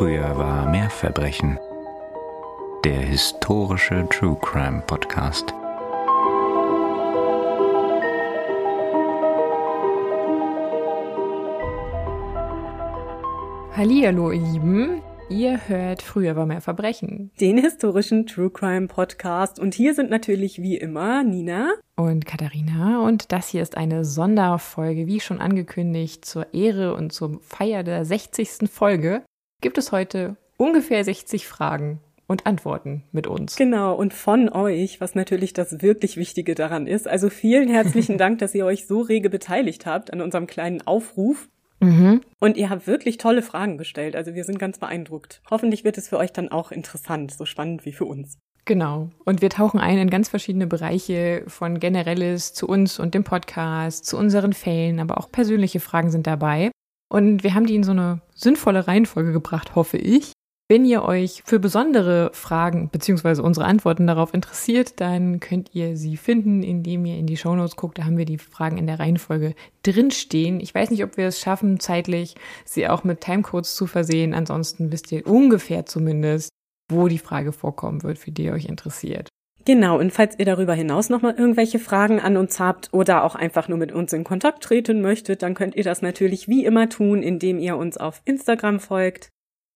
Früher 0.00 0.34
war 0.38 0.66
mehr 0.66 0.88
Verbrechen. 0.88 1.58
Der 2.86 3.00
historische 3.00 4.08
True 4.08 4.34
Crime 4.40 4.82
Podcast. 4.86 5.52
Hallihallo, 13.76 14.30
ihr 14.30 14.40
Lieben. 14.40 15.02
Ihr 15.28 15.68
hört 15.68 16.00
Früher 16.00 16.34
war 16.34 16.46
mehr 16.46 16.62
Verbrechen. 16.62 17.30
Den 17.38 17.58
historischen 17.58 18.26
True 18.26 18.48
Crime 18.48 18.88
Podcast. 18.88 19.60
Und 19.60 19.74
hier 19.74 19.92
sind 19.92 20.08
natürlich 20.08 20.62
wie 20.62 20.78
immer 20.78 21.22
Nina 21.22 21.74
und 21.96 22.24
Katharina. 22.24 23.02
Und 23.02 23.32
das 23.32 23.48
hier 23.48 23.60
ist 23.60 23.76
eine 23.76 24.06
Sonderfolge, 24.06 25.06
wie 25.06 25.20
schon 25.20 25.40
angekündigt, 25.40 26.24
zur 26.24 26.54
Ehre 26.54 26.94
und 26.94 27.12
zur 27.12 27.38
Feier 27.42 27.82
der 27.82 28.06
60. 28.06 28.70
Folge. 28.70 29.22
Gibt 29.60 29.78
es 29.78 29.92
heute 29.92 30.36
ungefähr 30.56 31.04
60 31.04 31.46
Fragen 31.46 32.00
und 32.26 32.46
Antworten 32.46 33.02
mit 33.12 33.26
uns. 33.26 33.56
Genau, 33.56 33.94
und 33.94 34.14
von 34.14 34.48
euch, 34.48 35.00
was 35.00 35.14
natürlich 35.14 35.52
das 35.52 35.82
wirklich 35.82 36.16
Wichtige 36.16 36.54
daran 36.54 36.86
ist. 36.86 37.08
Also 37.08 37.28
vielen 37.28 37.68
herzlichen 37.68 38.18
Dank, 38.18 38.38
dass 38.38 38.54
ihr 38.54 38.64
euch 38.64 38.86
so 38.86 39.00
rege 39.00 39.28
beteiligt 39.28 39.84
habt 39.84 40.12
an 40.12 40.20
unserem 40.20 40.46
kleinen 40.46 40.86
Aufruf. 40.86 41.48
Mhm. 41.80 42.20
Und 42.38 42.56
ihr 42.56 42.70
habt 42.70 42.86
wirklich 42.86 43.18
tolle 43.18 43.42
Fragen 43.42 43.78
gestellt. 43.78 44.14
Also 44.14 44.34
wir 44.34 44.44
sind 44.44 44.58
ganz 44.58 44.78
beeindruckt. 44.78 45.42
Hoffentlich 45.50 45.82
wird 45.82 45.98
es 45.98 46.08
für 46.08 46.18
euch 46.18 46.32
dann 46.32 46.50
auch 46.50 46.70
interessant, 46.70 47.32
so 47.32 47.44
spannend 47.46 47.84
wie 47.84 47.92
für 47.92 48.04
uns. 48.04 48.38
Genau. 48.64 49.10
Und 49.24 49.42
wir 49.42 49.50
tauchen 49.50 49.80
ein 49.80 49.98
in 49.98 50.10
ganz 50.10 50.28
verschiedene 50.28 50.66
Bereiche 50.66 51.42
von 51.48 51.80
Generelles 51.80 52.54
zu 52.54 52.68
uns 52.68 53.00
und 53.00 53.14
dem 53.14 53.24
Podcast, 53.24 54.06
zu 54.06 54.16
unseren 54.16 54.52
Fällen, 54.52 55.00
aber 55.00 55.18
auch 55.18 55.32
persönliche 55.32 55.80
Fragen 55.80 56.10
sind 56.10 56.26
dabei. 56.26 56.70
Und 57.12 57.42
wir 57.42 57.54
haben 57.54 57.66
die 57.66 57.74
in 57.74 57.82
so 57.82 57.90
eine 57.90 58.20
sinnvolle 58.34 58.86
Reihenfolge 58.86 59.32
gebracht, 59.32 59.74
hoffe 59.74 59.96
ich. 59.96 60.32
Wenn 60.70 60.84
ihr 60.84 61.02
euch 61.02 61.42
für 61.44 61.58
besondere 61.58 62.30
Fragen 62.32 62.90
beziehungsweise 62.90 63.42
unsere 63.42 63.66
Antworten 63.66 64.06
darauf 64.06 64.32
interessiert, 64.32 65.00
dann 65.00 65.40
könnt 65.40 65.74
ihr 65.74 65.96
sie 65.96 66.16
finden, 66.16 66.62
indem 66.62 67.04
ihr 67.06 67.16
in 67.16 67.26
die 67.26 67.36
Shownotes 67.36 67.74
guckt. 67.74 67.98
Da 67.98 68.04
haben 68.04 68.16
wir 68.16 68.24
die 68.24 68.38
Fragen 68.38 68.78
in 68.78 68.86
der 68.86 69.00
Reihenfolge 69.00 69.56
drinstehen. 69.82 70.60
Ich 70.60 70.72
weiß 70.72 70.90
nicht, 70.90 71.02
ob 71.02 71.16
wir 71.16 71.26
es 71.26 71.40
schaffen, 71.40 71.80
zeitlich 71.80 72.36
sie 72.64 72.86
auch 72.86 73.02
mit 73.02 73.20
Timecodes 73.20 73.74
zu 73.74 73.88
versehen. 73.88 74.32
Ansonsten 74.32 74.92
wisst 74.92 75.10
ihr 75.10 75.26
ungefähr 75.26 75.86
zumindest, 75.86 76.50
wo 76.88 77.08
die 77.08 77.18
Frage 77.18 77.50
vorkommen 77.50 78.04
wird, 78.04 78.18
für 78.18 78.30
die 78.30 78.44
ihr 78.44 78.52
euch 78.52 78.66
interessiert. 78.66 79.28
Genau, 79.66 79.98
und 79.98 80.12
falls 80.12 80.38
ihr 80.38 80.46
darüber 80.46 80.74
hinaus 80.74 81.10
nochmal 81.10 81.34
irgendwelche 81.36 81.78
Fragen 81.78 82.18
an 82.18 82.36
uns 82.36 82.58
habt 82.58 82.88
oder 82.92 83.24
auch 83.24 83.34
einfach 83.34 83.68
nur 83.68 83.78
mit 83.78 83.92
uns 83.92 84.12
in 84.12 84.24
Kontakt 84.24 84.62
treten 84.62 85.02
möchtet, 85.02 85.42
dann 85.42 85.54
könnt 85.54 85.76
ihr 85.76 85.84
das 85.84 86.00
natürlich 86.00 86.48
wie 86.48 86.64
immer 86.64 86.88
tun, 86.88 87.22
indem 87.22 87.58
ihr 87.58 87.76
uns 87.76 87.98
auf 87.98 88.22
Instagram 88.24 88.80
folgt 88.80 89.30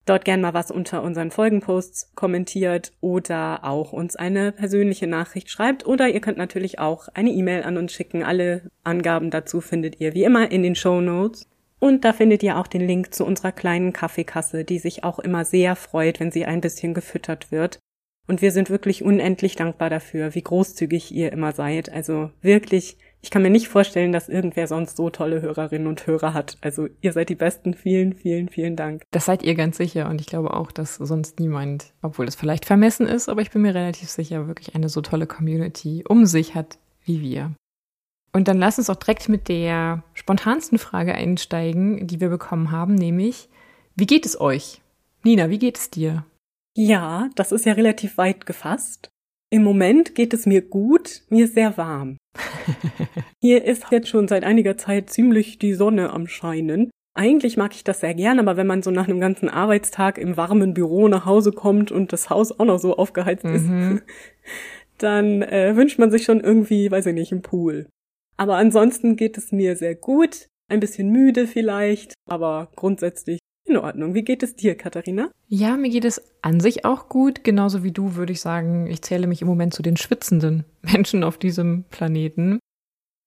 dort 0.06 0.24
gern 0.24 0.40
mal 0.40 0.54
was 0.54 0.70
unter 0.70 1.02
unseren 1.02 1.30
Folgenposts 1.30 2.12
kommentiert 2.14 2.92
oder 3.00 3.64
auch 3.64 3.92
uns 3.92 4.16
eine 4.16 4.52
persönliche 4.52 5.06
Nachricht 5.06 5.50
schreibt 5.50 5.86
oder 5.86 6.08
ihr 6.08 6.20
könnt 6.20 6.38
natürlich 6.38 6.78
auch 6.78 7.08
eine 7.14 7.30
E-Mail 7.30 7.62
an 7.62 7.76
uns 7.76 7.92
schicken. 7.92 8.22
Alle 8.22 8.70
Angaben 8.82 9.30
dazu 9.30 9.60
findet 9.60 10.00
ihr 10.00 10.14
wie 10.14 10.24
immer 10.24 10.50
in 10.50 10.62
den 10.62 10.74
Show 10.74 11.00
Notes. 11.00 11.48
Und 11.80 12.04
da 12.04 12.12
findet 12.14 12.42
ihr 12.42 12.56
auch 12.58 12.66
den 12.66 12.86
Link 12.86 13.12
zu 13.12 13.26
unserer 13.26 13.52
kleinen 13.52 13.92
Kaffeekasse, 13.92 14.64
die 14.64 14.78
sich 14.78 15.04
auch 15.04 15.18
immer 15.18 15.44
sehr 15.44 15.76
freut, 15.76 16.18
wenn 16.18 16.30
sie 16.30 16.46
ein 16.46 16.62
bisschen 16.62 16.94
gefüttert 16.94 17.52
wird. 17.52 17.78
Und 18.26 18.42
wir 18.42 18.52
sind 18.52 18.70
wirklich 18.70 19.04
unendlich 19.04 19.56
dankbar 19.56 19.90
dafür, 19.90 20.34
wie 20.34 20.42
großzügig 20.42 21.12
ihr 21.12 21.32
immer 21.32 21.52
seid. 21.52 21.90
Also 21.90 22.30
wirklich 22.40 22.96
ich 23.24 23.30
kann 23.30 23.40
mir 23.40 23.48
nicht 23.48 23.68
vorstellen, 23.68 24.12
dass 24.12 24.28
irgendwer 24.28 24.66
sonst 24.66 24.98
so 24.98 25.08
tolle 25.08 25.40
Hörerinnen 25.40 25.86
und 25.86 26.06
Hörer 26.06 26.34
hat. 26.34 26.58
Also 26.60 26.88
ihr 27.00 27.14
seid 27.14 27.30
die 27.30 27.34
Besten. 27.34 27.72
Vielen, 27.72 28.12
vielen, 28.12 28.50
vielen 28.50 28.76
Dank. 28.76 29.02
Das 29.12 29.24
seid 29.24 29.42
ihr 29.42 29.54
ganz 29.54 29.78
sicher. 29.78 30.10
Und 30.10 30.20
ich 30.20 30.26
glaube 30.26 30.52
auch, 30.52 30.70
dass 30.70 30.96
sonst 30.96 31.40
niemand, 31.40 31.94
obwohl 32.02 32.26
das 32.26 32.34
vielleicht 32.34 32.66
vermessen 32.66 33.06
ist, 33.06 33.30
aber 33.30 33.40
ich 33.40 33.50
bin 33.50 33.62
mir 33.62 33.74
relativ 33.74 34.10
sicher, 34.10 34.46
wirklich 34.46 34.74
eine 34.74 34.90
so 34.90 35.00
tolle 35.00 35.26
Community 35.26 36.04
um 36.06 36.26
sich 36.26 36.54
hat 36.54 36.76
wie 37.06 37.22
wir. 37.22 37.52
Und 38.34 38.46
dann 38.46 38.58
lass 38.58 38.76
uns 38.76 38.90
auch 38.90 38.96
direkt 38.96 39.30
mit 39.30 39.48
der 39.48 40.02
spontansten 40.12 40.78
Frage 40.78 41.14
einsteigen, 41.14 42.06
die 42.06 42.20
wir 42.20 42.28
bekommen 42.28 42.72
haben, 42.72 42.94
nämlich, 42.94 43.48
wie 43.96 44.06
geht 44.06 44.26
es 44.26 44.38
euch? 44.38 44.82
Nina, 45.22 45.48
wie 45.48 45.58
geht 45.58 45.78
es 45.78 45.88
dir? 45.88 46.26
Ja, 46.76 47.30
das 47.36 47.52
ist 47.52 47.66
ja 47.66 47.72
relativ 47.74 48.18
weit 48.18 48.46
gefasst. 48.46 49.10
Im 49.50 49.62
Moment 49.62 50.14
geht 50.14 50.34
es 50.34 50.46
mir 50.46 50.62
gut, 50.62 51.22
mir 51.28 51.44
ist 51.44 51.54
sehr 51.54 51.76
warm. 51.76 52.16
Hier 53.40 53.64
ist 53.64 53.84
jetzt 53.90 54.08
schon 54.08 54.26
seit 54.26 54.42
einiger 54.42 54.76
Zeit 54.76 55.10
ziemlich 55.10 55.58
die 55.58 55.74
Sonne 55.74 56.10
am 56.10 56.26
Scheinen. 56.26 56.90
Eigentlich 57.16 57.56
mag 57.56 57.72
ich 57.74 57.84
das 57.84 58.00
sehr 58.00 58.14
gern, 58.14 58.40
aber 58.40 58.56
wenn 58.56 58.66
man 58.66 58.82
so 58.82 58.90
nach 58.90 59.06
einem 59.06 59.20
ganzen 59.20 59.48
Arbeitstag 59.48 60.18
im 60.18 60.36
warmen 60.36 60.74
Büro 60.74 61.06
nach 61.06 61.26
Hause 61.26 61.52
kommt 61.52 61.92
und 61.92 62.12
das 62.12 62.28
Haus 62.28 62.58
auch 62.58 62.64
noch 62.64 62.80
so 62.80 62.96
aufgeheizt 62.96 63.44
mhm. 63.44 63.54
ist, 63.54 64.02
dann 64.98 65.42
äh, 65.42 65.76
wünscht 65.76 66.00
man 66.00 66.10
sich 66.10 66.24
schon 66.24 66.40
irgendwie, 66.40 66.90
weiß 66.90 67.06
ich 67.06 67.14
nicht, 67.14 67.30
im 67.30 67.42
Pool. 67.42 67.86
Aber 68.36 68.56
ansonsten 68.56 69.14
geht 69.14 69.38
es 69.38 69.52
mir 69.52 69.76
sehr 69.76 69.94
gut. 69.94 70.48
Ein 70.68 70.80
bisschen 70.80 71.10
müde 71.10 71.46
vielleicht, 71.46 72.14
aber 72.28 72.72
grundsätzlich 72.74 73.38
in 73.64 73.76
Ordnung. 73.76 74.14
Wie 74.14 74.22
geht 74.22 74.42
es 74.42 74.56
dir, 74.56 74.76
Katharina? 74.76 75.30
Ja, 75.48 75.76
mir 75.76 75.90
geht 75.90 76.04
es 76.04 76.22
an 76.42 76.60
sich 76.60 76.84
auch 76.84 77.08
gut. 77.08 77.44
Genauso 77.44 77.82
wie 77.82 77.92
du 77.92 78.14
würde 78.14 78.32
ich 78.32 78.40
sagen, 78.40 78.86
ich 78.86 79.02
zähle 79.02 79.26
mich 79.26 79.42
im 79.42 79.48
Moment 79.48 79.74
zu 79.74 79.82
den 79.82 79.96
schwitzenden 79.96 80.64
Menschen 80.82 81.24
auf 81.24 81.38
diesem 81.38 81.84
Planeten. 81.90 82.58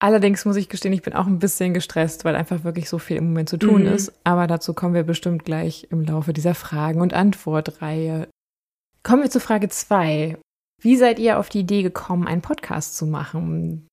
Allerdings 0.00 0.44
muss 0.44 0.56
ich 0.56 0.68
gestehen, 0.68 0.92
ich 0.92 1.02
bin 1.02 1.12
auch 1.12 1.26
ein 1.26 1.40
bisschen 1.40 1.74
gestresst, 1.74 2.24
weil 2.24 2.36
einfach 2.36 2.62
wirklich 2.62 2.88
so 2.88 2.98
viel 2.98 3.16
im 3.16 3.28
Moment 3.28 3.48
zu 3.48 3.56
tun 3.56 3.82
mhm. 3.82 3.88
ist. 3.88 4.12
Aber 4.22 4.46
dazu 4.46 4.72
kommen 4.72 4.94
wir 4.94 5.02
bestimmt 5.02 5.44
gleich 5.44 5.88
im 5.90 6.02
Laufe 6.02 6.32
dieser 6.32 6.54
Fragen- 6.54 7.00
und 7.00 7.14
Antwortreihe. 7.14 8.28
Kommen 9.02 9.22
wir 9.22 9.30
zu 9.30 9.40
Frage 9.40 9.68
zwei. 9.68 10.36
Wie 10.80 10.96
seid 10.96 11.18
ihr 11.18 11.40
auf 11.40 11.48
die 11.48 11.60
Idee 11.60 11.82
gekommen, 11.82 12.28
einen 12.28 12.42
Podcast 12.42 12.96
zu 12.96 13.06
machen? 13.06 13.87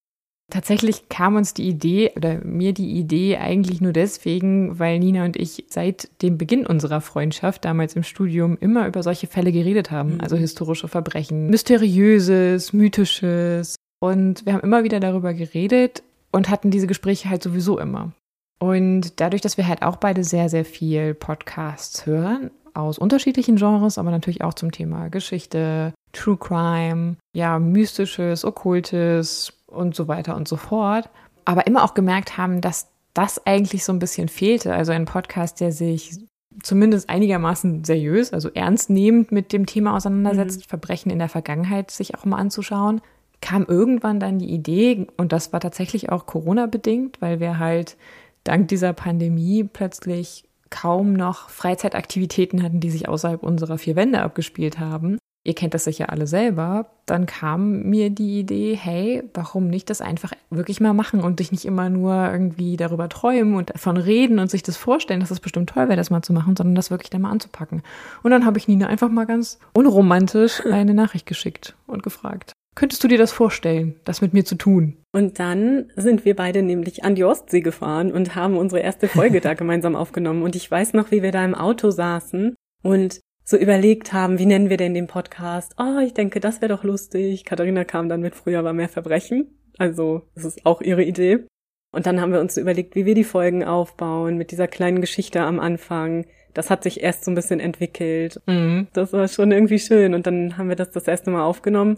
Tatsächlich 0.51 1.09
kam 1.09 1.35
uns 1.35 1.55
die 1.55 1.67
Idee 1.67 2.11
oder 2.15 2.39
mir 2.43 2.73
die 2.73 2.91
Idee 2.91 3.37
eigentlich 3.37 3.81
nur 3.81 3.93
deswegen, 3.93 4.77
weil 4.77 4.99
Nina 4.99 5.25
und 5.25 5.37
ich 5.37 5.65
seit 5.69 6.09
dem 6.21 6.37
Beginn 6.37 6.67
unserer 6.67 7.01
Freundschaft 7.01 7.65
damals 7.65 7.95
im 7.95 8.03
Studium 8.03 8.55
immer 8.59 8.87
über 8.87 9.01
solche 9.01 9.25
Fälle 9.25 9.51
geredet 9.51 9.89
haben, 9.89 10.15
mhm. 10.15 10.21
also 10.21 10.35
historische 10.35 10.87
Verbrechen, 10.87 11.49
mysteriöses, 11.49 12.73
mythisches 12.73 13.75
und 13.99 14.45
wir 14.45 14.53
haben 14.53 14.61
immer 14.61 14.83
wieder 14.83 14.99
darüber 14.99 15.33
geredet 15.33 16.03
und 16.31 16.49
hatten 16.49 16.69
diese 16.69 16.87
Gespräche 16.87 17.29
halt 17.29 17.41
sowieso 17.41 17.79
immer. 17.79 18.11
Und 18.59 19.19
dadurch, 19.19 19.41
dass 19.41 19.57
wir 19.57 19.67
halt 19.67 19.81
auch 19.81 19.97
beide 19.97 20.23
sehr, 20.23 20.49
sehr 20.49 20.65
viel 20.65 21.13
Podcasts 21.13 22.05
hören, 22.05 22.51
aus 22.75 22.99
unterschiedlichen 22.99 23.55
Genres, 23.55 23.97
aber 23.97 24.11
natürlich 24.11 24.43
auch 24.43 24.53
zum 24.53 24.71
Thema 24.71 25.09
Geschichte, 25.09 25.93
True 26.11 26.37
Crime, 26.37 27.15
ja, 27.33 27.57
mystisches, 27.57 28.45
okkultes, 28.45 29.53
und 29.75 29.95
so 29.95 30.07
weiter 30.07 30.35
und 30.35 30.47
so 30.47 30.55
fort. 30.55 31.09
Aber 31.45 31.67
immer 31.67 31.83
auch 31.83 31.93
gemerkt 31.93 32.37
haben, 32.37 32.61
dass 32.61 32.87
das 33.13 33.45
eigentlich 33.45 33.85
so 33.85 33.93
ein 33.93 33.99
bisschen 33.99 34.27
fehlte. 34.27 34.73
Also 34.73 34.91
ein 34.91 35.05
Podcast, 35.05 35.61
der 35.61 35.71
sich 35.71 36.19
zumindest 36.63 37.09
einigermaßen 37.09 37.83
seriös, 37.83 38.33
also 38.33 38.49
ernstnehmend 38.49 39.31
mit 39.31 39.53
dem 39.53 39.65
Thema 39.65 39.95
auseinandersetzt, 39.95 40.61
mhm. 40.61 40.69
Verbrechen 40.69 41.11
in 41.11 41.19
der 41.19 41.29
Vergangenheit 41.29 41.91
sich 41.91 42.15
auch 42.15 42.25
mal 42.25 42.37
anzuschauen, 42.37 43.01
kam 43.41 43.65
irgendwann 43.65 44.19
dann 44.19 44.39
die 44.39 44.49
Idee, 44.49 45.07
und 45.17 45.31
das 45.31 45.51
war 45.53 45.59
tatsächlich 45.59 46.09
auch 46.09 46.25
Corona-bedingt, 46.25 47.21
weil 47.21 47.39
wir 47.39 47.59
halt 47.59 47.97
dank 48.43 48.69
dieser 48.69 48.93
Pandemie 48.93 49.63
plötzlich 49.63 50.45
kaum 50.69 51.13
noch 51.13 51.49
Freizeitaktivitäten 51.49 52.63
hatten, 52.63 52.79
die 52.79 52.89
sich 52.89 53.07
außerhalb 53.07 53.43
unserer 53.43 53.77
vier 53.77 53.95
Wände 53.95 54.21
abgespielt 54.21 54.79
haben 54.79 55.17
ihr 55.45 55.53
kennt 55.53 55.73
das 55.75 55.85
sicher 55.85 56.09
alle 56.09 56.27
selber, 56.27 56.87
dann 57.05 57.27
kam 57.27 57.83
mir 57.83 58.09
die 58.09 58.39
Idee, 58.39 58.75
hey, 58.75 59.23
warum 59.33 59.67
nicht 59.69 59.89
das 59.91 60.01
einfach 60.01 60.33
wirklich 60.49 60.81
mal 60.81 60.93
machen 60.93 61.21
und 61.21 61.39
dich 61.39 61.51
nicht 61.51 61.65
immer 61.65 61.89
nur 61.89 62.29
irgendwie 62.31 62.77
darüber 62.77 63.07
träumen 63.07 63.55
und 63.55 63.69
davon 63.69 63.95
reden 63.95 64.39
und 64.39 64.49
sich 64.49 64.63
das 64.63 64.75
vorstellen, 64.75 65.19
dass 65.19 65.29
es 65.29 65.37
das 65.37 65.43
bestimmt 65.43 65.69
toll 65.69 65.87
wäre, 65.87 65.97
das 65.97 66.09
mal 66.09 66.23
zu 66.23 66.33
machen, 66.33 66.55
sondern 66.55 66.75
das 66.75 66.89
wirklich 66.89 67.11
dann 67.11 67.21
mal 67.21 67.29
anzupacken. 67.29 67.83
Und 68.23 68.31
dann 68.31 68.43
habe 68.45 68.57
ich 68.57 68.67
Nina 68.67 68.87
einfach 68.87 69.09
mal 69.09 69.25
ganz 69.25 69.59
unromantisch 69.73 70.65
eine 70.65 70.95
Nachricht 70.95 71.27
geschickt 71.27 71.75
und 71.85 72.01
gefragt. 72.01 72.53
Könntest 72.73 73.03
du 73.03 73.07
dir 73.07 73.19
das 73.19 73.31
vorstellen, 73.31 73.95
das 74.03 74.21
mit 74.21 74.33
mir 74.33 74.43
zu 74.43 74.55
tun? 74.55 74.97
Und 75.13 75.39
dann 75.39 75.91
sind 75.95 76.25
wir 76.25 76.35
beide 76.35 76.63
nämlich 76.63 77.05
an 77.05 77.15
die 77.15 77.23
Ostsee 77.23 77.61
gefahren 77.61 78.11
und 78.11 78.35
haben 78.35 78.57
unsere 78.57 78.81
erste 78.81 79.07
Folge 79.07 79.41
da 79.41 79.53
gemeinsam 79.53 79.95
aufgenommen. 79.95 80.41
Und 80.41 80.55
ich 80.55 80.69
weiß 80.69 80.93
noch, 80.93 81.11
wie 81.11 81.21
wir 81.21 81.31
da 81.31 81.45
im 81.45 81.55
Auto 81.55 81.91
saßen 81.91 82.55
und 82.83 83.19
so 83.45 83.57
überlegt 83.57 84.11
haben, 84.11 84.39
wie 84.39 84.47
nennen 84.47 84.69
wir 84.69 84.77
denn 84.77 84.95
den 84.95 85.07
Podcast? 85.07 85.75
Oh, 85.77 85.99
ich 85.99 86.13
denke, 86.13 86.39
das 86.39 86.61
wäre 86.61 86.73
doch 86.73 86.83
lustig. 86.83 87.45
Katharina 87.45 87.83
kam 87.83 88.09
dann 88.09 88.21
mit 88.21 88.35
Früher 88.35 88.63
war 88.63 88.73
mehr 88.73 88.89
Verbrechen. 88.89 89.59
Also, 89.77 90.23
das 90.33 90.45
ist 90.45 90.65
auch 90.65 90.81
ihre 90.81 91.03
Idee. 91.03 91.45
Und 91.91 92.07
dann 92.07 92.19
haben 92.19 92.33
wir 92.33 92.41
uns 92.41 92.55
so 92.55 92.61
überlegt, 92.61 92.95
wie 92.95 93.05
wir 93.05 93.13
die 93.13 93.23
Folgen 93.23 93.63
aufbauen 93.63 94.37
mit 94.37 94.51
dieser 94.51 94.67
kleinen 94.67 94.99
Geschichte 94.99 95.41
am 95.41 95.59
Anfang. 95.59 96.25
Das 96.55 96.69
hat 96.69 96.83
sich 96.83 97.03
erst 97.03 97.23
so 97.23 97.31
ein 97.31 97.35
bisschen 97.35 97.59
entwickelt. 97.59 98.41
Mhm. 98.47 98.87
Das 98.93 99.13
war 99.13 99.27
schon 99.27 99.51
irgendwie 99.51 99.79
schön. 99.79 100.15
Und 100.15 100.25
dann 100.25 100.57
haben 100.57 100.69
wir 100.69 100.75
das 100.75 100.89
das 100.89 101.07
erste 101.07 101.29
Mal 101.29 101.43
aufgenommen. 101.43 101.97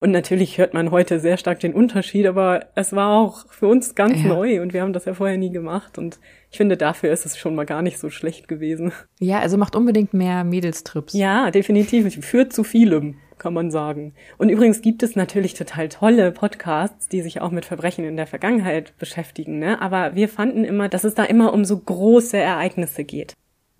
Und 0.00 0.10
natürlich 0.10 0.58
hört 0.58 0.74
man 0.74 0.90
heute 0.90 1.18
sehr 1.18 1.38
stark 1.38 1.60
den 1.60 1.72
Unterschied, 1.72 2.26
aber 2.26 2.66
es 2.74 2.92
war 2.94 3.08
auch 3.18 3.50
für 3.50 3.68
uns 3.68 3.94
ganz 3.94 4.20
Ja. 4.22 4.28
neu 4.28 4.60
und 4.60 4.74
wir 4.74 4.82
haben 4.82 4.92
das 4.92 5.06
ja 5.06 5.14
vorher 5.14 5.38
nie 5.38 5.50
gemacht. 5.50 5.96
Und 5.96 6.18
ich 6.50 6.58
finde, 6.58 6.76
dafür 6.76 7.10
ist 7.12 7.24
es 7.24 7.38
schon 7.38 7.54
mal 7.54 7.64
gar 7.64 7.80
nicht 7.80 7.98
so 7.98 8.10
schlecht 8.10 8.46
gewesen. 8.46 8.92
Ja, 9.18 9.38
also 9.38 9.56
macht 9.56 9.76
unbedingt 9.76 10.12
mehr 10.12 10.44
Mädelstrips. 10.44 11.14
Ja, 11.14 11.50
definitiv. 11.50 12.22
Führt 12.22 12.52
zu 12.52 12.64
vielem, 12.64 13.16
kann 13.38 13.54
man 13.54 13.70
sagen. 13.70 14.12
Und 14.36 14.50
übrigens 14.50 14.82
gibt 14.82 15.02
es 15.02 15.16
natürlich 15.16 15.54
total 15.54 15.88
tolle 15.88 16.32
Podcasts, 16.32 17.08
die 17.08 17.22
sich 17.22 17.40
auch 17.40 17.50
mit 17.50 17.64
Verbrechen 17.64 18.04
in 18.04 18.16
der 18.18 18.26
Vergangenheit 18.26 18.92
beschäftigen. 18.98 19.58
Ne? 19.58 19.80
Aber 19.80 20.14
wir 20.14 20.28
fanden 20.28 20.64
immer, 20.64 20.90
dass 20.90 21.04
es 21.04 21.14
da 21.14 21.24
immer 21.24 21.54
um 21.54 21.64
so 21.64 21.78
große 21.78 22.36
Ereignisse 22.36 23.04
geht. 23.04 23.32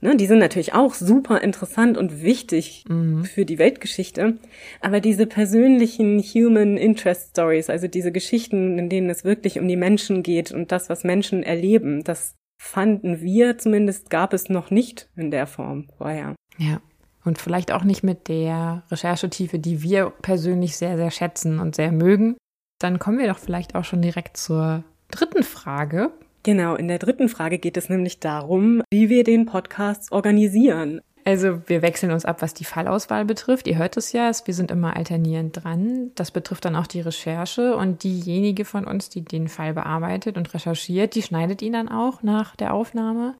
Ne? 0.04 0.16
Die 0.16 0.26
sind 0.26 0.38
natürlich 0.38 0.74
auch 0.74 0.92
super 0.92 1.40
interessant 1.40 1.96
und 1.96 2.22
wichtig 2.22 2.84
für 3.24 3.46
die 3.46 3.58
Weltgeschichte. 3.58 4.38
Aber 4.82 5.00
diese 5.00 5.26
persönlichen 5.26 6.20
Human 6.20 6.76
Interest 6.76 7.30
Stories, 7.30 7.70
also 7.70 7.88
diese 7.88 8.12
Geschichten, 8.12 8.78
in 8.78 8.90
denen 8.90 9.08
es 9.08 9.24
wirklich 9.24 9.58
um 9.58 9.66
die 9.66 9.76
Menschen 9.76 10.22
geht 10.22 10.52
und 10.52 10.72
das, 10.72 10.90
was 10.90 11.04
Menschen 11.04 11.42
erleben, 11.42 12.04
das 12.04 12.36
fanden 12.60 13.22
wir 13.22 13.56
zumindest, 13.56 14.10
gab 14.10 14.34
es 14.34 14.50
noch 14.50 14.70
nicht 14.70 15.08
in 15.16 15.30
der 15.30 15.46
Form 15.46 15.88
vorher. 15.96 16.34
Ja. 16.58 16.82
Und 17.24 17.38
vielleicht 17.38 17.72
auch 17.72 17.84
nicht 17.84 18.02
mit 18.02 18.28
der 18.28 18.82
Recherchetiefe, 18.90 19.58
die 19.58 19.82
wir 19.82 20.10
persönlich 20.10 20.76
sehr, 20.76 20.98
sehr 20.98 21.10
schätzen 21.10 21.58
und 21.58 21.74
sehr 21.74 21.92
mögen. 21.92 22.36
Dann 22.78 22.98
kommen 22.98 23.18
wir 23.18 23.28
doch 23.28 23.38
vielleicht 23.38 23.74
auch 23.74 23.84
schon 23.84 24.02
direkt 24.02 24.36
zur 24.36 24.84
dritten 25.10 25.44
Frage. 25.44 26.12
Genau, 26.44 26.76
in 26.76 26.86
der 26.88 26.98
dritten 26.98 27.28
Frage 27.28 27.58
geht 27.58 27.76
es 27.76 27.88
nämlich 27.88 28.20
darum, 28.20 28.82
wie 28.92 29.08
wir 29.08 29.24
den 29.24 29.46
Podcast 29.46 30.12
organisieren. 30.12 31.00
Also 31.26 31.62
wir 31.68 31.80
wechseln 31.80 32.12
uns 32.12 32.26
ab, 32.26 32.42
was 32.42 32.52
die 32.52 32.66
Fallauswahl 32.66 33.24
betrifft. 33.24 33.66
Ihr 33.66 33.78
hört 33.78 33.96
es 33.96 34.12
ja, 34.12 34.28
es- 34.28 34.46
wir 34.46 34.52
sind 34.52 34.70
immer 34.70 34.94
alternierend 34.94 35.64
dran. 35.64 36.10
Das 36.16 36.30
betrifft 36.30 36.66
dann 36.66 36.76
auch 36.76 36.86
die 36.86 37.00
Recherche 37.00 37.74
und 37.76 38.02
diejenige 38.04 38.66
von 38.66 38.84
uns, 38.84 39.08
die 39.08 39.22
den 39.22 39.48
Fall 39.48 39.72
bearbeitet 39.72 40.36
und 40.36 40.52
recherchiert, 40.52 41.14
die 41.14 41.22
schneidet 41.22 41.62
ihn 41.62 41.72
dann 41.72 41.88
auch 41.88 42.22
nach 42.22 42.56
der 42.56 42.74
Aufnahme. 42.74 43.36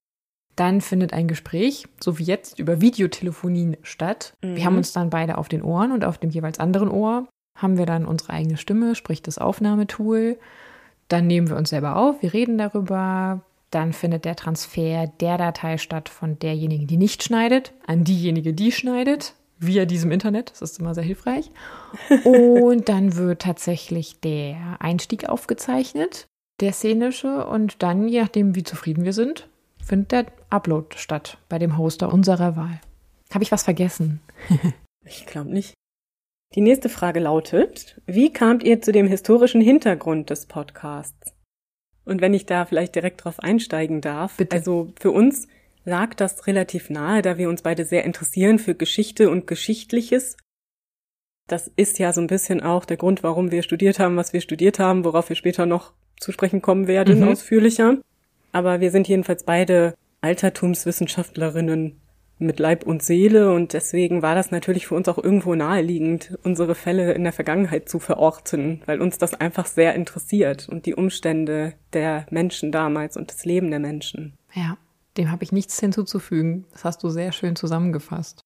Dann 0.57 0.81
findet 0.81 1.13
ein 1.13 1.29
Gespräch, 1.29 1.85
so 2.01 2.19
wie 2.19 2.23
jetzt, 2.23 2.59
über 2.59 2.81
Videotelefonien 2.81 3.77
statt. 3.83 4.33
Mhm. 4.43 4.57
Wir 4.57 4.65
haben 4.65 4.77
uns 4.79 4.93
dann 4.93 5.11
beide 5.11 5.37
auf 5.37 5.49
den 5.51 5.63
Ohren 5.63 5.93
und 5.93 6.07
auf 6.07 6.17
dem 6.17 6.31
jeweils 6.31 6.59
anderen 6.61 6.89
Ohr 6.89 7.29
haben 7.59 7.77
wir 7.77 7.85
dann 7.87 8.07
unsere 8.07 8.33
eigene 8.33 8.57
Stimme, 8.57 8.95
sprich 8.95 9.21
das 9.21 9.37
Aufnahmetool. 9.37 10.39
Dann 11.09 11.27
nehmen 11.27 11.49
wir 11.49 11.57
uns 11.57 11.71
selber 11.71 11.97
auf, 11.97 12.23
wir 12.23 12.33
reden 12.33 12.59
darüber. 12.59 13.43
Dann 13.71 13.93
findet 13.93 14.25
der 14.25 14.37
Transfer 14.37 15.09
der 15.21 15.37
Datei 15.37 15.79
statt 15.79 16.09
von 16.09 16.39
derjenigen, 16.39 16.87
die 16.87 16.97
nicht 16.97 17.25
schneidet, 17.25 17.73
an 17.87 18.05
diejenige, 18.05 18.55
die 18.55 18.71
schneidet, 18.71 19.35
via 19.59 19.85
diesem 19.85 20.13
Internet. 20.13 20.53
Das 20.53 20.63
ist 20.63 20.79
immer 20.79 20.95
sehr 20.95 21.05
hilfreich. 21.05 21.51
Und 22.25 22.89
dann 22.89 23.17
wird 23.17 23.43
tatsächlich 23.43 24.21
der 24.21 24.77
Einstieg 24.79 25.29
aufgezeichnet, 25.29 26.27
der 26.61 26.73
szenische. 26.73 27.47
Und 27.47 27.83
dann, 27.83 28.07
je 28.07 28.23
nachdem, 28.23 28.55
wie 28.55 28.63
zufrieden 28.63 29.05
wir 29.05 29.13
sind, 29.13 29.49
findet 29.83 30.13
der 30.13 30.27
Upload 30.51 30.97
statt 30.97 31.39
bei 31.49 31.59
dem 31.59 31.77
Hoster 31.77 32.13
unserer 32.13 32.57
Wahl. 32.57 32.81
Habe 33.33 33.43
ich 33.43 33.53
was 33.53 33.65
vergessen? 33.65 34.21
Ich 35.07 35.27
glaube 35.27 35.51
nicht. 35.51 35.75
Die 36.55 36.61
nächste 36.61 36.89
Frage 36.89 37.19
lautet, 37.19 38.01
wie 38.07 38.33
kamt 38.33 38.63
ihr 38.63 38.81
zu 38.81 38.93
dem 38.93 39.09
historischen 39.09 39.61
Hintergrund 39.61 40.31
des 40.31 40.47
Podcasts? 40.47 41.35
Und 42.05 42.21
wenn 42.21 42.33
ich 42.35 42.47
da 42.47 42.65
vielleicht 42.65 42.95
direkt 42.95 43.25
drauf 43.25 43.41
einsteigen 43.41 44.01
darf, 44.01 44.37
Bitte. 44.37 44.55
also 44.55 44.93
für 45.01 45.11
uns 45.11 45.49
lag 45.85 46.15
das 46.15 46.47
relativ 46.47 46.91
nahe, 46.91 47.23
da 47.23 47.39
wir 47.39 47.49
uns 47.49 47.63
beide 47.63 47.85
sehr 47.85 48.05
interessieren 48.05 48.59
für 48.59 48.75
Geschichte 48.75 49.31
und 49.31 49.47
Geschichtliches. 49.49 50.37
Das 51.49 51.71
ist 51.75 51.99
ja 51.99 52.13
so 52.13 52.21
ein 52.21 52.27
bisschen 52.29 52.63
auch 52.63 52.85
der 52.85 52.97
Grund, 52.99 53.23
warum 53.23 53.51
wir 53.51 53.63
studiert 53.63 53.99
haben, 53.99 54.17
was 54.17 54.33
wir 54.33 54.41
studiert 54.41 54.79
haben, 54.79 55.05
worauf 55.05 55.29
wir 55.29 55.37
später 55.37 55.67
noch 55.67 55.93
zu 56.21 56.31
sprechen 56.31 56.63
kommen 56.63 56.87
werden, 56.87 57.21
Mhm. 57.21 57.29
ausführlicher. 57.29 57.99
Aber 58.53 58.81
wir 58.81 58.93
sind 58.93 59.09
jedenfalls 59.09 59.43
beide 59.43 59.95
Altertumswissenschaftlerinnen 60.21 62.01
mit 62.45 62.59
Leib 62.59 62.85
und 62.85 63.03
Seele 63.03 63.53
und 63.53 63.73
deswegen 63.73 64.23
war 64.23 64.35
das 64.35 64.51
natürlich 64.51 64.87
für 64.87 64.95
uns 64.95 65.09
auch 65.09 65.19
irgendwo 65.19 65.55
naheliegend, 65.55 66.39
unsere 66.45 66.75
Fälle 66.75 67.13
in 67.13 67.25
der 67.25 67.33
Vergangenheit 67.33 67.89
zu 67.89 67.99
verorten, 67.99 68.83
weil 68.87 69.01
uns 69.01 69.19
das 69.19 69.35
einfach 69.35 69.67
sehr 69.67 69.95
interessiert 69.95 70.69
und 70.69 70.87
die 70.87 70.95
Umstände 70.95 71.75
der 71.93 72.27
Menschen 72.31 72.73
damals 72.73 73.17
und 73.17 73.31
das 73.31 73.45
Leben 73.45 73.71
der 73.71 73.81
Menschen. 73.81 74.35
Ja, 74.53 74.77
dem 75.17 75.31
habe 75.31 75.45
ich 75.45 75.53
nichts 75.53 75.79
hinzuzufügen. 75.79 76.67
Das 76.73 76.85
hast 76.85 77.03
du 77.03 77.09
sehr 77.09 77.33
schön 77.33 77.57
zusammengefasst. 77.57 78.41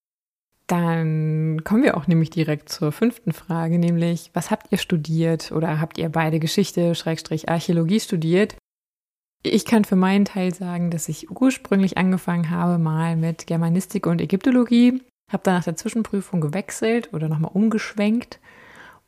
Dann 0.67 1.65
kommen 1.65 1.83
wir 1.83 1.97
auch 1.97 2.07
nämlich 2.07 2.29
direkt 2.29 2.69
zur 2.69 2.93
fünften 2.93 3.33
Frage, 3.33 3.79
nämlich, 3.79 4.31
was 4.35 4.51
habt 4.51 4.71
ihr 4.71 4.77
studiert 4.77 5.51
oder 5.51 5.81
habt 5.81 5.97
ihr 5.97 6.11
beide 6.11 6.39
Geschichte, 6.39 6.95
Schrägstrich 6.95 7.49
Archäologie 7.49 8.01
studiert? 8.01 8.55
Ich 9.43 9.65
kann 9.65 9.85
für 9.85 9.97
meinen 9.97 10.25
Teil 10.25 10.53
sagen, 10.53 10.91
dass 10.91 11.09
ich 11.09 11.31
ursprünglich 11.31 11.97
angefangen 11.97 12.51
habe 12.51 12.79
mal 12.79 13.17
mit 13.17 13.47
Germanistik 13.47 14.07
und 14.07 14.21
Ägyptologie, 14.21 15.01
habe 15.31 15.43
dann 15.45 15.55
nach 15.55 15.65
der 15.65 15.77
Zwischenprüfung 15.77 16.41
gewechselt 16.41 17.13
oder 17.13 17.29
nochmal 17.29 17.53
umgeschwenkt 17.55 18.41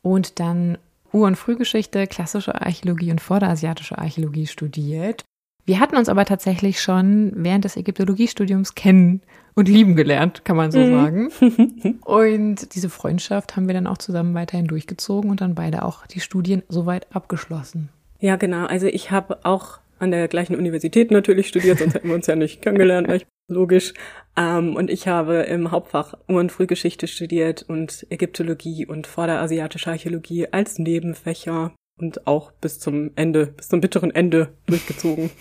und 0.01 0.39
dann 0.39 0.77
Ur- 1.11 1.27
und 1.27 1.35
Frühgeschichte, 1.35 2.07
klassische 2.07 2.61
Archäologie 2.61 3.11
und 3.11 3.19
vorderasiatische 3.19 3.97
Archäologie 3.97 4.47
studiert. 4.47 5.25
Wir 5.65 5.79
hatten 5.79 5.97
uns 5.97 6.09
aber 6.09 6.25
tatsächlich 6.25 6.81
schon 6.81 7.33
während 7.35 7.65
des 7.65 7.75
Ägyptologiestudiums 7.75 8.75
kennen 8.75 9.21
und 9.53 9.67
lieben 9.67 9.95
gelernt, 9.95 10.45
kann 10.45 10.55
man 10.55 10.71
so 10.71 10.79
sagen. 10.79 11.29
Und 12.05 12.73
diese 12.73 12.89
Freundschaft 12.89 13.55
haben 13.55 13.67
wir 13.67 13.73
dann 13.73 13.85
auch 13.85 13.97
zusammen 13.97 14.33
weiterhin 14.33 14.67
durchgezogen 14.67 15.29
und 15.29 15.41
dann 15.41 15.55
beide 15.55 15.83
auch 15.83 16.07
die 16.07 16.21
Studien 16.21 16.63
soweit 16.69 17.13
abgeschlossen. 17.13 17.89
Ja, 18.19 18.37
genau. 18.37 18.65
Also 18.65 18.87
ich 18.87 19.11
habe 19.11 19.45
auch 19.45 19.79
an 20.01 20.11
der 20.11 20.27
gleichen 20.27 20.55
Universität 20.55 21.11
natürlich 21.11 21.47
studiert, 21.47 21.79
sonst 21.79 21.93
hätten 21.93 22.07
wir 22.07 22.15
uns 22.15 22.27
ja 22.27 22.35
nicht 22.35 22.61
kennengelernt, 22.61 23.25
logisch. 23.47 23.93
Ähm, 24.35 24.75
und 24.75 24.89
ich 24.89 25.07
habe 25.07 25.43
im 25.43 25.71
Hauptfach 25.71 26.15
Ur- 26.27 26.39
und 26.39 26.51
Frühgeschichte 26.51 27.07
studiert 27.07 27.63
und 27.67 28.07
Ägyptologie 28.09 28.85
und 28.85 29.07
vorderasiatische 29.07 29.91
Archäologie 29.91 30.47
als 30.51 30.79
Nebenfächer 30.79 31.73
und 31.99 32.25
auch 32.25 32.51
bis 32.51 32.79
zum 32.79 33.11
Ende, 33.15 33.47
bis 33.47 33.69
zum 33.69 33.81
bitteren 33.81 34.09
Ende 34.11 34.53
durchgezogen. 34.65 35.29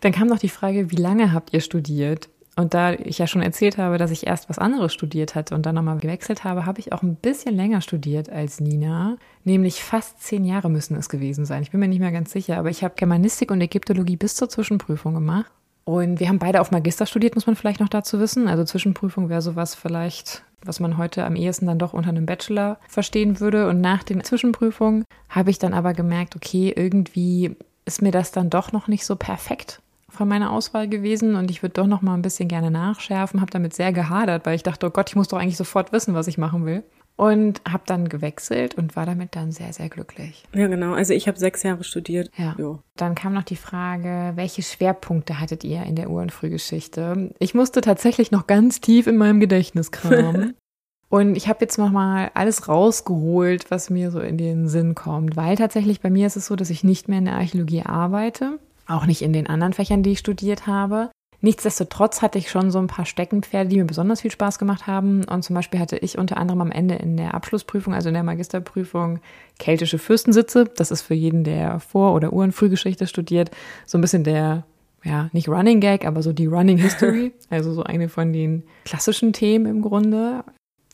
Dann 0.00 0.12
kam 0.12 0.26
noch 0.26 0.40
die 0.40 0.48
Frage, 0.48 0.90
wie 0.90 0.96
lange 0.96 1.32
habt 1.32 1.52
ihr 1.52 1.60
studiert? 1.60 2.28
Und 2.54 2.74
da 2.74 2.92
ich 2.92 3.16
ja 3.16 3.26
schon 3.26 3.40
erzählt 3.40 3.78
habe, 3.78 3.96
dass 3.96 4.10
ich 4.10 4.26
erst 4.26 4.50
was 4.50 4.58
anderes 4.58 4.92
studiert 4.92 5.34
hatte 5.34 5.54
und 5.54 5.64
dann 5.64 5.74
nochmal 5.74 5.96
gewechselt 5.96 6.44
habe, 6.44 6.66
habe 6.66 6.80
ich 6.80 6.92
auch 6.92 7.02
ein 7.02 7.16
bisschen 7.16 7.56
länger 7.56 7.80
studiert 7.80 8.28
als 8.28 8.60
Nina. 8.60 9.16
Nämlich 9.44 9.82
fast 9.82 10.22
zehn 10.22 10.44
Jahre 10.44 10.68
müssen 10.68 10.96
es 10.96 11.08
gewesen 11.08 11.46
sein. 11.46 11.62
Ich 11.62 11.70
bin 11.70 11.80
mir 11.80 11.88
nicht 11.88 12.00
mehr 12.00 12.12
ganz 12.12 12.30
sicher, 12.30 12.58
aber 12.58 12.68
ich 12.68 12.84
habe 12.84 12.94
Germanistik 12.96 13.50
und 13.50 13.60
Ägyptologie 13.60 14.16
bis 14.16 14.34
zur 14.34 14.50
Zwischenprüfung 14.50 15.14
gemacht. 15.14 15.50
Und 15.84 16.20
wir 16.20 16.28
haben 16.28 16.38
beide 16.38 16.60
auf 16.60 16.70
Magister 16.70 17.06
studiert, 17.06 17.34
muss 17.34 17.46
man 17.46 17.56
vielleicht 17.56 17.80
noch 17.80 17.88
dazu 17.88 18.20
wissen. 18.20 18.46
Also 18.48 18.64
Zwischenprüfung 18.64 19.30
wäre 19.30 19.42
sowas 19.42 19.74
vielleicht, 19.74 20.44
was 20.62 20.78
man 20.78 20.98
heute 20.98 21.24
am 21.24 21.36
ehesten 21.36 21.66
dann 21.66 21.78
doch 21.78 21.94
unter 21.94 22.10
einem 22.10 22.26
Bachelor 22.26 22.78
verstehen 22.86 23.40
würde. 23.40 23.66
Und 23.68 23.80
nach 23.80 24.02
den 24.02 24.22
Zwischenprüfungen 24.22 25.04
habe 25.30 25.50
ich 25.50 25.58
dann 25.58 25.72
aber 25.72 25.94
gemerkt, 25.94 26.36
okay, 26.36 26.72
irgendwie 26.76 27.56
ist 27.86 28.02
mir 28.02 28.12
das 28.12 28.30
dann 28.30 28.50
doch 28.50 28.72
noch 28.72 28.88
nicht 28.88 29.06
so 29.06 29.16
perfekt 29.16 29.80
von 30.12 30.28
meiner 30.28 30.52
Auswahl 30.52 30.88
gewesen 30.88 31.34
und 31.34 31.50
ich 31.50 31.62
würde 31.62 31.74
doch 31.74 31.86
noch 31.86 32.02
mal 32.02 32.14
ein 32.14 32.22
bisschen 32.22 32.48
gerne 32.48 32.70
nachschärfen, 32.70 33.40
habe 33.40 33.50
damit 33.50 33.74
sehr 33.74 33.92
gehadert, 33.92 34.46
weil 34.46 34.54
ich 34.54 34.62
dachte, 34.62 34.86
oh 34.86 34.90
Gott, 34.90 35.08
ich 35.08 35.16
muss 35.16 35.28
doch 35.28 35.38
eigentlich 35.38 35.56
sofort 35.56 35.92
wissen, 35.92 36.14
was 36.14 36.28
ich 36.28 36.38
machen 36.38 36.66
will. 36.66 36.84
Und 37.16 37.60
habe 37.70 37.82
dann 37.86 38.08
gewechselt 38.08 38.74
und 38.74 38.96
war 38.96 39.04
damit 39.04 39.36
dann 39.36 39.52
sehr, 39.52 39.72
sehr 39.74 39.90
glücklich. 39.90 40.44
Ja, 40.54 40.66
genau. 40.66 40.94
Also 40.94 41.12
ich 41.12 41.28
habe 41.28 41.38
sechs 41.38 41.62
Jahre 41.62 41.84
studiert. 41.84 42.30
Ja. 42.38 42.54
Jo. 42.58 42.78
Dann 42.96 43.14
kam 43.14 43.34
noch 43.34 43.42
die 43.42 43.56
Frage, 43.56 44.32
welche 44.34 44.62
Schwerpunkte 44.62 45.38
hattet 45.38 45.62
ihr 45.62 45.82
in 45.82 45.94
der 45.94 46.08
Ur- 46.08 46.22
und 46.22 46.32
Frühgeschichte? 46.32 47.34
Ich 47.38 47.54
musste 47.54 47.82
tatsächlich 47.82 48.30
noch 48.30 48.46
ganz 48.46 48.80
tief 48.80 49.06
in 49.06 49.18
meinem 49.18 49.40
Gedächtnis 49.40 49.90
kramen. 49.90 50.54
Und 51.12 51.36
ich 51.36 51.46
habe 51.46 51.58
jetzt 51.60 51.76
noch 51.76 51.90
mal 51.90 52.30
alles 52.32 52.68
rausgeholt, 52.68 53.70
was 53.70 53.90
mir 53.90 54.10
so 54.10 54.20
in 54.20 54.38
den 54.38 54.66
Sinn 54.66 54.94
kommt, 54.94 55.36
weil 55.36 55.56
tatsächlich 55.56 56.00
bei 56.00 56.08
mir 56.08 56.26
ist 56.26 56.36
es 56.36 56.46
so, 56.46 56.56
dass 56.56 56.70
ich 56.70 56.84
nicht 56.84 57.06
mehr 57.06 57.18
in 57.18 57.26
der 57.26 57.34
Archäologie 57.34 57.82
arbeite, 57.82 58.58
auch 58.86 59.06
nicht 59.06 59.22
in 59.22 59.32
den 59.32 59.46
anderen 59.46 59.72
Fächern, 59.72 60.02
die 60.02 60.12
ich 60.12 60.18
studiert 60.18 60.66
habe. 60.66 61.10
Nichtsdestotrotz 61.44 62.22
hatte 62.22 62.38
ich 62.38 62.50
schon 62.50 62.70
so 62.70 62.78
ein 62.78 62.86
paar 62.86 63.04
Steckenpferde, 63.04 63.68
die 63.68 63.76
mir 63.78 63.84
besonders 63.84 64.20
viel 64.20 64.30
Spaß 64.30 64.60
gemacht 64.60 64.86
haben. 64.86 65.24
Und 65.24 65.42
zum 65.42 65.54
Beispiel 65.54 65.80
hatte 65.80 65.96
ich 65.96 66.16
unter 66.16 66.36
anderem 66.36 66.60
am 66.60 66.70
Ende 66.70 66.94
in 66.94 67.16
der 67.16 67.34
Abschlussprüfung, 67.34 67.94
also 67.94 68.08
in 68.08 68.14
der 68.14 68.22
Magisterprüfung, 68.22 69.18
keltische 69.58 69.98
Fürstensitze. 69.98 70.66
Das 70.76 70.92
ist 70.92 71.02
für 71.02 71.14
jeden, 71.14 71.42
der 71.42 71.80
Vor- 71.80 72.14
oder 72.14 72.32
Ur- 72.32 72.44
und 72.44 72.52
Frühgeschichte 72.52 73.08
studiert, 73.08 73.50
so 73.86 73.98
ein 73.98 74.00
bisschen 74.00 74.22
der, 74.22 74.64
ja, 75.02 75.30
nicht 75.32 75.48
Running 75.48 75.80
Gag, 75.80 76.06
aber 76.06 76.22
so 76.22 76.32
die 76.32 76.46
Running 76.46 76.78
History. 76.78 77.32
Also 77.50 77.72
so 77.74 77.82
eine 77.82 78.08
von 78.08 78.32
den 78.32 78.62
klassischen 78.84 79.32
Themen 79.32 79.66
im 79.66 79.82
Grunde. 79.82 80.44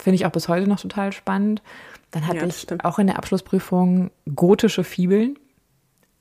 Finde 0.00 0.14
ich 0.14 0.24
auch 0.24 0.32
bis 0.32 0.48
heute 0.48 0.66
noch 0.66 0.80
total 0.80 1.12
spannend. 1.12 1.60
Dann 2.10 2.26
hatte 2.26 2.38
Ja, 2.38 2.46
ich 2.46 2.56
stimmt. 2.60 2.86
auch 2.86 2.98
in 2.98 3.06
der 3.08 3.18
Abschlussprüfung 3.18 4.10
gotische 4.34 4.82
Fibeln. 4.82 5.38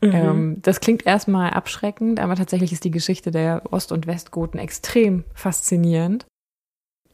Mhm. 0.01 0.11
Ähm, 0.13 0.57
das 0.61 0.79
klingt 0.79 1.05
erstmal 1.05 1.51
abschreckend, 1.51 2.19
aber 2.19 2.35
tatsächlich 2.35 2.71
ist 2.71 2.83
die 2.83 2.91
Geschichte 2.91 3.31
der 3.31 3.63
Ost- 3.71 3.91
und 3.91 4.05
Westgoten 4.07 4.59
extrem 4.59 5.23
faszinierend. 5.33 6.25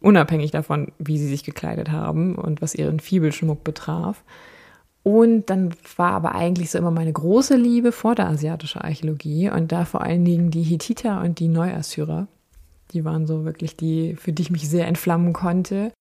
unabhängig 0.01 0.51
davon, 0.51 0.91
wie 0.99 1.17
sie 1.17 1.29
sich 1.29 1.45
gekleidet 1.45 1.89
haben 1.89 2.35
und 2.35 2.61
was 2.61 2.75
ihren 2.75 2.99
Fibelschmuck 2.99 3.63
betraf. 3.63 4.21
Und 5.01 5.49
dann 5.49 5.73
war 5.95 6.11
aber 6.11 6.35
eigentlich 6.35 6.71
so 6.71 6.77
immer 6.77 6.91
meine 6.91 7.13
große 7.13 7.55
Liebe 7.55 7.91
vor 7.93 8.13
der 8.15 8.27
asiatischen 8.27 8.81
Archäologie 8.81 9.49
und 9.49 9.71
da 9.71 9.85
vor 9.85 10.01
allen 10.01 10.25
Dingen 10.25 10.51
die 10.51 10.63
Hittiter 10.63 11.21
und 11.21 11.39
die 11.39 11.47
Neuassyrer. 11.47 12.27
Die 12.91 13.05
waren 13.05 13.27
so 13.27 13.45
wirklich 13.45 13.77
die, 13.77 14.15
für 14.15 14.33
die 14.33 14.41
ich 14.43 14.51
mich 14.51 14.69
sehr 14.69 14.87
entflammen 14.87 15.31
konnte. 15.33 15.93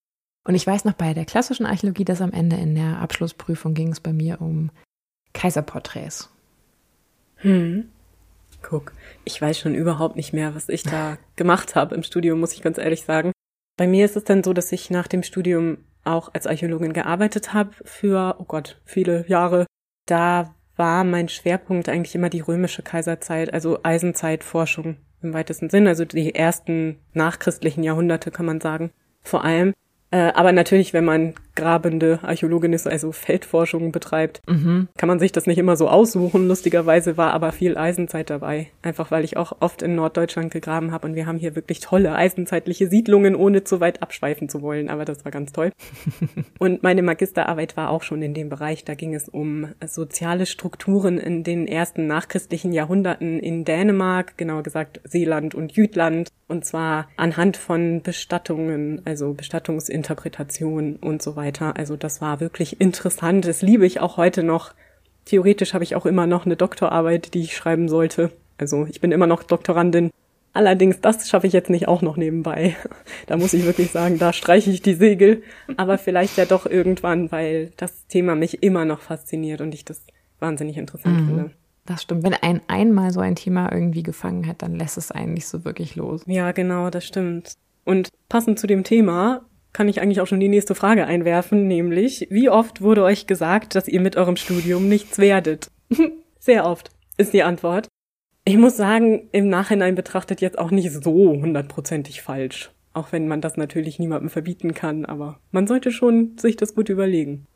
Und 0.47 0.57
ich 0.57 0.67
weiß 0.67 0.85
noch 0.85 0.95
bei 0.95 1.15
der 1.15 1.25
klassischen 1.25 1.67
Archäologie, 1.67 2.05
dass 2.05 2.21
am 2.21 2.33
Ende 2.33 2.57
in 2.57 2.75
der 2.75 2.99
Abschlussprüfung 2.99 3.75
ging 3.75 3.93
es 3.93 4.01
bei 4.01 4.13
mir 4.13 4.41
um 4.41 4.71
Kaiserporträts. 5.33 6.29
Hm. 7.43 7.89
Guck, 8.63 8.93
ich 9.25 9.41
weiß 9.41 9.59
schon 9.59 9.75
überhaupt 9.75 10.17
nicht 10.17 10.33
mehr, 10.33 10.55
was 10.55 10.69
ich 10.69 10.85
da 10.85 11.19
gemacht 11.37 11.75
habe 11.75 11.95
im 11.95 12.03
Studium, 12.03 12.41
muss 12.41 12.53
ich 12.53 12.63
ganz 12.63 12.79
ehrlich 12.79 13.03
sagen. 13.03 13.33
Bei 13.77 13.87
mir 13.87 14.05
ist 14.05 14.17
es 14.17 14.25
dann 14.25 14.45
so, 14.45 14.53
dass 14.53 14.71
ich 14.73 14.91
nach 14.91 15.09
dem 15.09 15.23
Studium 15.23 15.79
auch 16.05 16.33
als 16.33 16.47
Archäologin 16.47 16.93
gearbeitet 16.93 17.53
habe 17.53 17.73
für, 17.85 18.37
oh 18.39 18.45
Gott, 18.45 18.81
viele 18.85 19.27
Jahre. 19.29 19.67
Da 20.07 20.55
war 20.77 21.05
mein 21.05 21.29
Schwerpunkt 21.29 21.89
eigentlich 21.89 22.15
immer 22.15 22.29
die 22.31 22.41
römische 22.41 22.83
Kaiserzeit, 22.83 23.53
also 23.53 23.81
Eisenzeitforschung 23.83 24.97
im 25.23 25.35
weitesten 25.35 25.71
Sinn, 25.71 25.87
also 25.87 26.05
die 26.05 26.35
ersten 26.35 26.99
nachchristlichen 27.13 27.85
Jahrhunderte 27.85 28.31
kann 28.31 28.47
man 28.47 28.61
sagen. 28.61 28.91
Vor 29.23 29.45
allem 29.45 29.75
äh, 30.13 30.31
aber 30.35 30.53
natürlich, 30.53 30.93
wenn 30.93 31.07
man 31.07 31.35
grabende 31.55 32.21
Archäologin 32.23 32.73
ist, 32.73 32.87
also 32.87 33.13
Feldforschung 33.13 33.93
betreibt, 33.93 34.41
mhm. 34.49 34.89
kann 34.97 35.09
man 35.09 35.19
sich 35.19 35.33
das 35.33 35.47
nicht 35.47 35.59
immer 35.59 35.77
so 35.77 35.89
aussuchen. 35.89 36.49
Lustigerweise 36.49 37.17
war 37.17 37.33
aber 37.33 37.53
viel 37.53 37.77
Eisenzeit 37.77 38.31
dabei. 38.31 38.69
Einfach 38.83 39.11
weil 39.11 39.25
ich 39.25 39.37
auch 39.37 39.57
oft 39.61 39.83
in 39.83 39.95
Norddeutschland 39.95 40.51
gegraben 40.51 40.93
habe 40.93 41.07
und 41.07 41.15
wir 41.15 41.27
haben 41.27 41.39
hier 41.39 41.55
wirklich 41.55 41.81
tolle 41.81 42.15
eisenzeitliche 42.15 42.89
Siedlungen, 42.89 43.35
ohne 43.35 43.65
zu 43.65 43.81
weit 43.81 44.03
abschweifen 44.03 44.49
zu 44.49 44.63
wollen. 44.63 44.89
Aber 44.89 45.05
das 45.05 45.25
war 45.25 45.33
ganz 45.33 45.53
toll. 45.53 45.71
und 46.59 46.83
meine 46.83 47.03
Magisterarbeit 47.03 47.77
war 47.77 47.91
auch 47.91 48.03
schon 48.03 48.23
in 48.23 48.35
dem 48.35 48.49
Bereich. 48.49 48.85
Da 48.85 48.95
ging 48.95 49.15
es 49.15 49.29
um 49.29 49.69
soziale 49.87 50.47
Strukturen 50.47 51.19
in 51.19 51.45
den 51.45 51.67
ersten 51.67 52.07
nachchristlichen 52.07 52.73
Jahrhunderten 52.73 53.39
in 53.39 53.65
Dänemark, 53.65 54.39
genauer 54.39 54.63
gesagt 54.63 55.01
Seeland 55.05 55.55
und 55.55 55.73
Jütland. 55.73 56.29
Und 56.49 56.65
zwar 56.65 57.09
anhand 57.17 57.57
von 57.57 58.03
Bestattungen, 58.03 59.01
also 59.07 59.33
Bestattungsinterpretationen 59.33 60.97
und 60.97 61.23
so 61.23 61.37
weiter. 61.37 61.42
Also 61.77 61.97
das 61.97 62.21
war 62.21 62.41
wirklich 62.41 62.81
interessant. 62.81 63.47
Das 63.47 63.63
liebe 63.63 63.87
ich 63.87 64.01
auch 64.01 64.17
heute 64.17 64.43
noch. 64.43 64.73
Theoretisch 65.25 65.75
habe 65.75 65.85
ich 65.85 65.95
auch 65.97 66.07
immer 66.07 66.27
noch 66.27 66.47
eine 66.47 66.57
Doktorarbeit, 66.57 67.35
die 67.35 67.43
ich 67.43 67.57
schreiben 67.57 67.89
sollte. 67.89 68.31
Also 68.59 68.87
ich 68.87 69.01
bin 69.01 69.13
immer 69.13 69.27
noch 69.27 69.43
Doktorandin. 69.43 70.11
Allerdings, 70.55 71.01
das 71.01 71.29
schaffe 71.29 71.47
ich 71.47 71.53
jetzt 71.53 71.71
nicht 71.71 71.89
auch 71.89 72.03
noch 72.03 72.17
nebenbei. 72.17 72.77
Da 73.27 73.37
muss 73.37 73.55
ich 73.55 73.65
wirklich 73.65 73.91
sagen, 73.91 74.19
da 74.19 74.33
streiche 74.33 74.71
ich 74.71 74.83
die 74.83 74.95
Segel. 74.95 75.43
Aber 75.77 75.97
vielleicht 75.97 76.37
ja 76.37 76.45
doch 76.45 76.67
irgendwann, 76.67 77.33
weil 77.33 77.73
das 77.77 78.07
Thema 78.09 78.35
mich 78.35 78.63
immer 78.63 78.85
noch 78.85 79.01
fasziniert 79.01 79.61
und 79.61 79.73
ich 79.75 79.85
das 79.85 80.03
wahnsinnig 80.41 80.77
interessant 80.77 81.21
mhm. 81.21 81.27
finde. 81.27 81.51
Das 81.87 82.03
stimmt. 82.03 82.25
Wenn 82.25 82.35
ein 82.35 82.61
einmal 82.69 83.13
so 83.13 83.21
ein 83.21 83.37
Thema 83.37 83.73
irgendwie 83.73 84.03
gefangen 84.03 84.47
hat, 84.47 84.63
dann 84.63 84.75
lässt 84.77 84.99
es 84.99 85.11
einen 85.11 85.35
nicht 85.35 85.47
so 85.47 85.65
wirklich 85.65 85.97
los. 85.97 86.23
Ja, 86.27 86.53
genau, 86.53 86.91
das 86.91 87.05
stimmt. 87.05 87.55
Und 87.85 88.11
passend 88.29 88.59
zu 88.59 88.67
dem 88.67 88.85
Thema 88.85 89.43
kann 89.73 89.89
ich 89.89 90.01
eigentlich 90.01 90.21
auch 90.21 90.27
schon 90.27 90.41
die 90.41 90.49
nächste 90.49 90.75
Frage 90.75 91.07
einwerfen, 91.07 91.67
nämlich, 91.67 92.27
wie 92.31 92.51
oft 92.51 92.83
wurde 92.83 93.05
euch 93.05 93.27
gesagt, 93.27 93.75
dass 93.75 93.89
ihr 93.89 94.01
mit 94.01 94.17
eurem 94.17 94.37
Studium 94.37 94.89
nichts 94.89 95.19
werdet? 95.19 95.71
Sehr 96.39 96.67
oft 96.67 96.91
ist 97.17 97.33
die 97.33 97.43
Antwort. 97.43 97.89
Ich 98.45 98.59
muss 98.59 98.77
sagen, 98.77 99.29
im 99.33 99.49
Nachhinein 99.49 99.95
betrachtet 99.95 100.41
jetzt 100.41 100.59
auch 100.59 100.71
nicht 100.71 100.91
so 100.91 101.31
hundertprozentig 101.31 102.23
falsch. 102.23 102.71
Auch 102.93 103.13
wenn 103.13 103.29
man 103.29 103.41
das 103.41 103.57
natürlich 103.57 103.99
niemandem 103.99 104.29
verbieten 104.29 104.75
kann, 104.75 105.05
aber 105.05 105.39
man 105.51 105.67
sollte 105.67 105.93
schon 105.93 106.37
sich 106.37 106.57
das 106.57 106.75
gut 106.75 106.89
überlegen. 106.89 107.47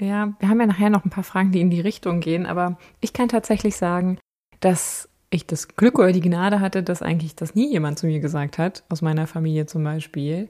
Ja, 0.00 0.34
wir 0.40 0.48
haben 0.48 0.60
ja 0.60 0.66
nachher 0.66 0.90
noch 0.90 1.04
ein 1.04 1.10
paar 1.10 1.24
Fragen, 1.24 1.52
die 1.52 1.60
in 1.60 1.70
die 1.70 1.80
Richtung 1.80 2.20
gehen, 2.20 2.46
aber 2.46 2.78
ich 3.00 3.12
kann 3.12 3.28
tatsächlich 3.28 3.76
sagen, 3.76 4.18
dass 4.60 5.08
ich 5.28 5.46
das 5.46 5.68
Glück 5.68 5.98
oder 5.98 6.10
die 6.10 6.22
Gnade 6.22 6.60
hatte, 6.60 6.82
dass 6.82 7.02
eigentlich 7.02 7.36
das 7.36 7.54
nie 7.54 7.70
jemand 7.70 7.98
zu 7.98 8.06
mir 8.06 8.18
gesagt 8.18 8.58
hat, 8.58 8.82
aus 8.88 9.02
meiner 9.02 9.26
Familie 9.26 9.66
zum 9.66 9.84
Beispiel. 9.84 10.48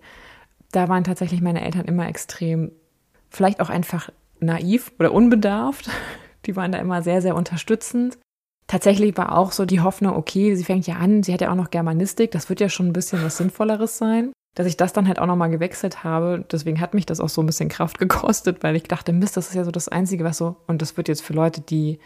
Da 0.73 0.89
waren 0.89 1.05
tatsächlich 1.05 1.41
meine 1.41 1.65
Eltern 1.65 1.87
immer 1.87 2.09
extrem, 2.09 2.73
vielleicht 3.29 3.61
auch 3.61 3.71
einfach 3.71 4.11
naiv 4.39 4.93
oder 4.99 5.13
unbedarft. 5.13 5.91
Die 6.47 6.57
waren 6.57 6.73
da 6.73 6.79
immer 6.79 7.03
sehr, 7.03 7.21
sehr 7.21 7.37
unterstützend. 7.37 8.19
Tatsächlich 8.67 9.17
war 9.17 9.37
auch 9.37 9.53
so 9.53 9.67
die 9.67 9.81
Hoffnung, 9.81 10.15
okay, 10.15 10.55
sie 10.55 10.65
fängt 10.65 10.87
ja 10.87 10.95
an, 10.95 11.25
sie 11.25 11.35
hat 11.35 11.41
ja 11.41 11.51
auch 11.51 11.57
noch 11.57 11.71
Germanistik, 11.71 12.31
das 12.31 12.49
wird 12.49 12.61
ja 12.61 12.69
schon 12.69 12.87
ein 12.87 12.93
bisschen 12.93 13.23
was 13.23 13.37
Sinnvolleres 13.37 13.99
sein 13.99 14.31
dass 14.55 14.67
ich 14.67 14.77
das 14.77 14.93
dann 14.93 15.07
halt 15.07 15.19
auch 15.19 15.27
nochmal 15.27 15.51
gewechselt 15.51 16.03
habe. 16.05 16.45
Deswegen 16.51 16.81
hat 16.81 16.95
mich 16.95 17.07
das 17.07 17.21
auch 17.21 17.29
so 17.29 17.43
ein 17.43 17.47
bisschen 17.47 17.69
Kraft 17.69 17.99
gekostet, 17.99 18.63
weil 18.63 18.77
ich 18.77 18.85
dachte, 18.85 19.13
Mist, 19.13 19.37
das 19.37 19.49
ist 19.49 19.55
ja 19.55 19.65
so 19.65 19.71
das 19.71 19.89
Einzige, 19.89 20.25
was 20.25 20.39
so, 20.39 20.57
und 20.67 20.83
das 20.83 20.97
wird 20.97 21.09
jetzt 21.09 21.23
für 21.23 21.33
Leute, 21.33 21.61
die 21.61 21.99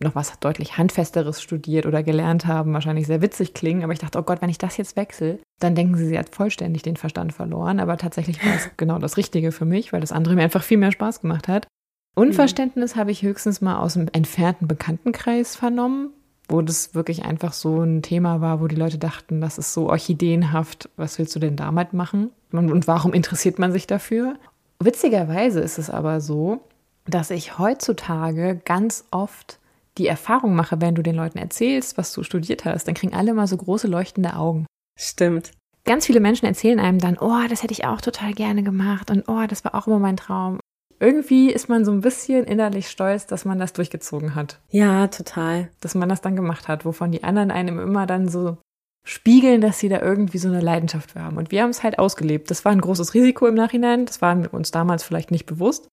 noch 0.00 0.14
was 0.14 0.38
deutlich 0.40 0.76
Handfesteres 0.76 1.40
studiert 1.40 1.86
oder 1.86 2.02
gelernt 2.02 2.46
haben, 2.46 2.72
wahrscheinlich 2.72 3.06
sehr 3.06 3.22
witzig 3.22 3.54
klingen. 3.54 3.84
Aber 3.84 3.92
ich 3.92 3.98
dachte, 3.98 4.18
oh 4.18 4.22
Gott, 4.22 4.42
wenn 4.42 4.50
ich 4.50 4.58
das 4.58 4.76
jetzt 4.76 4.96
wechsle, 4.96 5.38
dann 5.60 5.74
denken 5.74 5.96
sie, 5.96 6.06
sie 6.06 6.18
hat 6.18 6.34
vollständig 6.34 6.82
den 6.82 6.96
Verstand 6.96 7.32
verloren. 7.32 7.80
Aber 7.80 7.96
tatsächlich 7.96 8.44
war 8.44 8.54
es 8.54 8.70
genau 8.76 8.98
das 8.98 9.16
Richtige 9.16 9.52
für 9.52 9.64
mich, 9.64 9.92
weil 9.92 10.00
das 10.00 10.12
andere 10.12 10.34
mir 10.34 10.42
einfach 10.42 10.62
viel 10.62 10.78
mehr 10.78 10.92
Spaß 10.92 11.20
gemacht 11.20 11.48
hat. 11.48 11.66
Unverständnis 12.14 12.94
mhm. 12.94 13.00
habe 13.00 13.10
ich 13.10 13.22
höchstens 13.22 13.60
mal 13.60 13.78
aus 13.78 13.96
einem 13.96 14.08
entfernten 14.12 14.68
Bekanntenkreis 14.68 15.56
vernommen, 15.56 16.10
wo 16.48 16.62
das 16.62 16.94
wirklich 16.94 17.24
einfach 17.24 17.52
so 17.52 17.82
ein 17.82 18.02
Thema 18.02 18.40
war, 18.40 18.60
wo 18.60 18.66
die 18.66 18.76
Leute 18.76 18.98
dachten, 18.98 19.40
das 19.40 19.58
ist 19.58 19.72
so 19.72 19.88
orchideenhaft, 19.88 20.90
was 20.96 21.18
willst 21.18 21.34
du 21.34 21.40
denn 21.40 21.56
damit 21.56 21.92
machen? 21.92 22.30
Und 22.52 22.86
warum 22.86 23.12
interessiert 23.12 23.58
man 23.58 23.72
sich 23.72 23.86
dafür? 23.86 24.34
Witzigerweise 24.80 25.60
ist 25.60 25.78
es 25.78 25.90
aber 25.90 26.20
so, 26.20 26.60
dass 27.06 27.30
ich 27.30 27.58
heutzutage 27.58 28.60
ganz 28.64 29.04
oft 29.10 29.58
die 29.98 30.06
Erfahrung 30.06 30.54
mache, 30.54 30.80
wenn 30.80 30.94
du 30.94 31.02
den 31.02 31.14
Leuten 31.14 31.38
erzählst, 31.38 31.96
was 31.98 32.12
du 32.12 32.22
studiert 32.22 32.64
hast, 32.64 32.86
dann 32.86 32.94
kriegen 32.94 33.14
alle 33.14 33.34
mal 33.34 33.46
so 33.46 33.56
große 33.56 33.86
leuchtende 33.86 34.34
Augen. 34.34 34.66
Stimmt. 34.98 35.52
Ganz 35.84 36.06
viele 36.06 36.20
Menschen 36.20 36.46
erzählen 36.46 36.80
einem 36.80 36.98
dann, 36.98 37.18
oh, 37.18 37.46
das 37.48 37.62
hätte 37.62 37.74
ich 37.74 37.84
auch 37.84 38.00
total 38.00 38.32
gerne 38.32 38.62
gemacht 38.62 39.10
und 39.10 39.28
oh, 39.28 39.46
das 39.46 39.64
war 39.64 39.74
auch 39.74 39.86
immer 39.86 39.98
mein 39.98 40.16
Traum 40.16 40.58
irgendwie 41.00 41.50
ist 41.50 41.68
man 41.68 41.84
so 41.84 41.92
ein 41.92 42.00
bisschen 42.00 42.44
innerlich 42.44 42.88
stolz, 42.88 43.26
dass 43.26 43.44
man 43.44 43.58
das 43.58 43.72
durchgezogen 43.72 44.34
hat. 44.34 44.60
Ja, 44.70 45.06
total. 45.08 45.70
Dass 45.80 45.94
man 45.94 46.08
das 46.08 46.20
dann 46.20 46.36
gemacht 46.36 46.68
hat, 46.68 46.84
wovon 46.84 47.12
die 47.12 47.24
anderen 47.24 47.50
einem 47.50 47.78
immer 47.78 48.06
dann 48.06 48.28
so 48.28 48.58
spiegeln, 49.06 49.60
dass 49.60 49.78
sie 49.78 49.88
da 49.88 50.00
irgendwie 50.00 50.38
so 50.38 50.48
eine 50.48 50.60
Leidenschaft 50.60 51.10
für 51.12 51.20
haben. 51.20 51.36
Und 51.36 51.50
wir 51.50 51.62
haben 51.62 51.70
es 51.70 51.82
halt 51.82 51.98
ausgelebt. 51.98 52.50
Das 52.50 52.64
war 52.64 52.72
ein 52.72 52.80
großes 52.80 53.12
Risiko 53.12 53.46
im 53.46 53.54
Nachhinein. 53.54 54.06
Das 54.06 54.22
waren 54.22 54.42
wir 54.42 54.54
uns 54.54 54.70
damals 54.70 55.02
vielleicht 55.02 55.30
nicht 55.30 55.46
bewusst. 55.46 55.88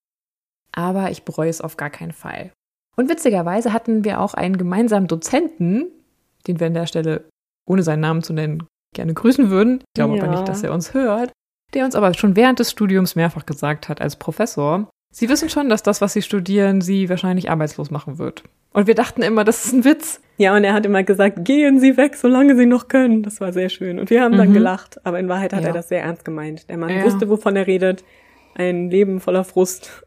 Aber 0.71 1.11
ich 1.11 1.23
bereue 1.23 1.49
es 1.49 1.59
auf 1.59 1.75
gar 1.75 1.89
keinen 1.89 2.13
Fall. 2.13 2.53
Und 2.95 3.09
witzigerweise 3.09 3.73
hatten 3.73 4.03
wir 4.03 4.19
auch 4.19 4.33
einen 4.33 4.57
gemeinsamen 4.57 5.07
Dozenten, 5.07 5.85
den 6.47 6.59
wir 6.59 6.67
an 6.67 6.73
der 6.73 6.87
Stelle, 6.87 7.25
ohne 7.65 7.83
seinen 7.83 8.01
Namen 8.01 8.23
zu 8.23 8.33
nennen, 8.33 8.67
gerne 8.93 9.13
grüßen 9.13 9.49
würden. 9.49 9.79
Ich 9.79 9.93
glaube 9.95 10.17
ja. 10.17 10.23
aber 10.23 10.31
nicht, 10.31 10.47
dass 10.47 10.63
er 10.63 10.73
uns 10.73 10.93
hört 10.93 11.31
der 11.73 11.85
uns 11.85 11.95
aber 11.95 12.13
schon 12.13 12.35
während 12.35 12.59
des 12.59 12.71
Studiums 12.71 13.15
mehrfach 13.15 13.45
gesagt 13.45 13.89
hat 13.89 14.01
als 14.01 14.15
Professor, 14.15 14.89
Sie 15.13 15.27
wissen 15.27 15.49
schon, 15.49 15.67
dass 15.67 15.83
das, 15.83 15.99
was 15.99 16.13
Sie 16.13 16.21
studieren, 16.21 16.79
Sie 16.79 17.09
wahrscheinlich 17.09 17.49
arbeitslos 17.49 17.91
machen 17.91 18.17
wird. 18.17 18.43
Und 18.71 18.87
wir 18.87 18.95
dachten 18.95 19.21
immer, 19.21 19.43
das 19.43 19.65
ist 19.65 19.73
ein 19.73 19.83
Witz. 19.83 20.21
Ja, 20.37 20.55
und 20.55 20.63
er 20.63 20.73
hat 20.73 20.85
immer 20.85 21.03
gesagt, 21.03 21.43
gehen 21.43 21.81
Sie 21.81 21.97
weg, 21.97 22.15
solange 22.15 22.55
Sie 22.55 22.65
noch 22.65 22.87
können. 22.87 23.21
Das 23.21 23.41
war 23.41 23.51
sehr 23.51 23.67
schön. 23.67 23.99
Und 23.99 24.09
wir 24.09 24.21
haben 24.23 24.35
mhm. 24.35 24.37
dann 24.37 24.53
gelacht. 24.53 25.05
Aber 25.05 25.19
in 25.19 25.27
Wahrheit 25.27 25.51
hat 25.51 25.63
ja. 25.63 25.67
er 25.67 25.73
das 25.73 25.89
sehr 25.89 26.01
ernst 26.01 26.23
gemeint. 26.23 26.69
Der 26.69 26.77
Mann 26.77 26.89
ja. 26.89 27.03
wusste, 27.03 27.27
wovon 27.27 27.57
er 27.57 27.67
redet. 27.67 28.05
Ein 28.55 28.89
Leben 28.89 29.19
voller 29.19 29.43
Frust. 29.43 30.05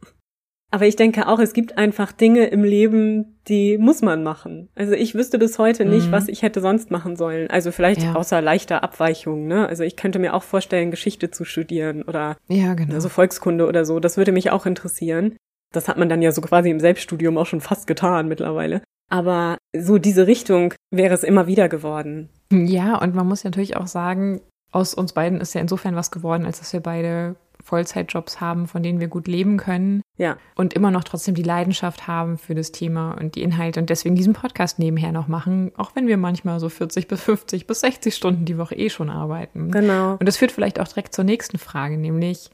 Aber 0.75 0.87
ich 0.89 0.97
denke 0.97 1.29
auch, 1.29 1.39
es 1.39 1.53
gibt 1.53 1.79
einfach 1.79 2.11
Dinge 2.11 2.47
im 2.47 2.65
Leben, 2.65 3.37
die 3.47 3.79
muss 3.79 4.03
man 4.03 4.25
machen. 4.25 4.71
Also 4.75 4.93
ich 4.95 5.15
wüsste 5.15 5.39
bis 5.39 5.57
heute 5.61 5.85
nicht, 5.85 6.09
mhm. 6.09 6.11
was 6.11 6.27
ich 6.27 6.43
hätte 6.43 6.61
sonst 6.61 6.91
machen 6.91 7.15
sollen. 7.15 7.49
Also 7.49 7.71
vielleicht 7.71 8.03
ja. 8.03 8.17
außer 8.17 8.41
leichter 8.41 8.83
Abweichungen, 8.83 9.47
ne? 9.47 9.69
Also 9.69 9.85
ich 9.85 9.95
könnte 9.95 10.19
mir 10.19 10.35
auch 10.35 10.43
vorstellen, 10.43 10.91
Geschichte 10.91 11.31
zu 11.31 11.45
studieren 11.45 12.03
oder 12.03 12.37
ja, 12.49 12.75
genau. 12.75 12.93
also 12.93 13.09
Volkskunde 13.09 13.69
oder 13.69 13.85
so. 13.85 14.01
Das 14.01 14.17
würde 14.17 14.33
mich 14.33 14.51
auch 14.51 14.67
interessieren. 14.67 15.37
Das 15.73 15.87
hat 15.87 15.97
man 15.97 16.09
dann 16.09 16.23
ja 16.23 16.33
so 16.33 16.41
quasi 16.41 16.71
im 16.71 16.81
Selbststudium 16.81 17.39
auch 17.39 17.47
schon 17.47 17.61
fast 17.61 17.87
getan 17.87 18.27
mittlerweile. 18.27 18.83
Aber 19.09 19.59
so 19.77 19.99
diese 19.99 20.27
Richtung 20.27 20.75
wäre 20.91 21.15
es 21.15 21.23
immer 21.23 21.47
wieder 21.47 21.69
geworden. 21.69 22.31
Ja, 22.51 23.01
und 23.01 23.15
man 23.15 23.29
muss 23.29 23.45
natürlich 23.45 23.77
auch 23.77 23.87
sagen, 23.87 24.41
aus 24.73 24.93
uns 24.93 25.13
beiden 25.13 25.41
ist 25.41 25.55
ja 25.55 25.61
insofern 25.61 25.95
was 25.95 26.11
geworden, 26.11 26.45
als 26.45 26.59
dass 26.59 26.73
wir 26.73 26.81
beide 26.81 27.37
Vollzeitjobs 27.65 28.41
haben, 28.41 28.69
von 28.69 28.83
denen 28.83 29.01
wir 29.01 29.09
gut 29.09 29.27
leben 29.27 29.57
können. 29.57 30.03
Ja. 30.17 30.37
Und 30.55 30.75
immer 30.75 30.91
noch 30.91 31.03
trotzdem 31.03 31.35
die 31.35 31.43
Leidenschaft 31.43 32.07
haben 32.07 32.39
für 32.39 32.55
das 32.55 32.71
Thema 32.73 33.13
und 33.13 33.35
die 33.35 33.43
Inhalte 33.43 33.81
und 33.81 33.91
deswegen 33.91 34.15
diesen 34.15 34.35
Podcast 34.35 34.79
nebenher 34.79 35.13
noch 35.13 35.29
machen, 35.29 35.73
auch 35.77 35.97
wenn 35.97 36.07
wir 36.07 36.19
manchmal 36.19 36.61
so 36.61 36.69
40 36.69 37.09
bis 37.09 37.23
50 37.23 37.67
bis 37.67 37.81
60 37.81 38.15
Stunden 38.15 38.45
die 38.45 38.59
Woche 38.59 38.77
eh 38.77 38.91
schon 38.91 39.11
arbeiten. 39.11 39.71
Genau. 39.71 40.13
Und 40.13 40.27
das 40.27 40.37
führt 40.37 40.53
vielleicht 40.53 40.79
auch 40.79 40.89
direkt 40.89 41.15
zur 41.15 41.25
nächsten 41.25 41.59
Frage, 41.59 41.97
nämlich, 41.97 42.51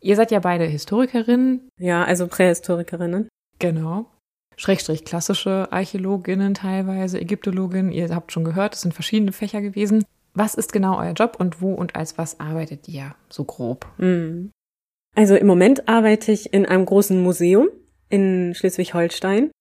ihr 0.00 0.16
seid 0.16 0.30
ja 0.30 0.38
beide 0.38 0.64
Historikerinnen. 0.64 1.68
Ja, 1.78 2.04
also 2.04 2.26
Prähistorikerinnen. 2.28 3.28
Genau. 3.58 4.06
Schrägstrich 4.56 5.04
klassische 5.04 5.68
Archäologinnen 5.72 6.54
teilweise, 6.54 7.20
Ägyptologinnen. 7.20 7.90
Ihr 7.90 8.14
habt 8.14 8.30
schon 8.30 8.44
gehört, 8.44 8.74
es 8.74 8.82
sind 8.82 8.94
verschiedene 8.94 9.32
Fächer 9.32 9.60
gewesen. 9.60 10.04
Was 10.34 10.54
ist 10.54 10.72
genau 10.72 10.98
euer 10.98 11.12
Job 11.12 11.36
und 11.38 11.62
wo 11.62 11.72
und 11.72 11.94
als 11.96 12.18
was 12.18 12.40
arbeitet 12.40 12.88
ihr 12.88 13.14
so 13.28 13.44
grob? 13.44 13.86
Mhm. 13.98 14.50
Also 15.14 15.36
im 15.36 15.46
Moment 15.46 15.88
arbeite 15.88 16.32
ich 16.32 16.52
in 16.52 16.66
einem 16.66 16.84
großen 16.84 17.22
Museum 17.22 17.68
in 18.08 18.54
Schleswig-Holstein 18.54 19.52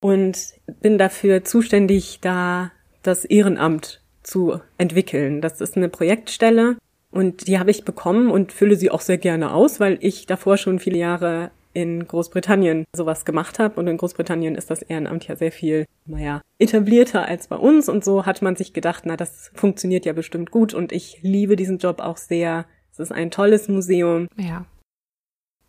und 0.00 0.54
bin 0.80 0.98
dafür 0.98 1.44
zuständig, 1.44 2.20
da 2.20 2.70
das 3.02 3.24
Ehrenamt 3.24 4.00
zu 4.22 4.60
entwickeln. 4.78 5.40
Das 5.40 5.60
ist 5.60 5.76
eine 5.76 5.88
Projektstelle 5.88 6.76
und 7.10 7.48
die 7.48 7.58
habe 7.58 7.70
ich 7.70 7.84
bekommen 7.84 8.30
und 8.30 8.52
fülle 8.52 8.76
sie 8.76 8.90
auch 8.90 9.00
sehr 9.00 9.18
gerne 9.18 9.52
aus, 9.52 9.80
weil 9.80 9.98
ich 10.00 10.26
davor 10.26 10.56
schon 10.56 10.78
viele 10.78 10.98
Jahre 10.98 11.50
in 11.76 12.08
Großbritannien 12.08 12.86
sowas 12.96 13.26
gemacht 13.26 13.58
habe. 13.58 13.78
Und 13.78 13.86
in 13.86 13.98
Großbritannien 13.98 14.54
ist 14.54 14.70
das 14.70 14.80
Ehrenamt 14.80 15.28
ja 15.28 15.36
sehr 15.36 15.52
viel, 15.52 15.84
naja, 16.06 16.40
etablierter 16.58 17.26
als 17.26 17.48
bei 17.48 17.56
uns. 17.56 17.90
Und 17.90 18.02
so 18.02 18.24
hat 18.24 18.40
man 18.40 18.56
sich 18.56 18.72
gedacht, 18.72 19.02
na, 19.04 19.18
das 19.18 19.50
funktioniert 19.54 20.06
ja 20.06 20.14
bestimmt 20.14 20.50
gut. 20.50 20.72
Und 20.72 20.90
ich 20.90 21.18
liebe 21.20 21.54
diesen 21.54 21.76
Job 21.76 22.00
auch 22.00 22.16
sehr. 22.16 22.64
Es 22.92 22.98
ist 22.98 23.12
ein 23.12 23.30
tolles 23.30 23.68
Museum. 23.68 24.26
Ja. 24.38 24.64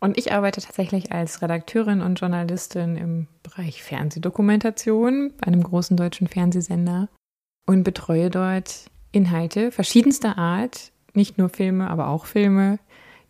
Und 0.00 0.16
ich 0.16 0.32
arbeite 0.32 0.62
tatsächlich 0.62 1.12
als 1.12 1.42
Redakteurin 1.42 2.00
und 2.00 2.18
Journalistin 2.18 2.96
im 2.96 3.26
Bereich 3.42 3.82
Fernsehdokumentation 3.82 5.34
bei 5.36 5.46
einem 5.46 5.62
großen 5.62 5.94
deutschen 5.94 6.26
Fernsehsender 6.26 7.10
und 7.66 7.82
betreue 7.84 8.30
dort 8.30 8.86
Inhalte 9.12 9.72
verschiedenster 9.72 10.38
Art, 10.38 10.90
nicht 11.12 11.36
nur 11.36 11.50
Filme, 11.50 11.90
aber 11.90 12.08
auch 12.08 12.24
Filme, 12.24 12.78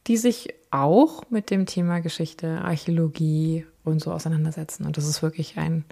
die 0.07 0.17
sich 0.17 0.55
auch 0.71 1.23
mit 1.31 1.51
dem 1.51 1.67
Thema 1.67 2.01
Geschichte, 2.01 2.61
Archäologie 2.63 3.67
und 3.85 4.01
so 4.01 4.13
auseinandersetzen. 4.13 4.87
Und 4.87 4.97
das 4.97 5.07
ist 5.07 5.23
wirklich 5.23 5.57
ein 5.57 5.85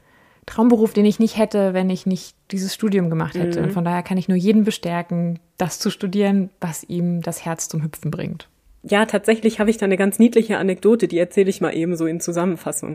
Traumberuf, 0.47 0.93
den 0.93 1.05
ich 1.05 1.19
nicht 1.19 1.37
hätte, 1.37 1.75
wenn 1.75 1.91
ich 1.91 2.07
nicht 2.07 2.37
dieses 2.53 2.75
Studium 2.75 3.11
gemacht 3.11 3.35
hätte. 3.35 3.59
Mhm. 3.59 3.67
Und 3.67 3.73
von 3.73 3.85
daher 3.85 4.03
kann 4.03 4.17
ich 4.17 4.29
nur 4.29 4.37
jeden 4.37 4.65
bestärken, 4.65 5.41
das 5.59 5.79
zu 5.79 5.91
studieren, 5.91 6.51
was 6.61 6.85
ihm 6.85 7.21
das 7.21 7.45
Herz 7.45 7.69
zum 7.69 7.83
Hüpfen 7.83 8.11
bringt. 8.11 8.49
Ja, 8.83 9.05
tatsächlich 9.07 9.59
habe 9.59 9.71
ich 9.71 9.79
da 9.79 9.87
eine 9.87 9.97
ganz 9.97 10.21
niedliche 10.21 10.59
Anekdote, 10.59 11.09
die 11.09 11.19
erzähle 11.19 11.51
ich 11.51 11.61
mal 11.61 11.75
eben 11.75 11.97
so 11.97 12.07
in 12.07 12.21
Zusammenfassung. 12.21 12.95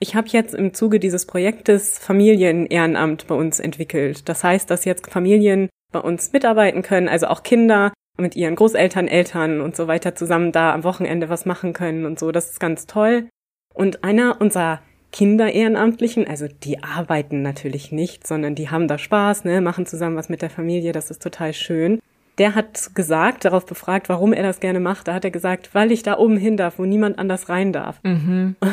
Ich 0.00 0.16
habe 0.16 0.28
jetzt 0.28 0.54
im 0.54 0.74
Zuge 0.74 0.98
dieses 0.98 1.26
Projektes 1.26 1.98
Familienehrenamt 1.98 3.28
bei 3.28 3.34
uns 3.34 3.60
entwickelt. 3.60 4.28
Das 4.28 4.42
heißt, 4.42 4.68
dass 4.70 4.84
jetzt 4.84 5.10
Familien 5.10 5.68
bei 5.92 6.00
uns 6.00 6.32
mitarbeiten 6.32 6.82
können, 6.82 7.08
also 7.08 7.28
auch 7.28 7.42
Kinder, 7.42 7.92
mit 8.18 8.36
ihren 8.36 8.56
Großeltern, 8.56 9.08
Eltern 9.08 9.60
und 9.60 9.76
so 9.76 9.86
weiter 9.86 10.14
zusammen 10.14 10.52
da 10.52 10.74
am 10.74 10.84
Wochenende 10.84 11.28
was 11.28 11.46
machen 11.46 11.72
können 11.72 12.04
und 12.04 12.18
so. 12.18 12.32
Das 12.32 12.50
ist 12.50 12.60
ganz 12.60 12.86
toll. 12.86 13.28
Und 13.74 14.04
einer 14.04 14.40
unserer 14.40 14.80
Kinder 15.12 15.52
Ehrenamtlichen, 15.52 16.26
also 16.28 16.46
die 16.48 16.82
arbeiten 16.82 17.42
natürlich 17.42 17.92
nicht, 17.92 18.26
sondern 18.26 18.54
die 18.54 18.70
haben 18.70 18.88
da 18.88 18.98
Spaß, 18.98 19.44
ne, 19.44 19.60
machen 19.60 19.86
zusammen 19.86 20.16
was 20.16 20.28
mit 20.28 20.42
der 20.42 20.50
Familie, 20.50 20.92
das 20.92 21.10
ist 21.10 21.22
total 21.22 21.54
schön. 21.54 22.00
Der 22.36 22.54
hat 22.54 22.94
gesagt, 22.94 23.44
darauf 23.44 23.66
befragt, 23.66 24.08
warum 24.08 24.32
er 24.32 24.42
das 24.42 24.60
gerne 24.60 24.80
macht, 24.80 25.08
da 25.08 25.14
hat 25.14 25.24
er 25.24 25.30
gesagt, 25.30 25.74
weil 25.74 25.90
ich 25.92 26.02
da 26.02 26.18
oben 26.18 26.36
hin 26.36 26.56
darf, 26.56 26.78
wo 26.78 26.84
niemand 26.84 27.18
anders 27.18 27.48
rein 27.48 27.72
darf. 27.72 28.00
Mhm. 28.02 28.56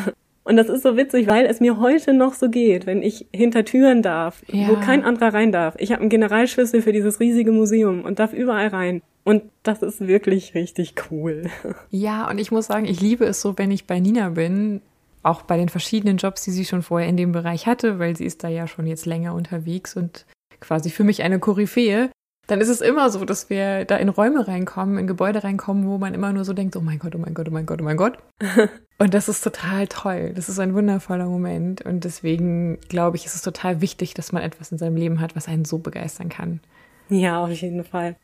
Und 0.44 0.56
das 0.56 0.68
ist 0.68 0.84
so 0.84 0.96
witzig, 0.96 1.26
weil 1.26 1.44
es 1.46 1.58
mir 1.58 1.80
heute 1.80 2.14
noch 2.14 2.34
so 2.34 2.48
geht, 2.48 2.86
wenn 2.86 3.02
ich 3.02 3.26
hinter 3.34 3.64
Türen 3.64 4.02
darf, 4.02 4.44
ja. 4.46 4.68
wo 4.68 4.76
kein 4.76 5.02
anderer 5.02 5.34
rein 5.34 5.50
darf. 5.50 5.74
Ich 5.78 5.90
habe 5.90 6.02
einen 6.02 6.08
Generalschlüssel 6.08 6.82
für 6.82 6.92
dieses 6.92 7.18
riesige 7.18 7.50
Museum 7.50 8.02
und 8.02 8.20
darf 8.20 8.32
überall 8.32 8.68
rein. 8.68 9.02
Und 9.26 9.42
das 9.64 9.82
ist 9.82 10.06
wirklich 10.06 10.54
richtig 10.54 10.94
cool. 11.10 11.50
Ja, 11.90 12.30
und 12.30 12.38
ich 12.38 12.52
muss 12.52 12.66
sagen, 12.66 12.84
ich 12.84 13.00
liebe 13.00 13.24
es 13.24 13.40
so, 13.40 13.58
wenn 13.58 13.72
ich 13.72 13.88
bei 13.88 13.98
Nina 13.98 14.28
bin, 14.30 14.82
auch 15.24 15.42
bei 15.42 15.56
den 15.56 15.68
verschiedenen 15.68 16.18
Jobs, 16.18 16.44
die 16.44 16.52
sie 16.52 16.64
schon 16.64 16.82
vorher 16.82 17.08
in 17.08 17.16
dem 17.16 17.32
Bereich 17.32 17.66
hatte, 17.66 17.98
weil 17.98 18.16
sie 18.16 18.24
ist 18.24 18.44
da 18.44 18.48
ja 18.48 18.68
schon 18.68 18.86
jetzt 18.86 19.04
länger 19.04 19.34
unterwegs 19.34 19.96
und 19.96 20.26
quasi 20.60 20.90
für 20.90 21.02
mich 21.02 21.24
eine 21.24 21.40
Koryphäe, 21.40 22.10
dann 22.46 22.60
ist 22.60 22.68
es 22.68 22.80
immer 22.80 23.10
so, 23.10 23.24
dass 23.24 23.50
wir 23.50 23.84
da 23.84 23.96
in 23.96 24.10
Räume 24.10 24.46
reinkommen, 24.46 24.96
in 24.96 25.08
Gebäude 25.08 25.42
reinkommen, 25.42 25.88
wo 25.88 25.98
man 25.98 26.14
immer 26.14 26.32
nur 26.32 26.44
so 26.44 26.52
denkt, 26.52 26.76
oh 26.76 26.80
mein 26.80 27.00
Gott, 27.00 27.16
oh 27.16 27.18
mein 27.18 27.34
Gott, 27.34 27.48
oh 27.48 27.52
mein 27.52 27.66
Gott, 27.66 27.80
oh 27.80 27.84
mein 27.84 27.96
Gott. 27.96 28.18
und 28.98 29.12
das 29.12 29.28
ist 29.28 29.42
total 29.42 29.88
toll. 29.88 30.34
Das 30.36 30.48
ist 30.48 30.60
ein 30.60 30.72
wundervoller 30.72 31.26
Moment. 31.26 31.82
Und 31.82 32.04
deswegen 32.04 32.78
glaube 32.88 33.16
ich, 33.16 33.26
ist 33.26 33.34
es 33.34 33.42
total 33.42 33.80
wichtig, 33.80 34.14
dass 34.14 34.30
man 34.30 34.44
etwas 34.44 34.70
in 34.70 34.78
seinem 34.78 34.94
Leben 34.94 35.20
hat, 35.20 35.34
was 35.34 35.48
einen 35.48 35.64
so 35.64 35.78
begeistern 35.78 36.28
kann. 36.28 36.60
Ja, 37.08 37.42
auf 37.42 37.50
jeden 37.50 37.82
Fall. 37.82 38.14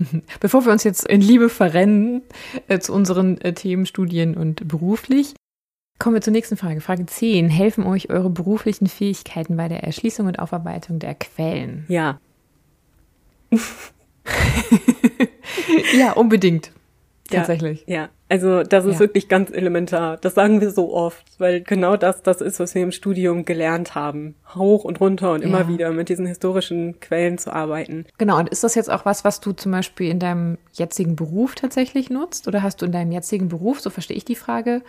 Bevor 0.40 0.64
wir 0.64 0.72
uns 0.72 0.84
jetzt 0.84 1.06
in 1.06 1.20
Liebe 1.20 1.48
verrennen 1.48 2.22
äh, 2.68 2.78
zu 2.78 2.92
unseren 2.92 3.40
äh, 3.40 3.52
Themen 3.52 3.86
Studien 3.86 4.36
und 4.36 4.66
beruflich, 4.66 5.34
kommen 5.98 6.14
wir 6.14 6.22
zur 6.22 6.32
nächsten 6.32 6.56
Frage. 6.56 6.80
Frage 6.80 7.06
10. 7.06 7.48
Helfen 7.48 7.84
euch 7.84 8.10
eure 8.10 8.30
beruflichen 8.30 8.86
Fähigkeiten 8.86 9.56
bei 9.56 9.68
der 9.68 9.84
Erschließung 9.84 10.26
und 10.26 10.38
Aufarbeitung 10.38 10.98
der 10.98 11.14
Quellen? 11.14 11.84
Ja. 11.88 12.20
ja, 15.96 16.12
unbedingt. 16.12 16.72
Tatsächlich. 17.38 17.84
Ja, 17.86 17.94
ja. 17.94 18.08
Also 18.28 18.62
das 18.62 18.86
ist 18.86 18.94
ja. 18.94 19.00
wirklich 19.00 19.28
ganz 19.28 19.50
elementar. 19.50 20.16
Das 20.16 20.34
sagen 20.34 20.62
wir 20.62 20.70
so 20.70 20.94
oft, 20.94 21.22
weil 21.38 21.60
genau 21.60 21.98
das 21.98 22.22
das 22.22 22.40
ist, 22.40 22.60
was 22.60 22.74
wir 22.74 22.82
im 22.82 22.90
Studium 22.90 23.44
gelernt 23.44 23.94
haben. 23.94 24.36
Hoch 24.54 24.84
und 24.84 25.00
runter 25.00 25.32
und 25.32 25.42
ja. 25.42 25.48
immer 25.48 25.68
wieder 25.68 25.90
mit 25.90 26.08
diesen 26.08 26.24
historischen 26.24 26.98
Quellen 27.00 27.36
zu 27.36 27.52
arbeiten. 27.52 28.06
Genau, 28.16 28.38
und 28.38 28.48
ist 28.48 28.64
das 28.64 28.74
jetzt 28.74 28.90
auch 28.90 29.04
was, 29.04 29.24
was 29.24 29.40
du 29.40 29.52
zum 29.52 29.72
Beispiel 29.72 30.10
in 30.10 30.18
deinem 30.18 30.56
jetzigen 30.72 31.14
Beruf 31.14 31.54
tatsächlich 31.54 32.08
nutzt? 32.08 32.48
Oder 32.48 32.62
hast 32.62 32.80
du 32.80 32.86
in 32.86 32.92
deinem 32.92 33.12
jetzigen 33.12 33.48
Beruf, 33.48 33.80
so 33.80 33.90
verstehe 33.90 34.16
ich 34.16 34.24
die 34.24 34.34
Frage, 34.34 34.80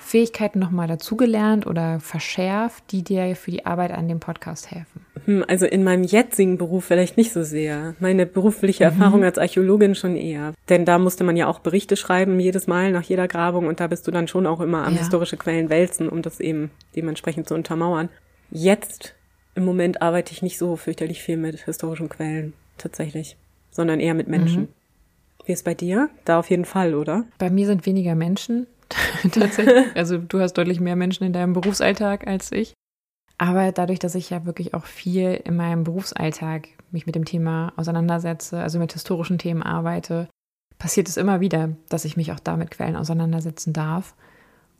Fähigkeiten 0.00 0.58
nochmal 0.58 0.88
dazugelernt 0.88 1.66
oder 1.66 2.00
verschärft, 2.00 2.84
die 2.90 3.02
dir 3.02 3.36
für 3.36 3.50
die 3.50 3.66
Arbeit 3.66 3.92
an 3.92 4.08
dem 4.08 4.20
Podcast 4.20 4.70
helfen? 4.70 5.04
Hm, 5.26 5.44
also 5.46 5.66
in 5.66 5.84
meinem 5.84 6.04
jetzigen 6.04 6.58
Beruf 6.58 6.84
vielleicht 6.84 7.16
nicht 7.16 7.32
so 7.32 7.42
sehr. 7.42 7.94
Meine 8.00 8.26
berufliche 8.26 8.84
mhm. 8.84 8.90
Erfahrung 8.90 9.24
als 9.24 9.38
Archäologin 9.38 9.94
schon 9.94 10.16
eher. 10.16 10.54
Denn 10.68 10.84
da 10.84 10.98
musste 10.98 11.24
man 11.24 11.36
ja 11.36 11.46
auch 11.46 11.60
Berichte 11.60 11.96
schreiben 11.96 12.40
jedes 12.40 12.66
Mal 12.66 12.92
nach 12.92 13.02
jeder 13.02 13.28
Grabung 13.28 13.66
und 13.66 13.80
da 13.80 13.86
bist 13.86 14.06
du 14.06 14.10
dann 14.10 14.28
schon 14.28 14.46
auch 14.46 14.60
immer 14.60 14.86
am 14.86 14.94
ja. 14.94 15.00
historische 15.00 15.36
Quellen 15.36 15.68
wälzen, 15.70 16.08
um 16.08 16.22
das 16.22 16.40
eben 16.40 16.70
dementsprechend 16.96 17.48
zu 17.48 17.54
untermauern. 17.54 18.08
Jetzt 18.50 19.14
im 19.54 19.64
Moment 19.64 20.02
arbeite 20.02 20.32
ich 20.32 20.42
nicht 20.42 20.58
so 20.58 20.76
fürchterlich 20.76 21.22
viel 21.22 21.36
mit 21.36 21.60
historischen 21.64 22.08
Quellen 22.08 22.54
tatsächlich, 22.78 23.36
sondern 23.70 24.00
eher 24.00 24.14
mit 24.14 24.28
Menschen. 24.28 24.62
Mhm. 24.62 24.68
Wie 25.44 25.52
ist 25.52 25.64
bei 25.64 25.74
dir? 25.74 26.10
Da 26.24 26.38
auf 26.38 26.50
jeden 26.50 26.64
Fall, 26.64 26.94
oder? 26.94 27.24
Bei 27.38 27.50
mir 27.50 27.66
sind 27.66 27.86
weniger 27.86 28.14
Menschen. 28.14 28.66
tatsächlich. 29.32 29.94
Also 29.94 30.18
du 30.18 30.40
hast 30.40 30.54
deutlich 30.54 30.80
mehr 30.80 30.96
Menschen 30.96 31.24
in 31.24 31.32
deinem 31.32 31.52
Berufsalltag 31.52 32.26
als 32.26 32.52
ich. 32.52 32.74
Aber 33.38 33.72
dadurch, 33.72 33.98
dass 33.98 34.14
ich 34.14 34.28
ja 34.28 34.44
wirklich 34.44 34.74
auch 34.74 34.84
viel 34.84 35.40
in 35.44 35.56
meinem 35.56 35.84
Berufsalltag 35.84 36.68
mich 36.90 37.06
mit 37.06 37.14
dem 37.14 37.24
Thema 37.24 37.72
auseinandersetze, 37.76 38.60
also 38.60 38.78
mit 38.78 38.92
historischen 38.92 39.38
Themen 39.38 39.62
arbeite, 39.62 40.28
passiert 40.78 41.08
es 41.08 41.16
immer 41.16 41.40
wieder, 41.40 41.70
dass 41.88 42.04
ich 42.04 42.16
mich 42.16 42.32
auch 42.32 42.40
da 42.40 42.56
mit 42.56 42.70
Quellen 42.70 42.96
auseinandersetzen 42.96 43.72
darf. 43.72 44.14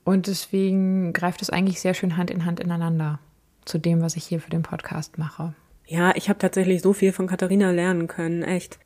Und 0.05 0.27
deswegen 0.27 1.12
greift 1.12 1.40
es 1.40 1.51
eigentlich 1.51 1.81
sehr 1.81 1.94
schön 1.94 2.16
Hand 2.16 2.31
in 2.31 2.44
Hand 2.44 2.61
ineinander 2.61 3.18
zu 3.64 3.79
dem, 3.79 4.03
was 4.03 4.16
ich 4.16 4.25
hier 4.25 4.40
für 4.40 4.51
den 4.51 4.62
Podcast 4.62 5.18
mache. 5.18 5.55
Ja, 5.87 6.12
ich 6.14 6.29
habe 6.29 6.38
tatsächlich 6.38 6.83
so 6.83 6.92
viel 6.92 7.12
von 7.12 7.27
Katharina 7.27 7.70
lernen 7.70 8.09
können, 8.09 8.42
echt. 8.42 8.79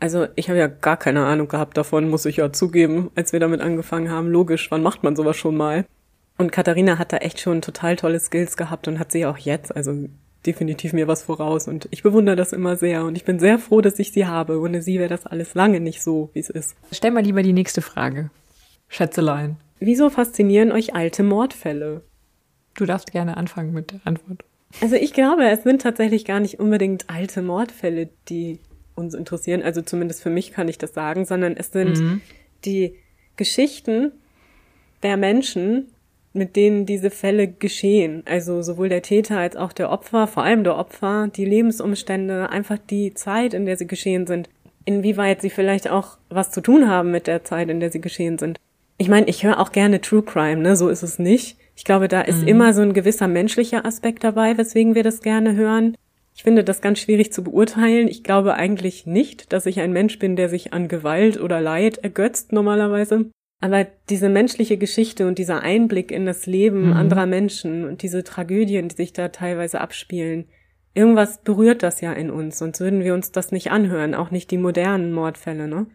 Also 0.00 0.28
ich 0.36 0.48
habe 0.48 0.58
ja 0.58 0.68
gar 0.68 0.96
keine 0.96 1.26
Ahnung 1.26 1.48
gehabt 1.48 1.76
davon, 1.76 2.08
muss 2.08 2.24
ich 2.24 2.36
ja 2.36 2.52
zugeben, 2.52 3.10
als 3.14 3.32
wir 3.32 3.40
damit 3.40 3.60
angefangen 3.60 4.10
haben. 4.10 4.30
Logisch, 4.30 4.70
wann 4.70 4.82
macht 4.82 5.02
man 5.02 5.16
sowas 5.16 5.36
schon 5.36 5.56
mal? 5.56 5.84
Und 6.36 6.52
Katharina 6.52 6.98
hat 6.98 7.12
da 7.12 7.16
echt 7.16 7.40
schon 7.40 7.62
total 7.62 7.96
tolle 7.96 8.20
Skills 8.20 8.56
gehabt 8.56 8.86
und 8.86 9.00
hat 9.00 9.10
sie 9.10 9.26
auch 9.26 9.38
jetzt, 9.38 9.74
also 9.74 10.08
definitiv 10.46 10.92
mir 10.92 11.08
was 11.08 11.24
voraus. 11.24 11.66
Und 11.66 11.88
ich 11.90 12.04
bewundere 12.04 12.36
das 12.36 12.52
immer 12.52 12.76
sehr 12.76 13.04
und 13.04 13.16
ich 13.16 13.24
bin 13.24 13.40
sehr 13.40 13.58
froh, 13.58 13.80
dass 13.80 13.98
ich 13.98 14.12
sie 14.12 14.26
habe. 14.26 14.60
Ohne 14.60 14.82
sie 14.82 15.00
wäre 15.00 15.08
das 15.08 15.26
alles 15.26 15.54
lange 15.54 15.80
nicht 15.80 16.00
so, 16.02 16.30
wie 16.32 16.38
es 16.40 16.50
ist. 16.50 16.76
Stell 16.92 17.10
mal 17.10 17.24
lieber 17.24 17.42
die 17.42 17.52
nächste 17.52 17.82
Frage. 17.82 18.30
Schätzelein. 18.88 19.56
Wieso 19.80 20.10
faszinieren 20.10 20.72
euch 20.72 20.94
alte 20.94 21.24
Mordfälle? 21.24 22.02
Du 22.74 22.86
darfst 22.86 23.10
gerne 23.10 23.36
anfangen 23.36 23.72
mit 23.72 23.92
der 23.92 24.00
Antwort. 24.04 24.44
Also 24.80 24.96
ich 24.96 25.12
glaube, 25.12 25.48
es 25.48 25.64
sind 25.64 25.82
tatsächlich 25.82 26.24
gar 26.24 26.40
nicht 26.40 26.60
unbedingt 26.60 27.10
alte 27.10 27.42
Mordfälle, 27.42 28.08
die 28.28 28.60
uns 28.98 29.14
interessieren, 29.14 29.62
also 29.62 29.80
zumindest 29.80 30.22
für 30.22 30.30
mich 30.30 30.52
kann 30.52 30.68
ich 30.68 30.78
das 30.78 30.92
sagen, 30.92 31.24
sondern 31.24 31.56
es 31.56 31.72
sind 31.72 31.98
mhm. 31.98 32.20
die 32.64 32.94
Geschichten 33.36 34.12
der 35.02 35.16
Menschen, 35.16 35.86
mit 36.32 36.56
denen 36.56 36.86
diese 36.86 37.10
Fälle 37.10 37.48
geschehen. 37.48 38.22
Also 38.26 38.62
sowohl 38.62 38.88
der 38.88 39.02
Täter 39.02 39.38
als 39.38 39.56
auch 39.56 39.72
der 39.72 39.90
Opfer, 39.90 40.26
vor 40.26 40.42
allem 40.42 40.64
der 40.64 40.76
Opfer, 40.76 41.28
die 41.34 41.44
Lebensumstände, 41.44 42.50
einfach 42.50 42.78
die 42.78 43.14
Zeit, 43.14 43.54
in 43.54 43.66
der 43.66 43.76
sie 43.76 43.86
geschehen 43.86 44.26
sind. 44.26 44.48
Inwieweit 44.84 45.40
sie 45.40 45.50
vielleicht 45.50 45.90
auch 45.90 46.18
was 46.28 46.50
zu 46.50 46.60
tun 46.60 46.88
haben 46.88 47.10
mit 47.10 47.26
der 47.26 47.44
Zeit, 47.44 47.68
in 47.68 47.80
der 47.80 47.90
sie 47.90 48.00
geschehen 48.00 48.38
sind. 48.38 48.58
Ich 48.98 49.08
meine, 49.08 49.28
ich 49.28 49.44
höre 49.44 49.60
auch 49.60 49.72
gerne 49.72 50.00
True 50.00 50.22
Crime, 50.22 50.60
ne? 50.60 50.76
So 50.76 50.88
ist 50.88 51.02
es 51.02 51.18
nicht. 51.18 51.56
Ich 51.76 51.84
glaube, 51.84 52.08
da 52.08 52.22
ist 52.22 52.42
mhm. 52.42 52.48
immer 52.48 52.74
so 52.74 52.82
ein 52.82 52.94
gewisser 52.94 53.28
menschlicher 53.28 53.84
Aspekt 53.84 54.24
dabei, 54.24 54.58
weswegen 54.58 54.94
wir 54.94 55.04
das 55.04 55.20
gerne 55.20 55.54
hören. 55.54 55.96
Ich 56.38 56.44
finde 56.44 56.62
das 56.62 56.80
ganz 56.80 57.00
schwierig 57.00 57.32
zu 57.32 57.42
beurteilen. 57.42 58.06
Ich 58.06 58.22
glaube 58.22 58.54
eigentlich 58.54 59.06
nicht, 59.06 59.52
dass 59.52 59.66
ich 59.66 59.80
ein 59.80 59.92
Mensch 59.92 60.20
bin, 60.20 60.36
der 60.36 60.48
sich 60.48 60.72
an 60.72 60.86
Gewalt 60.86 61.40
oder 61.40 61.60
Leid 61.60 61.98
ergötzt 61.98 62.52
normalerweise. 62.52 63.32
Aber 63.60 63.88
diese 64.08 64.28
menschliche 64.28 64.78
Geschichte 64.78 65.26
und 65.26 65.36
dieser 65.38 65.62
Einblick 65.62 66.12
in 66.12 66.26
das 66.26 66.46
Leben 66.46 66.90
mhm. 66.90 66.92
anderer 66.92 67.26
Menschen 67.26 67.84
und 67.84 68.02
diese 68.02 68.22
Tragödien, 68.22 68.88
die 68.88 68.94
sich 68.94 69.12
da 69.12 69.30
teilweise 69.30 69.80
abspielen, 69.80 70.46
irgendwas 70.94 71.42
berührt 71.42 71.82
das 71.82 72.00
ja 72.00 72.12
in 72.12 72.30
uns, 72.30 72.58
sonst 72.58 72.78
würden 72.78 73.02
wir 73.02 73.14
uns 73.14 73.32
das 73.32 73.50
nicht 73.50 73.72
anhören, 73.72 74.14
auch 74.14 74.30
nicht 74.30 74.52
die 74.52 74.58
modernen 74.58 75.10
Mordfälle, 75.10 75.66
ne? 75.66 75.86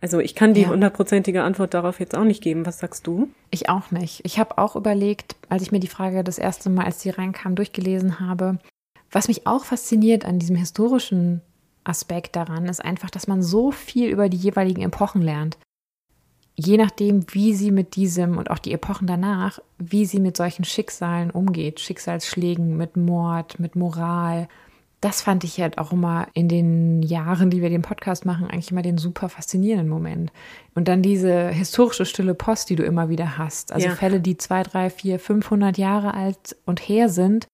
Also 0.00 0.18
ich 0.18 0.34
kann 0.34 0.54
die 0.54 0.66
hundertprozentige 0.66 1.42
Antwort 1.42 1.72
darauf 1.74 2.00
jetzt 2.00 2.16
auch 2.16 2.24
nicht 2.24 2.42
geben. 2.42 2.66
Was 2.66 2.80
sagst 2.80 3.06
du? 3.06 3.28
Ich 3.52 3.68
auch 3.68 3.92
nicht. 3.92 4.22
Ich 4.24 4.40
habe 4.40 4.58
auch 4.58 4.74
überlegt, 4.74 5.36
als 5.48 5.62
ich 5.62 5.70
mir 5.70 5.80
die 5.80 5.86
Frage 5.86 6.24
das 6.24 6.38
erste 6.38 6.68
Mal, 6.68 6.84
als 6.84 6.98
die 6.98 7.10
reinkam, 7.10 7.54
durchgelesen 7.54 8.18
habe, 8.18 8.58
was 9.10 9.28
mich 9.28 9.46
auch 9.46 9.64
fasziniert 9.64 10.24
an 10.24 10.38
diesem 10.38 10.56
historischen 10.56 11.40
Aspekt 11.84 12.36
daran, 12.36 12.66
ist 12.66 12.84
einfach, 12.84 13.10
dass 13.10 13.26
man 13.26 13.42
so 13.42 13.70
viel 13.70 14.10
über 14.10 14.28
die 14.28 14.36
jeweiligen 14.36 14.82
Epochen 14.82 15.22
lernt. 15.22 15.56
Je 16.54 16.76
nachdem, 16.76 17.24
wie 17.32 17.54
sie 17.54 17.70
mit 17.70 17.94
diesem 17.94 18.36
und 18.36 18.50
auch 18.50 18.58
die 18.58 18.72
Epochen 18.72 19.06
danach, 19.06 19.60
wie 19.78 20.04
sie 20.04 20.18
mit 20.18 20.36
solchen 20.36 20.64
Schicksalen 20.64 21.30
umgeht, 21.30 21.80
Schicksalsschlägen, 21.80 22.76
mit 22.76 22.96
Mord, 22.96 23.60
mit 23.60 23.76
Moral, 23.76 24.48
das 25.00 25.22
fand 25.22 25.44
ich 25.44 25.60
halt 25.60 25.78
auch 25.78 25.92
immer 25.92 26.26
in 26.34 26.48
den 26.48 27.02
Jahren, 27.02 27.50
die 27.50 27.62
wir 27.62 27.70
den 27.70 27.82
Podcast 27.82 28.26
machen, 28.26 28.48
eigentlich 28.48 28.72
immer 28.72 28.82
den 28.82 28.98
super 28.98 29.28
faszinierenden 29.28 29.88
Moment. 29.88 30.32
Und 30.74 30.88
dann 30.88 31.02
diese 31.02 31.50
historische 31.50 32.04
stille 32.04 32.34
Post, 32.34 32.68
die 32.70 32.76
du 32.76 32.82
immer 32.82 33.08
wieder 33.08 33.38
hast. 33.38 33.70
Also 33.70 33.86
ja. 33.86 33.94
Fälle, 33.94 34.20
die 34.20 34.36
zwei, 34.36 34.64
drei, 34.64 34.90
vier, 34.90 35.20
500 35.20 35.78
Jahre 35.78 36.14
alt 36.14 36.56
und 36.66 36.80
her 36.80 37.08
sind, 37.08 37.46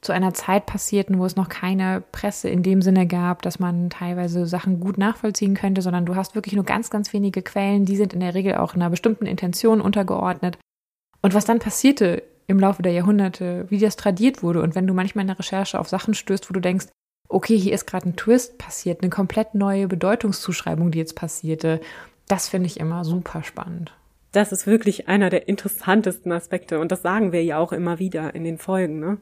zu 0.00 0.12
einer 0.12 0.32
Zeit 0.32 0.66
passierten, 0.66 1.18
wo 1.18 1.26
es 1.26 1.36
noch 1.36 1.48
keine 1.48 2.02
Presse 2.12 2.48
in 2.48 2.62
dem 2.62 2.80
Sinne 2.80 3.06
gab, 3.06 3.42
dass 3.42 3.58
man 3.58 3.90
teilweise 3.90 4.46
Sachen 4.46 4.80
gut 4.80 4.96
nachvollziehen 4.96 5.54
könnte, 5.54 5.82
sondern 5.82 6.06
du 6.06 6.16
hast 6.16 6.34
wirklich 6.34 6.54
nur 6.54 6.64
ganz, 6.64 6.90
ganz 6.90 7.12
wenige 7.12 7.42
Quellen, 7.42 7.84
die 7.84 7.96
sind 7.96 8.14
in 8.14 8.20
der 8.20 8.34
Regel 8.34 8.54
auch 8.56 8.74
einer 8.74 8.88
bestimmten 8.88 9.26
Intention 9.26 9.80
untergeordnet. 9.80 10.58
Und 11.20 11.34
was 11.34 11.44
dann 11.44 11.58
passierte 11.58 12.22
im 12.50 12.58
Laufe 12.58 12.82
der 12.82 12.92
Jahrhunderte, 12.92 13.66
wie 13.68 13.78
das 13.78 13.96
tradiert 13.96 14.42
wurde. 14.42 14.60
Und 14.60 14.74
wenn 14.74 14.86
du 14.86 14.92
manchmal 14.92 15.22
in 15.22 15.28
der 15.28 15.38
Recherche 15.38 15.78
auf 15.78 15.88
Sachen 15.88 16.14
stößt, 16.14 16.50
wo 16.50 16.54
du 16.54 16.60
denkst, 16.60 16.86
okay, 17.28 17.56
hier 17.56 17.72
ist 17.72 17.86
gerade 17.86 18.08
ein 18.08 18.16
Twist 18.16 18.58
passiert, 18.58 19.02
eine 19.02 19.10
komplett 19.10 19.54
neue 19.54 19.86
Bedeutungszuschreibung, 19.86 20.90
die 20.90 20.98
jetzt 20.98 21.14
passierte, 21.14 21.80
das 22.26 22.48
finde 22.48 22.66
ich 22.66 22.80
immer 22.80 23.04
super 23.04 23.44
spannend. 23.44 23.94
Das 24.32 24.52
ist 24.52 24.66
wirklich 24.66 25.08
einer 25.08 25.30
der 25.30 25.48
interessantesten 25.48 26.32
Aspekte 26.32 26.80
und 26.80 26.92
das 26.92 27.02
sagen 27.02 27.32
wir 27.32 27.42
ja 27.42 27.58
auch 27.58 27.72
immer 27.72 27.98
wieder 27.98 28.34
in 28.34 28.44
den 28.44 28.58
Folgen, 28.58 28.98
ne? 28.98 29.18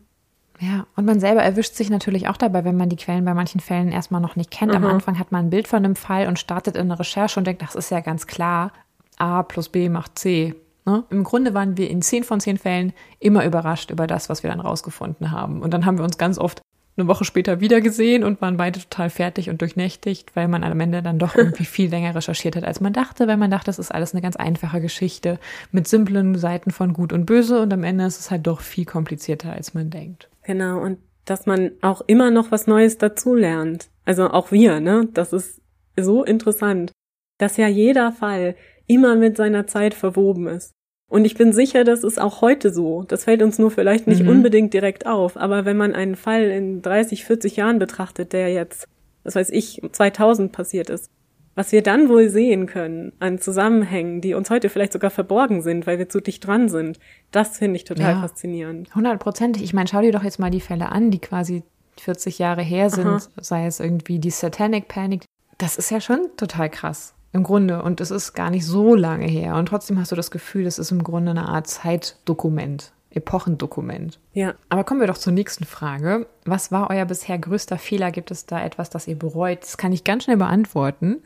Ja, 0.60 0.86
und 0.96 1.04
man 1.04 1.20
selber 1.20 1.42
erwischt 1.42 1.74
sich 1.74 1.88
natürlich 1.88 2.28
auch 2.28 2.36
dabei, 2.36 2.64
wenn 2.64 2.76
man 2.76 2.88
die 2.88 2.96
Quellen 2.96 3.24
bei 3.24 3.34
manchen 3.34 3.60
Fällen 3.60 3.92
erstmal 3.92 4.20
noch 4.20 4.34
nicht 4.34 4.50
kennt. 4.50 4.72
Mhm. 4.72 4.84
Am 4.84 4.86
Anfang 4.86 5.18
hat 5.18 5.30
man 5.30 5.46
ein 5.46 5.50
Bild 5.50 5.68
von 5.68 5.84
einem 5.84 5.96
Fall 5.96 6.26
und 6.26 6.38
startet 6.38 6.76
in 6.76 6.82
eine 6.82 6.98
Recherche 6.98 7.38
und 7.38 7.46
denkt, 7.46 7.62
das 7.62 7.74
ist 7.74 7.90
ja 7.90 8.00
ganz 8.00 8.26
klar. 8.26 8.72
A 9.18 9.42
plus 9.42 9.68
B 9.68 9.88
macht 9.88 10.18
C. 10.18 10.54
Ne? 10.84 11.04
Im 11.10 11.22
Grunde 11.22 11.54
waren 11.54 11.76
wir 11.76 11.90
in 11.90 12.02
zehn 12.02 12.24
von 12.24 12.40
zehn 12.40 12.56
Fällen 12.56 12.92
immer 13.20 13.44
überrascht 13.44 13.90
über 13.90 14.06
das, 14.06 14.28
was 14.28 14.42
wir 14.42 14.50
dann 14.50 14.60
rausgefunden 14.60 15.30
haben. 15.30 15.62
Und 15.62 15.74
dann 15.74 15.84
haben 15.86 15.98
wir 15.98 16.04
uns 16.04 16.18
ganz 16.18 16.38
oft 16.38 16.60
eine 16.96 17.06
Woche 17.06 17.24
später 17.24 17.60
wieder 17.60 17.80
gesehen 17.80 18.24
und 18.24 18.40
waren 18.40 18.56
beide 18.56 18.80
total 18.80 19.10
fertig 19.10 19.50
und 19.50 19.60
durchnächtigt, 19.60 20.34
weil 20.34 20.48
man 20.48 20.64
am 20.64 20.80
Ende 20.80 21.02
dann 21.02 21.18
doch 21.18 21.34
irgendwie 21.36 21.64
viel 21.64 21.90
länger 21.90 22.14
recherchiert 22.14 22.56
hat, 22.56 22.64
als 22.64 22.80
man 22.80 22.92
dachte, 22.92 23.28
weil 23.28 23.36
man 23.36 23.50
dachte, 23.50 23.66
das 23.66 23.78
ist 23.78 23.94
alles 23.94 24.14
eine 24.14 24.22
ganz 24.22 24.36
einfache 24.36 24.80
Geschichte 24.80 25.38
mit 25.70 25.86
simplen 25.86 26.36
Seiten 26.36 26.70
von 26.70 26.92
Gut 26.92 27.12
und 27.12 27.26
Böse 27.26 27.60
und 27.60 27.72
am 27.72 27.84
Ende 27.84 28.04
ist 28.04 28.18
es 28.18 28.30
halt 28.30 28.46
doch 28.46 28.60
viel 28.60 28.84
komplizierter, 28.84 29.52
als 29.52 29.74
man 29.74 29.90
denkt. 29.90 30.28
Genau, 30.48 30.80
und 30.80 30.96
dass 31.26 31.44
man 31.44 31.72
auch 31.82 32.00
immer 32.06 32.30
noch 32.30 32.50
was 32.50 32.66
Neues 32.66 32.96
dazulernt. 32.96 33.90
Also 34.06 34.30
auch 34.30 34.50
wir, 34.50 34.80
ne? 34.80 35.06
Das 35.12 35.34
ist 35.34 35.60
so 35.94 36.24
interessant, 36.24 36.90
dass 37.36 37.58
ja 37.58 37.68
jeder 37.68 38.12
Fall 38.12 38.56
immer 38.86 39.14
mit 39.14 39.36
seiner 39.36 39.66
Zeit 39.66 39.92
verwoben 39.92 40.46
ist. 40.46 40.72
Und 41.10 41.26
ich 41.26 41.34
bin 41.34 41.52
sicher, 41.52 41.84
das 41.84 42.02
ist 42.02 42.18
auch 42.18 42.40
heute 42.40 42.72
so. 42.72 43.02
Das 43.02 43.24
fällt 43.24 43.42
uns 43.42 43.58
nur 43.58 43.70
vielleicht 43.70 44.06
nicht 44.06 44.22
mhm. 44.22 44.30
unbedingt 44.30 44.72
direkt 44.72 45.04
auf. 45.04 45.36
Aber 45.36 45.66
wenn 45.66 45.76
man 45.76 45.94
einen 45.94 46.16
Fall 46.16 46.44
in 46.44 46.80
30, 46.80 47.26
40 47.26 47.56
Jahren 47.56 47.78
betrachtet, 47.78 48.32
der 48.32 48.50
jetzt, 48.50 48.88
was 49.24 49.34
weiß 49.34 49.50
ich, 49.50 49.82
2000 49.92 50.50
passiert 50.50 50.88
ist, 50.88 51.10
was 51.58 51.72
wir 51.72 51.82
dann 51.82 52.08
wohl 52.08 52.28
sehen 52.28 52.66
können 52.66 53.12
an 53.18 53.40
Zusammenhängen, 53.40 54.20
die 54.20 54.34
uns 54.34 54.48
heute 54.48 54.68
vielleicht 54.68 54.92
sogar 54.92 55.10
verborgen 55.10 55.60
sind, 55.60 55.88
weil 55.88 55.98
wir 55.98 56.08
zu 56.08 56.20
dicht 56.20 56.46
dran 56.46 56.68
sind, 56.68 57.00
das 57.32 57.58
finde 57.58 57.74
ich 57.74 57.82
total 57.82 58.14
ja, 58.14 58.20
faszinierend. 58.20 58.94
Hundertprozentig. 58.94 59.64
Ich 59.64 59.74
meine, 59.74 59.88
schau 59.88 60.00
dir 60.00 60.12
doch 60.12 60.22
jetzt 60.22 60.38
mal 60.38 60.52
die 60.52 60.60
Fälle 60.60 60.92
an, 60.92 61.10
die 61.10 61.18
quasi 61.18 61.64
40 61.98 62.38
Jahre 62.38 62.62
her 62.62 62.90
sind, 62.90 63.08
Aha. 63.08 63.22
sei 63.40 63.66
es 63.66 63.80
irgendwie 63.80 64.20
die 64.20 64.30
Satanic 64.30 64.86
Panic. 64.86 65.24
Das 65.58 65.76
ist 65.76 65.90
ja 65.90 66.00
schon 66.00 66.28
total 66.36 66.70
krass. 66.70 67.14
Im 67.32 67.42
Grunde. 67.42 67.82
Und 67.82 68.00
es 68.00 68.12
ist 68.12 68.34
gar 68.34 68.50
nicht 68.50 68.64
so 68.64 68.94
lange 68.94 69.26
her. 69.26 69.56
Und 69.56 69.66
trotzdem 69.66 69.98
hast 69.98 70.12
du 70.12 70.16
das 70.16 70.30
Gefühl, 70.30 70.64
es 70.64 70.78
ist 70.78 70.92
im 70.92 71.02
Grunde 71.02 71.32
eine 71.32 71.48
Art 71.48 71.66
Zeitdokument, 71.66 72.92
Epochendokument. 73.10 74.18
Ja. 74.32 74.54
Aber 74.68 74.84
kommen 74.84 75.00
wir 75.00 75.06
doch 75.06 75.18
zur 75.18 75.32
nächsten 75.32 75.64
Frage. 75.64 76.26
Was 76.44 76.70
war 76.70 76.90
euer 76.90 77.04
bisher 77.06 77.38
größter 77.38 77.78
Fehler? 77.78 78.10
Gibt 78.10 78.30
es 78.30 78.46
da 78.46 78.62
etwas, 78.62 78.90
das 78.90 79.08
ihr 79.08 79.18
bereut? 79.18 79.62
Das 79.62 79.76
kann 79.76 79.92
ich 79.92 80.04
ganz 80.04 80.24
schnell 80.24 80.36
beantworten. 80.36 81.22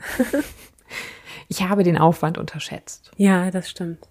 ich 1.49 1.63
habe 1.63 1.83
den 1.83 1.99
Aufwand 1.99 2.39
unterschätzt. 2.39 3.11
Ja, 3.17 3.51
das 3.51 3.69
stimmt. 3.69 4.09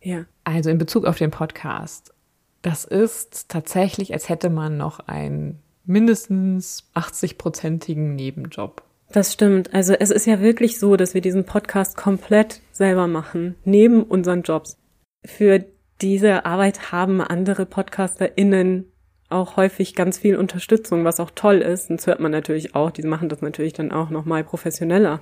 Ja. 0.00 0.26
Also 0.44 0.70
in 0.70 0.78
Bezug 0.78 1.04
auf 1.06 1.18
den 1.18 1.30
Podcast. 1.30 2.14
Das 2.62 2.84
ist 2.84 3.48
tatsächlich, 3.48 4.12
als 4.12 4.28
hätte 4.28 4.50
man 4.50 4.76
noch 4.76 5.00
einen 5.00 5.60
mindestens 5.84 6.84
80-prozentigen 6.94 8.14
Nebenjob. 8.14 8.82
Das 9.10 9.32
stimmt. 9.32 9.72
Also 9.74 9.94
es 9.94 10.10
ist 10.10 10.26
ja 10.26 10.40
wirklich 10.40 10.78
so, 10.78 10.96
dass 10.96 11.14
wir 11.14 11.20
diesen 11.20 11.44
Podcast 11.44 11.96
komplett 11.96 12.60
selber 12.72 13.06
machen, 13.06 13.54
neben 13.64 14.02
unseren 14.02 14.42
Jobs. 14.42 14.76
Für 15.24 15.64
diese 16.00 16.44
Arbeit 16.44 16.92
haben 16.92 17.20
andere 17.20 17.66
PodcasterInnen 17.66 18.90
auch 19.30 19.56
häufig 19.56 19.94
ganz 19.94 20.18
viel 20.18 20.36
Unterstützung, 20.36 21.04
was 21.04 21.20
auch 21.20 21.30
toll 21.34 21.56
ist. 21.56 21.90
Und 21.90 22.00
das 22.00 22.06
hört 22.06 22.20
man 22.20 22.32
natürlich 22.32 22.74
auch. 22.74 22.90
Die 22.90 23.02
machen 23.02 23.28
das 23.28 23.42
natürlich 23.42 23.74
dann 23.74 23.92
auch 23.92 24.10
nochmal 24.10 24.44
professioneller. 24.44 25.20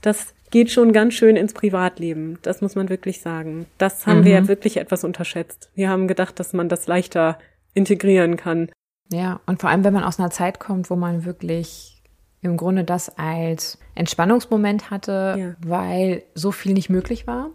Das 0.00 0.34
geht 0.50 0.70
schon 0.70 0.92
ganz 0.92 1.14
schön 1.14 1.36
ins 1.36 1.52
Privatleben. 1.52 2.38
Das 2.42 2.62
muss 2.62 2.74
man 2.74 2.88
wirklich 2.88 3.20
sagen. 3.20 3.66
Das 3.78 4.06
haben 4.06 4.20
mhm. 4.20 4.24
wir 4.24 4.32
ja 4.32 4.48
wirklich 4.48 4.78
etwas 4.78 5.04
unterschätzt. 5.04 5.70
Wir 5.74 5.90
haben 5.90 6.08
gedacht, 6.08 6.40
dass 6.40 6.52
man 6.52 6.68
das 6.68 6.86
leichter 6.86 7.38
integrieren 7.74 8.36
kann. 8.36 8.70
Ja, 9.12 9.40
und 9.46 9.60
vor 9.60 9.70
allem, 9.70 9.84
wenn 9.84 9.92
man 9.92 10.04
aus 10.04 10.18
einer 10.18 10.30
Zeit 10.30 10.60
kommt, 10.60 10.88
wo 10.88 10.96
man 10.96 11.24
wirklich 11.24 12.02
im 12.42 12.56
Grunde 12.56 12.84
das 12.84 13.18
als 13.18 13.78
Entspannungsmoment 13.94 14.90
hatte, 14.90 15.36
ja. 15.38 15.54
weil 15.66 16.22
so 16.34 16.52
viel 16.52 16.72
nicht 16.72 16.88
möglich 16.88 17.26
war. 17.26 17.50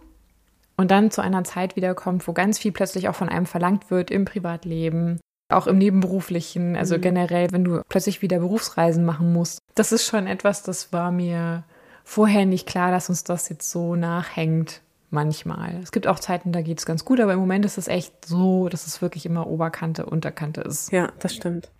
Und 0.76 0.90
dann 0.90 1.10
zu 1.10 1.22
einer 1.22 1.44
Zeit 1.44 1.76
wiederkommt, 1.76 2.26
wo 2.28 2.32
ganz 2.32 2.58
viel 2.58 2.72
plötzlich 2.72 3.08
auch 3.08 3.14
von 3.14 3.28
einem 3.28 3.46
verlangt 3.46 3.90
wird 3.90 4.10
im 4.10 4.24
Privatleben, 4.24 5.20
auch 5.48 5.66
im 5.66 5.78
Nebenberuflichen, 5.78 6.76
also 6.76 6.96
mhm. 6.96 7.00
generell, 7.00 7.52
wenn 7.52 7.64
du 7.64 7.80
plötzlich 7.88 8.20
wieder 8.20 8.40
Berufsreisen 8.40 9.04
machen 9.04 9.32
musst. 9.32 9.60
Das 9.74 9.92
ist 9.92 10.06
schon 10.06 10.26
etwas, 10.26 10.62
das 10.62 10.92
war 10.92 11.10
mir 11.10 11.64
vorher 12.04 12.46
nicht 12.46 12.66
klar, 12.66 12.90
dass 12.90 13.08
uns 13.08 13.24
das 13.24 13.48
jetzt 13.48 13.70
so 13.70 13.96
nachhängt. 13.96 14.82
Manchmal. 15.08 15.78
Es 15.84 15.92
gibt 15.92 16.08
auch 16.08 16.18
Zeiten, 16.18 16.50
da 16.50 16.62
geht 16.62 16.80
es 16.80 16.84
ganz 16.84 17.04
gut, 17.04 17.20
aber 17.20 17.32
im 17.32 17.38
Moment 17.38 17.64
ist 17.64 17.78
es 17.78 17.86
echt 17.86 18.26
so, 18.26 18.68
dass 18.68 18.88
es 18.88 19.00
wirklich 19.00 19.24
immer 19.24 19.46
Oberkante, 19.46 20.04
Unterkante 20.04 20.62
ist. 20.62 20.90
Ja, 20.90 21.12
das 21.20 21.32
stimmt. 21.32 21.70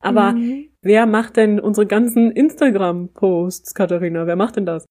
Aber 0.00 0.32
mhm. 0.32 0.68
wer 0.82 1.06
macht 1.06 1.36
denn 1.36 1.60
unsere 1.60 1.86
ganzen 1.86 2.32
Instagram-Posts, 2.32 3.74
Katharina? 3.74 4.26
Wer 4.26 4.34
macht 4.34 4.56
denn 4.56 4.66
das? 4.66 4.84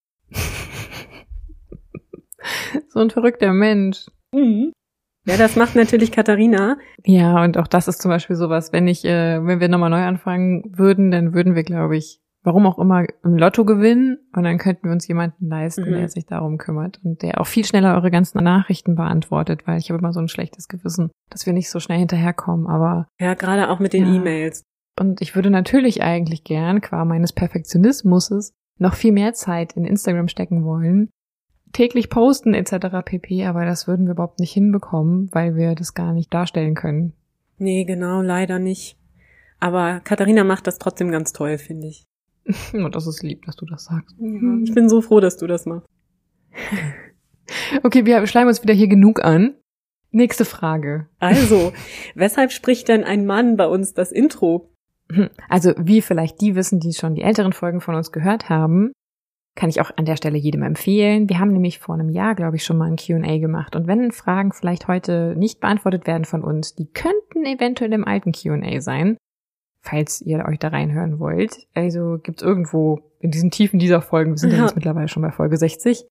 So 2.90 3.00
ein 3.00 3.10
verrückter 3.10 3.54
Mensch. 3.54 4.06
Mhm. 4.34 4.72
Ja, 5.26 5.38
das 5.38 5.56
macht 5.56 5.76
natürlich 5.76 6.12
Katharina. 6.12 6.78
Ja, 7.06 7.44
und 7.44 7.58
auch 7.58 7.68
das 7.68 7.88
ist 7.88 8.02
zum 8.02 8.10
Beispiel 8.10 8.36
sowas, 8.36 8.74
wenn 8.74 8.88
ich, 8.88 9.06
äh, 9.06 9.46
wenn 9.46 9.60
wir 9.60 9.70
nochmal 9.70 9.92
neu 9.92 10.04
anfangen 10.04 10.64
würden, 10.76 11.12
dann 11.12 11.34
würden 11.34 11.54
wir, 11.54 11.64
glaube 11.64 11.96
ich, 11.96 12.20
warum 12.44 12.66
auch 12.66 12.80
immer, 12.80 13.06
im 13.24 13.38
Lotto 13.38 13.66
gewinnen 13.66 14.18
und 14.36 14.44
dann 14.44 14.58
könnten 14.58 14.86
wir 14.86 14.92
uns 14.92 15.08
jemanden 15.08 15.48
leisten, 15.48 15.90
mhm. 15.90 15.94
der 15.94 16.10
sich 16.10 16.26
darum 16.26 16.58
kümmert 16.58 17.00
und 17.04 17.22
der 17.22 17.40
auch 17.40 17.46
viel 17.46 17.66
schneller 17.66 17.96
eure 17.96 18.10
ganzen 18.10 18.44
Nachrichten 18.44 18.96
beantwortet, 18.96 19.68
weil 19.68 19.78
ich 19.78 19.90
habe 19.90 20.00
immer 20.00 20.14
so 20.14 20.20
ein 20.20 20.28
schlechtes 20.28 20.68
Gewissen, 20.68 21.12
dass 21.30 21.46
wir 21.46 21.54
nicht 21.54 21.70
so 21.70 21.80
schnell 21.80 22.00
hinterherkommen, 22.00 22.68
aber. 22.68 23.08
Ja, 23.20 23.36
gerade 23.36 23.70
auch 23.70 23.80
mit 23.80 23.94
den 23.94 24.08
ja. 24.08 24.16
E-Mails. 24.16 24.64
Und 25.00 25.22
ich 25.22 25.36
würde 25.36 25.52
natürlich 25.52 26.02
eigentlich 26.02 26.44
gern, 26.44 26.82
qua 26.82 27.06
meines 27.06 27.32
Perfektionismus, 27.32 28.54
noch 28.80 28.96
viel 28.96 29.12
mehr 29.12 29.34
Zeit 29.34 29.74
in 29.74 29.86
Instagram 29.86 30.28
stecken 30.28 30.66
wollen, 30.66 31.10
täglich 31.72 32.10
posten 32.10 32.54
etc. 32.54 32.88
pp, 33.04 33.46
aber 33.46 33.66
das 33.66 33.88
würden 33.88 34.06
wir 34.06 34.14
überhaupt 34.14 34.40
nicht 34.40 34.54
hinbekommen, 34.54 35.30
weil 35.32 35.56
wir 35.56 35.76
das 35.76 35.94
gar 35.94 36.14
nicht 36.14 36.34
darstellen 36.34 36.76
können. 36.76 37.14
Nee, 37.58 37.86
genau, 37.86 38.22
leider 38.22 38.60
nicht. 38.60 38.98
Aber 39.60 40.00
Katharina 40.00 40.44
macht 40.44 40.68
das 40.68 40.80
trotzdem 40.80 41.12
ganz 41.12 41.34
toll, 41.34 41.58
finde 41.58 41.88
ich. 41.88 42.06
Und 42.74 42.96
das 42.96 43.08
ist 43.08 43.22
lieb, 43.22 43.46
dass 43.46 43.56
du 43.56 43.66
das 43.66 43.86
sagst. 43.86 44.16
Ja, 44.20 44.58
ich 44.64 44.74
bin 44.74 44.90
so 44.90 45.02
froh, 45.02 45.20
dass 45.20 45.38
du 45.38 45.48
das 45.48 45.66
machst. 45.66 45.88
okay, 47.84 48.06
wir 48.06 48.26
schleimen 48.28 48.50
uns 48.50 48.64
wieder 48.64 48.74
hier 48.74 48.88
genug 48.88 49.24
an. 49.24 49.56
Nächste 50.10 50.44
Frage. 50.44 51.08
Also, 51.20 51.72
weshalb 52.16 52.52
spricht 52.52 52.88
denn 52.88 53.04
ein 53.04 53.26
Mann 53.26 53.56
bei 53.56 53.68
uns 53.68 53.94
das 53.94 54.12
Intro? 54.12 54.68
Also 55.50 55.74
wie 55.78 56.02
vielleicht 56.02 56.40
die 56.42 56.56
wissen, 56.56 56.80
die 56.80 56.94
schon 56.94 57.16
die 57.16 57.22
älteren 57.22 57.54
Folgen 57.54 57.82
von 57.82 57.96
uns 57.96 58.12
gehört 58.12 58.50
haben, 58.50 58.94
kann 59.56 59.70
ich 59.70 59.82
auch 59.82 59.92
an 59.98 60.06
der 60.06 60.16
Stelle 60.16 60.38
jedem 60.38 60.64
empfehlen. 60.64 61.30
Wir 61.30 61.40
haben 61.40 61.52
nämlich 61.52 61.80
vor 61.80 61.96
einem 61.96 62.10
Jahr, 62.10 62.36
glaube 62.36 62.56
ich, 62.56 62.64
schon 62.64 62.78
mal 62.78 62.90
ein 62.90 62.96
QA 62.96 63.38
gemacht. 63.38 63.76
Und 63.76 63.88
wenn 63.88 64.12
Fragen 64.12 64.54
vielleicht 64.54 64.88
heute 64.88 65.36
nicht 65.38 65.60
beantwortet 65.60 66.08
werden 66.08 66.26
von 66.26 66.44
uns, 66.44 66.76
die 66.76 66.88
könnten 66.88 67.46
eventuell 67.46 67.92
im 67.94 68.08
alten 68.08 68.32
QA 68.32 68.80
sein, 68.80 69.18
falls 69.82 70.22
ihr 70.22 70.46
euch 70.46 70.60
da 70.60 70.70
reinhören 70.70 71.20
wollt. 71.20 71.68
Also 71.74 72.18
gibt's 72.22 72.42
irgendwo 72.42 73.02
in 73.20 73.32
diesen 73.32 73.52
Tiefen 73.52 73.80
dieser 73.80 74.02
Folgen, 74.02 74.32
wir 74.32 74.38
sind 74.38 74.52
ja, 74.52 74.58
ja 74.58 74.64
jetzt 74.64 74.76
mittlerweile 74.76 75.10
schon 75.10 75.24
bei 75.24 75.32
Folge 75.32 75.58
60. 75.58 76.06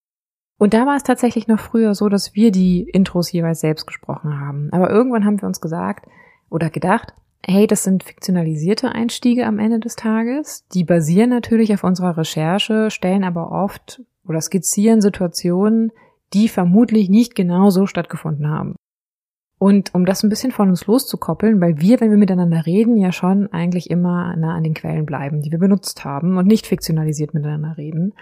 Und 0.58 0.74
da 0.74 0.84
war 0.84 0.96
es 0.96 1.02
tatsächlich 1.02 1.48
noch 1.48 1.58
früher 1.58 1.94
so, 1.94 2.10
dass 2.10 2.34
wir 2.34 2.52
die 2.52 2.82
Intros 2.82 3.32
jeweils 3.32 3.60
selbst 3.60 3.86
gesprochen 3.86 4.38
haben. 4.38 4.68
Aber 4.72 4.90
irgendwann 4.90 5.24
haben 5.24 5.40
wir 5.40 5.46
uns 5.46 5.62
gesagt 5.62 6.06
oder 6.50 6.68
gedacht, 6.68 7.14
hey, 7.46 7.66
das 7.66 7.84
sind 7.84 8.04
fiktionalisierte 8.04 8.92
Einstiege 8.92 9.46
am 9.46 9.58
Ende 9.58 9.80
des 9.80 9.96
Tages. 9.96 10.66
Die 10.74 10.84
basieren 10.84 11.30
natürlich 11.30 11.72
auf 11.74 11.84
unserer 11.84 12.16
Recherche, 12.16 12.90
stellen 12.90 13.24
aber 13.24 13.50
oft 13.50 14.02
oder 14.26 14.40
skizzieren 14.40 15.00
Situationen, 15.00 15.92
die 16.32 16.48
vermutlich 16.48 17.08
nicht 17.08 17.34
genau 17.34 17.70
so 17.70 17.86
stattgefunden 17.86 18.48
haben. 18.48 18.76
Und 19.58 19.94
um 19.94 20.06
das 20.06 20.22
ein 20.22 20.30
bisschen 20.30 20.52
von 20.52 20.70
uns 20.70 20.86
loszukoppeln, 20.86 21.60
weil 21.60 21.80
wir, 21.80 22.00
wenn 22.00 22.10
wir 22.10 22.16
miteinander 22.16 22.64
reden, 22.64 22.96
ja 22.96 23.12
schon 23.12 23.52
eigentlich 23.52 23.90
immer 23.90 24.34
nah 24.36 24.54
an 24.54 24.62
den 24.62 24.72
Quellen 24.72 25.04
bleiben, 25.04 25.42
die 25.42 25.50
wir 25.50 25.58
benutzt 25.58 26.04
haben 26.04 26.38
und 26.38 26.46
nicht 26.46 26.66
fiktionalisiert 26.66 27.34
miteinander 27.34 27.76
reden. 27.76 28.14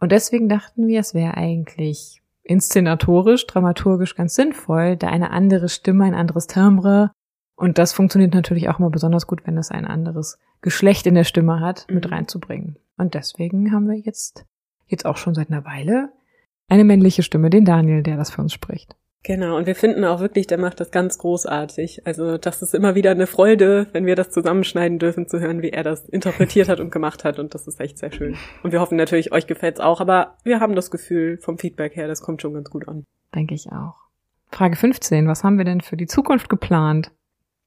Und 0.00 0.12
deswegen 0.12 0.48
dachten 0.48 0.86
wir, 0.86 1.00
es 1.00 1.14
wäre 1.14 1.36
eigentlich 1.36 2.22
inszenatorisch, 2.44 3.46
dramaturgisch 3.46 4.14
ganz 4.14 4.36
sinnvoll, 4.36 4.96
da 4.96 5.08
eine 5.08 5.30
andere 5.30 5.68
Stimme, 5.68 6.04
ein 6.04 6.14
anderes 6.14 6.46
Timbre 6.46 7.10
und 7.58 7.76
das 7.76 7.92
funktioniert 7.92 8.34
natürlich 8.34 8.68
auch 8.68 8.78
immer 8.78 8.88
besonders 8.88 9.26
gut, 9.26 9.44
wenn 9.44 9.58
es 9.58 9.72
ein 9.72 9.84
anderes 9.84 10.38
Geschlecht 10.60 11.08
in 11.08 11.16
der 11.16 11.24
Stimme 11.24 11.58
hat, 11.58 11.86
mit 11.90 12.06
mhm. 12.06 12.12
reinzubringen. 12.12 12.76
Und 12.96 13.14
deswegen 13.14 13.72
haben 13.72 13.88
wir 13.88 13.98
jetzt, 13.98 14.46
jetzt 14.86 15.04
auch 15.04 15.16
schon 15.16 15.34
seit 15.34 15.50
einer 15.50 15.64
Weile, 15.64 16.10
eine 16.68 16.84
männliche 16.84 17.24
Stimme, 17.24 17.50
den 17.50 17.64
Daniel, 17.64 18.04
der 18.04 18.16
das 18.16 18.30
für 18.30 18.42
uns 18.42 18.52
spricht. 18.52 18.94
Genau, 19.24 19.56
und 19.56 19.66
wir 19.66 19.74
finden 19.74 20.04
auch 20.04 20.20
wirklich, 20.20 20.46
der 20.46 20.58
macht 20.58 20.78
das 20.78 20.92
ganz 20.92 21.18
großartig. 21.18 22.06
Also 22.06 22.38
das 22.38 22.62
ist 22.62 22.76
immer 22.76 22.94
wieder 22.94 23.10
eine 23.10 23.26
Freude, 23.26 23.88
wenn 23.90 24.06
wir 24.06 24.14
das 24.14 24.30
zusammenschneiden 24.30 25.00
dürfen, 25.00 25.26
zu 25.26 25.40
hören, 25.40 25.60
wie 25.60 25.70
er 25.70 25.82
das 25.82 26.08
interpretiert 26.08 26.68
hat 26.68 26.78
und 26.78 26.92
gemacht 26.92 27.24
hat. 27.24 27.40
Und 27.40 27.54
das 27.54 27.66
ist 27.66 27.80
echt 27.80 27.98
sehr 27.98 28.12
schön. 28.12 28.36
Und 28.62 28.70
wir 28.70 28.78
hoffen 28.78 28.96
natürlich, 28.96 29.32
euch 29.32 29.48
gefällt's 29.48 29.80
auch, 29.80 30.00
aber 30.00 30.36
wir 30.44 30.60
haben 30.60 30.76
das 30.76 30.92
Gefühl 30.92 31.38
vom 31.38 31.58
Feedback 31.58 31.96
her, 31.96 32.06
das 32.06 32.22
kommt 32.22 32.40
schon 32.40 32.54
ganz 32.54 32.70
gut 32.70 32.86
an. 32.86 33.02
Denke 33.34 33.56
ich 33.56 33.72
auch. 33.72 33.96
Frage 34.52 34.76
15, 34.76 35.26
was 35.26 35.42
haben 35.42 35.58
wir 35.58 35.64
denn 35.64 35.80
für 35.80 35.96
die 35.96 36.06
Zukunft 36.06 36.48
geplant? 36.48 37.10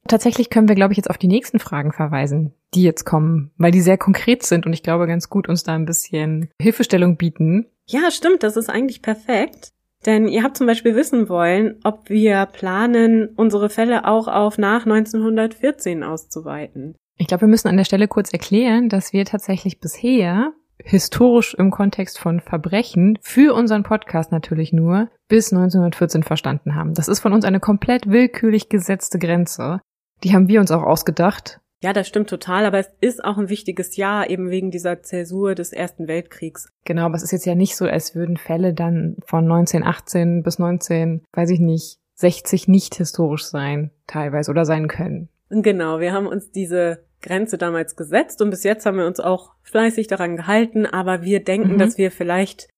Tatsächlich 0.08 0.50
können 0.50 0.68
wir, 0.68 0.76
glaube 0.76 0.94
ich, 0.94 0.98
jetzt 0.98 1.10
auf 1.10 1.18
die 1.18 1.28
nächsten 1.28 1.60
Fragen 1.60 1.92
verweisen, 1.92 2.54
die 2.74 2.84
jetzt 2.84 3.06
kommen, 3.06 3.52
weil 3.58 3.72
die 3.72 3.82
sehr 3.82 3.98
konkret 3.98 4.44
sind 4.44 4.66
und 4.66 4.74
ich 4.74 4.84
glaube 4.84 5.08
ganz 5.08 5.30
gut 5.30 5.48
uns 5.48 5.64
da 5.64 5.74
ein 5.74 5.86
bisschen 5.86 6.50
Hilfestellung 6.60 7.18
bieten. 7.18 7.68
Ja, 7.88 8.12
stimmt, 8.12 8.44
das 8.44 8.58
ist 8.58 8.70
eigentlich 8.70 9.02
perfekt. 9.02 9.72
Denn 10.06 10.28
ihr 10.28 10.44
habt 10.44 10.58
zum 10.58 10.66
Beispiel 10.66 10.96
wissen 10.96 11.30
wollen, 11.30 11.80
ob 11.84 12.10
wir 12.10 12.48
planen, 12.48 13.30
unsere 13.36 13.70
Fälle 13.70 14.06
auch 14.06 14.28
auf 14.28 14.58
nach 14.58 14.86
1914 14.86 16.04
auszuweiten. 16.04 16.96
Ich 17.18 17.28
glaube, 17.28 17.42
wir 17.42 17.48
müssen 17.48 17.68
an 17.68 17.78
der 17.78 17.86
Stelle 17.86 18.08
kurz 18.08 18.34
erklären, 18.34 18.90
dass 18.90 19.14
wir 19.14 19.26
tatsächlich 19.26 19.80
bisher 19.80 20.54
historisch 20.84 21.54
im 21.54 21.70
Kontext 21.70 22.18
von 22.18 22.40
Verbrechen 22.40 23.20
für 23.22 23.54
unseren 23.54 23.84
Podcast 23.84 24.32
natürlich 24.32 24.74
nur 24.74 25.10
bis 25.28 25.54
1914 25.54 26.24
verstanden 26.24 26.74
haben. 26.74 26.96
Das 26.96 27.08
ist 27.08 27.20
von 27.20 27.34
uns 27.34 27.46
eine 27.46 27.60
komplett 27.60 28.10
willkürlich 28.10 28.70
gesetzte 28.70 29.20
Grenze. 29.20 29.82
Die 30.24 30.34
haben 30.34 30.48
wir 30.48 30.60
uns 30.60 30.72
auch 30.72 30.84
ausgedacht. 30.84 31.60
Ja, 31.84 31.94
das 31.94 32.08
stimmt 32.08 32.30
total, 32.30 32.66
aber 32.66 32.78
es 32.78 32.92
ist 33.02 33.24
auch 33.24 33.40
ein 33.40 33.50
wichtiges 33.50 33.98
Jahr, 33.98 34.30
eben 34.30 34.52
wegen 34.52 34.70
dieser 34.70 35.02
Zäsur 35.02 35.56
des 35.56 35.74
Ersten 35.74 36.08
Weltkriegs. 36.08 36.70
Genau, 36.86 37.06
aber 37.06 37.16
es 37.16 37.24
ist 37.24 37.32
jetzt 37.32 37.46
ja 37.46 37.56
nicht 37.56 37.76
so, 37.76 37.86
als 37.86 38.14
würden 38.14 38.38
Fälle 38.38 38.74
dann 38.74 39.18
von 39.26 39.46
1918 39.46 40.44
bis 40.44 40.60
19, 40.60 41.24
weiß 41.34 41.50
ich 41.50 41.60
nicht, 41.60 41.98
60 42.16 42.68
nicht 42.68 42.96
historisch 42.96 43.46
sein, 43.46 43.90
teilweise, 44.06 44.52
oder 44.52 44.64
sein 44.64 44.88
können. 44.88 45.30
Genau, 45.50 46.00
wir 46.00 46.14
haben 46.14 46.28
uns 46.28 46.52
diese 46.52 47.04
Grenze 47.22 47.58
damals 47.58 47.96
gesetzt 47.96 48.42
und 48.42 48.52
bis 48.52 48.64
jetzt 48.64 48.86
haben 48.86 48.98
wir 48.98 49.08
uns 49.08 49.20
auch 49.20 49.54
fleißig 49.64 50.08
daran 50.08 50.38
gehalten, 50.38 50.86
aber 50.86 51.24
wir 51.24 51.44
denken, 51.44 51.74
mhm. 51.74 51.78
dass 51.80 51.98
wir 51.98 52.12
vielleicht 52.12 52.70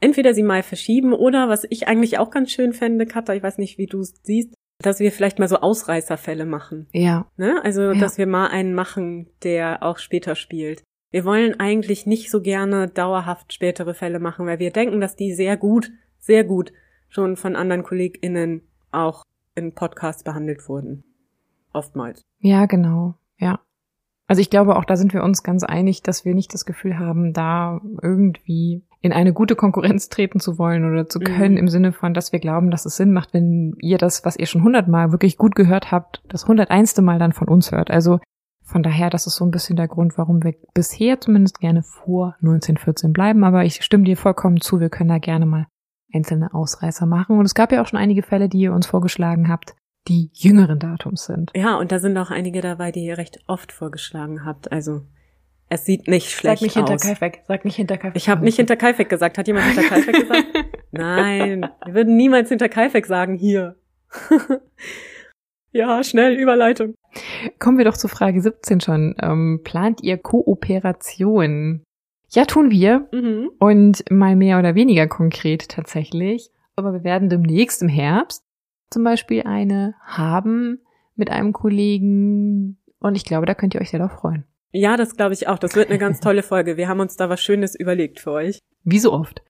entweder 0.00 0.34
sie 0.34 0.42
mal 0.42 0.62
verschieben 0.62 1.12
oder, 1.12 1.48
was 1.48 1.66
ich 1.68 1.88
eigentlich 1.88 2.18
auch 2.18 2.30
ganz 2.30 2.50
schön 2.50 2.72
fände, 2.72 3.06
Katha, 3.06 3.34
ich 3.34 3.42
weiß 3.42 3.58
nicht, 3.58 3.78
wie 3.78 3.86
du 3.86 4.00
es 4.00 4.14
siehst, 4.22 4.54
dass 4.86 5.00
wir 5.00 5.12
vielleicht 5.12 5.38
mal 5.38 5.48
so 5.48 5.56
Ausreißerfälle 5.56 6.44
machen. 6.44 6.86
Ja. 6.92 7.26
Ne? 7.36 7.60
Also, 7.62 7.92
ja. 7.92 8.00
dass 8.00 8.18
wir 8.18 8.26
mal 8.26 8.48
einen 8.48 8.74
machen, 8.74 9.30
der 9.42 9.82
auch 9.82 9.98
später 9.98 10.34
spielt. 10.34 10.82
Wir 11.10 11.24
wollen 11.24 11.60
eigentlich 11.60 12.06
nicht 12.06 12.30
so 12.30 12.40
gerne 12.40 12.88
dauerhaft 12.88 13.52
spätere 13.52 13.94
Fälle 13.94 14.18
machen, 14.18 14.46
weil 14.46 14.58
wir 14.58 14.70
denken, 14.70 15.00
dass 15.00 15.14
die 15.14 15.34
sehr 15.34 15.56
gut, 15.56 15.90
sehr 16.18 16.44
gut 16.44 16.72
schon 17.08 17.36
von 17.36 17.56
anderen 17.56 17.82
KollegInnen 17.82 18.62
auch 18.90 19.22
in 19.54 19.74
Podcasts 19.74 20.24
behandelt 20.24 20.68
wurden. 20.68 21.04
Oftmals. 21.72 22.22
Ja, 22.38 22.66
genau. 22.66 23.14
Ja. 23.38 23.60
Also 24.26 24.40
ich 24.40 24.48
glaube, 24.48 24.76
auch 24.76 24.86
da 24.86 24.96
sind 24.96 25.12
wir 25.12 25.22
uns 25.22 25.42
ganz 25.42 25.62
einig, 25.62 26.02
dass 26.02 26.24
wir 26.24 26.34
nicht 26.34 26.54
das 26.54 26.64
Gefühl 26.64 26.98
haben, 26.98 27.34
da 27.34 27.80
irgendwie 28.02 28.82
in 29.02 29.12
eine 29.12 29.32
gute 29.32 29.56
Konkurrenz 29.56 30.08
treten 30.08 30.38
zu 30.38 30.58
wollen 30.58 30.90
oder 30.90 31.08
zu 31.08 31.18
können, 31.18 31.54
mhm. 31.54 31.60
im 31.60 31.68
Sinne 31.68 31.92
von, 31.92 32.14
dass 32.14 32.32
wir 32.32 32.38
glauben, 32.38 32.70
dass 32.70 32.86
es 32.86 32.96
Sinn 32.96 33.12
macht, 33.12 33.34
wenn 33.34 33.74
ihr 33.80 33.98
das, 33.98 34.24
was 34.24 34.36
ihr 34.36 34.46
schon 34.46 34.62
hundertmal 34.62 35.10
wirklich 35.10 35.36
gut 35.36 35.56
gehört 35.56 35.90
habt, 35.90 36.22
das 36.28 36.46
hunderteinste 36.46 37.02
Mal 37.02 37.18
dann 37.18 37.32
von 37.32 37.48
uns 37.48 37.72
hört. 37.72 37.90
Also 37.90 38.20
von 38.64 38.82
daher, 38.82 39.10
das 39.10 39.26
ist 39.26 39.34
so 39.34 39.44
ein 39.44 39.50
bisschen 39.50 39.76
der 39.76 39.88
Grund, 39.88 40.16
warum 40.16 40.42
wir 40.44 40.54
bisher 40.72 41.20
zumindest 41.20 41.58
gerne 41.58 41.82
vor 41.82 42.36
1914 42.40 43.12
bleiben. 43.12 43.44
Aber 43.44 43.64
ich 43.64 43.82
stimme 43.82 44.04
dir 44.04 44.16
vollkommen 44.16 44.60
zu, 44.60 44.80
wir 44.80 44.88
können 44.88 45.10
da 45.10 45.18
gerne 45.18 45.46
mal 45.46 45.66
einzelne 46.14 46.54
Ausreißer 46.54 47.04
machen. 47.04 47.38
Und 47.38 47.44
es 47.44 47.54
gab 47.54 47.72
ja 47.72 47.82
auch 47.82 47.86
schon 47.86 47.98
einige 47.98 48.22
Fälle, 48.22 48.48
die 48.48 48.60
ihr 48.60 48.72
uns 48.72 48.86
vorgeschlagen 48.86 49.48
habt, 49.48 49.74
die 50.08 50.30
jüngeren 50.32 50.78
Datums 50.78 51.24
sind. 51.24 51.50
Ja, 51.54 51.76
und 51.76 51.92
da 51.92 51.98
sind 51.98 52.16
auch 52.16 52.30
einige 52.30 52.60
dabei, 52.60 52.92
die 52.92 53.04
ihr 53.04 53.18
recht 53.18 53.40
oft 53.46 53.72
vorgeschlagen 53.72 54.44
habt. 54.44 54.70
Also 54.70 55.02
es 55.72 55.86
sieht 55.86 56.06
nicht 56.06 56.30
schlecht 56.30 56.62
aus. 56.62 56.74
Sag 56.74 56.76
nicht 56.76 56.76
hinter 56.76 56.96
Kaifek. 56.96 57.42
Sag 57.48 57.64
nicht 57.64 57.76
hinter 57.76 57.96
Kaifek. 57.96 58.16
Ich 58.16 58.28
habe 58.28 58.44
nicht 58.44 58.56
hinter 58.56 58.76
Kaifek 58.76 59.08
gesagt. 59.08 59.38
Hat 59.38 59.46
jemand 59.46 59.66
hinter 59.66 59.88
Kaifek 59.88 60.14
gesagt? 60.14 60.44
Nein, 60.90 61.66
wir 61.86 61.94
würden 61.94 62.16
niemals 62.16 62.50
hinter 62.50 62.68
Kaifek 62.68 63.06
sagen 63.06 63.36
hier. 63.36 63.76
ja, 65.72 66.04
schnell 66.04 66.34
Überleitung. 66.34 66.94
Kommen 67.58 67.78
wir 67.78 67.86
doch 67.86 67.96
zu 67.96 68.08
Frage 68.08 68.42
17 68.42 68.82
schon. 68.82 69.14
Ähm, 69.22 69.60
plant 69.64 70.02
ihr 70.02 70.18
Kooperation? 70.18 71.82
Ja, 72.28 72.44
tun 72.44 72.70
wir. 72.70 73.08
Mhm. 73.10 73.50
Und 73.58 74.04
mal 74.10 74.36
mehr 74.36 74.58
oder 74.58 74.74
weniger 74.74 75.06
konkret 75.06 75.70
tatsächlich. 75.70 76.50
Aber 76.76 76.92
wir 76.92 77.04
werden 77.04 77.30
demnächst 77.30 77.80
im 77.80 77.88
Herbst 77.88 78.44
zum 78.90 79.04
Beispiel 79.04 79.44
eine 79.44 79.94
haben 80.04 80.80
mit 81.16 81.30
einem 81.30 81.54
Kollegen. 81.54 82.76
Und 82.98 83.14
ich 83.14 83.24
glaube, 83.24 83.46
da 83.46 83.54
könnt 83.54 83.74
ihr 83.74 83.80
euch 83.80 83.90
sehr 83.90 84.00
darauf 84.00 84.18
freuen. 84.20 84.44
Ja, 84.72 84.96
das 84.96 85.16
glaube 85.16 85.34
ich 85.34 85.48
auch. 85.48 85.58
Das 85.58 85.76
wird 85.76 85.90
eine 85.90 85.98
ganz 85.98 86.20
tolle 86.20 86.42
Folge. 86.42 86.76
Wir 86.76 86.88
haben 86.88 87.00
uns 87.00 87.16
da 87.16 87.28
was 87.28 87.42
Schönes 87.42 87.74
überlegt 87.74 88.20
für 88.20 88.32
euch. 88.32 88.58
Wie 88.84 88.98
so 88.98 89.12
oft. 89.12 89.42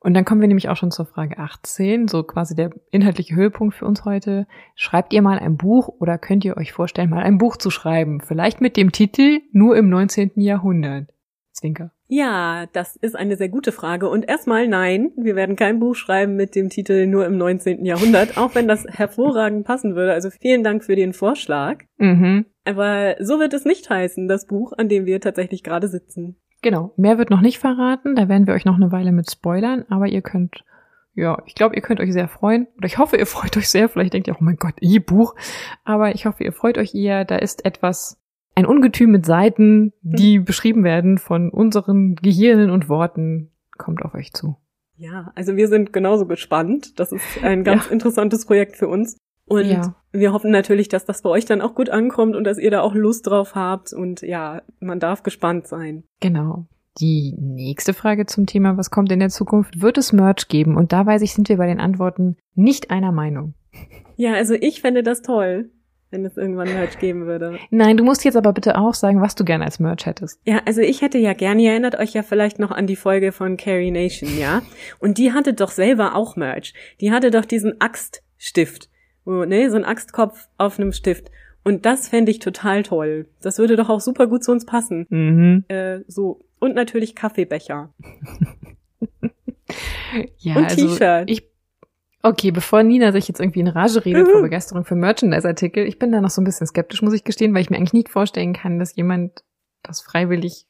Und 0.00 0.14
dann 0.14 0.24
kommen 0.24 0.40
wir 0.40 0.48
nämlich 0.48 0.68
auch 0.68 0.76
schon 0.76 0.92
zur 0.92 1.06
Frage 1.06 1.38
18, 1.38 2.06
so 2.06 2.22
quasi 2.22 2.54
der 2.54 2.70
inhaltliche 2.92 3.34
Höhepunkt 3.34 3.74
für 3.74 3.84
uns 3.84 4.04
heute. 4.04 4.46
Schreibt 4.76 5.12
ihr 5.12 5.22
mal 5.22 5.40
ein 5.40 5.56
Buch 5.56 5.88
oder 5.88 6.18
könnt 6.18 6.44
ihr 6.44 6.56
euch 6.56 6.72
vorstellen, 6.72 7.10
mal 7.10 7.22
ein 7.22 7.38
Buch 7.38 7.56
zu 7.56 7.70
schreiben? 7.70 8.20
Vielleicht 8.20 8.60
mit 8.60 8.76
dem 8.76 8.92
Titel 8.92 9.40
Nur 9.50 9.76
im 9.76 9.88
19. 9.88 10.32
Jahrhundert. 10.36 11.10
Zwinker. 11.52 11.90
Ja, 12.10 12.66
das 12.72 12.96
ist 12.96 13.14
eine 13.14 13.36
sehr 13.36 13.50
gute 13.50 13.70
Frage. 13.70 14.08
Und 14.08 14.26
erstmal 14.26 14.66
nein, 14.66 15.12
wir 15.16 15.36
werden 15.36 15.56
kein 15.56 15.78
Buch 15.78 15.94
schreiben 15.94 16.36
mit 16.36 16.54
dem 16.54 16.70
Titel 16.70 17.06
Nur 17.06 17.26
im 17.26 17.36
19. 17.36 17.84
Jahrhundert, 17.84 18.38
auch 18.38 18.54
wenn 18.54 18.66
das 18.66 18.84
hervorragend 18.88 19.66
passen 19.66 19.94
würde. 19.94 20.14
Also 20.14 20.30
vielen 20.30 20.64
Dank 20.64 20.82
für 20.84 20.96
den 20.96 21.12
Vorschlag. 21.12 21.84
Mhm. 21.98 22.46
Aber 22.64 23.16
so 23.20 23.38
wird 23.38 23.52
es 23.52 23.66
nicht 23.66 23.90
heißen, 23.90 24.26
das 24.26 24.46
Buch, 24.46 24.72
an 24.76 24.88
dem 24.88 25.04
wir 25.04 25.20
tatsächlich 25.20 25.62
gerade 25.62 25.86
sitzen. 25.86 26.36
Genau. 26.62 26.94
Mehr 26.96 27.18
wird 27.18 27.28
noch 27.28 27.42
nicht 27.42 27.58
verraten. 27.58 28.16
Da 28.16 28.28
werden 28.28 28.46
wir 28.46 28.54
euch 28.54 28.64
noch 28.64 28.76
eine 28.76 28.90
Weile 28.90 29.12
mit 29.12 29.30
spoilern. 29.30 29.84
Aber 29.90 30.06
ihr 30.06 30.22
könnt, 30.22 30.64
ja, 31.14 31.42
ich 31.44 31.54
glaube, 31.54 31.76
ihr 31.76 31.82
könnt 31.82 32.00
euch 32.00 32.14
sehr 32.14 32.28
freuen. 32.28 32.68
Oder 32.78 32.86
ich 32.86 32.96
hoffe, 32.96 33.18
ihr 33.18 33.26
freut 33.26 33.54
euch 33.58 33.68
sehr. 33.68 33.90
Vielleicht 33.90 34.14
denkt 34.14 34.28
ihr, 34.28 34.34
oh 34.34 34.42
mein 34.42 34.56
Gott, 34.56 34.74
ihr 34.80 35.04
Buch. 35.04 35.34
Aber 35.84 36.14
ich 36.14 36.24
hoffe, 36.24 36.42
ihr 36.42 36.52
freut 36.52 36.78
euch 36.78 36.94
eher. 36.94 37.26
Da 37.26 37.36
ist 37.36 37.66
etwas 37.66 38.18
ein 38.58 38.66
Ungetüm 38.66 39.12
mit 39.12 39.24
Seiten, 39.24 39.92
die 40.02 40.40
mhm. 40.40 40.44
beschrieben 40.44 40.82
werden 40.82 41.18
von 41.18 41.48
unseren 41.50 42.16
Gehirnen 42.16 42.70
und 42.70 42.88
Worten, 42.88 43.52
kommt 43.78 44.02
auf 44.02 44.14
euch 44.14 44.32
zu. 44.32 44.56
Ja, 44.96 45.30
also 45.36 45.54
wir 45.54 45.68
sind 45.68 45.92
genauso 45.92 46.26
gespannt. 46.26 46.98
Das 46.98 47.12
ist 47.12 47.22
ein 47.42 47.62
ganz 47.62 47.86
ja. 47.86 47.92
interessantes 47.92 48.46
Projekt 48.46 48.76
für 48.76 48.88
uns. 48.88 49.16
Und 49.44 49.66
ja. 49.66 49.94
wir 50.10 50.32
hoffen 50.32 50.50
natürlich, 50.50 50.88
dass 50.88 51.04
das 51.04 51.22
bei 51.22 51.30
euch 51.30 51.44
dann 51.44 51.60
auch 51.60 51.76
gut 51.76 51.88
ankommt 51.88 52.34
und 52.34 52.42
dass 52.42 52.58
ihr 52.58 52.72
da 52.72 52.80
auch 52.80 52.96
Lust 52.96 53.28
drauf 53.28 53.54
habt. 53.54 53.92
Und 53.92 54.22
ja, 54.22 54.62
man 54.80 54.98
darf 54.98 55.22
gespannt 55.22 55.68
sein. 55.68 56.02
Genau. 56.18 56.66
Die 56.98 57.36
nächste 57.38 57.94
Frage 57.94 58.26
zum 58.26 58.46
Thema, 58.46 58.76
was 58.76 58.90
kommt 58.90 59.12
in 59.12 59.20
der 59.20 59.28
Zukunft? 59.28 59.80
Wird 59.80 59.98
es 59.98 60.12
Merch 60.12 60.48
geben? 60.48 60.76
Und 60.76 60.92
da 60.92 61.06
weiß 61.06 61.22
ich, 61.22 61.32
sind 61.32 61.48
wir 61.48 61.58
bei 61.58 61.68
den 61.68 61.78
Antworten 61.78 62.36
nicht 62.56 62.90
einer 62.90 63.12
Meinung. 63.12 63.54
Ja, 64.16 64.32
also 64.32 64.54
ich 64.54 64.80
fände 64.80 65.04
das 65.04 65.22
toll 65.22 65.70
wenn 66.10 66.24
es 66.24 66.36
irgendwann 66.36 66.68
Merch 66.68 66.98
geben 66.98 67.26
würde. 67.26 67.58
Nein, 67.70 67.96
du 67.96 68.04
musst 68.04 68.24
jetzt 68.24 68.36
aber 68.36 68.52
bitte 68.52 68.78
auch 68.78 68.94
sagen, 68.94 69.20
was 69.20 69.34
du 69.34 69.44
gerne 69.44 69.64
als 69.64 69.78
Merch 69.78 70.06
hättest. 70.06 70.40
Ja, 70.44 70.60
also 70.64 70.80
ich 70.80 71.02
hätte 71.02 71.18
ja 71.18 71.32
gerne, 71.34 71.62
ihr 71.62 71.70
erinnert 71.70 71.98
euch 71.98 72.14
ja 72.14 72.22
vielleicht 72.22 72.58
noch 72.58 72.70
an 72.70 72.86
die 72.86 72.96
Folge 72.96 73.32
von 73.32 73.56
Carrie 73.56 73.90
Nation, 73.90 74.38
ja? 74.38 74.62
Und 74.98 75.18
die 75.18 75.32
hatte 75.32 75.52
doch 75.54 75.70
selber 75.70 76.14
auch 76.14 76.36
Merch. 76.36 76.74
Die 77.00 77.12
hatte 77.12 77.30
doch 77.30 77.44
diesen 77.44 77.80
Axtstift, 77.80 78.88
wo, 79.24 79.44
ne, 79.44 79.70
so 79.70 79.76
ein 79.76 79.84
Axtkopf 79.84 80.48
auf 80.56 80.78
einem 80.78 80.92
Stift. 80.92 81.30
Und 81.64 81.84
das 81.84 82.08
fände 82.08 82.30
ich 82.30 82.38
total 82.38 82.82
toll. 82.82 83.28
Das 83.42 83.58
würde 83.58 83.76
doch 83.76 83.90
auch 83.90 84.00
super 84.00 84.26
gut 84.26 84.42
zu 84.42 84.52
uns 84.52 84.64
passen. 84.64 85.06
Mhm. 85.10 85.64
Äh, 85.68 86.00
so. 86.06 86.40
Und 86.58 86.74
natürlich 86.74 87.14
Kaffeebecher. 87.14 87.92
Ja, 90.38 90.56
Und 90.56 90.64
also 90.64 90.88
T-Shirt. 90.88 91.30
ich 91.30 91.44
Okay, 92.22 92.50
bevor 92.50 92.82
Nina 92.82 93.12
sich 93.12 93.28
jetzt 93.28 93.40
irgendwie 93.40 93.60
in 93.60 93.68
Rage 93.68 94.04
redet 94.04 94.26
Mhm. 94.26 94.30
vor 94.32 94.42
Begeisterung 94.42 94.84
für 94.84 94.96
Merchandise-Artikel, 94.96 95.86
ich 95.86 95.98
bin 95.98 96.10
da 96.12 96.20
noch 96.20 96.30
so 96.30 96.40
ein 96.40 96.44
bisschen 96.44 96.66
skeptisch, 96.66 97.00
muss 97.02 97.12
ich 97.14 97.24
gestehen, 97.24 97.54
weil 97.54 97.60
ich 97.62 97.70
mir 97.70 97.76
eigentlich 97.76 97.92
nicht 97.92 98.08
vorstellen 98.08 98.52
kann, 98.54 98.78
dass 98.78 98.96
jemand 98.96 99.44
das 99.82 100.00
freiwillig 100.00 100.66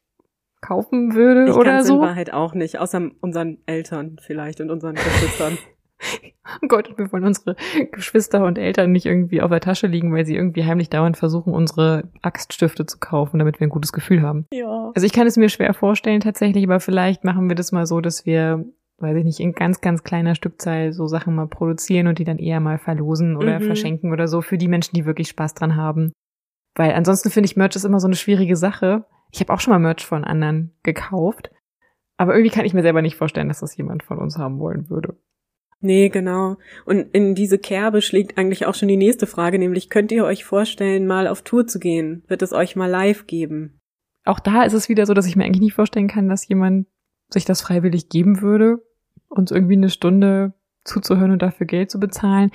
kaufen 0.60 1.14
würde 1.14 1.48
Ich 1.50 1.56
oder 1.56 1.84
so. 1.84 1.94
in 1.94 2.00
Wahrheit 2.00 2.32
auch 2.32 2.52
nicht, 2.54 2.78
außer 2.78 3.00
unseren 3.20 3.58
Eltern 3.66 4.16
vielleicht 4.20 4.60
und 4.60 4.70
unseren 4.70 4.94
Geschwistern. 4.96 5.56
Oh 6.62 6.68
Gott, 6.68 6.96
wir 6.96 7.10
wollen 7.12 7.24
unsere 7.24 7.56
Geschwister 7.90 8.44
und 8.44 8.56
Eltern 8.56 8.92
nicht 8.92 9.04
irgendwie 9.04 9.42
auf 9.42 9.50
der 9.50 9.58
Tasche 9.60 9.88
liegen, 9.88 10.14
weil 10.14 10.24
sie 10.24 10.36
irgendwie 10.36 10.64
heimlich 10.64 10.88
dauernd 10.88 11.16
versuchen, 11.16 11.52
unsere 11.52 12.04
Axtstifte 12.22 12.86
zu 12.86 12.98
kaufen, 12.98 13.38
damit 13.40 13.58
wir 13.58 13.66
ein 13.66 13.70
gutes 13.70 13.92
Gefühl 13.92 14.22
haben. 14.22 14.46
ja. 14.52 14.92
Also 14.94 15.04
ich 15.04 15.12
kann 15.12 15.26
es 15.26 15.36
mir 15.36 15.48
schwer 15.48 15.74
vorstellen 15.74 16.20
tatsächlich, 16.20 16.64
aber 16.64 16.78
vielleicht 16.78 17.24
machen 17.24 17.48
wir 17.48 17.56
das 17.56 17.72
mal 17.72 17.84
so, 17.84 18.00
dass 18.00 18.24
wir, 18.24 18.64
weiß 18.98 19.16
ich 19.16 19.24
nicht, 19.24 19.40
in 19.40 19.52
ganz, 19.52 19.80
ganz 19.80 20.02
kleiner 20.02 20.34
Stückzahl 20.34 20.92
so 20.92 21.06
Sachen 21.06 21.34
mal 21.34 21.46
produzieren 21.46 22.06
und 22.08 22.18
die 22.18 22.24
dann 22.24 22.38
eher 22.38 22.60
mal 22.60 22.78
verlosen 22.78 23.36
oder 23.36 23.60
Mhm. 23.60 23.64
verschenken 23.64 24.12
oder 24.12 24.28
so 24.28 24.40
für 24.42 24.58
die 24.58 24.68
Menschen, 24.68 24.94
die 24.94 25.06
wirklich 25.06 25.28
Spaß 25.28 25.54
dran 25.54 25.76
haben. 25.76 26.12
Weil 26.74 26.92
ansonsten 26.92 27.30
finde 27.30 27.46
ich 27.46 27.56
Merch 27.56 27.76
ist 27.76 27.84
immer 27.84 28.00
so 28.00 28.06
eine 28.08 28.16
schwierige 28.16 28.56
Sache. 28.56 29.04
Ich 29.32 29.40
habe 29.40 29.52
auch 29.52 29.60
schon 29.60 29.72
mal 29.72 29.78
Merch 29.78 30.04
von 30.04 30.24
anderen 30.24 30.72
gekauft, 30.82 31.50
aber 32.16 32.34
irgendwie 32.34 32.54
kann 32.54 32.64
ich 32.64 32.74
mir 32.74 32.82
selber 32.82 33.02
nicht 33.02 33.16
vorstellen, 33.16 33.48
dass 33.48 33.60
das 33.60 33.76
jemand 33.76 34.02
von 34.02 34.18
uns 34.18 34.38
haben 34.38 34.58
wollen 34.58 34.88
würde. 34.90 35.16
Nee, 35.80 36.08
genau. 36.08 36.56
Und 36.86 37.14
in 37.14 37.36
diese 37.36 37.58
Kerbe 37.58 38.02
schlägt 38.02 38.36
eigentlich 38.36 38.66
auch 38.66 38.74
schon 38.74 38.88
die 38.88 38.96
nächste 38.96 39.28
Frage, 39.28 39.60
nämlich 39.60 39.90
könnt 39.90 40.10
ihr 40.10 40.24
euch 40.24 40.44
vorstellen, 40.44 41.06
mal 41.06 41.28
auf 41.28 41.42
Tour 41.42 41.68
zu 41.68 41.78
gehen? 41.78 42.24
Wird 42.26 42.42
es 42.42 42.52
euch 42.52 42.74
mal 42.74 42.90
live 42.90 43.28
geben? 43.28 43.78
Auch 44.24 44.40
da 44.40 44.64
ist 44.64 44.72
es 44.72 44.88
wieder 44.88 45.06
so, 45.06 45.14
dass 45.14 45.26
ich 45.26 45.36
mir 45.36 45.44
eigentlich 45.44 45.60
nicht 45.60 45.74
vorstellen 45.74 46.08
kann, 46.08 46.28
dass 46.28 46.48
jemand 46.48 46.88
sich 47.30 47.44
das 47.44 47.60
freiwillig 47.62 48.08
geben 48.08 48.40
würde, 48.40 48.78
uns 49.28 49.50
irgendwie 49.50 49.76
eine 49.76 49.90
Stunde 49.90 50.52
zuzuhören 50.84 51.30
und 51.32 51.42
dafür 51.42 51.66
Geld 51.66 51.90
zu 51.90 52.00
bezahlen. 52.00 52.50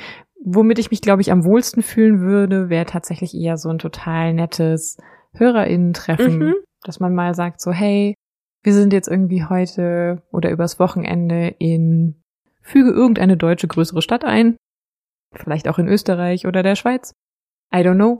Womit 0.46 0.80
ich 0.80 0.92
mich, 0.92 1.02
glaube 1.02 1.22
ich, 1.22 1.32
am 1.32 1.46
wohlsten 1.46 1.84
fühlen 1.84 2.20
würde, 2.22 2.70
wäre 2.70 2.86
tatsächlich 2.86 3.34
eher 3.34 3.58
so 3.58 3.70
ein 3.70 3.80
total 3.80 4.34
nettes 4.34 4.98
HörerInnen-Treffen, 5.36 6.38
Mhm. 6.40 6.56
dass 6.84 7.00
man 7.00 7.14
mal 7.16 7.34
sagt 7.36 7.62
so, 7.62 7.72
hey, 7.72 8.16
wir 8.64 8.74
sind 8.74 8.94
jetzt 8.94 9.08
irgendwie 9.08 9.44
heute 9.46 10.24
oder 10.32 10.52
übers 10.52 10.80
Wochenende 10.80 11.54
in, 11.60 12.22
füge 12.62 12.92
irgendeine 12.92 13.38
deutsche 13.38 13.68
größere 13.68 14.02
Stadt 14.02 14.24
ein, 14.26 14.58
vielleicht 15.34 15.68
auch 15.68 15.80
in 15.80 15.88
Österreich 15.88 16.46
oder 16.48 16.64
der 16.64 16.76
Schweiz. 16.76 17.14
I 17.74 17.80
don't 17.80 17.96
know. 17.96 18.20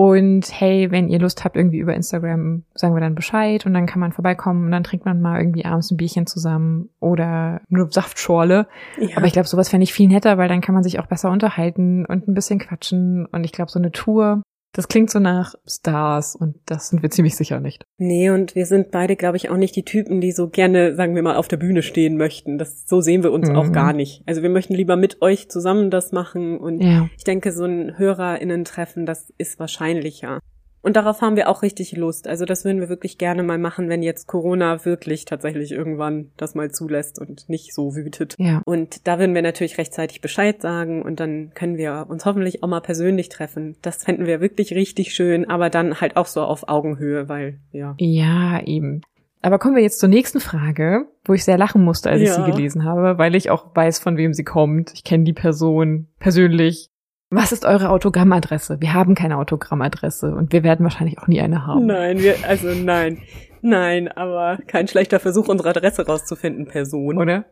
Und 0.00 0.46
hey, 0.52 0.92
wenn 0.92 1.08
ihr 1.08 1.18
Lust 1.18 1.44
habt, 1.44 1.56
irgendwie 1.56 1.78
über 1.78 1.92
Instagram, 1.92 2.62
sagen 2.72 2.94
wir 2.94 3.00
dann 3.00 3.16
Bescheid 3.16 3.66
und 3.66 3.74
dann 3.74 3.86
kann 3.86 3.98
man 3.98 4.12
vorbeikommen 4.12 4.66
und 4.66 4.70
dann 4.70 4.84
trinkt 4.84 5.04
man 5.04 5.20
mal 5.20 5.40
irgendwie 5.40 5.64
abends 5.64 5.90
ein 5.90 5.96
Bierchen 5.96 6.28
zusammen 6.28 6.88
oder 7.00 7.62
nur 7.68 7.90
Saftschorle. 7.90 8.68
Ja. 9.00 9.16
Aber 9.16 9.26
ich 9.26 9.32
glaube, 9.32 9.48
sowas 9.48 9.68
fände 9.68 9.82
ich 9.82 9.92
viel 9.92 10.06
netter, 10.06 10.38
weil 10.38 10.48
dann 10.48 10.60
kann 10.60 10.76
man 10.76 10.84
sich 10.84 11.00
auch 11.00 11.06
besser 11.06 11.32
unterhalten 11.32 12.06
und 12.06 12.28
ein 12.28 12.34
bisschen 12.34 12.60
quatschen. 12.60 13.26
Und 13.26 13.42
ich 13.42 13.50
glaube, 13.50 13.72
so 13.72 13.80
eine 13.80 13.90
Tour, 13.90 14.40
das 14.78 14.86
klingt 14.86 15.10
so 15.10 15.18
nach 15.18 15.56
Stars 15.66 16.36
und 16.36 16.54
das 16.66 16.88
sind 16.90 17.02
wir 17.02 17.10
ziemlich 17.10 17.34
sicher 17.34 17.58
nicht. 17.58 17.84
Nee, 17.96 18.30
und 18.30 18.54
wir 18.54 18.64
sind 18.64 18.92
beide, 18.92 19.16
glaube 19.16 19.36
ich, 19.36 19.50
auch 19.50 19.56
nicht 19.56 19.74
die 19.74 19.84
Typen, 19.84 20.20
die 20.20 20.30
so 20.30 20.48
gerne, 20.48 20.94
sagen 20.94 21.16
wir 21.16 21.22
mal, 21.24 21.34
auf 21.34 21.48
der 21.48 21.56
Bühne 21.56 21.82
stehen 21.82 22.16
möchten. 22.16 22.58
Das, 22.58 22.86
so 22.86 23.00
sehen 23.00 23.24
wir 23.24 23.32
uns 23.32 23.48
Mhm. 23.48 23.56
auch 23.56 23.72
gar 23.72 23.92
nicht. 23.92 24.22
Also 24.26 24.42
wir 24.42 24.50
möchten 24.50 24.74
lieber 24.74 24.94
mit 24.94 25.20
euch 25.20 25.48
zusammen 25.50 25.90
das 25.90 26.12
machen 26.12 26.58
und 26.58 26.80
Ja. 26.80 27.08
ich 27.16 27.24
denke, 27.24 27.50
so 27.50 27.64
ein 27.64 27.98
HörerInnen-Treffen, 27.98 29.04
das 29.04 29.32
ist 29.36 29.58
wahrscheinlicher. 29.58 30.38
Und 30.80 30.96
darauf 30.96 31.20
haben 31.20 31.36
wir 31.36 31.48
auch 31.48 31.62
richtig 31.62 31.96
Lust. 31.96 32.28
Also 32.28 32.44
das 32.44 32.64
würden 32.64 32.80
wir 32.80 32.88
wirklich 32.88 33.18
gerne 33.18 33.42
mal 33.42 33.58
machen, 33.58 33.88
wenn 33.88 34.02
jetzt 34.02 34.26
Corona 34.26 34.84
wirklich 34.84 35.24
tatsächlich 35.24 35.72
irgendwann 35.72 36.30
das 36.36 36.54
mal 36.54 36.70
zulässt 36.70 37.18
und 37.18 37.48
nicht 37.48 37.74
so 37.74 37.94
wütet. 37.96 38.34
Ja. 38.38 38.62
Und 38.64 39.06
da 39.08 39.18
würden 39.18 39.34
wir 39.34 39.42
natürlich 39.42 39.78
rechtzeitig 39.78 40.20
Bescheid 40.20 40.62
sagen 40.62 41.02
und 41.02 41.18
dann 41.20 41.50
können 41.54 41.76
wir 41.76 42.06
uns 42.08 42.24
hoffentlich 42.24 42.62
auch 42.62 42.68
mal 42.68 42.80
persönlich 42.80 43.28
treffen. 43.28 43.76
Das 43.82 44.04
fänden 44.04 44.26
wir 44.26 44.40
wirklich 44.40 44.72
richtig 44.72 45.14
schön, 45.14 45.48
aber 45.50 45.68
dann 45.68 46.00
halt 46.00 46.16
auch 46.16 46.26
so 46.26 46.42
auf 46.42 46.68
Augenhöhe, 46.68 47.28
weil, 47.28 47.58
ja. 47.72 47.94
Ja, 47.98 48.60
eben. 48.64 49.02
Aber 49.40 49.58
kommen 49.58 49.76
wir 49.76 49.82
jetzt 49.82 50.00
zur 50.00 50.08
nächsten 50.08 50.40
Frage, 50.40 51.06
wo 51.24 51.32
ich 51.32 51.44
sehr 51.44 51.58
lachen 51.58 51.84
musste, 51.84 52.10
als 52.10 52.20
ich 52.22 52.28
Ja. 52.28 52.34
sie 52.44 52.50
gelesen 52.50 52.84
habe, 52.84 53.18
weil 53.18 53.34
ich 53.34 53.50
auch 53.50 53.74
weiß, 53.74 53.98
von 54.00 54.16
wem 54.16 54.32
sie 54.34 54.44
kommt. 54.44 54.92
Ich 54.94 55.04
kenne 55.04 55.24
die 55.24 55.32
Person 55.32 56.08
persönlich. 56.18 56.88
Was 57.30 57.52
ist 57.52 57.64
eure 57.66 57.90
Autogrammadresse? 57.90 58.80
Wir 58.80 58.94
haben 58.94 59.14
keine 59.14 59.36
Autogrammadresse 59.36 60.34
und 60.34 60.52
wir 60.52 60.62
werden 60.62 60.82
wahrscheinlich 60.84 61.18
auch 61.18 61.26
nie 61.26 61.40
eine 61.40 61.66
haben. 61.66 61.84
Nein, 61.86 62.18
wir, 62.20 62.36
also 62.46 62.68
nein. 62.68 63.18
Nein, 63.60 64.08
aber 64.08 64.58
kein 64.66 64.88
schlechter 64.88 65.20
Versuch, 65.20 65.48
unsere 65.48 65.70
Adresse 65.70 66.06
rauszufinden, 66.06 66.66
Person. 66.66 67.18
Oder? 67.18 67.44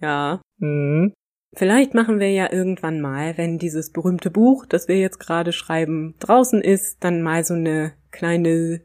Ja. 0.00 0.40
Hm. 0.60 1.12
Vielleicht 1.54 1.94
machen 1.94 2.20
wir 2.20 2.30
ja 2.30 2.50
irgendwann 2.52 3.00
mal, 3.00 3.36
wenn 3.36 3.58
dieses 3.58 3.90
berühmte 3.92 4.30
Buch, 4.30 4.64
das 4.66 4.86
wir 4.88 4.96
jetzt 4.98 5.18
gerade 5.18 5.52
schreiben, 5.52 6.14
draußen 6.20 6.62
ist, 6.62 7.02
dann 7.04 7.22
mal 7.22 7.44
so 7.44 7.54
eine 7.54 7.92
kleine 8.12 8.82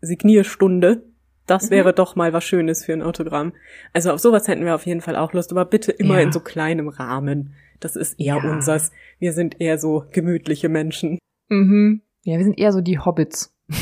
Signierstunde. 0.00 1.04
Das 1.46 1.66
Mhm. 1.66 1.70
wäre 1.70 1.92
doch 1.94 2.16
mal 2.16 2.32
was 2.32 2.44
Schönes 2.44 2.84
für 2.84 2.92
ein 2.92 3.02
Autogramm. 3.02 3.52
Also 3.94 4.12
auf 4.12 4.18
sowas 4.20 4.48
hätten 4.48 4.64
wir 4.64 4.74
auf 4.74 4.84
jeden 4.84 5.00
Fall 5.00 5.16
auch 5.16 5.32
Lust, 5.32 5.52
aber 5.52 5.64
bitte 5.64 5.92
immer 5.92 6.16
Ja. 6.16 6.22
in 6.22 6.32
so 6.32 6.40
kleinem 6.40 6.88
Rahmen. 6.88 7.54
Das 7.80 7.96
ist 7.96 8.18
eher 8.20 8.36
Ja. 8.42 8.50
unsers. 8.50 8.90
Wir 9.18 9.32
sind 9.32 9.60
eher 9.60 9.78
so 9.78 10.04
gemütliche 10.12 10.68
Menschen. 10.68 11.18
Mhm. 11.48 12.02
Ja, 12.24 12.36
wir 12.38 12.44
sind 12.44 12.58
eher 12.58 12.72
so 12.72 12.80
die 12.80 12.98
Hobbits. 12.98 13.54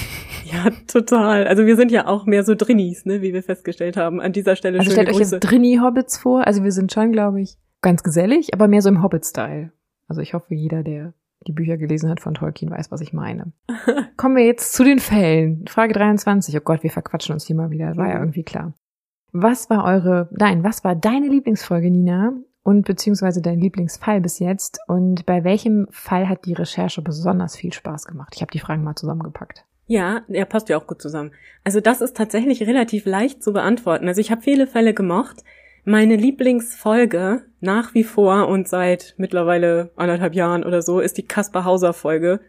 Ja, 0.52 0.70
total. 0.86 1.48
Also 1.48 1.66
wir 1.66 1.74
sind 1.74 1.90
ja 1.90 2.06
auch 2.06 2.24
mehr 2.24 2.44
so 2.44 2.54
Drinnies, 2.54 3.04
ne, 3.04 3.20
wie 3.20 3.34
wir 3.34 3.42
festgestellt 3.42 3.96
haben. 3.96 4.20
An 4.20 4.32
dieser 4.32 4.54
Stelle 4.54 4.78
Also 4.78 4.92
stellt 4.92 5.08
euch 5.08 5.18
jetzt 5.18 5.40
Drini-Hobbits 5.40 6.18
vor. 6.18 6.46
Also 6.46 6.62
wir 6.62 6.70
sind 6.70 6.92
schon, 6.92 7.10
glaube 7.10 7.40
ich, 7.40 7.56
ganz 7.82 8.04
gesellig, 8.04 8.54
aber 8.54 8.68
mehr 8.68 8.80
so 8.80 8.88
im 8.88 9.02
Hobbit-Style. 9.02 9.72
Also 10.06 10.20
ich 10.20 10.34
hoffe, 10.34 10.54
jeder, 10.54 10.84
der 10.84 11.14
die 11.48 11.52
Bücher 11.52 11.76
gelesen 11.76 12.08
hat 12.08 12.20
von 12.20 12.34
Tolkien, 12.34 12.70
weiß, 12.70 12.92
was 12.92 13.00
ich 13.00 13.12
meine. 13.12 13.52
Kommen 14.16 14.36
wir 14.36 14.46
jetzt 14.46 14.72
zu 14.72 14.84
den 14.84 15.00
Fällen. 15.00 15.64
Frage 15.66 15.94
23. 15.94 16.56
Oh 16.56 16.60
Gott, 16.62 16.84
wir 16.84 16.90
verquatschen 16.92 17.32
uns 17.32 17.44
hier 17.44 17.56
mal 17.56 17.70
wieder. 17.70 17.96
War 17.96 18.06
ja 18.08 18.14
Mhm. 18.14 18.22
irgendwie 18.26 18.44
klar. 18.44 18.72
Was 19.32 19.68
war 19.68 19.84
eure, 19.84 20.28
nein, 20.30 20.62
was 20.62 20.84
war 20.84 20.94
deine 20.94 21.26
Lieblingsfolge, 21.26 21.90
Nina? 21.90 22.34
Und 22.66 22.84
beziehungsweise 22.84 23.40
dein 23.40 23.60
Lieblingsfall 23.60 24.20
bis 24.20 24.40
jetzt? 24.40 24.80
Und 24.88 25.24
bei 25.24 25.44
welchem 25.44 25.86
Fall 25.92 26.28
hat 26.28 26.46
die 26.46 26.52
Recherche 26.52 27.00
besonders 27.00 27.54
viel 27.54 27.72
Spaß 27.72 28.06
gemacht? 28.06 28.32
Ich 28.34 28.40
habe 28.40 28.50
die 28.50 28.58
Fragen 28.58 28.82
mal 28.82 28.96
zusammengepackt. 28.96 29.64
Ja, 29.86 30.22
er 30.26 30.46
passt 30.46 30.68
ja 30.68 30.76
auch 30.76 30.88
gut 30.88 31.00
zusammen. 31.00 31.30
Also 31.62 31.80
das 31.80 32.00
ist 32.00 32.16
tatsächlich 32.16 32.62
relativ 32.62 33.06
leicht 33.06 33.40
zu 33.40 33.52
beantworten. 33.52 34.08
Also 34.08 34.20
ich 34.20 34.32
habe 34.32 34.42
viele 34.42 34.66
Fälle 34.66 34.94
gemocht. 34.94 35.44
Meine 35.84 36.16
Lieblingsfolge 36.16 37.42
nach 37.60 37.94
wie 37.94 38.02
vor 38.02 38.48
und 38.48 38.66
seit 38.66 39.14
mittlerweile 39.16 39.92
anderthalb 39.94 40.34
Jahren 40.34 40.64
oder 40.64 40.82
so 40.82 40.98
ist 40.98 41.18
die 41.18 41.26
Kaspar 41.28 41.64
Hauser 41.64 41.92
Folge. 41.92 42.40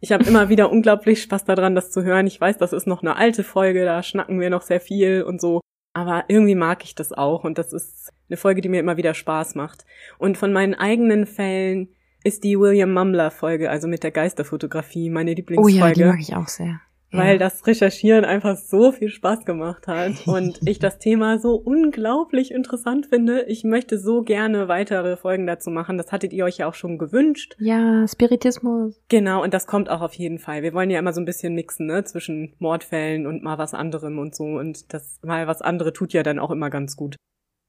Ich 0.00 0.10
habe 0.10 0.24
immer 0.24 0.48
wieder 0.48 0.72
unglaublich 0.72 1.20
Spaß 1.20 1.44
daran, 1.44 1.74
das 1.74 1.90
zu 1.90 2.02
hören. 2.02 2.26
Ich 2.26 2.40
weiß, 2.40 2.56
das 2.56 2.72
ist 2.72 2.86
noch 2.86 3.02
eine 3.02 3.16
alte 3.16 3.44
Folge, 3.44 3.84
da 3.84 4.02
schnacken 4.02 4.40
wir 4.40 4.48
noch 4.48 4.62
sehr 4.62 4.80
viel 4.80 5.22
und 5.22 5.38
so. 5.38 5.60
Aber 5.96 6.24
irgendwie 6.28 6.54
mag 6.54 6.84
ich 6.84 6.94
das 6.94 7.14
auch 7.14 7.42
und 7.42 7.56
das 7.56 7.72
ist 7.72 8.12
eine 8.28 8.36
Folge, 8.36 8.60
die 8.60 8.68
mir 8.68 8.80
immer 8.80 8.98
wieder 8.98 9.14
Spaß 9.14 9.54
macht. 9.54 9.86
Und 10.18 10.36
von 10.36 10.52
meinen 10.52 10.74
eigenen 10.74 11.24
Fällen 11.24 11.88
ist 12.22 12.44
die 12.44 12.58
William 12.60 12.92
Mumler 12.92 13.30
Folge, 13.30 13.70
also 13.70 13.88
mit 13.88 14.02
der 14.02 14.10
Geisterfotografie, 14.10 15.08
meine 15.08 15.30
Oh 15.30 15.34
Lieblingsfolge 15.36 15.78
ja, 15.78 15.92
die 15.94 16.04
mag 16.04 16.20
ich 16.20 16.36
auch 16.36 16.48
sehr. 16.48 16.82
Weil 17.16 17.38
das 17.38 17.66
Recherchieren 17.66 18.24
einfach 18.24 18.56
so 18.56 18.92
viel 18.92 19.08
Spaß 19.08 19.44
gemacht 19.44 19.86
hat 19.86 20.12
und 20.26 20.60
ich 20.66 20.78
das 20.78 20.98
Thema 20.98 21.38
so 21.38 21.54
unglaublich 21.54 22.50
interessant 22.50 23.06
finde. 23.06 23.42
Ich 23.42 23.64
möchte 23.64 23.98
so 23.98 24.22
gerne 24.22 24.68
weitere 24.68 25.16
Folgen 25.16 25.46
dazu 25.46 25.70
machen. 25.70 25.98
Das 25.98 26.12
hattet 26.12 26.32
ihr 26.32 26.44
euch 26.44 26.58
ja 26.58 26.68
auch 26.68 26.74
schon 26.74 26.98
gewünscht. 26.98 27.56
Ja, 27.58 28.06
Spiritismus. 28.06 29.00
Genau, 29.08 29.42
und 29.42 29.54
das 29.54 29.66
kommt 29.66 29.88
auch 29.88 30.00
auf 30.00 30.14
jeden 30.14 30.38
Fall. 30.38 30.62
Wir 30.62 30.72
wollen 30.72 30.90
ja 30.90 30.98
immer 30.98 31.12
so 31.12 31.20
ein 31.20 31.26
bisschen 31.26 31.54
mixen, 31.54 31.86
ne, 31.86 32.04
zwischen 32.04 32.54
Mordfällen 32.58 33.26
und 33.26 33.42
mal 33.42 33.58
was 33.58 33.74
anderem 33.74 34.18
und 34.18 34.34
so. 34.34 34.44
Und 34.44 34.92
das 34.92 35.18
mal 35.22 35.46
was 35.46 35.62
andere 35.62 35.92
tut 35.92 36.12
ja 36.12 36.22
dann 36.22 36.38
auch 36.38 36.50
immer 36.50 36.70
ganz 36.70 36.96
gut. 36.96 37.16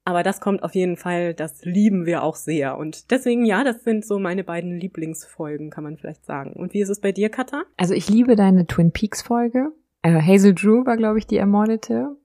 Aber 0.08 0.22
das 0.22 0.40
kommt 0.40 0.62
auf 0.62 0.74
jeden 0.74 0.96
Fall, 0.96 1.34
das 1.34 1.66
lieben 1.66 2.06
wir 2.06 2.22
auch 2.22 2.34
sehr. 2.34 2.78
Und 2.78 3.10
deswegen, 3.10 3.44
ja, 3.44 3.62
das 3.62 3.84
sind 3.84 4.06
so 4.06 4.18
meine 4.18 4.42
beiden 4.42 4.74
Lieblingsfolgen, 4.74 5.68
kann 5.68 5.84
man 5.84 5.98
vielleicht 5.98 6.24
sagen. 6.24 6.54
Und 6.54 6.72
wie 6.72 6.80
ist 6.80 6.88
es 6.88 6.98
bei 6.98 7.12
dir, 7.12 7.28
Katha? 7.28 7.64
Also 7.76 7.92
ich 7.92 8.08
liebe 8.08 8.34
deine 8.34 8.66
Twin 8.66 8.90
Peaks 8.90 9.20
Folge. 9.20 9.70
Äh, 10.00 10.18
Hazel 10.18 10.54
Drew 10.54 10.86
war, 10.86 10.96
glaube 10.96 11.18
ich, 11.18 11.26
die 11.26 11.36
Ermordete. 11.36 12.16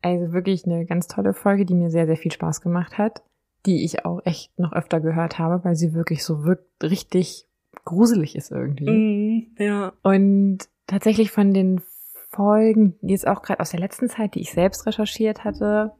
Also 0.00 0.32
wirklich 0.32 0.64
eine 0.64 0.86
ganz 0.86 1.08
tolle 1.08 1.34
Folge, 1.34 1.66
die 1.66 1.74
mir 1.74 1.90
sehr, 1.90 2.06
sehr 2.06 2.16
viel 2.16 2.30
Spaß 2.30 2.60
gemacht 2.60 2.98
hat. 2.98 3.24
Die 3.66 3.84
ich 3.84 4.04
auch 4.04 4.20
echt 4.24 4.56
noch 4.56 4.72
öfter 4.72 5.00
gehört 5.00 5.40
habe, 5.40 5.64
weil 5.64 5.74
sie 5.74 5.92
wirklich 5.92 6.22
so 6.22 6.44
wirkt 6.44 6.84
richtig 6.84 7.48
gruselig 7.84 8.36
ist 8.36 8.52
irgendwie. 8.52 8.88
Mm, 8.88 9.56
ja. 9.58 9.92
Und 10.04 10.68
tatsächlich 10.86 11.32
von 11.32 11.52
den 11.52 11.80
Folgen, 12.28 12.94
die 13.00 13.12
jetzt 13.12 13.26
auch 13.26 13.42
gerade 13.42 13.58
aus 13.58 13.70
der 13.70 13.80
letzten 13.80 14.08
Zeit, 14.08 14.36
die 14.36 14.40
ich 14.42 14.52
selbst 14.52 14.86
recherchiert 14.86 15.42
hatte, 15.42 15.94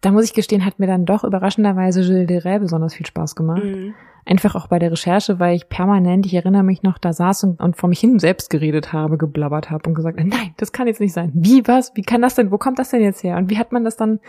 da 0.00 0.12
muss 0.12 0.24
ich 0.24 0.34
gestehen, 0.34 0.64
hat 0.64 0.78
mir 0.78 0.86
dann 0.86 1.04
doch 1.04 1.24
überraschenderweise 1.24 2.02
Gilles 2.02 2.26
de 2.26 2.38
Rais 2.38 2.60
besonders 2.60 2.94
viel 2.94 3.06
Spaß 3.06 3.34
gemacht. 3.34 3.64
Mhm. 3.64 3.94
Einfach 4.24 4.54
auch 4.54 4.66
bei 4.66 4.78
der 4.78 4.92
Recherche, 4.92 5.40
weil 5.40 5.56
ich 5.56 5.70
permanent, 5.70 6.26
ich 6.26 6.34
erinnere 6.34 6.62
mich 6.62 6.82
noch, 6.82 6.98
da 6.98 7.14
saß 7.14 7.44
und, 7.44 7.60
und 7.60 7.76
vor 7.76 7.88
mich 7.88 7.98
hin 7.98 8.18
selbst 8.18 8.50
geredet 8.50 8.92
habe, 8.92 9.16
geblabbert 9.16 9.70
habe 9.70 9.88
und 9.88 9.94
gesagt, 9.94 10.18
nein, 10.22 10.54
das 10.58 10.70
kann 10.70 10.86
jetzt 10.86 11.00
nicht 11.00 11.14
sein. 11.14 11.32
Wie, 11.34 11.66
was? 11.66 11.92
Wie 11.94 12.02
kann 12.02 12.20
das 12.20 12.34
denn? 12.34 12.50
Wo 12.50 12.58
kommt 12.58 12.78
das 12.78 12.90
denn 12.90 13.00
jetzt 13.00 13.24
her? 13.24 13.38
Und 13.38 13.48
wie 13.48 13.56
hat 13.56 13.72
man 13.72 13.84
das 13.84 13.96
dann 13.96 14.20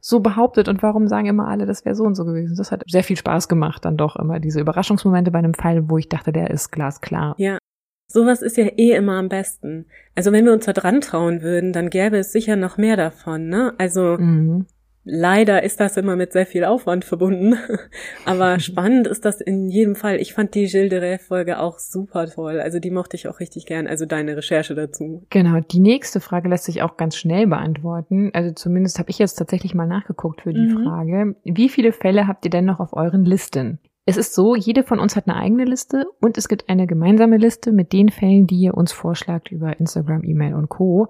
so 0.00 0.20
behauptet 0.20 0.68
und 0.68 0.82
warum 0.82 1.06
sagen 1.06 1.26
immer 1.26 1.48
alle, 1.48 1.66
das 1.66 1.84
wäre 1.84 1.94
so 1.94 2.04
und 2.04 2.14
so 2.14 2.24
gewesen? 2.24 2.56
Das 2.56 2.72
hat 2.72 2.82
sehr 2.88 3.04
viel 3.04 3.16
Spaß 3.16 3.48
gemacht, 3.48 3.84
dann 3.84 3.98
doch 3.98 4.16
immer 4.16 4.40
diese 4.40 4.60
Überraschungsmomente 4.60 5.30
bei 5.30 5.38
einem 5.38 5.54
Fall, 5.54 5.88
wo 5.90 5.98
ich 5.98 6.08
dachte, 6.08 6.32
der 6.32 6.50
ist 6.50 6.72
glasklar. 6.72 7.34
Ja. 7.36 7.58
Sowas 8.08 8.42
ist 8.42 8.56
ja 8.56 8.64
eh 8.64 8.92
immer 8.92 9.18
am 9.18 9.28
besten. 9.28 9.86
Also 10.14 10.32
wenn 10.32 10.44
wir 10.44 10.52
uns 10.52 10.64
da 10.64 10.72
dran 10.72 11.00
trauen 11.00 11.42
würden, 11.42 11.72
dann 11.72 11.88
gäbe 11.88 12.18
es 12.18 12.32
sicher 12.32 12.56
noch 12.56 12.76
mehr 12.76 12.96
davon, 12.96 13.48
ne? 13.48 13.74
Also 13.78 14.16
Mhm. 14.18 14.66
Leider 15.04 15.62
ist 15.62 15.80
das 15.80 15.96
immer 15.96 16.14
mit 16.14 16.32
sehr 16.32 16.46
viel 16.46 16.64
Aufwand 16.64 17.04
verbunden. 17.04 17.56
Aber 18.24 18.58
spannend 18.60 19.06
ist 19.06 19.24
das 19.24 19.40
in 19.40 19.68
jedem 19.68 19.96
Fall. 19.96 20.20
Ich 20.20 20.32
fand 20.32 20.54
die 20.54 20.66
Gilles 20.66 20.90
de 20.90 21.00
Rais 21.00 21.18
Folge 21.26 21.58
auch 21.58 21.78
super 21.78 22.26
toll. 22.28 22.60
Also 22.60 22.78
die 22.78 22.90
mochte 22.90 23.16
ich 23.16 23.26
auch 23.28 23.40
richtig 23.40 23.66
gern. 23.66 23.86
Also 23.86 24.06
deine 24.06 24.36
Recherche 24.36 24.74
dazu. 24.74 25.26
Genau, 25.30 25.58
die 25.60 25.80
nächste 25.80 26.20
Frage 26.20 26.48
lässt 26.48 26.64
sich 26.64 26.82
auch 26.82 26.96
ganz 26.96 27.16
schnell 27.16 27.46
beantworten. 27.46 28.30
Also 28.32 28.52
zumindest 28.52 28.98
habe 28.98 29.10
ich 29.10 29.18
jetzt 29.18 29.34
tatsächlich 29.34 29.74
mal 29.74 29.86
nachgeguckt 29.88 30.42
für 30.42 30.52
die 30.52 30.60
Mhm. 30.60 30.84
Frage. 30.84 31.34
Wie 31.44 31.68
viele 31.68 31.92
Fälle 31.92 32.28
habt 32.28 32.44
ihr 32.44 32.50
denn 32.50 32.64
noch 32.64 32.78
auf 32.80 32.92
euren 32.92 33.24
Listen? 33.24 33.80
Es 34.04 34.16
ist 34.16 34.34
so, 34.34 34.56
jede 34.56 34.82
von 34.82 34.98
uns 34.98 35.14
hat 35.14 35.28
eine 35.28 35.36
eigene 35.36 35.64
Liste 35.64 36.06
und 36.20 36.36
es 36.36 36.48
gibt 36.48 36.68
eine 36.68 36.86
gemeinsame 36.88 37.36
Liste 37.36 37.70
mit 37.72 37.92
den 37.92 38.08
Fällen, 38.08 38.46
die 38.48 38.56
ihr 38.60 38.74
uns 38.74 38.92
vorschlagt 38.92 39.52
über 39.52 39.78
Instagram, 39.78 40.24
E-Mail 40.24 40.54
und 40.54 40.68
Co. 40.68 41.08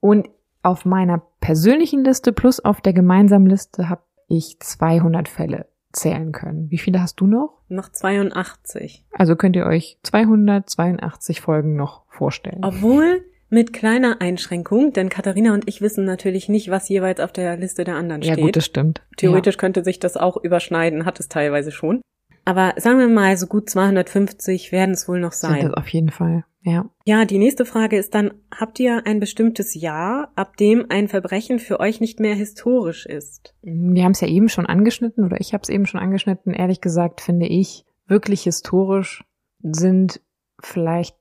Und 0.00 0.28
auf 0.66 0.84
meiner 0.84 1.22
persönlichen 1.40 2.04
Liste 2.04 2.32
plus 2.32 2.60
auf 2.60 2.80
der 2.80 2.92
gemeinsamen 2.92 3.46
Liste 3.46 3.88
habe 3.88 4.02
ich 4.28 4.58
200 4.58 5.28
Fälle 5.28 5.66
zählen 5.92 6.32
können. 6.32 6.70
Wie 6.70 6.78
viele 6.78 7.00
hast 7.00 7.20
du 7.20 7.26
noch? 7.26 7.60
Noch 7.68 7.88
82. 7.88 9.04
Also 9.12 9.36
könnt 9.36 9.56
ihr 9.56 9.64
euch 9.64 9.98
282 10.02 11.40
Folgen 11.40 11.76
noch 11.76 12.02
vorstellen. 12.08 12.60
Obwohl 12.62 13.24
mit 13.48 13.72
kleiner 13.72 14.20
Einschränkung, 14.20 14.92
denn 14.92 15.08
Katharina 15.08 15.54
und 15.54 15.68
ich 15.68 15.80
wissen 15.80 16.04
natürlich 16.04 16.48
nicht, 16.48 16.68
was 16.68 16.88
jeweils 16.88 17.20
auf 17.20 17.32
der 17.32 17.56
Liste 17.56 17.84
der 17.84 17.94
anderen 17.94 18.22
ja 18.22 18.32
steht. 18.32 18.44
gut, 18.44 18.56
das 18.56 18.66
stimmt. 18.66 19.02
Theoretisch 19.16 19.56
könnte 19.56 19.84
sich 19.84 20.00
das 20.00 20.16
auch 20.16 20.36
überschneiden, 20.36 21.06
hat 21.06 21.20
es 21.20 21.28
teilweise 21.28 21.70
schon. 21.70 22.00
Aber 22.46 22.74
sagen 22.76 23.00
wir 23.00 23.08
mal, 23.08 23.36
so 23.36 23.48
gut 23.48 23.68
250 23.68 24.70
werden 24.70 24.92
es 24.92 25.08
wohl 25.08 25.18
noch 25.18 25.32
ja, 25.32 25.36
sind 25.36 25.50
sein. 25.50 25.62
das 25.62 25.74
auf 25.74 25.88
jeden 25.88 26.10
Fall. 26.10 26.44
Ja. 26.62 26.88
Ja, 27.04 27.24
die 27.24 27.38
nächste 27.38 27.64
Frage 27.64 27.98
ist 27.98 28.14
dann, 28.14 28.34
habt 28.56 28.78
ihr 28.78 29.04
ein 29.04 29.18
bestimmtes 29.18 29.74
Jahr, 29.74 30.32
ab 30.36 30.56
dem 30.56 30.86
ein 30.88 31.08
Verbrechen 31.08 31.58
für 31.58 31.80
euch 31.80 32.00
nicht 32.00 32.20
mehr 32.20 32.36
historisch 32.36 33.04
ist? 33.04 33.54
Wir 33.62 34.04
haben 34.04 34.12
es 34.12 34.20
ja 34.20 34.28
eben 34.28 34.48
schon 34.48 34.64
angeschnitten 34.64 35.24
oder 35.24 35.40
ich 35.40 35.54
habe 35.54 35.62
es 35.62 35.68
eben 35.68 35.86
schon 35.86 36.00
angeschnitten. 36.00 36.54
Ehrlich 36.54 36.80
gesagt 36.80 37.20
finde 37.20 37.46
ich, 37.46 37.84
wirklich 38.06 38.44
historisch 38.44 39.24
sind 39.60 40.20
vielleicht 40.60 41.16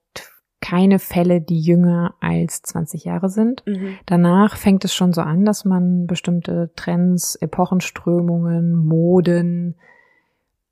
keine 0.61 0.99
Fälle, 0.99 1.41
die 1.41 1.59
jünger 1.59 2.15
als 2.21 2.61
20 2.61 3.03
Jahre 3.03 3.29
sind. 3.29 3.63
Danach 4.05 4.57
fängt 4.57 4.85
es 4.85 4.93
schon 4.93 5.11
so 5.13 5.21
an, 5.21 5.43
dass 5.45 5.65
man 5.65 6.05
bestimmte 6.05 6.71
Trends, 6.75 7.35
Epochenströmungen, 7.35 8.75
Moden, 8.75 9.75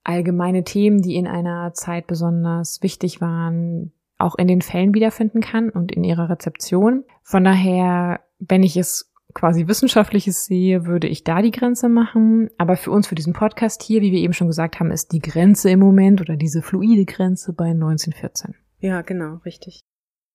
allgemeine 0.04 0.64
Themen, 0.64 1.02
die 1.02 1.16
in 1.16 1.28
einer 1.28 1.74
Zeit 1.74 2.08
besonders 2.08 2.82
wichtig 2.82 3.22
waren, 3.22 3.92
auch 4.18 4.36
in 4.36 4.48
den 4.48 4.62
Fällen 4.62 4.94
wiederfinden 4.94 5.42
kann 5.42 5.70
und 5.70 5.92
in 5.92 6.04
ihrer 6.04 6.30
Rezeption. 6.30 7.04
Von 7.24 7.44
daher, 7.44 8.22
wenn 8.40 8.64
ich 8.64 8.78
es 8.78 9.14
quasi 9.34 9.68
wissenschaftliches 9.68 10.46
sehe, 10.46 10.86
würde 10.86 11.08
ich 11.08 11.24
da 11.24 11.42
die 11.42 11.52
Grenze 11.52 11.90
machen. 11.90 12.50
Aber 12.58 12.78
für 12.78 12.92
uns, 12.92 13.08
für 13.08 13.16
diesen 13.16 13.34
Podcast 13.34 13.82
hier, 13.82 14.02
wie 14.02 14.12
wir 14.12 14.20
eben 14.20 14.34
schon 14.34 14.48
gesagt 14.48 14.80
haben, 14.80 14.92
ist 14.92 15.12
die 15.12 15.20
Grenze 15.20 15.72
im 15.72 15.80
Moment 15.80 16.22
oder 16.22 16.36
diese 16.36 16.62
fluide 16.62 17.06
Grenze 17.06 17.54
bei 17.54 17.70
1914. 17.70 18.56
Ja, 18.80 19.02
genau, 19.02 19.38
richtig. 19.46 19.80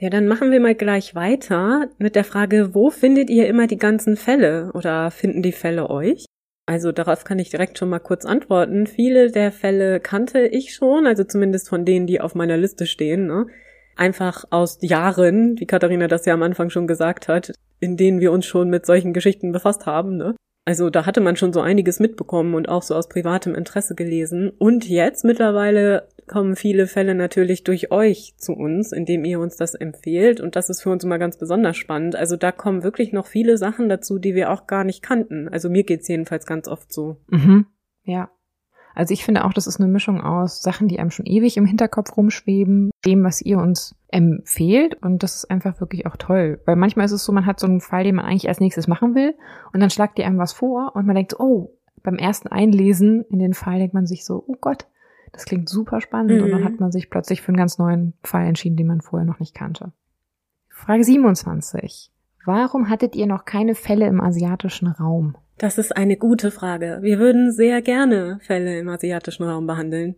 Ja, 0.00 0.10
dann 0.10 0.28
machen 0.28 0.52
wir 0.52 0.60
mal 0.60 0.74
gleich 0.74 1.14
weiter 1.14 1.88
mit 1.98 2.14
der 2.14 2.24
Frage, 2.24 2.74
wo 2.74 2.90
findet 2.90 3.30
ihr 3.30 3.48
immer 3.48 3.66
die 3.66 3.78
ganzen 3.78 4.16
Fälle 4.16 4.70
oder 4.74 5.10
finden 5.10 5.42
die 5.42 5.52
Fälle 5.52 5.90
euch? 5.90 6.24
Also 6.68 6.92
darauf 6.92 7.24
kann 7.24 7.38
ich 7.38 7.48
direkt 7.48 7.78
schon 7.78 7.88
mal 7.88 7.98
kurz 7.98 8.26
antworten. 8.26 8.86
Viele 8.86 9.30
der 9.30 9.52
Fälle 9.52 10.00
kannte 10.00 10.46
ich 10.46 10.74
schon, 10.74 11.06
also 11.06 11.24
zumindest 11.24 11.70
von 11.70 11.86
denen, 11.86 12.06
die 12.06 12.20
auf 12.20 12.34
meiner 12.34 12.58
Liste 12.58 12.86
stehen. 12.86 13.26
Ne? 13.26 13.46
Einfach 13.96 14.44
aus 14.50 14.76
Jahren, 14.82 15.58
wie 15.58 15.64
Katharina 15.64 16.08
das 16.08 16.26
ja 16.26 16.34
am 16.34 16.42
Anfang 16.42 16.68
schon 16.68 16.86
gesagt 16.86 17.26
hat, 17.26 17.54
in 17.80 17.96
denen 17.96 18.20
wir 18.20 18.32
uns 18.32 18.44
schon 18.44 18.68
mit 18.68 18.84
solchen 18.84 19.14
Geschichten 19.14 19.50
befasst 19.50 19.86
haben. 19.86 20.18
Ne? 20.18 20.36
Also 20.66 20.90
da 20.90 21.06
hatte 21.06 21.22
man 21.22 21.36
schon 21.36 21.54
so 21.54 21.62
einiges 21.62 22.00
mitbekommen 22.00 22.54
und 22.54 22.68
auch 22.68 22.82
so 22.82 22.94
aus 22.94 23.08
privatem 23.08 23.54
Interesse 23.54 23.94
gelesen. 23.94 24.50
Und 24.50 24.86
jetzt 24.86 25.24
mittlerweile 25.24 26.06
kommen 26.29 26.55
viele 26.55 26.87
Fälle 26.87 27.14
natürlich 27.14 27.64
durch 27.64 27.91
euch 27.91 28.35
zu 28.37 28.53
uns, 28.53 28.93
indem 28.93 29.24
ihr 29.24 29.41
uns 29.41 29.57
das 29.57 29.74
empfehlt. 29.74 30.41
Und 30.41 30.55
das 30.55 30.70
ist 30.70 30.83
für 30.83 30.91
uns 30.91 31.03
immer 31.03 31.18
ganz 31.18 31.39
besonders 31.39 31.76
spannend. 31.76 32.14
Also 32.14 32.37
da 32.37 32.53
kommen 32.53 32.83
wirklich 32.83 33.12
noch 33.12 33.26
viele 33.26 33.59
Sachen 33.59 33.89
dazu, 33.89 34.18
die 34.18 34.35
wir 34.35 34.51
auch 34.51 34.66
gar 34.66 34.85
nicht 34.85 35.03
kannten. 35.03 35.49
Also 35.49 35.68
mir 35.70 35.85
geht's 35.85 36.09
jedenfalls 36.09 36.47
ganz 36.47 36.68
oft 36.68 36.93
so. 36.93 37.16
Mhm. 37.29 37.66
Ja. 38.05 38.31
Also 38.95 39.14
ich 39.14 39.24
finde 39.24 39.45
auch, 39.45 39.53
das 39.53 39.66
ist 39.66 39.81
eine 39.81 39.89
Mischung 39.89 40.20
aus 40.20 40.62
Sachen, 40.62 40.89
die 40.89 40.99
einem 40.99 41.11
schon 41.11 41.26
ewig 41.26 41.57
im 41.57 41.66
Hinterkopf 41.66 42.16
rumschweben, 42.16 42.91
dem, 43.05 43.22
was 43.22 43.41
ihr 43.41 43.59
uns 43.59 43.95
empfehlt. 44.09 44.95
Und 45.03 45.22
das 45.22 45.37
ist 45.37 45.51
einfach 45.51 45.81
wirklich 45.81 46.07
auch 46.07 46.16
toll. 46.16 46.61
Weil 46.66 46.76
manchmal 46.76 47.07
ist 47.07 47.12
es 47.12 47.24
so, 47.24 47.33
man 47.33 47.47
hat 47.47 47.61
so 47.61 47.66
einen 47.66 47.81
Fall, 47.81 48.05
den 48.05 48.16
man 48.16 48.24
eigentlich 48.24 48.49
als 48.49 48.61
nächstes 48.61 48.89
machen 48.89 49.14
will. 49.14 49.35
Und 49.72 49.81
dann 49.81 49.91
schlagt 49.91 50.18
ihr 50.18 50.26
einem 50.26 50.39
was 50.39 50.53
vor 50.53 50.93
und 50.95 51.07
man 51.07 51.16
denkt 51.16 51.39
oh, 51.39 51.79
beim 52.03 52.16
ersten 52.16 52.49
Einlesen 52.49 53.24
in 53.31 53.39
den 53.39 53.55
Fall 53.55 53.79
denkt 53.79 53.95
man 53.95 54.07
sich 54.07 54.24
so, 54.24 54.45
oh 54.47 54.57
Gott, 54.61 54.87
das 55.33 55.45
klingt 55.45 55.68
super 55.68 56.01
spannend. 56.01 56.33
Mhm. 56.33 56.45
Und 56.45 56.51
dann 56.51 56.64
hat 56.64 56.81
man 56.81 56.93
sich 56.93 57.11
plötzlich 57.11 57.43
für 57.43 57.49
einen 57.49 57.57
ganz 57.57 57.79
neuen 57.79 58.14
Fall 58.22 58.47
entschieden, 58.47 58.76
den 58.76 58.87
man 58.87 59.01
vorher 59.01 59.26
noch 59.26 59.41
nicht 59.41 59.55
kannte. 59.55 59.93
Frage 60.68 61.05
27. 61.05 62.12
Warum 62.45 62.89
hattet 62.89 63.14
ihr 63.16 63.26
noch 63.26 63.45
keine 63.45 63.74
Fälle 63.74 64.07
im 64.07 64.20
asiatischen 64.20 64.89
Raum? 64.89 65.37
Das 65.59 65.76
ist 65.76 65.97
eine 65.97 66.16
gute 66.16 66.51
Frage. 66.51 66.99
Wir 67.03 67.18
würden 67.18 67.53
sehr 67.53 67.83
gerne 67.83 68.39
Fälle 68.43 68.79
im 68.79 68.89
asiatischen 68.89 69.43
Raum 69.43 69.66
behandeln. 69.66 70.16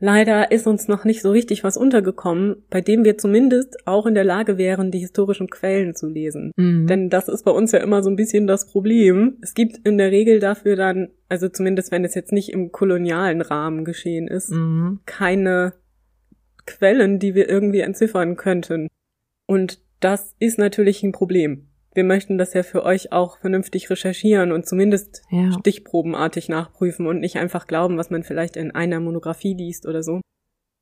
Leider 0.00 0.50
ist 0.50 0.66
uns 0.66 0.88
noch 0.88 1.04
nicht 1.04 1.22
so 1.22 1.30
richtig 1.30 1.64
was 1.64 1.76
untergekommen, 1.76 2.56
bei 2.68 2.80
dem 2.80 3.04
wir 3.04 3.16
zumindest 3.16 3.86
auch 3.86 4.06
in 4.06 4.14
der 4.14 4.24
Lage 4.24 4.58
wären, 4.58 4.90
die 4.90 4.98
historischen 4.98 5.48
Quellen 5.48 5.94
zu 5.94 6.08
lesen. 6.08 6.50
Mhm. 6.56 6.86
Denn 6.86 7.10
das 7.10 7.28
ist 7.28 7.44
bei 7.44 7.52
uns 7.52 7.72
ja 7.72 7.78
immer 7.78 8.02
so 8.02 8.10
ein 8.10 8.16
bisschen 8.16 8.46
das 8.46 8.66
Problem. 8.70 9.38
Es 9.40 9.54
gibt 9.54 9.78
in 9.86 9.96
der 9.96 10.10
Regel 10.10 10.40
dafür 10.40 10.76
dann, 10.76 11.08
also 11.28 11.48
zumindest 11.48 11.92
wenn 11.92 12.04
es 12.04 12.14
jetzt 12.14 12.32
nicht 12.32 12.50
im 12.52 12.72
kolonialen 12.72 13.40
Rahmen 13.40 13.84
geschehen 13.84 14.26
ist, 14.28 14.50
Mhm. 14.50 15.00
keine 15.06 15.74
Quellen, 16.66 17.18
die 17.18 17.34
wir 17.34 17.48
irgendwie 17.48 17.80
entziffern 17.80 18.36
könnten. 18.36 18.88
Und 19.46 19.80
das 20.00 20.34
ist 20.38 20.58
natürlich 20.58 21.02
ein 21.02 21.12
Problem. 21.12 21.68
Wir 21.94 22.04
möchten 22.04 22.38
das 22.38 22.54
ja 22.54 22.62
für 22.64 22.84
euch 22.84 23.12
auch 23.12 23.38
vernünftig 23.38 23.88
recherchieren 23.88 24.50
und 24.52 24.66
zumindest 24.66 25.22
Ja. 25.30 25.52
stichprobenartig 25.52 26.48
nachprüfen 26.48 27.06
und 27.06 27.20
nicht 27.20 27.36
einfach 27.36 27.66
glauben, 27.66 27.96
was 27.96 28.10
man 28.10 28.24
vielleicht 28.24 28.56
in 28.56 28.72
einer 28.72 29.00
Monographie 29.00 29.54
liest 29.54 29.86
oder 29.86 30.02
so. 30.02 30.20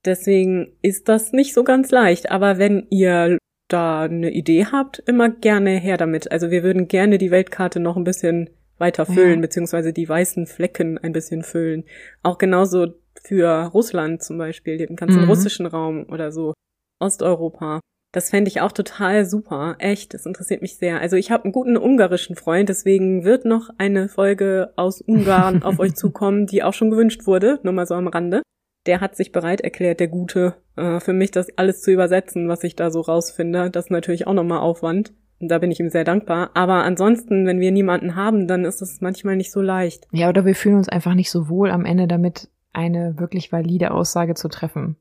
Deswegen 0.05 0.73
ist 0.83 1.09
das 1.09 1.33
nicht 1.33 1.55
so 1.55 1.65
ganz 1.65 1.91
leicht. 1.91 2.31
Aber 2.31 2.59
wenn 2.59 2.87
ihr 2.91 3.39
da 3.69 4.03
eine 4.03 4.31
Idee 4.31 4.67
habt, 4.67 4.99
immer 5.07 5.29
gerne 5.31 5.71
her 5.79 5.97
damit. 5.97 6.33
Also 6.33 6.51
wir 6.51 6.63
würden 6.63 6.89
gerne 6.89 7.19
die 7.19 7.31
Weltkarte 7.31 7.79
noch 7.81 7.97
ein 7.97 8.05
bisschen 8.05 8.51
weiter 8.79 9.07
füllen, 9.07 9.37
Ja. 9.37 9.41
beziehungsweise 9.43 9.93
die 9.93 10.09
weißen 10.09 10.47
Flecken 10.47 10.99
ein 10.99 11.13
bisschen 11.13 11.43
füllen. 11.43 11.85
Auch 12.23 12.37
genauso 12.39 12.89
für 13.23 13.67
Russland 13.73 14.23
zum 14.23 14.39
Beispiel, 14.39 14.77
den 14.79 14.97
ganzen 14.97 15.23
Mhm. 15.23 15.29
russischen 15.29 15.67
Raum 15.67 16.05
oder 16.11 16.33
so, 16.33 16.53
Osteuropa. 17.01 17.81
Das 18.13 18.29
fände 18.29 18.49
ich 18.49 18.61
auch 18.61 18.73
total 18.73 19.25
super. 19.25 19.77
Echt, 19.79 20.13
das 20.13 20.27
interessiert 20.27 20.61
mich 20.61 20.77
sehr. 20.77 21.01
Also 21.01 21.17
ich 21.17 21.31
habe 21.31 21.45
einen 21.45 21.53
guten 21.53 21.79
ungarischen 21.79 22.37
Freund, 22.37 22.69
deswegen 22.69 23.25
wird 23.25 23.47
noch 23.47 23.71
eine 23.79 24.09
Folge 24.09 24.73
aus 24.77 25.01
Ungarn 25.01 25.63
auf 25.63 25.79
euch 25.79 25.95
zukommen, 25.97 26.47
die 26.47 26.63
auch 26.63 26.75
schon 26.75 26.91
gewünscht 26.91 27.27
wurde, 27.27 27.59
nur 27.63 27.73
mal 27.73 27.87
so 27.87 27.95
am 27.95 28.09
Rande. 28.09 28.43
Der 28.85 29.01
hat 29.01 29.17
sich 29.17 29.33
bereit 29.33 29.63
erklärt, 29.63 30.01
der 30.01 30.09
Gute, 30.09 30.57
äh, 30.77 31.01
für 31.01 31.15
mich 31.15 31.31
das 31.31 31.47
alles 31.57 31.81
zu 31.81 31.91
übersetzen, 31.91 32.49
was 32.49 32.65
ich 32.65 32.77
da 32.77 32.91
so 32.91 33.01
rausfinde. 33.01 33.71
Das 33.71 33.87
ist 33.87 33.91
natürlich 33.91 34.27
auch 34.27 34.35
nochmal 34.35 34.59
Aufwand. 34.59 35.13
Und 35.41 35.49
da 35.49 35.59
bin 35.59 35.71
ich 35.71 35.81
ihm 35.81 35.89
sehr 35.89 36.05
dankbar. 36.05 36.51
Aber 36.55 36.85
ansonsten, 36.85 37.47
wenn 37.47 37.61
wir 37.61 37.73
niemanden 37.73 38.15
haben, 38.15 38.47
dann 38.47 38.65
ist 38.65 38.83
es 38.83 39.01
manchmal 39.01 39.37
nicht 39.37 39.51
so 39.53 39.61
leicht. 39.61 40.07
Ja, 40.13 40.29
oder 40.29 40.45
wir 40.45 40.55
fühlen 40.55 40.77
uns 40.77 40.89
einfach 40.89 41.15
nicht 41.15 41.31
so 41.31 41.49
wohl 41.49 41.71
am 41.71 41.85
Ende 41.85 42.07
damit, 42.07 42.49
eine 42.73 43.19
wirklich 43.19 43.53
valide 43.53 43.91
Aussage 43.91 44.35
zu 44.35 44.49
treffen. 44.49 44.97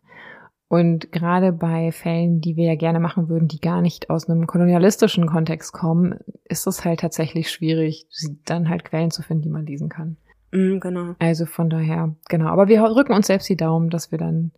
Und 0.72 1.12
gerade 1.12 1.52
bei 1.52 1.92
Fällen, 1.92 2.40
die 2.40 2.56
wir 2.56 2.64
ja 2.64 2.76
gerne 2.76 3.02
machen 3.02 3.28
würden, 3.28 3.50
die 3.50 3.60
gar 3.60 3.82
nicht 3.82 4.10
aus 4.10 4.30
einem 4.30 4.48
kolonialistischen 4.48 5.28
Kontext 5.28 5.74
kommen, 5.74 6.16
ist 6.46 6.66
es 6.66 6.86
halt 6.86 7.02
tatsächlich 7.02 7.52
schwierig, 7.52 8.08
dann 8.46 8.70
halt 8.70 8.86
Quellen 8.86 9.12
zu 9.12 9.22
finden, 9.22 9.44
die 9.44 9.50
man 9.50 9.66
lesen 9.66 9.90
kann. 9.90 10.16
Mm, 10.54 10.80
genau. 10.80 11.16
Also 11.20 11.46
von 11.46 11.70
daher, 11.70 12.16
genau. 12.30 12.48
Aber 12.48 12.70
wir 12.70 12.82
rücken 12.84 13.12
uns 13.12 13.28
selbst 13.28 13.50
die 13.50 13.58
Daumen, 13.58 13.90
dass 13.90 14.14
wir 14.14 14.18
dann 14.18 14.52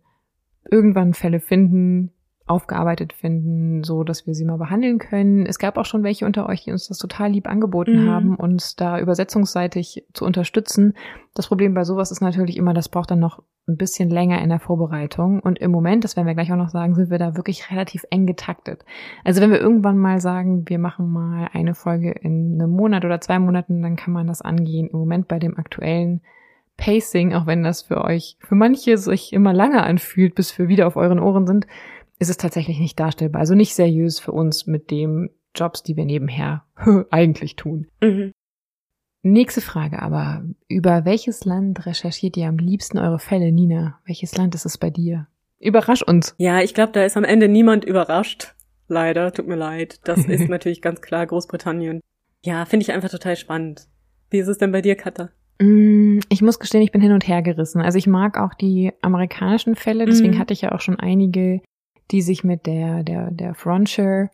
irgendwann 0.70 1.14
Fälle 1.14 1.40
finden, 1.40 2.12
aufgearbeitet 2.46 3.14
finden, 3.14 3.84
so 3.84 4.04
dass 4.04 4.26
wir 4.26 4.34
sie 4.34 4.44
mal 4.44 4.58
behandeln 4.58 4.98
können. 4.98 5.46
Es 5.46 5.58
gab 5.58 5.78
auch 5.78 5.86
schon 5.86 6.02
welche 6.02 6.26
unter 6.26 6.46
euch, 6.46 6.64
die 6.64 6.72
uns 6.72 6.88
das 6.88 6.98
total 6.98 7.30
lieb 7.30 7.48
angeboten 7.48 8.04
mhm. 8.04 8.10
haben, 8.10 8.36
uns 8.36 8.76
da 8.76 9.00
übersetzungsseitig 9.00 10.04
zu 10.12 10.26
unterstützen. 10.26 10.94
Das 11.34 11.48
Problem 11.48 11.72
bei 11.72 11.84
sowas 11.84 12.10
ist 12.10 12.20
natürlich 12.20 12.58
immer, 12.58 12.74
das 12.74 12.90
braucht 12.90 13.10
dann 13.10 13.18
noch 13.18 13.42
ein 13.66 13.78
bisschen 13.78 14.10
länger 14.10 14.42
in 14.42 14.50
der 14.50 14.60
Vorbereitung. 14.60 15.40
Und 15.40 15.58
im 15.58 15.70
Moment, 15.70 16.04
das 16.04 16.16
werden 16.16 16.26
wir 16.26 16.34
gleich 16.34 16.52
auch 16.52 16.58
noch 16.58 16.68
sagen, 16.68 16.94
sind 16.94 17.10
wir 17.10 17.18
da 17.18 17.34
wirklich 17.34 17.70
relativ 17.70 18.04
eng 18.10 18.26
getaktet. 18.26 18.84
Also 19.24 19.40
wenn 19.40 19.50
wir 19.50 19.60
irgendwann 19.60 19.96
mal 19.96 20.20
sagen, 20.20 20.68
wir 20.68 20.78
machen 20.78 21.10
mal 21.10 21.48
eine 21.52 21.74
Folge 21.74 22.12
in 22.12 22.60
einem 22.60 22.72
Monat 22.72 23.06
oder 23.06 23.22
zwei 23.22 23.38
Monaten, 23.38 23.80
dann 23.80 23.96
kann 23.96 24.12
man 24.12 24.26
das 24.26 24.42
angehen. 24.42 24.88
Im 24.88 24.98
Moment 24.98 25.28
bei 25.28 25.38
dem 25.38 25.56
aktuellen 25.56 26.20
Pacing, 26.76 27.32
auch 27.34 27.46
wenn 27.46 27.62
das 27.62 27.82
für 27.82 28.02
euch, 28.02 28.36
für 28.40 28.54
manche 28.54 28.98
sich 28.98 29.32
immer 29.32 29.52
lange 29.52 29.82
anfühlt, 29.82 30.34
bis 30.34 30.58
wir 30.58 30.68
wieder 30.68 30.86
auf 30.86 30.96
euren 30.96 31.20
Ohren 31.20 31.46
sind, 31.46 31.66
ist 32.18 32.30
es 32.30 32.36
tatsächlich 32.36 32.78
nicht 32.78 32.98
darstellbar. 32.98 33.40
Also 33.40 33.54
nicht 33.54 33.74
seriös 33.74 34.18
für 34.18 34.32
uns 34.32 34.66
mit 34.66 34.90
dem 34.90 35.30
Jobs, 35.54 35.82
die 35.82 35.96
wir 35.96 36.04
nebenher 36.04 36.64
eigentlich 37.10 37.56
tun. 37.56 37.86
Mhm. 38.02 38.32
Nächste 39.22 39.62
Frage 39.62 40.02
aber. 40.02 40.44
Über 40.68 41.04
welches 41.06 41.44
Land 41.44 41.86
recherchiert 41.86 42.36
ihr 42.36 42.46
am 42.46 42.58
liebsten 42.58 42.98
eure 42.98 43.18
Fälle, 43.18 43.52
Nina? 43.52 43.98
Welches 44.04 44.36
Land 44.36 44.54
ist 44.54 44.66
es 44.66 44.76
bei 44.76 44.90
dir? 44.90 45.28
Überrasch 45.58 46.02
uns. 46.02 46.34
Ja, 46.36 46.60
ich 46.60 46.74
glaube, 46.74 46.92
da 46.92 47.04
ist 47.04 47.16
am 47.16 47.24
Ende 47.24 47.48
niemand 47.48 47.84
überrascht. 47.84 48.54
Leider, 48.86 49.32
tut 49.32 49.48
mir 49.48 49.56
leid. 49.56 50.00
Das 50.04 50.24
ist 50.26 50.50
natürlich 50.50 50.82
ganz 50.82 51.00
klar 51.00 51.26
Großbritannien. 51.26 52.00
Ja, 52.44 52.66
finde 52.66 52.84
ich 52.84 52.92
einfach 52.92 53.08
total 53.08 53.36
spannend. 53.36 53.88
Wie 54.28 54.38
ist 54.38 54.48
es 54.48 54.58
denn 54.58 54.72
bei 54.72 54.82
dir, 54.82 54.94
Katha? 54.94 55.30
Mm, 55.58 56.18
ich 56.28 56.42
muss 56.42 56.58
gestehen, 56.58 56.82
ich 56.82 56.92
bin 56.92 57.00
hin 57.00 57.12
und 57.12 57.26
her 57.26 57.40
gerissen. 57.40 57.80
Also 57.80 57.96
ich 57.96 58.06
mag 58.06 58.38
auch 58.38 58.52
die 58.52 58.92
amerikanischen 59.00 59.74
Fälle, 59.74 60.04
deswegen 60.04 60.34
mhm. 60.34 60.38
hatte 60.38 60.52
ich 60.52 60.62
ja 60.62 60.72
auch 60.72 60.80
schon 60.80 60.98
einige 61.00 61.62
die 62.10 62.22
sich 62.22 62.44
mit 62.44 62.66
der, 62.66 63.02
der, 63.02 63.30
der 63.30 63.54
Frontier 63.54 64.30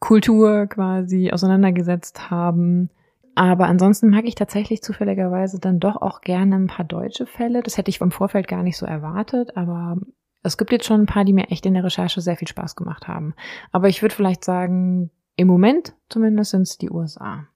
Kultur 0.00 0.66
quasi 0.66 1.30
auseinandergesetzt 1.30 2.30
haben. 2.30 2.90
Aber 3.34 3.66
ansonsten 3.66 4.08
mag 4.08 4.24
ich 4.24 4.34
tatsächlich 4.34 4.82
zufälligerweise 4.82 5.60
dann 5.60 5.78
doch 5.78 6.00
auch 6.00 6.20
gerne 6.20 6.56
ein 6.56 6.66
paar 6.66 6.84
deutsche 6.84 7.26
Fälle. 7.26 7.62
Das 7.62 7.78
hätte 7.78 7.90
ich 7.90 7.98
vom 7.98 8.10
Vorfeld 8.10 8.48
gar 8.48 8.62
nicht 8.62 8.76
so 8.76 8.86
erwartet, 8.86 9.56
aber 9.56 9.98
es 10.42 10.56
gibt 10.56 10.72
jetzt 10.72 10.86
schon 10.86 11.02
ein 11.02 11.06
paar, 11.06 11.24
die 11.24 11.32
mir 11.32 11.50
echt 11.50 11.66
in 11.66 11.74
der 11.74 11.84
Recherche 11.84 12.20
sehr 12.20 12.36
viel 12.36 12.48
Spaß 12.48 12.76
gemacht 12.76 13.06
haben. 13.06 13.34
Aber 13.72 13.88
ich 13.88 14.02
würde 14.02 14.14
vielleicht 14.14 14.44
sagen, 14.44 15.10
im 15.36 15.46
Moment 15.46 15.94
zumindest 16.08 16.50
sind 16.50 16.62
es 16.62 16.78
die 16.78 16.90
USA. 16.90 17.46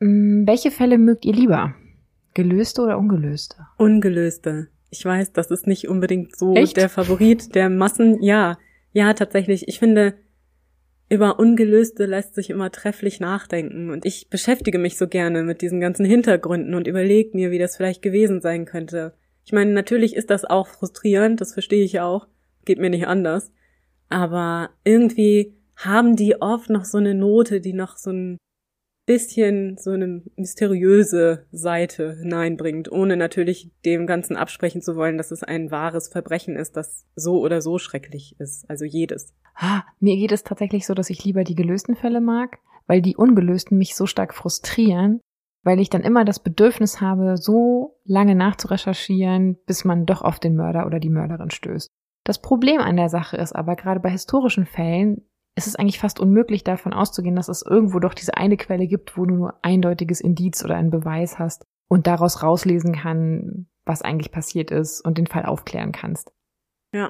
Hm, 0.00 0.44
welche 0.46 0.70
Fälle 0.70 0.98
mögt 0.98 1.24
ihr 1.24 1.32
lieber? 1.32 1.74
Gelöste 2.34 2.82
oder 2.82 2.98
ungelöste? 2.98 3.66
Ungelöste. 3.78 4.68
Ich 4.92 5.02
weiß, 5.02 5.32
das 5.32 5.50
ist 5.50 5.66
nicht 5.66 5.88
unbedingt 5.88 6.36
so 6.36 6.54
Echt? 6.54 6.76
der 6.76 6.90
Favorit 6.90 7.54
der 7.54 7.70
Massen. 7.70 8.22
Ja, 8.22 8.58
ja, 8.92 9.14
tatsächlich. 9.14 9.66
Ich 9.66 9.78
finde, 9.78 10.12
über 11.08 11.38
Ungelöste 11.38 12.04
lässt 12.04 12.34
sich 12.34 12.50
immer 12.50 12.70
trefflich 12.70 13.18
nachdenken. 13.18 13.88
Und 13.88 14.04
ich 14.04 14.28
beschäftige 14.28 14.78
mich 14.78 14.98
so 14.98 15.08
gerne 15.08 15.44
mit 15.44 15.62
diesen 15.62 15.80
ganzen 15.80 16.04
Hintergründen 16.04 16.74
und 16.74 16.86
überlege 16.86 17.30
mir, 17.34 17.50
wie 17.50 17.58
das 17.58 17.74
vielleicht 17.74 18.02
gewesen 18.02 18.42
sein 18.42 18.66
könnte. 18.66 19.14
Ich 19.46 19.52
meine, 19.52 19.72
natürlich 19.72 20.14
ist 20.14 20.28
das 20.28 20.44
auch 20.44 20.68
frustrierend, 20.68 21.40
das 21.40 21.54
verstehe 21.54 21.84
ich 21.84 22.00
auch. 22.00 22.28
Geht 22.66 22.78
mir 22.78 22.90
nicht 22.90 23.06
anders. 23.06 23.50
Aber 24.10 24.68
irgendwie 24.84 25.54
haben 25.74 26.16
die 26.16 26.42
oft 26.42 26.68
noch 26.68 26.84
so 26.84 26.98
eine 26.98 27.14
Note, 27.14 27.62
die 27.62 27.72
noch 27.72 27.96
so 27.96 28.10
ein 28.10 28.36
bisschen 29.04 29.76
so 29.78 29.90
eine 29.90 30.22
mysteriöse 30.36 31.46
Seite 31.50 32.16
hineinbringt, 32.16 32.90
ohne 32.90 33.16
natürlich 33.16 33.72
dem 33.84 34.06
Ganzen 34.06 34.36
absprechen 34.36 34.80
zu 34.80 34.94
wollen, 34.96 35.18
dass 35.18 35.30
es 35.30 35.42
ein 35.42 35.70
wahres 35.70 36.08
Verbrechen 36.08 36.56
ist, 36.56 36.76
das 36.76 37.06
so 37.16 37.40
oder 37.40 37.60
so 37.60 37.78
schrecklich 37.78 38.36
ist. 38.38 38.68
Also 38.70 38.84
jedes. 38.84 39.34
Ah, 39.54 39.82
mir 39.98 40.16
geht 40.16 40.32
es 40.32 40.44
tatsächlich 40.44 40.86
so, 40.86 40.94
dass 40.94 41.10
ich 41.10 41.24
lieber 41.24 41.44
die 41.44 41.56
gelösten 41.56 41.96
Fälle 41.96 42.20
mag, 42.20 42.58
weil 42.86 43.02
die 43.02 43.16
ungelösten 43.16 43.76
mich 43.76 43.96
so 43.96 44.06
stark 44.06 44.34
frustrieren, 44.34 45.20
weil 45.64 45.80
ich 45.80 45.90
dann 45.90 46.02
immer 46.02 46.24
das 46.24 46.40
Bedürfnis 46.40 47.00
habe, 47.00 47.36
so 47.36 47.98
lange 48.04 48.34
nachzurecherchieren, 48.34 49.58
bis 49.66 49.84
man 49.84 50.06
doch 50.06 50.22
auf 50.22 50.38
den 50.38 50.54
Mörder 50.54 50.86
oder 50.86 51.00
die 51.00 51.10
Mörderin 51.10 51.50
stößt. 51.50 51.88
Das 52.24 52.40
Problem 52.40 52.80
an 52.80 52.96
der 52.96 53.08
Sache 53.08 53.36
ist 53.36 53.52
aber 53.52 53.74
gerade 53.74 53.98
bei 53.98 54.10
historischen 54.10 54.66
Fällen, 54.66 55.26
es 55.54 55.66
ist 55.66 55.78
eigentlich 55.78 55.98
fast 55.98 56.20
unmöglich 56.20 56.64
davon 56.64 56.92
auszugehen, 56.92 57.36
dass 57.36 57.48
es 57.48 57.62
irgendwo 57.62 57.98
doch 57.98 58.14
diese 58.14 58.36
eine 58.36 58.56
Quelle 58.56 58.86
gibt, 58.86 59.16
wo 59.16 59.26
du 59.26 59.34
nur 59.34 59.54
eindeutiges 59.62 60.20
Indiz 60.20 60.64
oder 60.64 60.76
einen 60.76 60.90
Beweis 60.90 61.38
hast 61.38 61.66
und 61.88 62.06
daraus 62.06 62.42
rauslesen 62.42 62.94
kann, 62.94 63.66
was 63.84 64.02
eigentlich 64.02 64.32
passiert 64.32 64.70
ist 64.70 65.02
und 65.02 65.18
den 65.18 65.26
Fall 65.26 65.44
aufklären 65.44 65.92
kannst. 65.92 66.32
Ja. 66.94 67.08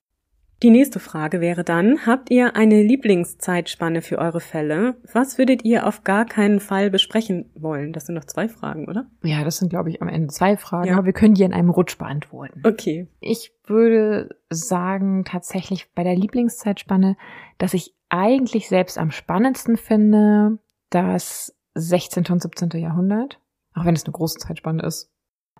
Die 0.62 0.70
nächste 0.70 1.00
Frage 1.00 1.40
wäre 1.40 1.64
dann, 1.64 2.06
habt 2.06 2.30
ihr 2.30 2.54
eine 2.54 2.82
Lieblingszeitspanne 2.82 4.00
für 4.00 4.18
eure 4.18 4.38
Fälle? 4.38 4.94
Was 5.12 5.36
würdet 5.36 5.64
ihr 5.64 5.88
auf 5.88 6.04
gar 6.04 6.24
keinen 6.24 6.60
Fall 6.60 6.88
besprechen 6.88 7.50
wollen? 7.56 7.92
Das 7.92 8.06
sind 8.06 8.14
noch 8.14 8.26
zwei 8.26 8.48
Fragen, 8.48 8.88
oder? 8.88 9.06
Ja, 9.24 9.42
das 9.42 9.58
sind, 9.58 9.70
glaube 9.70 9.90
ich, 9.90 10.00
am 10.02 10.08
Ende 10.08 10.28
zwei 10.28 10.56
Fragen, 10.56 10.86
ja. 10.86 10.94
aber 10.94 11.06
wir 11.06 11.12
können 11.12 11.34
die 11.34 11.42
in 11.42 11.52
einem 11.52 11.70
Rutsch 11.70 11.98
beantworten. 11.98 12.62
Okay. 12.64 13.08
Ich 13.18 13.52
würde 13.66 14.36
sagen, 14.50 15.24
tatsächlich 15.24 15.92
bei 15.96 16.04
der 16.04 16.14
Lieblingszeitspanne, 16.14 17.16
dass 17.58 17.74
ich 17.74 17.96
eigentlich 18.12 18.68
selbst 18.68 18.98
am 18.98 19.10
spannendsten 19.10 19.76
finde, 19.76 20.58
das 20.90 21.56
16. 21.74 22.26
und 22.28 22.42
17. 22.42 22.70
Jahrhundert, 22.80 23.40
auch 23.74 23.86
wenn 23.86 23.94
es 23.94 24.04
eine 24.04 24.12
große 24.12 24.38
Zeitspanne 24.38 24.82
ist. 24.82 25.10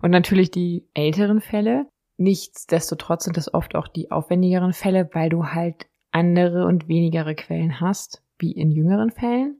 Und 0.01 0.11
natürlich 0.11 0.51
die 0.51 0.87
älteren 0.93 1.41
Fälle. 1.41 1.87
Nichtsdestotrotz 2.17 3.23
sind 3.23 3.37
das 3.37 3.53
oft 3.53 3.75
auch 3.75 3.87
die 3.87 4.11
aufwendigeren 4.11 4.73
Fälle, 4.73 5.09
weil 5.13 5.29
du 5.29 5.47
halt 5.47 5.87
andere 6.11 6.65
und 6.67 6.87
wenigere 6.87 7.33
Quellen 7.33 7.79
hast, 7.79 8.21
wie 8.37 8.51
in 8.51 8.69
jüngeren 8.69 9.09
Fällen. 9.09 9.59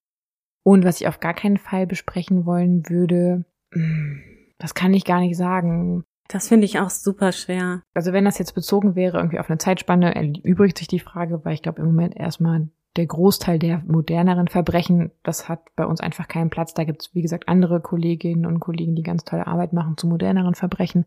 Und 0.64 0.86
was 0.86 1.02
ich 1.02 1.08
auf 1.08 1.20
gar 1.20 1.34
keinen 1.34 1.58
Fall 1.58 1.88
besprechen 1.88 2.46
wollen 2.46 2.88
würde, 2.89 3.44
hm, 3.74 4.22
das 4.60 4.76
kann 4.76 4.94
ich 4.94 5.04
gar 5.04 5.20
nicht 5.20 5.36
sagen. 5.36 6.04
Das 6.28 6.48
finde 6.48 6.66
ich 6.66 6.80
auch 6.80 6.91
super 6.91 7.32
schwer. 7.32 7.82
Also 7.96 8.14
wenn 8.14 8.26
das 8.26 8.38
jetzt 8.38 8.54
bezogen 8.54 8.96
wäre 8.96 9.18
irgendwie 9.18 9.39
auf 9.39 9.50
eine 9.50 9.58
Zeitspanne, 9.58 10.14
erübrigt 10.14 10.78
sich 10.78 10.88
die 10.88 11.00
Frage, 11.00 11.44
weil 11.44 11.56
ich 11.56 11.64
glaube 11.64 11.82
im 11.82 11.88
Moment 11.88 12.16
erstmal 12.16 12.70
der 12.96 13.08
Großteil 13.08 13.60
der 13.60 13.80
moderneren 13.88 14.48
Verbrechen, 14.48 15.12
das 15.24 15.50
hat 15.50 15.62
bei 15.76 15.86
uns 15.86 16.00
einfach 16.00 16.28
keinen 16.28 16.50
Platz. 16.50 16.74
Da 16.74 16.84
gibt 16.84 17.02
es, 17.02 17.16
wie 17.16 17.22
gesagt, 17.22 17.48
andere 17.48 17.82
Kolleginnen 17.82 18.46
und 18.46 18.60
Kollegen, 18.60 18.96
die 18.96 19.04
ganz 19.04 19.24
tolle 19.24 19.48
Arbeit 19.48 19.74
machen 19.74 19.98
zu 19.98 20.08
moderneren 20.08 20.56
Verbrechen. 20.56 21.06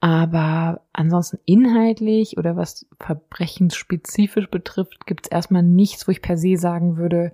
Aber 0.00 0.82
ansonsten 0.92 1.38
inhaltlich 1.46 2.38
oder 2.38 2.56
was 2.56 2.86
verbrechensspezifisch 3.00 4.50
betrifft, 4.50 5.06
gibt 5.06 5.26
es 5.26 5.30
erstmal 5.30 5.62
nichts, 5.62 6.06
wo 6.06 6.12
ich 6.12 6.22
per 6.22 6.36
se 6.36 6.56
sagen 6.56 6.96
würde, 6.96 7.32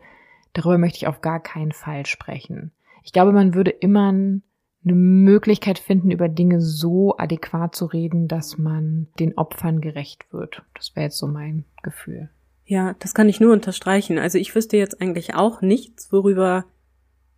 darüber 0.52 0.78
möchte 0.78 0.98
ich 0.98 1.06
auf 1.06 1.20
gar 1.20 1.40
keinen 1.40 1.72
Fall 1.72 2.06
sprechen. 2.06 2.72
Ich 3.04 3.12
glaube, 3.12 3.32
man 3.32 3.54
würde 3.54 3.70
immer 3.70 4.08
eine 4.08 4.94
Möglichkeit 4.94 5.78
finden, 5.78 6.10
über 6.10 6.28
Dinge 6.28 6.60
so 6.60 7.16
adäquat 7.16 7.74
zu 7.74 7.86
reden, 7.86 8.28
dass 8.28 8.58
man 8.58 9.08
den 9.18 9.36
Opfern 9.36 9.80
gerecht 9.80 10.32
wird. 10.32 10.62
Das 10.74 10.94
wäre 10.94 11.04
jetzt 11.04 11.18
so 11.18 11.26
mein 11.26 11.64
Gefühl. 11.82 12.30
Ja, 12.72 12.96
das 13.00 13.12
kann 13.12 13.28
ich 13.28 13.38
nur 13.38 13.52
unterstreichen. 13.52 14.18
Also 14.18 14.38
ich 14.38 14.54
wüsste 14.54 14.78
jetzt 14.78 15.02
eigentlich 15.02 15.34
auch 15.34 15.60
nichts, 15.60 16.10
worüber 16.10 16.64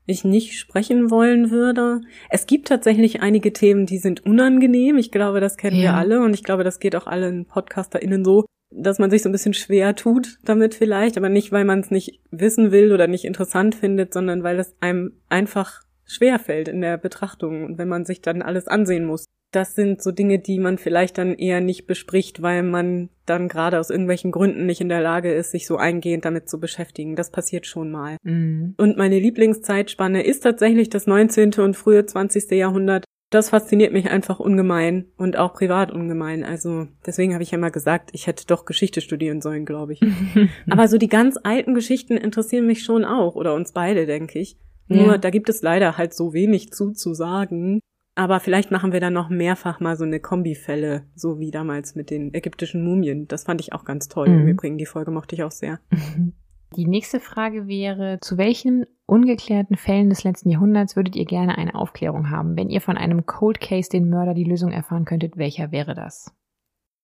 ich 0.07 0.23
nicht 0.23 0.57
sprechen 0.57 1.11
wollen 1.11 1.51
würde. 1.51 2.03
Es 2.31 2.47
gibt 2.47 2.69
tatsächlich 2.69 3.21
einige 3.21 3.53
Themen, 3.53 3.85
die 3.85 3.99
sind 3.99 4.25
unangenehm. 4.25 4.97
Ich 4.97 5.11
glaube, 5.11 5.41
das 5.41 5.57
kennen 5.57 5.75
ja. 5.75 5.83
wir 5.83 5.95
alle 5.95 6.21
und 6.21 6.35
ich 6.35 6.45
glaube, 6.45 6.63
das 6.63 6.79
geht 6.79 6.95
auch 6.95 7.09
allen 7.09 7.47
PodcasterInnen 7.47 8.25
so, 8.25 8.45
dass 8.71 9.01
man 9.01 9.11
sich 9.11 9.25
so 9.25 9.29
ein 9.29 9.33
bisschen 9.33 9.55
schwer 9.55 9.97
tut 9.97 10.39
damit 10.45 10.77
vielleicht, 10.77 11.17
aber 11.17 11.31
nicht, 11.31 11.51
weil 11.51 11.65
man 11.65 11.81
es 11.81 11.91
nicht 11.91 12.21
wissen 12.31 12.71
will 12.71 12.93
oder 12.93 13.09
nicht 13.09 13.25
interessant 13.25 13.75
findet, 13.75 14.15
sondern 14.15 14.45
weil 14.45 14.61
es 14.61 14.77
einem 14.79 15.15
einfach 15.29 15.83
schwer 16.05 16.39
fällt 16.39 16.69
in 16.69 16.81
der 16.81 16.97
Betrachtung 16.97 17.65
und 17.65 17.79
wenn 17.79 17.89
man 17.89 18.05
sich 18.05 18.23
dann 18.23 18.41
alles 18.41 18.69
ansehen 18.69 19.05
muss 19.05 19.25
das 19.55 19.75
sind 19.75 20.03
so 20.03 20.11
Dinge, 20.11 20.39
die 20.39 20.59
man 20.59 20.79
vielleicht 20.79 21.19
dann 21.19 21.35
eher 21.35 21.61
nicht 21.61 21.87
bespricht, 21.87 22.43
weil 22.43 22.63
man 22.63 23.11
dann 23.27 23.49
gerade 23.49 23.79
aus 23.79 23.91
irgendwelchen 23.91 24.33
Gründen 24.33 24.67
nicht 24.67 24.81
in 24.81 24.89
der 24.89 25.01
Lage 25.01 25.33
ist, 25.33 25.53
sich 25.53 25.67
so 25.67 25.77
eingehend 25.77 26.25
damit 26.25 26.49
zu 26.49 26.59
beschäftigen. 26.59 27.17
Das 27.17 27.31
passiert 27.31 27.67
schon 27.67 27.91
mal. 27.91 28.17
Mhm. 28.23 28.75
Und 28.77 28.97
meine 28.97 29.19
Lieblingszeitspanne 29.19 30.25
ist 30.25 30.41
tatsächlich 30.41 30.91
das 30.91 31.07
19. 31.07 31.55
und 31.59 31.77
frühe 31.77 32.05
20. 32.05 32.51
Jahrhundert. 32.51 33.05
Das 33.31 33.51
fasziniert 33.51 33.93
mich 33.93 34.11
einfach 34.11 34.39
ungemein 34.39 35.07
und 35.17 35.37
auch 35.37 35.55
privat 35.55 35.91
ungemein. 35.91 36.45
Also 36.45 36.87
deswegen 37.07 37.33
habe 37.33 37.43
ich 37.43 37.51
ja 37.51 37.59
mal 37.59 37.71
gesagt, 37.71 38.11
ich 38.13 38.27
hätte 38.27 38.47
doch 38.47 38.65
Geschichte 38.65 39.01
studieren 39.01 39.41
sollen, 39.41 39.65
glaube 39.65 39.95
ich. 39.95 40.01
Aber 40.71 40.89
so 40.89 40.99
die 40.99 41.09
ganz 41.09 41.39
alten 41.43 41.75
Geschichten 41.75 42.17
interessieren 42.17 42.67
mich 42.67 42.85
schon 42.85 43.05
auch 43.05 43.35
oder 43.35 43.55
uns 43.55 43.73
beide, 43.73 44.07
denke 44.07 44.39
ich. 44.39 44.57
Nur 44.87 45.07
ja. 45.07 45.19
da 45.19 45.31
gibt 45.31 45.49
es 45.49 45.63
leider 45.63 45.97
halt 45.97 46.15
so 46.15 46.33
wenig 46.33 46.73
zu 46.73 46.93
zu 46.93 47.15
sagen. 47.15 47.81
Aber 48.17 48.39
vielleicht 48.39 48.71
machen 48.71 48.93
wir 48.93 49.01
dann 49.01 49.13
noch 49.13 49.29
mehrfach 49.29 49.81
mal 49.81 49.97
so 49.97 50.05
eine 50.05 50.21
Kombifälle, 50.21 51.05
so 51.17 51.41
wie 51.41 51.51
damals 51.51 51.97
mit 51.97 52.11
den 52.11 52.33
ägyptischen 52.33 52.85
Mumien. 52.85 53.27
Das 53.27 53.45
fand 53.45 53.61
ich 53.61 53.73
auch 53.73 53.85
ganz 53.85 54.09
toll. 54.09 54.29
Mhm. 54.29 54.41
Im 54.41 54.49
Übrigen, 54.49 54.79
die 54.79 54.87
Folge 54.87 55.11
mochte 55.11 55.35
ich 55.35 55.43
auch 55.43 55.51
sehr. 55.51 55.81
Die 56.77 56.87
nächste 56.87 57.21
Frage 57.21 57.69
wäre, 57.69 58.19
zu 58.21 58.37
welchen 58.37 58.85
ungeklärten 59.07 59.77
Fällen 59.77 60.09
des 60.09 60.25
letzten 60.25 60.51
Jahrhunderts 60.51 60.97
würdet 60.97 61.15
ihr 61.15 61.25
gerne 61.25 61.57
eine 61.57 61.77
Aufklärung 61.77 62.31
haben? 62.31 62.57
Wenn 62.57 62.69
ihr 62.69 62.81
von 62.81 62.97
einem 62.97 63.27
Cold 63.27 63.61
Case 63.61 63.89
den 63.89 64.09
Mörder 64.09 64.35
die 64.35 64.43
Lösung 64.43 64.73
erfahren 64.73 65.05
könntet, 65.05 65.37
welcher 65.37 65.71
wäre 65.71 65.95
das? 65.95 66.35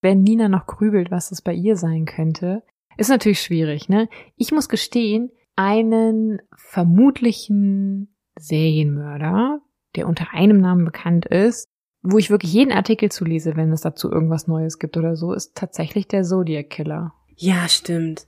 Wenn 0.01 0.23
Nina 0.23 0.49
noch 0.49 0.65
grübelt, 0.65 1.09
was 1.09 1.31
es 1.31 1.41
bei 1.41 1.53
ihr 1.53 1.77
sein 1.77 2.05
könnte, 2.05 2.63
Ist 2.97 3.09
natürlich 3.09 3.41
schwierig, 3.41 3.87
ne? 3.87 4.09
Ich 4.35 4.51
muss 4.51 4.67
gestehen, 4.67 5.31
einen 5.55 6.41
vermutlichen 6.55 8.13
Serienmörder, 8.37 9.61
der 9.95 10.07
unter 10.07 10.33
einem 10.33 10.59
Namen 10.59 10.85
bekannt 10.85 11.25
ist, 11.25 11.67
wo 12.03 12.17
ich 12.17 12.29
wirklich 12.29 12.53
jeden 12.53 12.71
Artikel 12.71 13.11
zulese, 13.11 13.55
wenn 13.55 13.71
es 13.71 13.81
dazu 13.81 14.11
irgendwas 14.11 14.47
Neues 14.47 14.79
gibt 14.79 14.97
oder 14.97 15.15
so, 15.15 15.33
ist 15.33 15.55
tatsächlich 15.55 16.07
der 16.07 16.23
Zodiac 16.23 16.69
Killer. 16.69 17.13
Ja, 17.35 17.67
stimmt. 17.67 18.27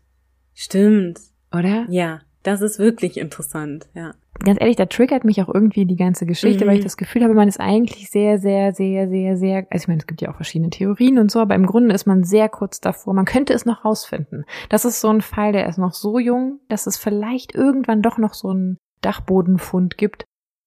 Stimmt. 0.53 1.20
Oder? 1.51 1.86
Ja, 1.89 2.22
das 2.43 2.61
ist 2.61 2.78
wirklich 2.80 3.18
interessant, 3.18 3.88
ja. 3.93 4.14
Ganz 4.43 4.59
ehrlich, 4.59 4.76
da 4.76 4.88
triggert 4.88 5.24
mich 5.24 5.41
auch 5.41 5.47
irgendwie 5.53 5.86
die 5.86 5.95
ganze 5.95 6.26
Geschichte, 6.26 6.66
Mhm. 6.66 6.70
weil 6.70 6.78
ich 6.78 6.84
das 6.84 6.97
Gefühl 6.97 7.24
habe, 7.24 7.36
man 7.36 7.47
ist 7.47 7.59
eigentlich 7.59 8.09
sehr, 8.09 8.39
sehr, 8.39 8.74
sehr, 8.74 9.07
sehr, 9.07 9.38
sehr, 9.38 9.68
also 9.70 9.84
ich 9.84 9.88
meine, 9.88 9.99
es 9.99 10.07
gibt 10.07 10.22
ja 10.22 10.32
auch 10.32 10.36
verschiedene 10.36 10.72
Theorien 10.72 11.20
und 11.20 11.32
so, 11.32 11.39
aber 11.39 11.55
im 11.55 11.66
Grunde 11.68 11.93
ist 11.93 12.07
man 12.07 12.24
sehr 12.24 12.49
kurz 12.49 12.80
davor. 12.82 13.14
Man 13.14 13.26
könnte 13.26 13.53
es 13.53 13.66
noch 13.66 13.86
rausfinden. 13.86 14.45
Das 14.70 14.86
ist 14.86 14.99
so 15.01 15.09
ein 15.09 15.22
Fall, 15.22 15.51
der 15.53 15.68
ist 15.68 15.78
noch 15.78 15.93
so 15.93 16.18
jung, 16.20 16.59
dass 16.68 16.88
es 16.88 16.97
vielleicht 16.97 17.53
irgendwann 17.55 18.01
doch 18.01 18.18
noch 18.18 18.34
so 18.34 18.49
einen 18.49 18.78
Dachbodenfund 19.01 19.97
gibt, 19.97 20.26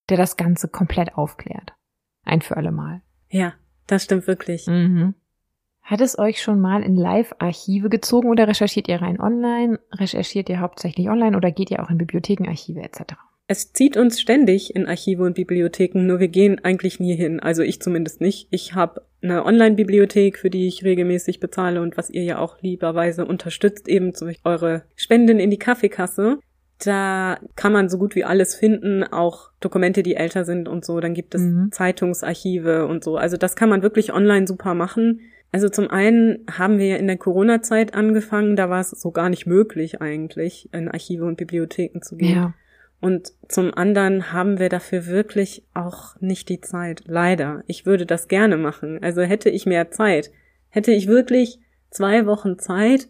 der 0.08 0.16
das 0.16 0.36
Ganze 0.36 0.68
komplett 0.68 1.16
aufklärt. 1.16 1.74
Ein 2.24 2.42
für 2.42 2.56
alle 2.56 2.72
Mal. 2.72 3.02
Ja, 3.28 3.54
das 3.86 4.04
stimmt 4.04 4.26
wirklich. 4.26 4.66
Mhm. 4.66 5.14
Hat 5.82 6.00
es 6.00 6.18
euch 6.18 6.42
schon 6.42 6.60
mal 6.60 6.82
in 6.82 6.96
Live-Archive 6.96 7.88
gezogen 7.88 8.28
oder 8.28 8.48
recherchiert 8.48 8.88
ihr 8.88 9.00
rein 9.00 9.20
online? 9.20 9.78
Recherchiert 9.92 10.48
ihr 10.48 10.58
hauptsächlich 10.58 11.08
online 11.08 11.36
oder 11.36 11.52
geht 11.52 11.70
ihr 11.70 11.80
auch 11.82 11.90
in 11.90 11.98
Bibliotheken, 11.98 12.48
Archive 12.48 12.80
etc.? 12.80 13.14
Es 13.48 13.72
zieht 13.72 13.96
uns 13.96 14.20
ständig 14.20 14.74
in 14.74 14.86
Archive 14.86 15.22
und 15.22 15.34
Bibliotheken, 15.34 16.04
nur 16.04 16.18
wir 16.18 16.26
gehen 16.26 16.64
eigentlich 16.64 16.98
nie 16.98 17.14
hin. 17.14 17.38
Also 17.38 17.62
ich 17.62 17.80
zumindest 17.80 18.20
nicht. 18.20 18.48
Ich 18.50 18.74
habe 18.74 19.02
eine 19.22 19.44
Online-Bibliothek, 19.44 20.38
für 20.38 20.50
die 20.50 20.66
ich 20.66 20.82
regelmäßig 20.82 21.38
bezahle 21.38 21.80
und 21.80 21.96
was 21.96 22.10
ihr 22.10 22.24
ja 22.24 22.38
auch 22.40 22.60
lieberweise 22.60 23.24
unterstützt, 23.24 23.86
eben 23.86 24.12
zum 24.14 24.28
Beispiel 24.28 24.50
eure 24.50 24.82
Spenden 24.96 25.38
in 25.38 25.50
die 25.50 25.58
Kaffeekasse. 25.58 26.40
Da 26.84 27.38
kann 27.54 27.72
man 27.72 27.88
so 27.88 27.96
gut 27.98 28.14
wie 28.14 28.24
alles 28.24 28.54
finden, 28.54 29.02
auch 29.02 29.50
Dokumente, 29.60 30.02
die 30.02 30.16
älter 30.16 30.44
sind 30.44 30.68
und 30.68 30.84
so. 30.84 31.00
Dann 31.00 31.14
gibt 31.14 31.34
es 31.34 31.40
Mhm. 31.42 31.72
Zeitungsarchive 31.72 32.86
und 32.86 33.02
so. 33.02 33.16
Also 33.16 33.36
das 33.36 33.56
kann 33.56 33.68
man 33.68 33.82
wirklich 33.82 34.12
online 34.12 34.46
super 34.46 34.74
machen. 34.74 35.20
Also 35.52 35.68
zum 35.70 35.88
einen 35.90 36.44
haben 36.50 36.78
wir 36.78 36.86
ja 36.86 36.96
in 36.96 37.06
der 37.06 37.16
Corona-Zeit 37.16 37.94
angefangen, 37.94 38.56
da 38.56 38.68
war 38.68 38.80
es 38.80 38.90
so 38.90 39.10
gar 39.10 39.30
nicht 39.30 39.46
möglich 39.46 40.02
eigentlich, 40.02 40.68
in 40.72 40.88
Archive 40.88 41.24
und 41.24 41.36
Bibliotheken 41.36 42.02
zu 42.02 42.16
gehen. 42.16 42.36
Ja. 42.36 42.54
Und 43.00 43.32
zum 43.48 43.72
anderen 43.72 44.32
haben 44.32 44.58
wir 44.58 44.68
dafür 44.68 45.06
wirklich 45.06 45.62
auch 45.72 46.20
nicht 46.20 46.48
die 46.48 46.60
Zeit. 46.60 47.02
Leider. 47.06 47.62
Ich 47.66 47.86
würde 47.86 48.06
das 48.06 48.28
gerne 48.28 48.56
machen. 48.56 49.02
Also 49.02 49.22
hätte 49.22 49.48
ich 49.48 49.66
mehr 49.66 49.90
Zeit, 49.90 50.30
hätte 50.68 50.92
ich 50.92 51.06
wirklich 51.06 51.60
zwei 51.90 52.26
Wochen 52.26 52.58
Zeit, 52.58 53.08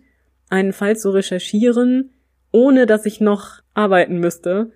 einen 0.51 0.73
Fall 0.73 0.97
zu 0.97 1.11
recherchieren, 1.11 2.11
ohne 2.57 2.87
dass 2.87 3.05
ich 3.05 3.21
noch 3.21 3.61
arbeiten 3.75 4.19
müsste, 4.19 4.73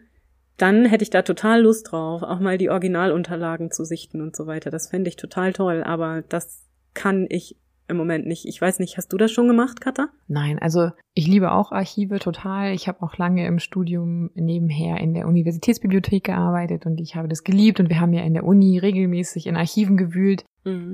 dann 0.59 0.85
hätte 0.85 1.03
ich 1.03 1.09
da 1.09 1.23
total 1.23 1.63
Lust 1.63 1.91
drauf, 1.91 2.23
auch 2.23 2.39
mal 2.39 2.59
die 2.59 2.69
Originalunterlagen 2.69 3.71
zu 3.71 3.87
sichten 3.87 4.21
und 4.21 4.37
so 4.37 4.47
weiter. 4.47 4.71
Das 4.71 4.91
fände 4.91 5.09
ich 5.09 5.17
total 5.17 5.55
toll, 5.55 5.83
aber 5.83 6.23
das 6.29 6.67
kann 6.93 7.25
ich 7.31 7.57
im 7.91 7.97
Moment 7.97 8.27
nicht. 8.27 8.47
Ich 8.47 8.61
weiß 8.61 8.79
nicht, 8.79 8.97
hast 8.97 9.13
du 9.13 9.17
das 9.17 9.31
schon 9.31 9.49
gemacht, 9.49 9.81
Katha? 9.81 10.09
Nein, 10.29 10.59
also 10.59 10.91
ich 11.15 11.27
liebe 11.27 11.53
auch 11.53 11.73
Archive 11.73 12.19
total. 12.19 12.73
Ich 12.73 12.89
habe 12.89 13.03
auch 13.03 13.19
lange 13.19 13.47
im 13.47 13.59
Studium 13.59 14.31
nebenher 14.35 14.99
in 14.99 15.13
der 15.13 15.27
Universitätsbibliothek 15.27 16.25
gearbeitet 16.25 16.87
und 16.87 17.01
ich 17.01 17.17
habe 17.17 17.29
das 17.29 17.45
geliebt 17.45 17.81
und 17.81 17.89
wir 17.89 18.01
haben 18.01 18.13
ja 18.13 18.23
in 18.23 18.35
der 18.35 18.45
Uni 18.45 18.79
regelmäßig 18.79 19.47
in 19.47 19.57
Archiven 19.57 19.97
gewühlt. 19.97 20.45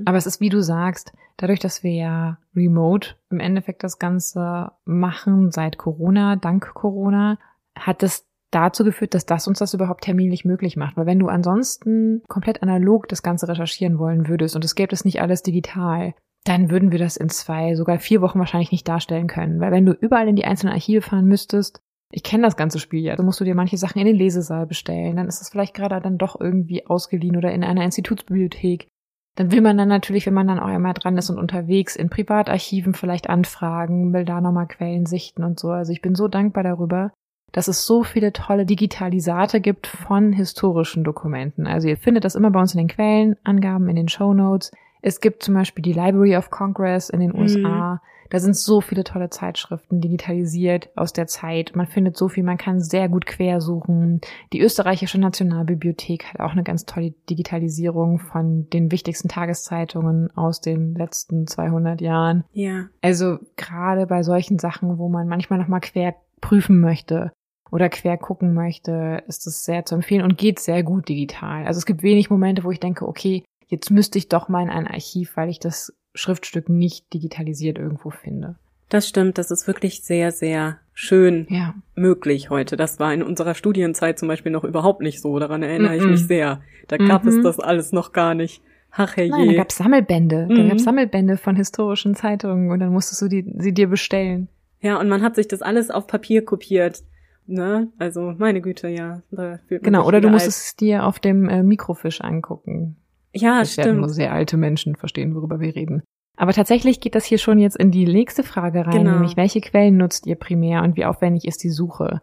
Aber 0.05 0.17
es 0.17 0.25
ist, 0.25 0.39
wie 0.39 0.49
du 0.49 0.63
sagst, 0.63 1.11
dadurch, 1.35 1.59
dass 1.59 1.83
wir 1.83 1.91
ja 1.91 2.37
remote 2.55 3.15
im 3.29 3.41
Endeffekt 3.41 3.83
das 3.83 3.99
Ganze 3.99 4.71
machen 4.85 5.51
seit 5.51 5.77
Corona, 5.77 6.37
dank 6.37 6.73
Corona, 6.73 7.37
hat 7.75 8.01
es 8.01 8.25
dazu 8.51 8.85
geführt, 8.85 9.13
dass 9.13 9.25
das 9.25 9.47
uns 9.47 9.59
das 9.59 9.73
überhaupt 9.73 10.05
terminlich 10.05 10.45
möglich 10.45 10.77
macht. 10.77 10.95
Weil 10.95 11.05
wenn 11.05 11.19
du 11.19 11.27
ansonsten 11.27 12.21
komplett 12.27 12.63
analog 12.63 13.09
das 13.09 13.23
Ganze 13.23 13.47
recherchieren 13.47 13.99
wollen 13.99 14.29
würdest 14.29 14.55
und 14.55 14.63
es 14.63 14.75
gäbe 14.75 14.93
es 14.93 15.03
nicht 15.03 15.21
alles 15.21 15.43
digital, 15.43 16.13
dann 16.47 16.69
würden 16.69 16.91
wir 16.91 16.99
das 16.99 17.17
in 17.17 17.29
zwei, 17.29 17.75
sogar 17.75 17.99
vier 17.99 18.21
Wochen 18.21 18.39
wahrscheinlich 18.39 18.71
nicht 18.71 18.87
darstellen 18.87 19.27
können. 19.27 19.59
Weil 19.59 19.71
wenn 19.71 19.85
du 19.85 19.93
überall 19.93 20.27
in 20.27 20.35
die 20.35 20.45
einzelnen 20.45 20.73
Archive 20.73 21.01
fahren 21.01 21.25
müsstest, 21.25 21.81
ich 22.11 22.23
kenne 22.23 22.43
das 22.43 22.55
ganze 22.55 22.79
Spiel 22.79 23.01
ja, 23.01 23.15
dann 23.15 23.25
musst 23.25 23.39
du 23.39 23.43
dir 23.43 23.55
manche 23.55 23.77
Sachen 23.77 23.99
in 23.99 24.05
den 24.05 24.15
Lesesaal 24.15 24.65
bestellen, 24.65 25.17
dann 25.17 25.27
ist 25.27 25.41
es 25.41 25.49
vielleicht 25.49 25.73
gerade 25.73 25.99
dann 25.99 26.17
doch 26.17 26.39
irgendwie 26.39 26.85
ausgeliehen 26.85 27.35
oder 27.35 27.51
in 27.51 27.63
einer 27.63 27.83
Institutsbibliothek. 27.83 28.87
Dann 29.35 29.51
will 29.51 29.61
man 29.61 29.77
dann 29.77 29.89
natürlich, 29.89 30.25
wenn 30.25 30.33
man 30.33 30.47
dann 30.47 30.59
auch 30.59 30.67
einmal 30.67 30.93
dran 30.93 31.17
ist 31.17 31.29
und 31.29 31.37
unterwegs 31.37 31.95
in 31.95 32.09
Privatarchiven 32.09 32.93
vielleicht 32.93 33.29
anfragen, 33.29 34.13
will 34.13 34.25
da 34.25 34.41
nochmal 34.41 34.67
Quellen 34.67 35.05
sichten 35.05 35.43
und 35.43 35.59
so. 35.59 35.69
Also 35.69 35.91
ich 35.91 36.01
bin 36.01 36.15
so 36.15 36.27
dankbar 36.27 36.63
darüber, 36.63 37.11
dass 37.51 37.67
es 37.67 37.85
so 37.85 38.03
viele 38.03 38.33
tolle 38.33 38.65
Digitalisate 38.65 39.61
gibt 39.61 39.85
von 39.85 40.33
historischen 40.33 41.03
Dokumenten. 41.03 41.67
Also 41.67 41.87
ihr 41.87 41.97
findet 41.97 42.23
das 42.23 42.35
immer 42.35 42.51
bei 42.51 42.59
uns 42.59 42.73
in 42.73 42.79
den 42.79 42.87
Quellenangaben, 42.87 43.89
in 43.89 43.95
den 43.95 44.07
Show 44.07 44.33
Notes. 44.33 44.71
Es 45.07 45.21
gibt 45.21 45.41
zum 45.41 45.53
Beispiel 45.53 45.81
die 45.83 45.93
Library 45.93 46.35
of 46.35 46.49
Congress 46.49 47.09
in 47.09 47.21
den 47.21 47.31
Mhm. 47.31 47.39
USA. 47.39 48.01
Da 48.29 48.39
sind 48.39 48.57
so 48.57 48.81
viele 48.81 49.05
tolle 49.05 49.29
Zeitschriften 49.29 50.01
digitalisiert 50.01 50.89
aus 50.97 51.13
der 51.13 51.27
Zeit. 51.27 51.77
Man 51.77 51.87
findet 51.87 52.17
so 52.17 52.27
viel, 52.27 52.43
man 52.43 52.57
kann 52.57 52.81
sehr 52.81 53.07
gut 53.07 53.25
quersuchen. 53.25 54.19
Die 54.51 54.59
österreichische 54.59 55.17
Nationalbibliothek 55.17 56.25
hat 56.25 56.41
auch 56.41 56.51
eine 56.51 56.63
ganz 56.63 56.83
tolle 56.83 57.13
Digitalisierung 57.29 58.19
von 58.19 58.69
den 58.73 58.91
wichtigsten 58.91 59.29
Tageszeitungen 59.29 60.29
aus 60.35 60.59
den 60.59 60.93
letzten 60.95 61.47
200 61.47 62.01
Jahren. 62.01 62.43
Ja. 62.51 62.87
Also 63.01 63.37
gerade 63.55 64.07
bei 64.07 64.23
solchen 64.23 64.59
Sachen, 64.59 64.97
wo 64.97 65.07
man 65.07 65.29
manchmal 65.29 65.57
nochmal 65.57 65.79
quer 65.79 66.15
prüfen 66.41 66.81
möchte 66.81 67.31
oder 67.71 67.87
quer 67.87 68.17
gucken 68.17 68.53
möchte, 68.53 69.23
ist 69.27 69.47
es 69.47 69.63
sehr 69.63 69.85
zu 69.85 69.95
empfehlen 69.95 70.23
und 70.23 70.37
geht 70.37 70.59
sehr 70.59 70.83
gut 70.83 71.07
digital. 71.07 71.65
Also 71.65 71.77
es 71.77 71.85
gibt 71.85 72.03
wenig 72.03 72.29
Momente, 72.29 72.65
wo 72.65 72.71
ich 72.71 72.81
denke, 72.81 73.07
okay, 73.07 73.45
jetzt 73.67 73.91
müsste 73.91 74.17
ich 74.17 74.29
doch 74.29 74.49
mal 74.49 74.63
in 74.63 74.69
ein 74.69 74.87
Archiv, 74.87 75.35
weil 75.35 75.49
ich 75.49 75.59
das 75.59 75.93
Schriftstück 76.13 76.69
nicht 76.69 77.13
digitalisiert 77.13 77.77
irgendwo 77.77 78.09
finde. 78.09 78.55
Das 78.89 79.07
stimmt, 79.07 79.37
das 79.37 79.51
ist 79.51 79.67
wirklich 79.67 80.01
sehr, 80.03 80.31
sehr 80.31 80.77
schön 80.93 81.45
Ja. 81.49 81.75
möglich 81.95 82.49
heute. 82.49 82.77
Das 82.77 82.99
war 82.99 83.13
in 83.13 83.21
unserer 83.21 83.53
Studienzeit 83.53 84.17
zum 84.17 84.29
Beispiel 84.29 84.51
noch 84.51 84.63
überhaupt 84.63 85.01
nicht 85.01 85.21
so. 85.21 85.37
Daran 85.39 85.61
erinnere 85.61 85.95
ich 85.97 86.03
Mhm. 86.03 86.11
mich 86.11 86.25
sehr. 86.25 86.61
Da 86.87 86.97
gab 86.97 87.23
Mhm. 87.23 87.29
es 87.29 87.43
das 87.43 87.59
alles 87.59 87.91
noch 87.91 88.13
gar 88.13 88.33
nicht. 88.33 88.61
Ach 88.91 89.15
Nein, 89.17 89.29
da 89.29 89.37
herrje. 89.37 89.55
gab's 89.57 89.75
Sammelbände. 89.77 90.47
Da 90.49 90.55
Mhm. 90.63 90.69
gab's 90.69 90.83
Sammelbände 90.85 91.35
von 91.37 91.55
historischen 91.57 92.15
Zeitungen 92.15 92.71
und 92.71 92.79
dann 92.79 92.91
musstest 92.93 93.21
du 93.21 93.27
die, 93.27 93.45
sie 93.57 93.73
dir 93.73 93.87
bestellen. 93.87 94.47
Ja, 94.79 94.97
und 94.99 95.09
man 95.09 95.21
hat 95.21 95.35
sich 95.35 95.47
das 95.49 95.61
alles 95.61 95.91
auf 95.91 96.07
Papier 96.07 96.45
kopiert. 96.45 97.03
Ne? 97.45 97.89
Also, 97.99 98.33
meine 98.37 98.61
Güte, 98.61 98.87
ja. 98.87 99.21
Genau, 99.69 100.05
oder 100.07 100.21
du 100.21 100.29
musstest 100.29 100.65
es 100.65 100.75
dir 100.77 101.05
auf 101.05 101.19
dem 101.19 101.47
äh, 101.49 101.61
Mikrofisch 101.63 102.21
angucken. 102.21 102.95
Ja, 103.41 103.59
das 103.59 103.77
werden 103.77 103.97
nur 103.97 104.05
stimmt. 104.05 104.15
sehr 104.15 104.33
alte 104.33 104.57
Menschen 104.57 104.95
verstehen, 104.95 105.35
worüber 105.35 105.59
wir 105.59 105.75
reden. 105.75 106.03
Aber 106.35 106.53
tatsächlich 106.53 106.99
geht 106.99 107.15
das 107.15 107.25
hier 107.25 107.37
schon 107.39 107.57
jetzt 107.57 107.77
in 107.77 107.89
die 107.91 108.05
nächste 108.05 108.43
Frage 108.43 108.85
rein, 108.85 108.99
Genau. 108.99 109.11
nämlich 109.13 109.37
welche 109.37 109.59
Quellen 109.61 109.97
nutzt 109.97 110.27
ihr 110.27 110.35
primär 110.35 110.83
und 110.83 110.95
wie 110.95 111.05
aufwendig 111.05 111.45
ist 111.45 111.63
die 111.63 111.69
Suche? 111.71 112.21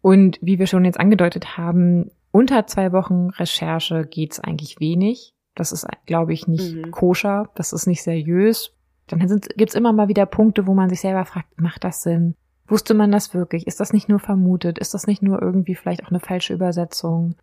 Und 0.00 0.38
wie 0.40 0.58
wir 0.60 0.66
schon 0.68 0.84
jetzt 0.84 1.00
angedeutet 1.00 1.56
haben, 1.58 2.10
unter 2.30 2.66
zwei 2.66 2.92
Wochen 2.92 3.30
Recherche 3.30 4.06
geht's 4.06 4.38
eigentlich 4.38 4.78
wenig. 4.78 5.34
Das 5.56 5.72
ist, 5.72 5.86
glaube 6.06 6.32
ich, 6.32 6.46
nicht 6.46 6.76
Mhm. 6.76 6.90
koscher, 6.92 7.48
das 7.56 7.72
ist 7.72 7.86
nicht 7.88 8.02
seriös. 8.04 8.72
Dann 9.08 9.18
gibt's 9.56 9.74
immer 9.74 9.92
mal 9.92 10.06
wieder 10.08 10.26
Punkte, 10.26 10.66
wo 10.68 10.74
man 10.74 10.88
sich 10.88 11.00
selber 11.00 11.24
fragt, 11.24 11.60
macht 11.60 11.82
das 11.82 12.02
Sinn? 12.02 12.36
Wusste 12.68 12.92
man 12.94 13.10
das 13.10 13.32
wirklich? 13.34 13.66
Ist 13.66 13.80
das 13.80 13.92
nicht 13.92 14.08
nur 14.08 14.20
vermutet? 14.20 14.78
Ist 14.78 14.92
das 14.94 15.06
nicht 15.06 15.22
nur 15.22 15.40
irgendwie 15.42 15.74
vielleicht 15.74 16.04
auch 16.04 16.10
eine 16.10 16.20
falsche 16.20 16.52
Übersetzung? 16.54 17.34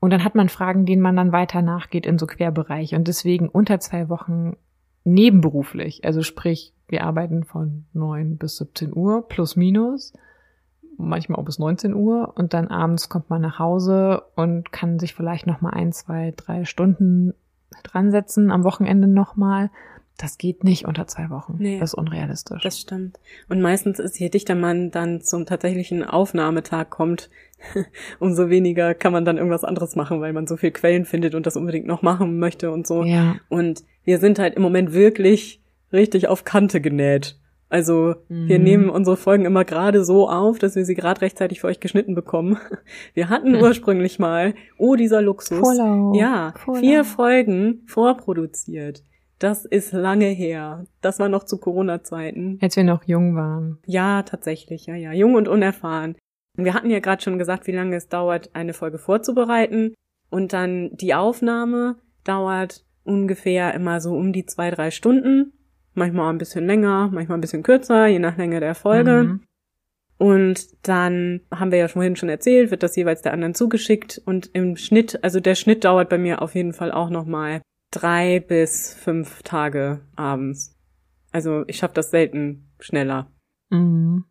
Und 0.00 0.10
dann 0.10 0.24
hat 0.24 0.34
man 0.34 0.48
Fragen, 0.48 0.86
denen 0.86 1.02
man 1.02 1.16
dann 1.16 1.32
weiter 1.32 1.62
nachgeht 1.62 2.06
in 2.06 2.18
so 2.18 2.26
Querbereiche. 2.26 2.96
Und 2.96 3.08
deswegen 3.08 3.48
unter 3.48 3.80
zwei 3.80 4.08
Wochen 4.08 4.56
nebenberuflich. 5.04 6.04
Also 6.04 6.22
sprich, 6.22 6.72
wir 6.88 7.04
arbeiten 7.04 7.44
von 7.44 7.86
neun 7.92 8.36
bis 8.36 8.58
17 8.58 8.94
Uhr 8.94 9.26
plus 9.26 9.56
minus. 9.56 10.12
Manchmal 10.96 11.38
auch 11.38 11.44
bis 11.44 11.58
19 11.58 11.94
Uhr. 11.94 12.34
Und 12.36 12.54
dann 12.54 12.68
abends 12.68 13.08
kommt 13.08 13.30
man 13.30 13.42
nach 13.42 13.58
Hause 13.58 14.22
und 14.36 14.72
kann 14.72 14.98
sich 14.98 15.14
vielleicht 15.14 15.46
noch 15.46 15.60
mal 15.60 15.70
ein, 15.70 15.92
zwei, 15.92 16.32
drei 16.36 16.64
Stunden 16.64 17.34
dran 17.82 18.10
setzen. 18.10 18.50
Am 18.50 18.64
Wochenende 18.64 19.08
noch 19.08 19.36
mal. 19.36 19.70
Das 20.16 20.36
geht 20.36 20.64
nicht 20.64 20.84
unter 20.84 21.06
zwei 21.06 21.30
Wochen. 21.30 21.56
Nee. 21.58 21.78
Das 21.78 21.90
ist 21.90 21.94
unrealistisch. 21.94 22.62
Das 22.62 22.80
stimmt. 22.80 23.20
Und 23.48 23.60
meistens 23.60 24.00
ist, 24.00 24.18
je 24.18 24.28
dichter 24.28 24.56
man 24.56 24.90
dann 24.90 25.20
zum 25.20 25.46
tatsächlichen 25.46 26.02
Aufnahmetag 26.02 26.90
kommt, 26.90 27.30
umso 28.20 28.48
weniger 28.50 28.94
kann 28.94 29.12
man 29.12 29.24
dann 29.24 29.36
irgendwas 29.36 29.64
anderes 29.64 29.96
machen, 29.96 30.20
weil 30.20 30.32
man 30.32 30.46
so 30.46 30.56
viel 30.56 30.70
Quellen 30.70 31.04
findet 31.04 31.34
und 31.34 31.46
das 31.46 31.56
unbedingt 31.56 31.86
noch 31.86 32.02
machen 32.02 32.38
möchte 32.38 32.70
und 32.70 32.86
so. 32.86 33.02
ja. 33.04 33.36
Und 33.48 33.82
wir 34.04 34.18
sind 34.18 34.38
halt 34.38 34.54
im 34.54 34.62
Moment 34.62 34.92
wirklich 34.92 35.60
richtig 35.92 36.28
auf 36.28 36.44
Kante 36.44 36.80
genäht. 36.80 37.38
Also 37.70 38.14
wir 38.28 38.58
Mhm. 38.58 38.64
nehmen 38.64 38.88
unsere 38.88 39.18
Folgen 39.18 39.44
immer 39.44 39.66
gerade 39.66 40.02
so 40.02 40.28
auf, 40.30 40.58
dass 40.58 40.74
wir 40.76 40.86
sie 40.86 40.94
gerade 40.94 41.20
rechtzeitig 41.20 41.60
für 41.60 41.66
euch 41.66 41.80
geschnitten 41.80 42.14
bekommen. 42.14 42.56
Wir 43.14 43.28
hatten 43.28 43.54
Hm. 43.56 43.60
ursprünglich 43.62 44.18
mal, 44.18 44.54
oh 44.78 44.96
dieser 44.96 45.20
Luxus, 45.20 45.58
Vorlauf. 45.58 46.16
ja, 46.16 46.54
Vorlauf. 46.56 46.80
vier 46.80 47.04
Folgen 47.04 47.82
vorproduziert. 47.86 49.02
Das 49.38 49.64
ist 49.66 49.92
lange 49.92 50.26
her. 50.26 50.84
Das 51.02 51.20
war 51.20 51.28
noch 51.28 51.44
zu 51.44 51.58
Corona-Zeiten. 51.58 52.58
Als 52.62 52.74
wir 52.76 52.84
noch 52.84 53.04
jung 53.04 53.36
waren. 53.36 53.78
Ja, 53.86 54.22
tatsächlich, 54.22 54.86
ja, 54.86 54.94
ja. 54.96 55.12
Jung 55.12 55.34
und 55.34 55.46
unerfahren. 55.46 56.16
Wir 56.64 56.74
hatten 56.74 56.90
ja 56.90 56.98
gerade 56.98 57.22
schon 57.22 57.38
gesagt, 57.38 57.66
wie 57.66 57.72
lange 57.72 57.96
es 57.96 58.08
dauert, 58.08 58.50
eine 58.54 58.74
Folge 58.74 58.98
vorzubereiten. 58.98 59.94
Und 60.28 60.52
dann 60.52 60.90
die 60.96 61.14
Aufnahme 61.14 61.96
dauert 62.24 62.84
ungefähr 63.04 63.72
immer 63.74 64.00
so 64.00 64.14
um 64.14 64.32
die 64.32 64.44
zwei, 64.44 64.70
drei 64.70 64.90
Stunden. 64.90 65.52
Manchmal 65.94 66.32
ein 66.32 66.38
bisschen 66.38 66.66
länger, 66.66 67.10
manchmal 67.12 67.38
ein 67.38 67.40
bisschen 67.40 67.62
kürzer, 67.62 68.06
je 68.06 68.18
nach 68.18 68.36
Länge 68.36 68.60
der 68.60 68.74
Folge. 68.74 69.22
Mhm. 69.22 69.40
Und 70.18 70.86
dann 70.86 71.42
haben 71.52 71.70
wir 71.70 71.78
ja 71.78 71.88
vorhin 71.88 72.16
schon 72.16 72.28
erzählt, 72.28 72.72
wird 72.72 72.82
das 72.82 72.96
jeweils 72.96 73.22
der 73.22 73.32
anderen 73.32 73.54
zugeschickt. 73.54 74.20
Und 74.24 74.50
im 74.52 74.76
Schnitt, 74.76 75.22
also 75.22 75.38
der 75.38 75.54
Schnitt 75.54 75.84
dauert 75.84 76.08
bei 76.08 76.18
mir 76.18 76.42
auf 76.42 76.56
jeden 76.56 76.72
Fall 76.72 76.90
auch 76.90 77.08
nochmal 77.08 77.62
drei 77.92 78.40
bis 78.40 78.94
fünf 78.94 79.42
Tage 79.44 80.00
abends. 80.16 80.76
Also 81.30 81.64
ich 81.68 81.76
schaffe 81.76 81.94
das 81.94 82.10
selten 82.10 82.68
schneller. 82.80 83.30
Mhm. 83.70 84.24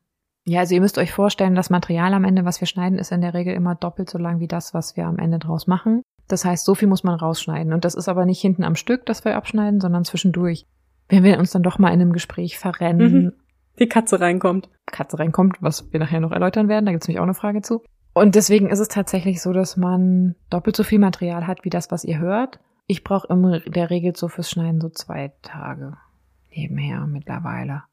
Ja, 0.48 0.62
also 0.62 0.76
ihr 0.76 0.82
müsst 0.82 0.98
euch 0.98 1.12
vorstellen, 1.12 1.56
das 1.56 1.70
Material 1.70 2.14
am 2.14 2.24
Ende, 2.24 2.46
was 2.46 2.62
wir 2.62 2.68
schneiden, 2.68 3.00
ist 3.00 3.12
in 3.12 3.20
der 3.20 3.34
Regel 3.34 3.54
immer 3.54 3.76
doppelt 3.76 4.10
so 4.10 4.18
lang 4.18 4.40
wie 4.40 4.48
das, 4.48 4.74
was 4.74 4.96
wir 4.96 5.06
am 5.06 5.20
Ende 5.20 5.40
draus 5.40 5.68
machen. 5.68 6.04
Das 6.30 6.46
heißt, 6.46 6.64
so 6.64 6.74
viel 6.74 6.88
muss 6.88 7.04
man 7.04 7.16
rausschneiden. 7.16 7.74
Und 7.74 7.84
das 7.84 7.96
ist 7.96 8.08
aber 8.08 8.26
nicht 8.26 8.40
hinten 8.40 8.64
am 8.64 8.76
Stück, 8.76 9.06
das 9.06 9.26
wir 9.26 9.36
abschneiden, 9.36 9.82
sondern 9.82 10.06
zwischendurch. 10.06 10.66
Wenn 11.10 11.26
wir 11.26 11.38
uns 11.38 11.52
dann 11.52 11.64
doch 11.64 11.80
mal 11.80 11.90
in 11.90 12.00
einem 12.00 12.14
Gespräch 12.14 12.58
verrennen. 12.58 13.12
Mhm. 13.12 13.34
Die 13.78 13.90
Katze 13.90 14.22
reinkommt. 14.22 14.70
Katze 14.86 15.20
reinkommt, 15.20 15.58
was 15.60 15.92
wir 15.92 16.00
nachher 16.00 16.22
noch 16.22 16.32
erläutern 16.32 16.70
werden. 16.70 16.86
Da 16.86 16.94
gibt's 16.94 17.10
nämlich 17.10 17.20
auch 17.20 17.26
eine 17.26 17.34
Frage 17.34 17.62
zu. 17.62 17.84
Und 18.14 18.36
deswegen 18.36 18.70
ist 18.70 18.80
es 18.80 18.88
tatsächlich 18.88 19.42
so, 19.42 19.52
dass 19.52 19.76
man 19.76 20.36
doppelt 20.50 20.78
so 20.78 20.84
viel 20.84 21.00
Material 21.00 21.46
hat 21.46 21.66
wie 21.66 21.70
das, 21.70 21.92
was 21.92 22.06
ihr 22.06 22.20
hört. 22.20 22.60
Ich 22.88 23.04
brauche 23.04 23.28
in 23.28 23.74
der 23.74 23.90
Regel 23.90 24.16
so 24.16 24.30
fürs 24.30 24.50
Schneiden 24.50 24.80
so 24.80 24.88
zwei 24.88 25.34
Tage 25.42 25.98
nebenher 26.56 27.06
mittlerweile. 27.06 27.84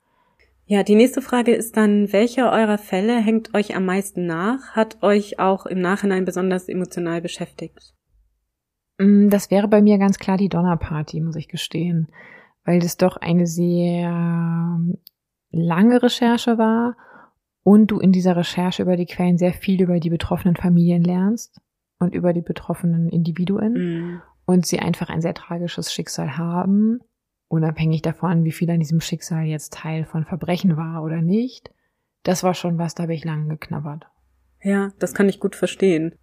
Ja, 0.66 0.82
die 0.82 0.94
nächste 0.94 1.20
Frage 1.20 1.54
ist 1.54 1.76
dann, 1.76 2.12
welcher 2.12 2.50
eurer 2.50 2.78
Fälle 2.78 3.20
hängt 3.20 3.54
euch 3.54 3.76
am 3.76 3.84
meisten 3.84 4.26
nach, 4.26 4.70
hat 4.70 5.02
euch 5.02 5.38
auch 5.38 5.66
im 5.66 5.80
Nachhinein 5.80 6.24
besonders 6.24 6.68
emotional 6.68 7.20
beschäftigt? 7.20 7.94
Mm, 8.98 9.28
das 9.28 9.50
wäre 9.50 9.68
bei 9.68 9.82
mir 9.82 9.98
ganz 9.98 10.18
klar 10.18 10.38
die 10.38 10.48
Donnerparty, 10.48 11.20
muss 11.20 11.36
ich 11.36 11.48
gestehen, 11.48 12.08
weil 12.64 12.80
das 12.80 12.96
doch 12.96 13.18
eine 13.18 13.46
sehr 13.46 14.80
lange 15.50 16.02
Recherche 16.02 16.56
war 16.56 16.96
und 17.62 17.88
du 17.88 18.00
in 18.00 18.12
dieser 18.12 18.36
Recherche 18.36 18.82
über 18.82 18.96
die 18.96 19.06
Quellen 19.06 19.36
sehr 19.36 19.52
viel 19.52 19.82
über 19.82 20.00
die 20.00 20.10
betroffenen 20.10 20.56
Familien 20.56 21.02
lernst 21.02 21.60
und 21.98 22.14
über 22.14 22.32
die 22.32 22.42
betroffenen 22.42 23.10
Individuen 23.10 23.72
mhm. 23.72 24.22
und 24.46 24.66
sie 24.66 24.78
einfach 24.78 25.10
ein 25.10 25.20
sehr 25.20 25.34
tragisches 25.34 25.92
Schicksal 25.92 26.38
haben, 26.38 27.00
unabhängig 27.54 28.02
davon, 28.02 28.44
wie 28.44 28.52
viel 28.52 28.70
an 28.70 28.80
diesem 28.80 29.00
Schicksal 29.00 29.44
jetzt 29.44 29.72
Teil 29.72 30.04
von 30.04 30.24
Verbrechen 30.24 30.76
war 30.76 31.02
oder 31.02 31.22
nicht. 31.22 31.70
Das 32.22 32.42
war 32.42 32.54
schon 32.54 32.78
was, 32.78 32.94
da 32.94 33.04
habe 33.04 33.14
ich 33.14 33.24
lange 33.24 33.48
geknabbert. 33.48 34.06
Ja, 34.62 34.92
das 34.98 35.14
kann 35.14 35.28
ich 35.28 35.40
gut 35.40 35.56
verstehen. 35.56 36.14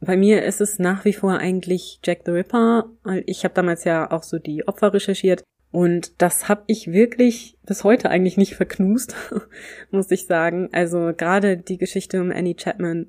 Bei 0.00 0.16
mir 0.16 0.44
ist 0.44 0.60
es 0.60 0.78
nach 0.78 1.04
wie 1.04 1.12
vor 1.12 1.38
eigentlich 1.38 2.00
Jack 2.04 2.20
the 2.24 2.30
Ripper. 2.30 2.90
Ich 3.26 3.44
habe 3.44 3.54
damals 3.54 3.84
ja 3.84 4.10
auch 4.10 4.22
so 4.22 4.38
die 4.38 4.66
Opfer 4.68 4.94
recherchiert. 4.94 5.42
Und 5.70 6.22
das 6.22 6.48
habe 6.48 6.62
ich 6.66 6.92
wirklich 6.92 7.58
bis 7.66 7.84
heute 7.84 8.08
eigentlich 8.08 8.36
nicht 8.36 8.54
verknust, 8.54 9.14
muss 9.90 10.10
ich 10.10 10.26
sagen. 10.26 10.68
Also 10.72 11.12
gerade 11.16 11.56
die 11.56 11.78
Geschichte 11.78 12.20
um 12.20 12.30
Annie 12.30 12.54
Chapman, 12.54 13.06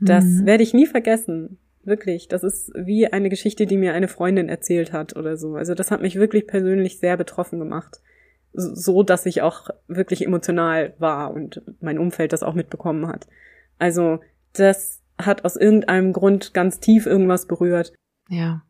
das 0.00 0.24
mhm. 0.24 0.46
werde 0.46 0.62
ich 0.62 0.74
nie 0.74 0.86
vergessen. 0.86 1.58
Wirklich. 1.90 2.28
Das 2.28 2.44
ist 2.44 2.70
wie 2.76 3.08
eine 3.08 3.28
Geschichte, 3.28 3.66
die 3.66 3.76
mir 3.76 3.94
eine 3.94 4.06
Freundin 4.06 4.48
erzählt 4.48 4.92
hat 4.92 5.16
oder 5.16 5.36
so. 5.36 5.56
Also 5.56 5.74
das 5.74 5.90
hat 5.90 6.00
mich 6.00 6.14
wirklich 6.14 6.46
persönlich 6.46 7.00
sehr 7.00 7.16
betroffen 7.16 7.58
gemacht. 7.58 8.00
So, 8.52 9.02
dass 9.02 9.26
ich 9.26 9.42
auch 9.42 9.70
wirklich 9.88 10.24
emotional 10.24 10.94
war 10.98 11.34
und 11.34 11.62
mein 11.80 11.98
Umfeld 11.98 12.32
das 12.32 12.44
auch 12.44 12.54
mitbekommen 12.54 13.08
hat. 13.08 13.26
Also 13.78 14.20
das 14.52 15.02
hat 15.18 15.44
aus 15.44 15.56
irgendeinem 15.56 16.12
Grund 16.12 16.54
ganz 16.54 16.78
tief 16.78 17.06
irgendwas 17.06 17.48
berührt. 17.48 17.92
Ja. 18.28 18.62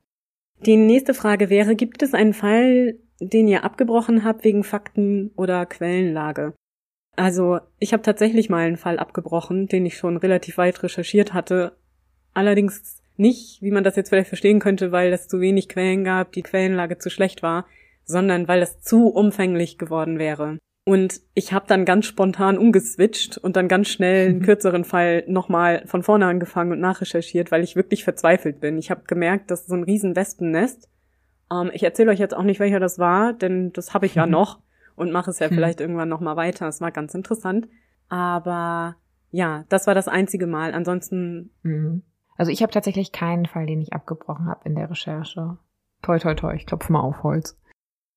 Die 0.64 0.78
nächste 0.78 1.12
Frage 1.12 1.50
wäre, 1.50 1.76
gibt 1.76 2.02
es 2.02 2.14
einen 2.14 2.32
Fall, 2.32 2.98
den 3.20 3.48
ihr 3.48 3.64
abgebrochen 3.64 4.24
habt 4.24 4.44
wegen 4.44 4.64
Fakten 4.64 5.30
oder 5.36 5.66
Quellenlage? 5.66 6.54
Also, 7.16 7.60
ich 7.78 7.92
habe 7.92 8.02
tatsächlich 8.02 8.48
mal 8.48 8.66
einen 8.66 8.78
Fall 8.78 8.98
abgebrochen, 8.98 9.66
den 9.66 9.84
ich 9.84 9.98
schon 9.98 10.16
relativ 10.16 10.56
weit 10.56 10.82
recherchiert 10.82 11.34
hatte. 11.34 11.76
Allerdings 12.32 12.99
nicht, 13.20 13.62
wie 13.62 13.70
man 13.70 13.84
das 13.84 13.96
jetzt 13.96 14.08
vielleicht 14.08 14.28
verstehen 14.28 14.58
könnte, 14.58 14.90
weil 14.90 15.12
es 15.12 15.28
zu 15.28 15.40
wenig 15.40 15.68
Quellen 15.68 16.04
gab, 16.04 16.32
die 16.32 16.42
Quellenlage 16.42 16.98
zu 16.98 17.10
schlecht 17.10 17.42
war, 17.42 17.66
sondern 18.04 18.48
weil 18.48 18.62
es 18.62 18.80
zu 18.80 19.08
umfänglich 19.08 19.78
geworden 19.78 20.18
wäre. 20.18 20.58
Und 20.84 21.20
ich 21.34 21.52
habe 21.52 21.66
dann 21.68 21.84
ganz 21.84 22.06
spontan 22.06 22.58
umgeswitcht 22.58 23.38
und 23.38 23.54
dann 23.54 23.68
ganz 23.68 23.88
schnell 23.88 24.28
einen 24.28 24.42
kürzeren 24.42 24.84
Fall 24.84 25.24
nochmal 25.28 25.82
von 25.86 26.02
vorne 26.02 26.26
angefangen 26.26 26.72
und 26.72 26.80
nachrecherchiert, 26.80 27.52
weil 27.52 27.62
ich 27.62 27.76
wirklich 27.76 28.02
verzweifelt 28.02 28.60
bin. 28.60 28.78
Ich 28.78 28.90
habe 28.90 29.02
gemerkt, 29.06 29.50
das 29.50 29.60
ist 29.60 29.68
so 29.68 29.76
ein 29.76 29.84
riesen 29.84 30.16
Wespennest. 30.16 30.88
Ähm, 31.52 31.70
ich 31.72 31.82
erzähle 31.82 32.10
euch 32.10 32.18
jetzt 32.18 32.34
auch 32.34 32.42
nicht, 32.42 32.60
welcher 32.60 32.80
das 32.80 32.98
war, 32.98 33.34
denn 33.34 33.72
das 33.72 33.94
habe 33.94 34.06
ich 34.06 34.14
ja 34.14 34.26
noch 34.26 34.58
und 34.96 35.12
mache 35.12 35.30
es 35.30 35.38
ja 35.38 35.48
vielleicht 35.48 35.80
irgendwann 35.80 36.08
nochmal 36.08 36.36
weiter. 36.36 36.66
Es 36.66 36.80
war 36.80 36.90
ganz 36.90 37.14
interessant. 37.14 37.68
Aber 38.08 38.96
ja, 39.30 39.64
das 39.68 39.86
war 39.86 39.94
das 39.94 40.08
einzige 40.08 40.46
Mal. 40.46 40.72
Ansonsten. 40.72 41.50
Mhm. 41.62 42.02
Also 42.41 42.51
ich 42.53 42.62
habe 42.62 42.72
tatsächlich 42.72 43.12
keinen 43.12 43.45
Fall, 43.45 43.66
den 43.66 43.82
ich 43.82 43.93
abgebrochen 43.93 44.47
habe 44.47 44.62
in 44.64 44.74
der 44.74 44.88
Recherche. 44.88 45.59
Toi, 46.01 46.18
toi, 46.18 46.34
toi, 46.34 46.55
ich 46.55 46.64
klopfe 46.64 46.91
mal 46.91 47.01
auf 47.01 47.22
Holz. 47.22 47.61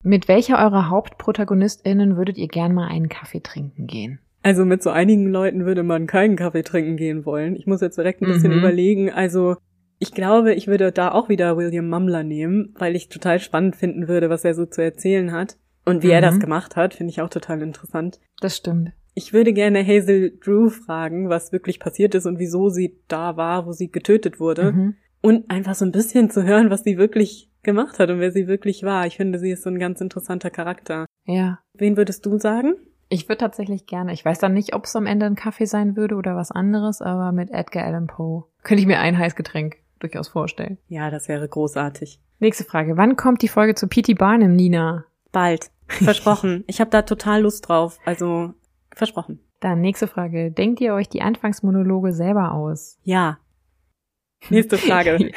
Mit 0.02 0.30
welcher 0.30 0.60
eurer 0.60 0.90
HauptprotagonistInnen 0.90 2.16
würdet 2.16 2.38
ihr 2.38 2.48
gern 2.48 2.74
mal 2.74 2.88
einen 2.88 3.10
Kaffee 3.10 3.42
trinken 3.42 3.86
gehen? 3.86 4.20
Also 4.42 4.64
mit 4.64 4.82
so 4.82 4.92
einigen 4.92 5.28
Leuten 5.28 5.66
würde 5.66 5.84
man 5.84 6.08
keinen 6.08 6.38
Kaffee 6.38 6.64
trinken 6.64 6.96
gehen 6.96 7.26
wollen. 7.26 7.58
Ich 7.58 7.68
muss 7.68 7.82
jetzt 7.82 7.98
direkt 7.98 8.22
ein 8.22 8.32
bisschen 8.32 8.54
mhm. 8.54 8.60
überlegen. 8.60 9.12
Also 9.12 9.58
ich 10.00 10.14
glaube, 10.14 10.54
ich 10.54 10.68
würde 10.68 10.94
da 10.94 11.12
auch 11.12 11.28
wieder 11.28 11.58
William 11.58 11.90
Mumler 11.90 12.24
nehmen, 12.24 12.74
weil 12.80 12.96
ich 12.96 13.10
total 13.10 13.40
spannend 13.40 13.76
finden 13.76 14.08
würde, 14.08 14.30
was 14.30 14.46
er 14.46 14.54
so 14.54 14.66
zu 14.66 14.82
erzählen 14.82 15.34
hat. 15.34 15.58
Und 15.84 16.02
wie 16.02 16.08
mhm. 16.08 16.14
er 16.14 16.22
das 16.22 16.40
gemacht 16.40 16.78
hat, 16.78 16.94
finde 16.94 17.12
ich 17.12 17.20
auch 17.20 17.30
total 17.30 17.62
interessant. 17.62 18.22
Das 18.40 18.56
stimmt. 18.56 18.94
Ich 19.14 19.34
würde 19.34 19.54
gerne 19.54 19.86
Hazel 19.86 20.38
Drew 20.44 20.70
fragen, 20.70 21.30
was 21.30 21.52
wirklich 21.52 21.80
passiert 21.80 22.16
ist 22.16 22.26
und 22.26 22.40
wieso 22.40 22.70
sie 22.70 22.98
da 23.08 23.38
war, 23.38 23.66
wo 23.66 23.72
sie 23.72 23.92
getötet 23.92 24.40
wurde. 24.40 24.72
Mhm. 24.72 24.96
Und 25.22 25.50
einfach 25.50 25.76
so 25.76 25.86
ein 25.86 25.92
bisschen 25.92 26.30
zu 26.30 26.44
hören, 26.44 26.70
was 26.70 26.84
sie 26.84 26.98
wirklich 26.98 27.50
gemacht 27.62 28.00
hat 28.00 28.10
und 28.10 28.20
wer 28.20 28.32
sie 28.32 28.48
wirklich 28.48 28.84
war. 28.84 29.06
Ich 29.08 29.18
finde, 29.18 29.40
sie 29.40 29.52
ist 29.52 29.64
so 29.64 29.70
ein 29.70 29.80
ganz 29.80 30.02
interessanter 30.02 30.50
Charakter. 30.50 31.06
Ja. 31.26 31.60
Wen 31.74 31.96
würdest 31.96 32.26
du 32.26 32.38
sagen? 32.38 32.76
Ich 33.10 33.30
würde 33.30 33.38
tatsächlich 33.38 33.86
gerne, 33.86 34.12
ich 34.12 34.26
weiß 34.26 34.40
dann 34.40 34.54
nicht, 34.54 34.74
ob 34.74 34.86
es 34.86 34.96
am 34.96 35.06
Ende 35.06 35.28
ein 35.28 35.36
Kaffee 35.36 35.66
sein 35.66 35.96
würde 35.96 36.16
oder 36.16 36.36
was 36.36 36.52
anderes, 36.52 37.02
aber 37.02 37.32
mit 37.32 37.52
Edgar 37.52 37.86
Allan 37.86 38.08
Poe 38.08 38.46
könnte 38.64 38.82
ich 38.82 38.88
mir 38.88 39.00
ein 39.00 39.18
Heißgetränk 39.18 39.78
durchaus 40.00 40.28
vorstellen. 40.30 40.78
Ja, 40.88 41.12
das 41.12 41.28
wäre 41.28 41.48
großartig. 41.48 42.20
Nächste 42.40 42.64
Frage. 42.64 42.98
Wann 42.98 43.16
kommt 43.16 43.42
die 43.42 43.48
Folge 43.48 43.76
zu 43.76 43.88
P.T. 43.88 44.16
Barnum, 44.16 44.56
Nina? 44.56 45.06
Bald. 45.32 45.70
Versprochen. 45.88 46.64
ich 46.68 46.80
habe 46.80 46.90
da 46.90 47.04
total 47.04 47.42
Lust 47.42 47.68
drauf. 47.68 48.00
Also, 48.06 48.54
versprochen. 48.96 49.40
Dann 49.60 49.82
nächste 49.82 50.08
Frage. 50.08 50.52
Denkt 50.52 50.82
ihr 50.82 50.94
euch 50.94 51.10
die 51.10 51.22
Anfangsmonologe 51.22 52.14
selber 52.14 52.54
aus? 52.54 53.00
Ja. 53.04 53.40
Nächste 54.50 54.78
Frage. 54.78 55.32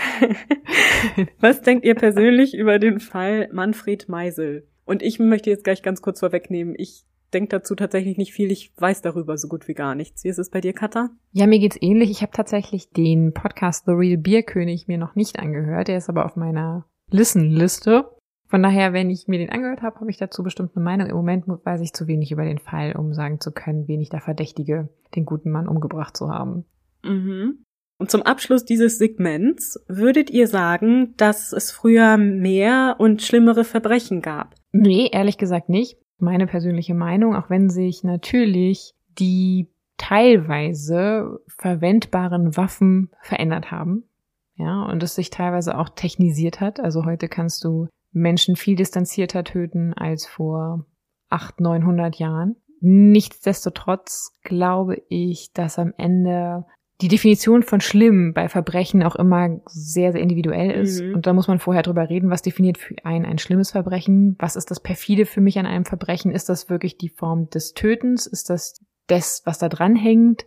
Was 1.41 1.63
denkt 1.63 1.85
ihr 1.85 1.95
persönlich 1.95 2.55
über 2.55 2.81
den 2.81 2.99
Fall 2.99 3.49
Manfred 3.53 4.09
Meisel? 4.09 4.67
Und 4.85 5.03
ich 5.03 5.19
möchte 5.21 5.51
jetzt 5.51 5.65
gleich 5.65 5.83
ganz 5.83 6.03
kurz 6.03 6.21
vorwegnehmen, 6.21 6.75
ich 6.77 7.05
denke 7.33 7.51
dazu 7.51 7.75
tatsächlich 7.75 8.17
nicht 8.17 8.33
viel. 8.33 8.51
Ich 8.51 8.73
weiß 8.77 9.03
darüber 9.03 9.37
so 9.37 9.49
gut 9.49 9.69
wie 9.69 9.75
gar 9.75 9.95
nichts. 9.95 10.25
Wie 10.25 10.29
ist 10.29 10.39
es 10.39 10.51
bei 10.51 10.61
dir, 10.61 10.73
Katha? 10.73 11.11
Ja, 11.33 11.47
mir 11.47 11.59
geht's 11.59 11.79
ähnlich. 11.81 12.11
Ich 12.11 12.23
habe 12.23 12.33
tatsächlich 12.33 12.91
den 12.91 13.33
Podcast 13.33 13.85
The 13.87 13.93
Real 13.93 14.17
Beer 14.17 14.43
König 14.43 14.89
mir 14.89 14.99
noch 14.99 15.15
nicht 15.15 15.39
angehört. 15.39 15.89
Der 15.89 15.99
ist 15.99 16.09
aber 16.09 16.25
auf 16.25 16.37
meiner 16.37 16.87
Listen-Liste. 17.11 18.16
Von 18.49 18.63
daher, 18.63 18.93
wenn 18.93 19.11
ich 19.11 19.27
mir 19.27 19.39
den 19.39 19.51
angehört 19.51 19.83
habe, 19.83 20.01
habe 20.01 20.11
ich 20.11 20.19
dazu 20.19 20.43
bestimmt 20.43 20.73
eine 20.77 20.85
Meinung. 20.85 21.09
Im 21.09 21.17
Moment 21.17 21.49
weiß 21.49 21.81
ich 21.81 21.93
zu 21.93 22.07
wenig 22.07 22.31
über 22.31 22.45
den 22.45 22.59
Fall, 22.59 22.95
um 22.97 23.13
sagen 23.13 23.41
zu 23.41 23.51
können, 23.51 23.89
wen 23.89 24.01
ich 24.01 24.09
da 24.09 24.21
verdächtige, 24.21 24.89
den 25.15 25.25
guten 25.25 25.51
Mann 25.51 25.67
umgebracht 25.67 26.17
zu 26.17 26.31
haben. 26.31 26.65
Mhm. 27.05 27.65
Und 27.99 28.11
zum 28.11 28.23
Abschluss 28.23 28.65
dieses 28.65 28.99
Segments 28.99 29.83
würdet 29.89 30.31
ihr 30.31 30.49
sagen, 30.49 31.15
dass 31.17 31.53
es 31.53 31.73
früher 31.73 32.19
mehr 32.19 32.97
und 32.99 33.23
schlimmere 33.23 33.65
Verbrechen 33.65 34.21
gab? 34.21 34.55
Nee, 34.71 35.09
ehrlich 35.11 35.39
gesagt 35.39 35.69
nicht. 35.69 35.99
Meine 36.19 36.47
persönliche 36.47 36.95
Meinung, 36.95 37.35
auch 37.35 37.51
wenn 37.51 37.71
sich 37.71 38.05
natürlich 38.05 38.95
die 39.19 39.69
teilweise 39.97 41.41
verwendbaren 41.47 42.57
Waffen 42.57 43.11
verändert 43.23 43.71
haben. 43.71 44.05
Ja, 44.57 44.85
und 44.85 45.03
es 45.03 45.15
sich 45.15 45.31
teilweise 45.31 45.77
auch 45.77 45.91
technisiert 45.91 46.61
hat. 46.61 46.81
Also 46.81 47.05
heute 47.05 47.29
kannst 47.29 47.65
du 47.65 47.89
Menschen 48.17 48.57
viel 48.57 48.77
distanzierter 48.77 49.45
töten 49.45 49.93
als 49.93 50.27
vor 50.27 50.87
acht, 51.29 51.61
neunhundert 51.61 52.17
Jahren. 52.17 52.57
Nichtsdestotrotz 52.81 54.33
glaube 54.43 55.03
ich, 55.09 55.53
dass 55.53 55.79
am 55.79 55.93
Ende 55.99 56.65
die 57.03 57.09
Definition 57.09 57.63
von 57.63 57.83
schlimm 57.83 58.33
bei 58.33 58.49
Verbrechen 58.49 59.03
auch 59.03 59.17
immer 59.17 59.61
sehr, 59.67 60.13
sehr 60.13 60.23
individuell 60.23 60.71
ist. 60.71 61.03
Mhm. 61.03 61.15
Und 61.15 61.27
da 61.27 61.35
muss 61.35 61.47
man 61.47 61.59
vorher 61.59 61.83
drüber 61.83 62.09
reden, 62.09 62.31
was 62.31 62.41
definiert 62.41 62.79
für 62.79 62.95
einen 63.05 63.27
ein 63.27 63.39
schlimmes 63.39 63.73
Verbrechen? 63.73 64.35
Was 64.39 64.57
ist 64.57 64.71
das 64.71 64.81
perfide 64.81 65.27
für 65.27 65.43
mich 65.43 65.59
an 65.59 65.67
einem 65.67 65.85
Verbrechen? 65.85 66.33
Ist 66.33 66.49
das 66.49 66.71
wirklich 66.71 66.97
die 66.97 67.11
Form 67.11 67.51
des 67.51 67.75
Tötens? 67.75 68.27
Ist 68.27 68.49
das 68.49 68.81
das, 69.09 69.43
was 69.45 69.59
da 69.59 69.69
dran 69.69 69.95
hängt? 69.95 70.47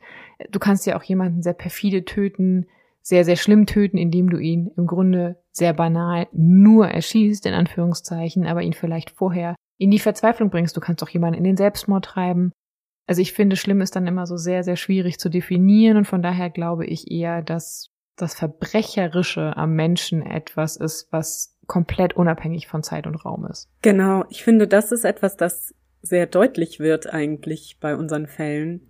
Du 0.49 0.57
kannst 0.57 0.87
ja 0.87 0.97
auch 0.97 1.03
jemanden 1.03 1.43
sehr 1.43 1.53
perfide 1.53 2.03
töten, 2.03 2.65
sehr, 3.01 3.25
sehr 3.25 3.35
schlimm 3.35 3.65
töten, 3.65 3.97
indem 3.97 4.29
du 4.29 4.37
ihn 4.37 4.71
im 4.77 4.87
Grunde 4.87 5.37
sehr 5.51 5.73
banal 5.73 6.27
nur 6.31 6.87
erschießt, 6.87 7.45
in 7.45 7.53
Anführungszeichen, 7.53 8.45
aber 8.45 8.61
ihn 8.61 8.73
vielleicht 8.73 9.11
vorher 9.11 9.55
in 9.77 9.91
die 9.91 9.99
Verzweiflung 9.99 10.49
bringst. 10.49 10.75
Du 10.75 10.81
kannst 10.81 11.03
auch 11.03 11.09
jemanden 11.09 11.37
in 11.37 11.43
den 11.43 11.57
Selbstmord 11.57 12.05
treiben. 12.05 12.51
Also 13.07 13.21
ich 13.21 13.33
finde, 13.33 13.55
schlimm 13.55 13.81
ist 13.81 13.95
dann 13.95 14.05
immer 14.05 14.27
so 14.27 14.37
sehr, 14.37 14.63
sehr 14.63 14.75
schwierig 14.75 15.17
zu 15.17 15.29
definieren 15.29 15.97
und 15.97 16.05
von 16.05 16.21
daher 16.21 16.49
glaube 16.49 16.85
ich 16.85 17.09
eher, 17.09 17.41
dass 17.41 17.89
das 18.15 18.35
Verbrecherische 18.35 19.55
am 19.57 19.73
Menschen 19.73 20.21
etwas 20.21 20.75
ist, 20.75 21.07
was 21.11 21.57
komplett 21.65 22.15
unabhängig 22.15 22.67
von 22.67 22.83
Zeit 22.83 23.07
und 23.07 23.15
Raum 23.15 23.45
ist. 23.45 23.69
Genau, 23.81 24.25
ich 24.29 24.43
finde, 24.43 24.67
das 24.67 24.91
ist 24.91 25.05
etwas, 25.05 25.37
das 25.37 25.73
sehr 26.01 26.27
deutlich 26.27 26.79
wird 26.79 27.11
eigentlich 27.11 27.77
bei 27.79 27.95
unseren 27.95 28.27
Fällen. 28.27 28.88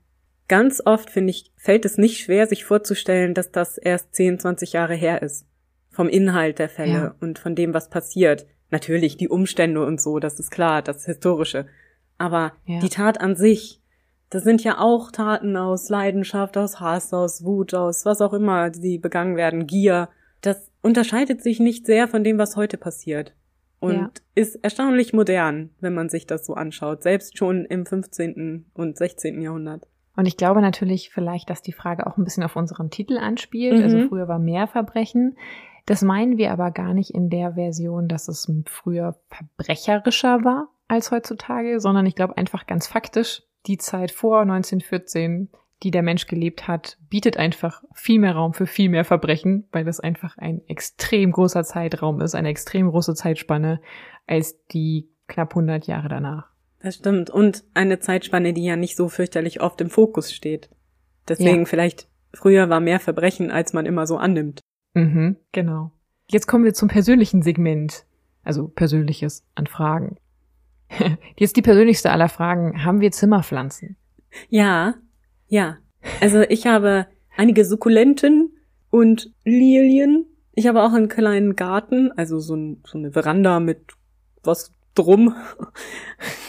Ganz 0.50 0.82
oft, 0.84 1.12
finde 1.12 1.30
ich, 1.30 1.54
fällt 1.56 1.86
es 1.86 1.98
nicht 2.00 2.20
schwer, 2.20 2.48
sich 2.48 2.66
vorzustellen, 2.66 3.36
dass 3.36 3.52
das 3.52 3.78
erst 3.78 4.16
10, 4.16 4.40
20 4.40 4.74
Jahre 4.74 4.96
her 4.96 5.22
ist. 5.22 5.46
Vom 5.92 6.10
Inhalt 6.10 6.58
der 6.58 6.70
Fälle 6.70 6.92
ja. 6.92 7.16
und 7.22 7.38
von 7.38 7.54
dem, 7.54 7.74
was 7.74 7.90
passiert. 7.90 8.48
Natürlich 8.72 9.16
die 9.16 9.30
Umstände 9.30 9.86
und 9.86 10.02
so, 10.02 10.18
das 10.18 10.40
ist 10.40 10.50
klar, 10.50 10.82
das 10.82 11.06
Historische. 11.06 11.68
Aber 12.18 12.54
ja. 12.66 12.80
die 12.80 12.90
Tat 12.90 13.22
an 13.22 13.36
sich, 13.36 13.80
das 14.32 14.44
sind 14.44 14.64
ja 14.64 14.80
auch 14.80 15.12
Taten 15.12 15.56
aus 15.56 15.88
Leidenschaft, 15.88 16.58
aus 16.58 16.80
Hass, 16.80 17.14
aus 17.14 17.44
Wut, 17.44 17.76
aus 17.76 18.06
was 18.06 18.20
auch 18.20 18.34
immer, 18.34 18.72
die 18.72 18.98
begangen 18.98 19.36
werden, 19.36 19.68
Gier. 19.68 20.10
Das 20.42 20.72
unterscheidet 20.82 21.44
sich 21.44 21.60
nicht 21.60 21.86
sehr 21.86 22.08
von 22.08 22.24
dem, 22.24 22.40
was 22.40 22.56
heute 22.56 22.78
passiert. 22.78 23.36
Und 23.80 23.94
ja. 23.94 24.12
ist 24.34 24.56
erstaunlich 24.64 25.14
modern, 25.14 25.70
wenn 25.80 25.94
man 25.94 26.10
sich 26.10 26.26
das 26.26 26.44
so 26.44 26.56
anschaut, 26.56 27.04
selbst 27.04 27.38
schon 27.38 27.66
im 27.66 27.86
15. 27.86 28.66
und 28.74 28.98
16. 28.98 29.42
Jahrhundert. 29.42 29.88
Und 30.16 30.26
ich 30.26 30.38
glaube 30.38 30.62
natürlich 30.62 31.12
vielleicht, 31.12 31.50
dass 31.50 31.62
die 31.62 31.72
Frage 31.72 32.08
auch 32.08 32.18
ein 32.18 32.24
bisschen 32.24 32.44
auf 32.44 32.56
unseren 32.56 32.90
Titel 32.90 33.18
anspielt. 33.18 33.82
Also 33.82 33.96
mhm. 33.96 34.02
Also 34.02 34.10
früher 34.10 34.28
war 34.28 34.40
mehr 34.40 34.68
Verbrechen. 34.68 35.38
Das 35.86 36.02
meinen 36.02 36.38
wir 36.38 36.52
aber 36.52 36.72
gar 36.72 36.94
nicht 36.94 37.12
in 37.12 37.30
der 37.30 37.54
Version, 37.54 38.08
dass 38.08 38.28
es 38.28 38.52
früher 38.66 39.16
verbrecherischer 39.30 40.44
war 40.44 40.70
als 40.88 41.12
heutzutage, 41.12 41.80
sondern 41.80 42.06
ich 42.06 42.16
glaube 42.16 42.38
einfach 42.38 42.68
ganz 42.68 42.88
faktisch, 42.88 43.44
die 43.66 43.78
Zeit 43.78 44.12
vor 44.12 44.42
1914, 44.42 45.50
die 45.84 45.92
der 45.92 46.04
Mensch 46.04 46.28
gelebt 46.28 46.68
hat, 46.68 46.98
bietet 47.10 47.38
einfach 47.38 47.84
viel 47.94 48.20
mehr 48.20 48.36
Raum 48.36 48.54
für 48.54 48.68
viel 48.68 48.90
mehr 48.90 49.06
Verbrechen, 49.06 49.68
weil 49.72 49.86
das 49.86 50.00
einfach 50.00 50.38
ein 50.38 50.62
extrem 50.68 51.32
großer 51.32 51.64
Zeitraum 51.64 52.22
ist, 52.22 52.36
eine 52.36 52.50
extrem 52.50 52.90
große 52.90 53.16
Zeitspanne 53.16 53.82
als 54.28 54.64
die 54.68 55.10
knapp 55.28 55.52
100 55.52 55.88
Jahre 55.88 56.10
danach. 56.10 56.49
Das 56.82 56.96
stimmt. 56.96 57.30
Und 57.30 57.64
eine 57.74 58.00
Zeitspanne, 58.00 58.54
die 58.54 58.64
ja 58.64 58.76
nicht 58.76 58.96
so 58.96 59.10
fürchterlich 59.10 59.62
oft 59.62 59.82
im 59.82 59.90
Fokus 59.90 60.32
steht. 60.32 60.70
Deswegen 61.28 61.60
ja. 61.60 61.66
vielleicht 61.66 62.08
früher 62.34 62.70
war 62.70 62.80
mehr 62.80 63.00
Verbrechen, 63.00 63.52
als 63.52 63.74
man 63.74 63.86
immer 63.86 64.08
so 64.08 64.18
annimmt. 64.18 64.62
Mhm, 64.94 65.38
genau. 65.52 65.92
Jetzt 66.30 66.48
kommen 66.48 66.64
wir 66.64 66.74
zum 66.74 66.88
persönlichen 66.88 67.42
Segment. 67.42 68.06
Also 68.44 68.68
persönliches 68.68 69.46
an 69.56 69.68
Fragen. 69.68 70.18
Jetzt 71.38 71.58
die 71.58 71.62
persönlichste 71.62 72.12
aller 72.12 72.30
Fragen. 72.30 72.84
Haben 72.84 73.02
wir 73.02 73.12
Zimmerpflanzen? 73.12 73.98
Ja, 74.50 74.96
ja. 75.48 75.78
Also 76.22 76.42
ich 76.42 76.66
habe 76.66 77.08
einige 77.36 77.66
Sukkulenten 77.66 78.56
und 78.90 79.32
Lilien. 79.44 80.26
Ich 80.54 80.68
habe 80.68 80.84
auch 80.84 80.94
einen 80.94 81.10
kleinen 81.10 81.56
Garten, 81.56 82.12
also 82.14 82.40
so, 82.40 82.56
ein, 82.56 82.82
so 82.86 82.98
eine 82.98 83.12
Veranda 83.12 83.60
mit 83.60 83.94
was 84.44 84.74
drum. 85.00 85.36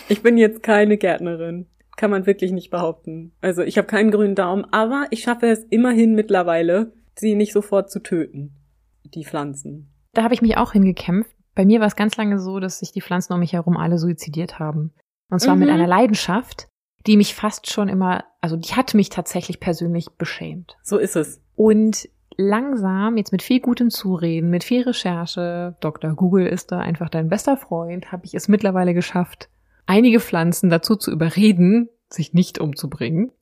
Ich 0.09 0.23
bin 0.23 0.37
jetzt 0.37 0.63
keine 0.63 0.97
Gärtnerin. 0.97 1.67
Kann 1.97 2.11
man 2.11 2.27
wirklich 2.27 2.53
nicht 2.53 2.71
behaupten. 2.71 3.33
Also 3.41 3.63
ich 3.63 3.79
habe 3.79 3.87
keinen 3.87 4.11
grünen 4.11 4.35
Daumen, 4.35 4.65
aber 4.73 5.07
ich 5.11 5.23
schaffe 5.23 5.47
es 5.47 5.65
immerhin 5.71 6.15
mittlerweile, 6.15 6.93
sie 7.15 7.35
nicht 7.35 7.53
sofort 7.53 7.91
zu 7.91 8.03
töten, 8.03 8.57
die 9.05 9.25
Pflanzen. 9.25 9.93
Da 10.15 10.23
habe 10.23 10.35
ich 10.35 10.43
mich 10.43 10.57
auch 10.57 10.73
hingekämpft. 10.73 11.31
Bei 11.55 11.65
mir 11.65 11.81
war 11.81 11.87
es 11.87 11.97
ganz 11.97 12.17
lange 12.17 12.41
so, 12.41 12.59
dass 12.59 12.79
sich 12.79 12.93
die 12.93 13.03
Pflanzen 13.03 13.35
um 13.35 13.41
mich 13.41 13.53
herum 13.53 13.77
alle 13.77 13.99
suizidiert 13.99 14.59
haben. 14.59 14.93
Und 15.31 15.41
zwar 15.41 15.55
mhm. 15.55 15.61
mit 15.61 15.71
einer 15.71 15.87
Leidenschaft, 15.87 16.69
die 17.07 17.17
mich 17.17 17.35
fast 17.35 17.71
schon 17.71 17.89
immer, 17.89 18.25
also 18.41 18.57
die 18.57 18.75
hat 18.75 18.95
mich 18.95 19.11
tatsächlich 19.11 19.61
persönlich 19.61 20.09
beschämt. 20.17 20.77
So 20.83 20.99
ist 20.99 21.17
es. 21.17 21.43
Und 21.55 22.09
langsam, 22.41 23.17
jetzt 23.17 23.33
mit 23.33 23.43
viel 23.43 23.61
gutem 23.61 23.91
Zureden, 23.91 24.51
mit 24.51 24.65
viel 24.65 24.83
Recherche, 24.83 25.77
Dr. 25.81 26.15
Google 26.15 26.47
ist 26.47 26.73
da 26.73 26.79
einfach 26.79 27.09
dein 27.09 27.29
bester 27.29 27.57
Freund, 27.57 28.11
habe 28.13 28.25
ich 28.25 28.35
es 28.35 28.49
mittlerweile 28.49 28.95
geschafft, 28.95 29.49
einige 29.87 30.21
Pflanzen 30.21 30.71
dazu 30.71 30.97
zu 30.97 31.11
überreden, 31.11 31.89
sich 32.09 32.33
nicht 32.35 32.59
umzubringen. 32.59 33.33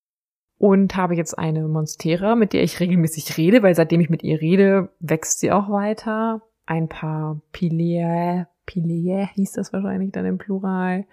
Und 0.60 0.96
habe 0.96 1.14
jetzt 1.14 1.38
eine 1.38 1.68
Monstera, 1.68 2.34
mit 2.34 2.52
der 2.52 2.64
ich 2.64 2.80
regelmäßig 2.80 3.36
rede, 3.36 3.62
weil 3.62 3.76
seitdem 3.76 4.00
ich 4.00 4.10
mit 4.10 4.24
ihr 4.24 4.40
rede, 4.40 4.88
wächst 4.98 5.38
sie 5.38 5.52
auch 5.52 5.70
weiter 5.70 6.42
ein 6.68 6.88
paar 6.88 7.40
Pileae, 7.52 8.46
Pileae 8.66 9.28
hieß 9.34 9.52
das 9.52 9.72
wahrscheinlich 9.72 10.12
dann 10.12 10.26
im 10.26 10.36
Plural, 10.38 11.06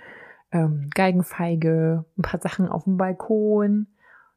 ähm, 0.52 0.90
Geigenfeige, 0.94 2.06
ein 2.18 2.22
paar 2.22 2.42
Sachen 2.42 2.68
auf 2.68 2.84
dem 2.84 2.98
Balkon. 2.98 3.88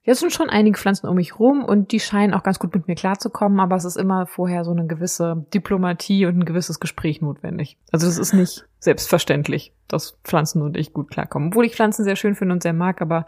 Jetzt 0.08 0.20
sind 0.20 0.32
schon 0.32 0.48
einige 0.48 0.78
Pflanzen 0.78 1.06
um 1.06 1.16
mich 1.16 1.38
rum 1.38 1.62
und 1.62 1.92
die 1.92 2.00
scheinen 2.00 2.32
auch 2.32 2.42
ganz 2.42 2.58
gut 2.58 2.74
mit 2.74 2.88
mir 2.88 2.94
klarzukommen, 2.94 3.60
aber 3.60 3.76
es 3.76 3.84
ist 3.84 3.98
immer 3.98 4.26
vorher 4.26 4.64
so 4.64 4.70
eine 4.70 4.86
gewisse 4.86 5.44
Diplomatie 5.52 6.24
und 6.24 6.38
ein 6.38 6.44
gewisses 6.46 6.80
Gespräch 6.80 7.20
notwendig. 7.20 7.76
Also 7.92 8.06
es 8.06 8.16
ist 8.16 8.32
nicht 8.32 8.66
selbstverständlich, 8.78 9.74
dass 9.86 10.18
Pflanzen 10.24 10.62
und 10.62 10.78
ich 10.78 10.94
gut 10.94 11.10
klarkommen. 11.10 11.48
Obwohl 11.48 11.66
ich 11.66 11.74
Pflanzen 11.74 12.04
sehr 12.04 12.16
schön 12.16 12.36
finde 12.36 12.54
und 12.54 12.62
sehr 12.62 12.72
mag, 12.72 13.02
aber 13.02 13.26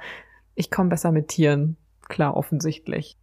ich 0.55 0.71
komme 0.71 0.89
besser 0.89 1.13
mit 1.13 1.29
Tieren 1.29 1.77
klar 2.09 2.35
offensichtlich. 2.35 3.19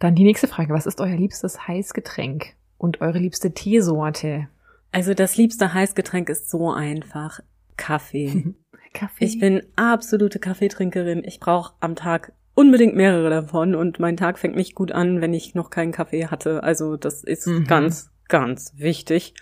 Dann 0.00 0.16
die 0.16 0.24
nächste 0.24 0.48
Frage. 0.48 0.74
Was 0.74 0.86
ist 0.86 1.00
euer 1.00 1.16
liebstes 1.16 1.68
Heißgetränk? 1.68 2.56
Und 2.78 3.00
eure 3.00 3.20
liebste 3.20 3.54
Teesorte? 3.54 4.48
Also 4.90 5.14
das 5.14 5.36
liebste 5.36 5.72
Heißgetränk 5.72 6.28
ist 6.30 6.50
so 6.50 6.72
einfach. 6.72 7.38
Kaffee. 7.76 8.56
Kaffee. 8.92 9.24
Ich 9.24 9.38
bin 9.38 9.62
absolute 9.76 10.40
Kaffeetrinkerin. 10.40 11.22
Ich 11.22 11.38
brauche 11.38 11.74
am 11.78 11.94
Tag 11.94 12.32
unbedingt 12.56 12.96
mehrere 12.96 13.30
davon 13.30 13.76
und 13.76 14.00
mein 14.00 14.16
Tag 14.16 14.38
fängt 14.40 14.56
nicht 14.56 14.74
gut 14.74 14.90
an, 14.90 15.20
wenn 15.20 15.32
ich 15.32 15.54
noch 15.54 15.70
keinen 15.70 15.92
Kaffee 15.92 16.26
hatte. 16.26 16.64
Also 16.64 16.96
das 16.96 17.22
ist 17.22 17.46
mhm. 17.46 17.66
ganz, 17.66 18.10
ganz 18.28 18.72
wichtig. 18.76 19.34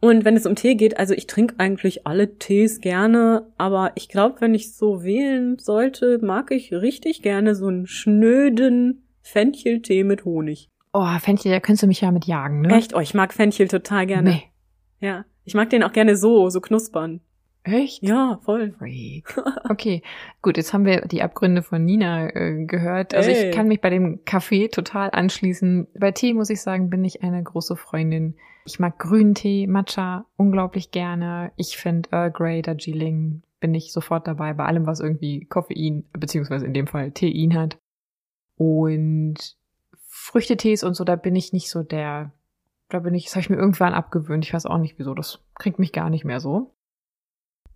Und 0.00 0.24
wenn 0.26 0.36
es 0.36 0.46
um 0.46 0.54
Tee 0.54 0.74
geht, 0.74 0.98
also 0.98 1.14
ich 1.14 1.26
trinke 1.26 1.54
eigentlich 1.58 2.06
alle 2.06 2.36
Tees 2.38 2.80
gerne, 2.80 3.46
aber 3.56 3.92
ich 3.94 4.08
glaube, 4.08 4.40
wenn 4.40 4.54
ich 4.54 4.76
so 4.76 5.02
wählen 5.02 5.58
sollte, 5.58 6.18
mag 6.22 6.50
ich 6.50 6.72
richtig 6.72 7.22
gerne 7.22 7.54
so 7.54 7.66
einen 7.68 7.86
schnöden 7.86 9.06
Fencheltee 9.22 10.04
mit 10.04 10.26
Honig. 10.26 10.68
Oh, 10.92 11.18
Fenchel, 11.18 11.50
da 11.50 11.60
könntest 11.60 11.84
du 11.84 11.86
mich 11.86 12.02
ja 12.02 12.10
mit 12.10 12.26
jagen, 12.26 12.60
ne? 12.60 12.76
Echt? 12.76 12.94
Oh, 12.94 13.00
ich 13.00 13.14
mag 13.14 13.32
Fenchel 13.32 13.68
total 13.68 14.06
gerne. 14.06 14.30
Nee. 14.30 14.42
Ja. 15.00 15.24
Ich 15.44 15.54
mag 15.54 15.70
den 15.70 15.82
auch 15.82 15.92
gerne 15.92 16.16
so, 16.16 16.50
so 16.50 16.60
knuspern. 16.60 17.20
Echt? 17.66 18.02
Ja, 18.02 18.38
voll. 18.44 18.72
Freak. 18.78 19.36
Okay, 19.68 20.02
gut, 20.42 20.56
jetzt 20.56 20.72
haben 20.72 20.84
wir 20.84 21.02
die 21.02 21.22
Abgründe 21.22 21.62
von 21.62 21.84
Nina 21.84 22.28
äh, 22.28 22.64
gehört. 22.64 23.14
Also 23.14 23.30
Ey. 23.30 23.48
ich 23.48 23.54
kann 23.54 23.66
mich 23.66 23.80
bei 23.80 23.90
dem 23.90 24.24
Kaffee 24.24 24.68
total 24.68 25.10
anschließen. 25.10 25.88
Bei 25.98 26.12
Tee 26.12 26.34
muss 26.34 26.50
ich 26.50 26.62
sagen, 26.62 26.88
bin 26.88 27.04
ich 27.04 27.22
eine 27.24 27.42
große 27.42 27.74
Freundin. 27.74 28.36
Ich 28.64 28.78
mag 28.78 28.98
grünen 28.98 29.34
Tee, 29.34 29.66
Matcha 29.66 30.24
unglaublich 30.36 30.92
gerne. 30.92 31.50
Ich 31.56 31.76
finde 31.76 32.08
Earl 32.12 32.30
Grey, 32.30 32.62
Darjeeling 32.62 33.42
bin 33.58 33.74
ich 33.74 33.92
sofort 33.92 34.28
dabei 34.28 34.52
bei 34.52 34.64
allem, 34.64 34.86
was 34.86 35.00
irgendwie 35.00 35.44
Koffein, 35.46 36.04
beziehungsweise 36.12 36.66
in 36.66 36.74
dem 36.74 36.86
Fall 36.86 37.10
Tein 37.10 37.54
hat. 37.54 37.78
Und 38.56 39.56
Früchtetees 40.06 40.84
und 40.84 40.94
so, 40.94 41.04
da 41.04 41.16
bin 41.16 41.34
ich 41.34 41.52
nicht 41.52 41.70
so 41.70 41.82
der, 41.82 42.32
da 42.88 43.00
bin 43.00 43.14
ich, 43.14 43.24
das 43.24 43.34
habe 43.34 43.40
ich 43.40 43.50
mir 43.50 43.56
irgendwann 43.56 43.94
abgewöhnt. 43.94 44.44
Ich 44.44 44.54
weiß 44.54 44.66
auch 44.66 44.78
nicht 44.78 44.98
wieso, 44.98 45.14
das 45.14 45.40
kriegt 45.54 45.78
mich 45.78 45.92
gar 45.92 46.10
nicht 46.10 46.24
mehr 46.24 46.40
so. 46.40 46.75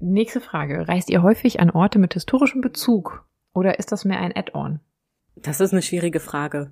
Nächste 0.01 0.41
Frage. 0.41 0.89
Reist 0.89 1.11
ihr 1.11 1.23
häufig 1.23 1.61
an 1.61 1.71
Orte 1.71 1.99
mit 1.99 2.15
historischem 2.15 2.63
Bezug 2.63 3.27
oder 3.53 3.79
ist 3.79 3.93
das 3.93 4.05
mehr 4.05 4.19
ein 4.19 4.35
Add-on? 4.35 4.81
Das 5.37 5.61
ist 5.61 5.73
eine 5.73 5.83
schwierige 5.83 6.21
Frage. 6.21 6.71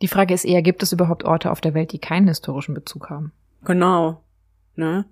Die 0.00 0.08
Frage 0.08 0.32
ist 0.32 0.44
eher, 0.44 0.62
gibt 0.62 0.82
es 0.82 0.92
überhaupt 0.92 1.24
Orte 1.24 1.50
auf 1.50 1.60
der 1.60 1.74
Welt, 1.74 1.92
die 1.92 1.98
keinen 1.98 2.28
historischen 2.28 2.74
Bezug 2.74 3.10
haben? 3.10 3.32
Genau. 3.64 4.22
Ne? 4.76 5.06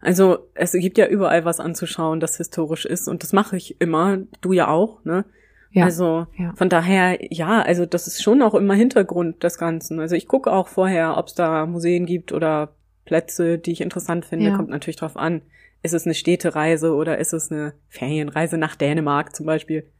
Also 0.00 0.38
es 0.54 0.72
gibt 0.72 0.98
ja 0.98 1.08
überall 1.08 1.44
was 1.44 1.58
anzuschauen, 1.58 2.20
das 2.20 2.36
historisch 2.36 2.86
ist 2.86 3.08
und 3.08 3.24
das 3.24 3.32
mache 3.32 3.56
ich 3.56 3.80
immer, 3.80 4.18
du 4.40 4.52
ja 4.52 4.68
auch, 4.68 5.04
ne? 5.04 5.24
Ja, 5.72 5.84
also 5.84 6.26
ja. 6.36 6.52
von 6.56 6.68
daher, 6.68 7.18
ja, 7.32 7.62
also 7.62 7.86
das 7.86 8.08
ist 8.08 8.22
schon 8.22 8.42
auch 8.42 8.54
immer 8.54 8.74
Hintergrund 8.74 9.44
des 9.44 9.56
Ganzen. 9.56 10.00
Also 10.00 10.16
ich 10.16 10.26
gucke 10.26 10.50
auch 10.52 10.66
vorher, 10.66 11.16
ob 11.16 11.28
es 11.28 11.34
da 11.34 11.66
Museen 11.66 12.06
gibt 12.06 12.32
oder 12.32 12.74
Plätze, 13.04 13.58
die 13.58 13.72
ich 13.72 13.80
interessant 13.80 14.24
finde. 14.24 14.46
Ja. 14.46 14.56
Kommt 14.56 14.70
natürlich 14.70 14.96
drauf 14.96 15.16
an. 15.16 15.42
Ist 15.82 15.94
es 15.94 16.04
eine 16.04 16.14
Städtereise 16.14 16.94
oder 16.94 17.18
ist 17.18 17.32
es 17.32 17.50
eine 17.50 17.74
Ferienreise 17.88 18.58
nach 18.58 18.76
Dänemark 18.76 19.34
zum 19.34 19.46
Beispiel? 19.46 19.90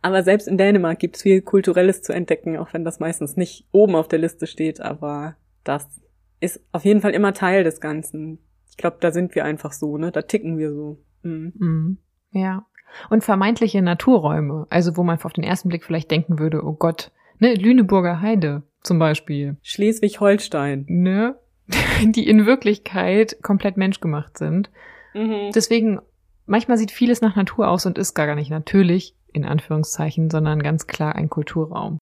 Aber 0.00 0.22
selbst 0.22 0.48
in 0.48 0.58
Dänemark 0.58 0.98
gibt's 0.98 1.22
viel 1.22 1.42
Kulturelles 1.42 2.02
zu 2.02 2.12
entdecken, 2.12 2.56
auch 2.56 2.72
wenn 2.72 2.84
das 2.84 3.00
meistens 3.00 3.36
nicht 3.36 3.66
oben 3.72 3.94
auf 3.94 4.08
der 4.08 4.20
Liste 4.20 4.46
steht. 4.46 4.80
Aber 4.80 5.36
das 5.64 6.00
ist 6.40 6.64
auf 6.72 6.84
jeden 6.84 7.00
Fall 7.00 7.12
immer 7.12 7.32
Teil 7.32 7.64
des 7.64 7.80
Ganzen. 7.80 8.38
Ich 8.70 8.76
glaube, 8.76 8.98
da 9.00 9.10
sind 9.10 9.34
wir 9.34 9.44
einfach 9.44 9.72
so, 9.72 9.98
ne? 9.98 10.12
Da 10.12 10.22
ticken 10.22 10.56
wir 10.56 10.72
so. 10.72 10.98
Mhm. 11.22 11.52
Mhm. 11.58 11.98
Ja. 12.30 12.66
Und 13.10 13.24
vermeintliche 13.24 13.82
Naturräume, 13.82 14.66
also 14.70 14.96
wo 14.96 15.02
man 15.02 15.20
auf 15.20 15.32
den 15.32 15.44
ersten 15.44 15.68
Blick 15.68 15.84
vielleicht 15.84 16.10
denken 16.10 16.38
würde, 16.38 16.64
oh 16.64 16.72
Gott, 16.72 17.10
ne, 17.38 17.54
Lüneburger 17.54 18.20
Heide 18.20 18.62
zum 18.82 18.98
Beispiel. 18.98 19.56
Schleswig-Holstein. 19.62 20.86
Ne? 20.88 21.36
Die 22.02 22.26
in 22.26 22.46
Wirklichkeit 22.46 23.42
komplett 23.42 23.76
menschgemacht 23.76 24.38
sind. 24.38 24.70
Mhm. 25.18 25.50
Deswegen, 25.52 26.00
manchmal 26.46 26.78
sieht 26.78 26.90
vieles 26.90 27.20
nach 27.20 27.36
Natur 27.36 27.68
aus 27.68 27.86
und 27.86 27.98
ist 27.98 28.14
gar 28.14 28.34
nicht 28.34 28.50
natürlich, 28.50 29.16
in 29.32 29.44
Anführungszeichen, 29.44 30.30
sondern 30.30 30.62
ganz 30.62 30.86
klar 30.86 31.14
ein 31.16 31.28
Kulturraum. 31.28 31.98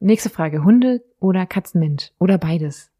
Nächste 0.00 0.30
Frage. 0.30 0.64
Hunde 0.64 1.02
oder 1.18 1.46
Katzenmensch? 1.46 2.12
Oder 2.18 2.38
beides? 2.38 2.90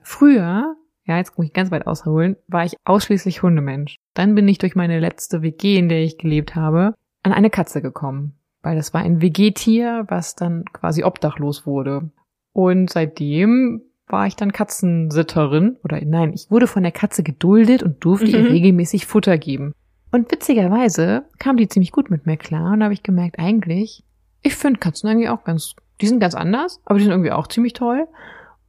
Früher, 0.00 0.76
ja, 1.04 1.16
jetzt 1.16 1.36
muss 1.36 1.46
ich 1.46 1.52
ganz 1.52 1.70
weit 1.70 1.86
ausholen, 1.86 2.36
war 2.46 2.64
ich 2.64 2.76
ausschließlich 2.84 3.42
Hundemensch. 3.42 3.96
Dann 4.14 4.34
bin 4.34 4.48
ich 4.48 4.58
durch 4.58 4.74
meine 4.74 5.00
letzte 5.00 5.42
WG, 5.42 5.76
in 5.76 5.88
der 5.88 6.02
ich 6.02 6.18
gelebt 6.18 6.54
habe, 6.54 6.94
an 7.22 7.32
eine 7.32 7.50
Katze 7.50 7.82
gekommen. 7.82 8.38
Weil 8.62 8.76
das 8.76 8.92
war 8.94 9.00
ein 9.00 9.20
WG-Tier, 9.20 10.04
was 10.08 10.34
dann 10.36 10.64
quasi 10.72 11.02
obdachlos 11.02 11.66
wurde. 11.66 12.10
Und 12.52 12.90
seitdem 12.90 13.82
war 14.12 14.26
ich 14.26 14.36
dann 14.36 14.52
Katzensitterin. 14.52 15.76
Oder 15.84 16.00
nein, 16.04 16.32
ich 16.32 16.50
wurde 16.50 16.66
von 16.66 16.82
der 16.82 16.92
Katze 16.92 17.22
geduldet 17.22 17.82
und 17.82 18.04
durfte 18.04 18.26
ihr 18.26 18.40
Mhm. 18.40 18.46
regelmäßig 18.46 19.06
Futter 19.06 19.38
geben. 19.38 19.74
Und 20.12 20.30
witzigerweise 20.32 21.24
kam 21.38 21.56
die 21.56 21.68
ziemlich 21.68 21.92
gut 21.92 22.10
mit 22.10 22.26
mir 22.26 22.36
klar. 22.36 22.72
Und 22.72 22.80
da 22.80 22.84
habe 22.84 22.94
ich 22.94 23.02
gemerkt, 23.02 23.38
eigentlich, 23.38 24.04
ich 24.42 24.56
finde 24.56 24.80
Katzen 24.80 25.08
eigentlich 25.08 25.28
auch 25.28 25.44
ganz, 25.44 25.74
die 26.00 26.06
sind 26.08 26.20
ganz 26.20 26.34
anders, 26.34 26.80
aber 26.84 26.98
die 26.98 27.04
sind 27.04 27.12
irgendwie 27.12 27.32
auch 27.32 27.46
ziemlich 27.46 27.74
toll. 27.74 28.08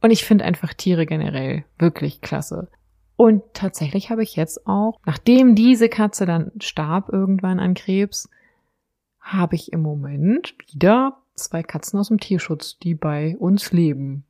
Und 0.00 0.10
ich 0.10 0.24
finde 0.24 0.44
einfach 0.44 0.74
Tiere 0.74 1.06
generell 1.06 1.64
wirklich 1.78 2.20
klasse. 2.20 2.68
Und 3.16 3.42
tatsächlich 3.54 4.10
habe 4.10 4.22
ich 4.22 4.36
jetzt 4.36 4.66
auch, 4.66 4.98
nachdem 5.06 5.54
diese 5.54 5.88
Katze 5.88 6.26
dann 6.26 6.50
starb 6.60 7.08
irgendwann 7.08 7.60
an 7.60 7.74
Krebs, 7.74 8.28
habe 9.20 9.54
ich 9.54 9.72
im 9.72 9.80
Moment 9.80 10.54
wieder 10.72 11.18
zwei 11.34 11.62
Katzen 11.62 11.98
aus 12.00 12.08
dem 12.08 12.18
Tierschutz, 12.18 12.78
die 12.78 12.94
bei 12.94 13.36
uns 13.38 13.72
leben. 13.72 14.24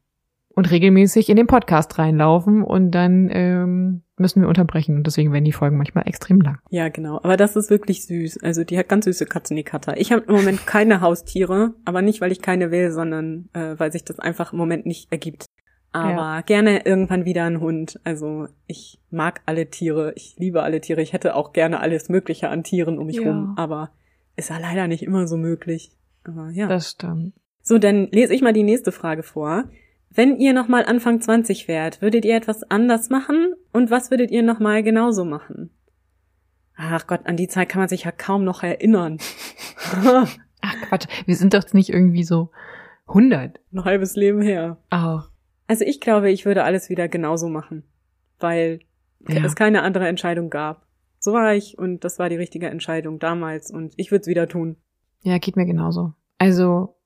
Und 0.55 0.71
regelmäßig 0.71 1.29
in 1.31 1.37
den 1.37 1.47
Podcast 1.47 1.99
reinlaufen 1.99 2.63
und 2.63 2.91
dann 2.91 3.31
ähm, 3.33 4.03
müssen 4.19 4.43
wir 4.43 4.49
unterbrechen. 4.49 4.97
Und 4.97 5.07
deswegen 5.07 5.33
werden 5.33 5.45
die 5.45 5.53
Folgen 5.53 5.77
manchmal 5.79 6.07
extrem 6.07 6.41
lang. 6.41 6.59
Ja, 6.71 6.89
genau. 6.89 7.17
Aber 7.23 7.37
das 7.37 7.57
ist 7.57 7.71
wirklich 7.71 8.07
süß. 8.07 8.43
Also 8.43 8.63
die 8.65 8.79
hat 8.79 8.89
ganz 8.89 9.07
süße 9.07 9.27
Katzen, 9.27 9.57
die 9.57 9.63
Kater. 9.65 9.97
Ich 9.99 10.13
habe 10.13 10.25
im 10.29 10.35
Moment 10.35 10.67
keine 10.67 11.01
Haustiere, 11.01 11.75
aber 11.85 12.03
nicht, 12.03 12.21
weil 12.21 12.33
ich 12.33 12.43
keine 12.43 12.71
will, 12.71 12.91
sondern 12.91 13.49
äh, 13.55 13.79
weil 13.79 13.93
sich 13.93 14.05
das 14.05 14.19
einfach 14.19 14.53
im 14.53 14.59
Moment 14.59 14.85
nicht 14.87 15.11
ergibt. 15.11 15.47
Aber 15.95 16.43
gerne 16.47 16.87
irgendwann 16.87 17.27
wieder 17.27 17.45
ein 17.45 17.61
Hund. 17.61 18.01
Also 18.05 18.49
ich 18.67 18.99
mag 19.11 19.43
alle 19.45 19.69
Tiere, 19.69 20.13
ich 20.17 20.37
liebe 20.39 20.63
alle 20.63 20.81
Tiere. 20.81 21.03
Ich 21.03 21.13
hätte 21.13 21.35
auch 21.35 21.53
gerne 21.53 21.81
alles 21.81 22.09
Mögliche 22.09 22.49
an 22.49 22.63
Tieren 22.63 22.99
um 22.99 23.07
mich 23.07 23.17
Ja. 23.17 23.29
rum, 23.31 23.55
aber 23.57 23.91
ist 24.37 24.49
ja 24.49 24.59
leider 24.59 24.89
nicht 24.89 25.03
immer 25.03 25.27
so 25.27 25.37
möglich. 25.37 25.93
Aber 26.25 26.49
ja. 26.51 26.67
Das 26.67 26.91
stimmt. 26.91 27.35
So, 27.63 27.79
dann 27.79 28.09
lese 28.11 28.35
ich 28.35 28.43
mal 28.43 28.55
die 28.55 28.63
nächste 28.63 28.91
Frage 28.91 29.23
vor. 29.23 29.65
Wenn 30.15 30.37
ihr 30.37 30.53
nochmal 30.53 30.85
Anfang 30.85 31.21
20 31.21 31.69
wärt, 31.69 32.03
würdet 32.03 32.25
ihr 32.25 32.37
etwas 32.37 32.63
anders 32.65 33.09
machen? 33.09 33.55
Und 33.73 33.91
was 33.91 34.11
würdet 34.11 34.31
ihr 34.31 34.43
nochmal 34.43 34.83
genauso 34.83 35.25
machen? 35.25 35.71
Ach 36.77 37.07
Gott, 37.07 37.21
an 37.25 37.37
die 37.37 37.49
Zeit 37.49 37.69
kann 37.69 37.81
man 37.81 37.89
sich 37.89 38.05
ja 38.05 38.13
kaum 38.13 38.45
noch 38.45 38.63
erinnern. 38.63 39.19
Ach 40.61 40.77
Quatsch, 40.89 41.07
wir 41.27 41.37
sind 41.37 41.55
doch 41.55 41.73
nicht 41.73 41.91
irgendwie 41.91 42.25
so 42.25 42.51
100. 43.09 43.59
Ein 43.73 43.85
halbes 43.85 44.15
Leben 44.17 44.43
her. 44.43 44.79
Auch. 44.91 45.29
Also 45.67 45.85
ich 45.85 46.01
glaube, 46.01 46.31
ich 46.31 46.45
würde 46.45 46.65
alles 46.65 46.89
wieder 46.91 47.09
genauso 47.09 47.49
machen, 47.49 47.85
weil 48.39 48.81
Ja. 49.29 49.45
es 49.45 49.55
keine 49.55 49.83
andere 49.83 50.09
Entscheidung 50.09 50.51
gab. 50.51 50.87
So 51.19 51.33
war 51.33 51.55
ich 51.55 51.79
und 51.79 52.05
das 52.05 52.19
war 52.19 52.29
die 52.29 52.37
richtige 52.37 52.69
Entscheidung 52.69 53.19
damals 53.19 53.71
und 53.71 53.95
ich 53.97 54.11
würde 54.11 54.23
es 54.23 54.27
wieder 54.29 54.49
tun. 54.49 54.77
Ja, 55.23 55.39
geht 55.39 55.57
mir 55.57 55.67
genauso. 55.67 56.15
Also, 56.39 56.97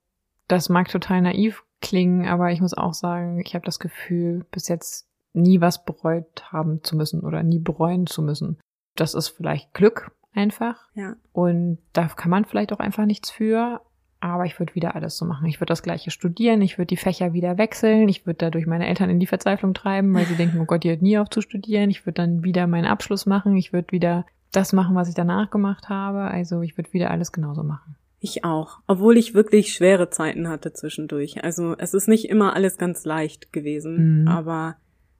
das 0.47 0.69
mag 0.69 0.89
total 0.89 1.21
naiv 1.21 1.63
klingen, 1.81 2.27
aber 2.27 2.51
ich 2.51 2.61
muss 2.61 2.73
auch 2.73 2.93
sagen, 2.93 3.39
ich 3.39 3.53
habe 3.55 3.65
das 3.65 3.79
Gefühl, 3.79 4.45
bis 4.51 4.67
jetzt 4.67 5.07
nie 5.33 5.61
was 5.61 5.85
bereut 5.85 6.51
haben 6.51 6.83
zu 6.83 6.95
müssen 6.95 7.21
oder 7.21 7.43
nie 7.43 7.59
bereuen 7.59 8.07
zu 8.07 8.21
müssen. 8.21 8.59
Das 8.95 9.13
ist 9.13 9.29
vielleicht 9.29 9.73
Glück 9.73 10.11
einfach. 10.33 10.77
Ja. 10.93 11.15
Und 11.31 11.79
da 11.93 12.07
kann 12.07 12.31
man 12.31 12.45
vielleicht 12.45 12.73
auch 12.73 12.79
einfach 12.79 13.05
nichts 13.05 13.29
für. 13.29 13.81
Aber 14.19 14.45
ich 14.45 14.57
würde 14.57 14.73
wieder 14.73 14.95
alles 14.95 15.15
so 15.15 15.25
machen. 15.25 15.45
Ich 15.45 15.59
würde 15.59 15.69
das 15.69 15.83
gleiche 15.83 16.09
studieren, 16.09 16.63
ich 16.63 16.79
würde 16.79 16.87
die 16.87 16.97
Fächer 16.97 17.33
wieder 17.33 17.59
wechseln, 17.59 18.09
ich 18.09 18.25
würde 18.25 18.37
dadurch 18.37 18.65
meine 18.65 18.87
Eltern 18.87 19.11
in 19.11 19.19
die 19.19 19.27
Verzweiflung 19.27 19.75
treiben, 19.75 20.11
weil 20.15 20.25
sie 20.25 20.35
denken, 20.37 20.59
oh 20.59 20.65
Gott, 20.65 20.83
die 20.83 20.89
hört 20.89 21.03
nie 21.03 21.19
auf 21.19 21.29
zu 21.29 21.41
studieren. 21.41 21.91
Ich 21.91 22.05
würde 22.05 22.23
dann 22.23 22.43
wieder 22.43 22.65
meinen 22.65 22.85
Abschluss 22.85 23.27
machen, 23.27 23.55
ich 23.55 23.73
würde 23.73 23.91
wieder 23.91 24.25
das 24.51 24.73
machen, 24.73 24.95
was 24.95 25.09
ich 25.09 25.13
danach 25.13 25.51
gemacht 25.51 25.89
habe. 25.89 26.21
Also 26.21 26.61
ich 26.61 26.77
würde 26.77 26.93
wieder 26.93 27.11
alles 27.11 27.31
genauso 27.31 27.63
machen. 27.63 27.95
Ich 28.19 28.43
auch. 28.43 28.79
Obwohl 28.87 29.17
ich 29.17 29.33
wirklich 29.35 29.73
schwere 29.73 30.09
Zeiten 30.09 30.49
hatte 30.49 30.73
zwischendurch. 30.73 31.43
Also 31.43 31.75
es 31.77 31.93
ist 31.93 32.07
nicht 32.07 32.29
immer 32.29 32.55
alles 32.55 32.77
ganz 32.77 33.05
leicht 33.05 33.53
gewesen. 33.53 34.21
Mhm. 34.21 34.27
Aber 34.27 34.77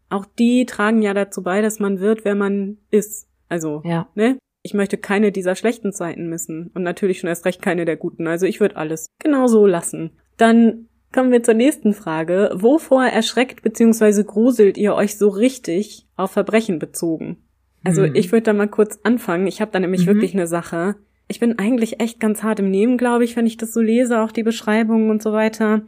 auch 0.10 0.26
die 0.26 0.66
tragen 0.66 1.02
ja 1.02 1.14
dazu 1.14 1.44
bei, 1.44 1.62
dass 1.62 1.80
man 1.80 2.00
wird, 2.00 2.26
wer 2.26 2.36
man 2.36 2.78
ist. 2.90 3.28
Also, 3.50 3.82
Ja. 3.86 4.08
ne? 4.16 4.38
Ich 4.64 4.74
möchte 4.74 4.98
keine 4.98 5.32
dieser 5.32 5.56
schlechten 5.56 5.94
Zeiten 5.94 6.28
missen. 6.28 6.72
Und 6.74 6.84
natürlich 6.84 7.20
schon 7.20 7.30
erst 7.30 7.46
recht 7.46 7.62
keine 7.62 7.86
der 7.86 7.96
guten. 7.98 8.28
Also 8.28 8.46
ich 8.46 8.60
würde 8.60 8.76
alles 8.78 9.06
genauso 9.20 9.66
lassen. 9.66 10.12
Dann 10.38 10.88
kommen 11.14 11.32
wir 11.32 11.44
zur 11.44 11.54
nächsten 11.54 11.94
Frage. 11.94 12.50
Wovor 12.56 13.06
erschreckt 13.06 13.62
bzw. 13.62 14.24
gruselt 14.24 14.78
ihr 14.78 14.94
euch 14.96 15.18
so 15.18 15.30
richtig 15.30 16.06
auf 16.18 16.32
Verbrechen 16.32 16.80
bezogen? 16.80 17.38
Also 17.84 18.04
Hm. 18.04 18.16
ich 18.16 18.32
würde 18.32 18.44
da 18.44 18.54
mal 18.54 18.68
kurz 18.68 19.00
anfangen. 19.04 19.48
Ich 19.48 19.62
habe 19.62 19.72
da 19.72 19.80
nämlich 19.80 20.02
Mhm. 20.02 20.08
wirklich 20.08 20.34
eine 20.34 20.48
Sache. 20.48 20.96
Ich 21.28 21.40
bin 21.40 21.60
eigentlich 21.60 22.00
echt 22.00 22.20
ganz 22.20 22.42
hart 22.44 22.60
im 22.60 22.72
Nehmen, 22.72 22.98
glaube 22.98 23.24
ich, 23.26 23.36
wenn 23.36 23.46
ich 23.46 23.58
das 23.58 23.74
so 23.74 23.82
lese, 23.82 24.22
auch 24.22 24.32
die 24.32 24.44
Beschreibungen 24.44 25.10
und 25.10 25.22
so 25.22 25.34
weiter. 25.34 25.82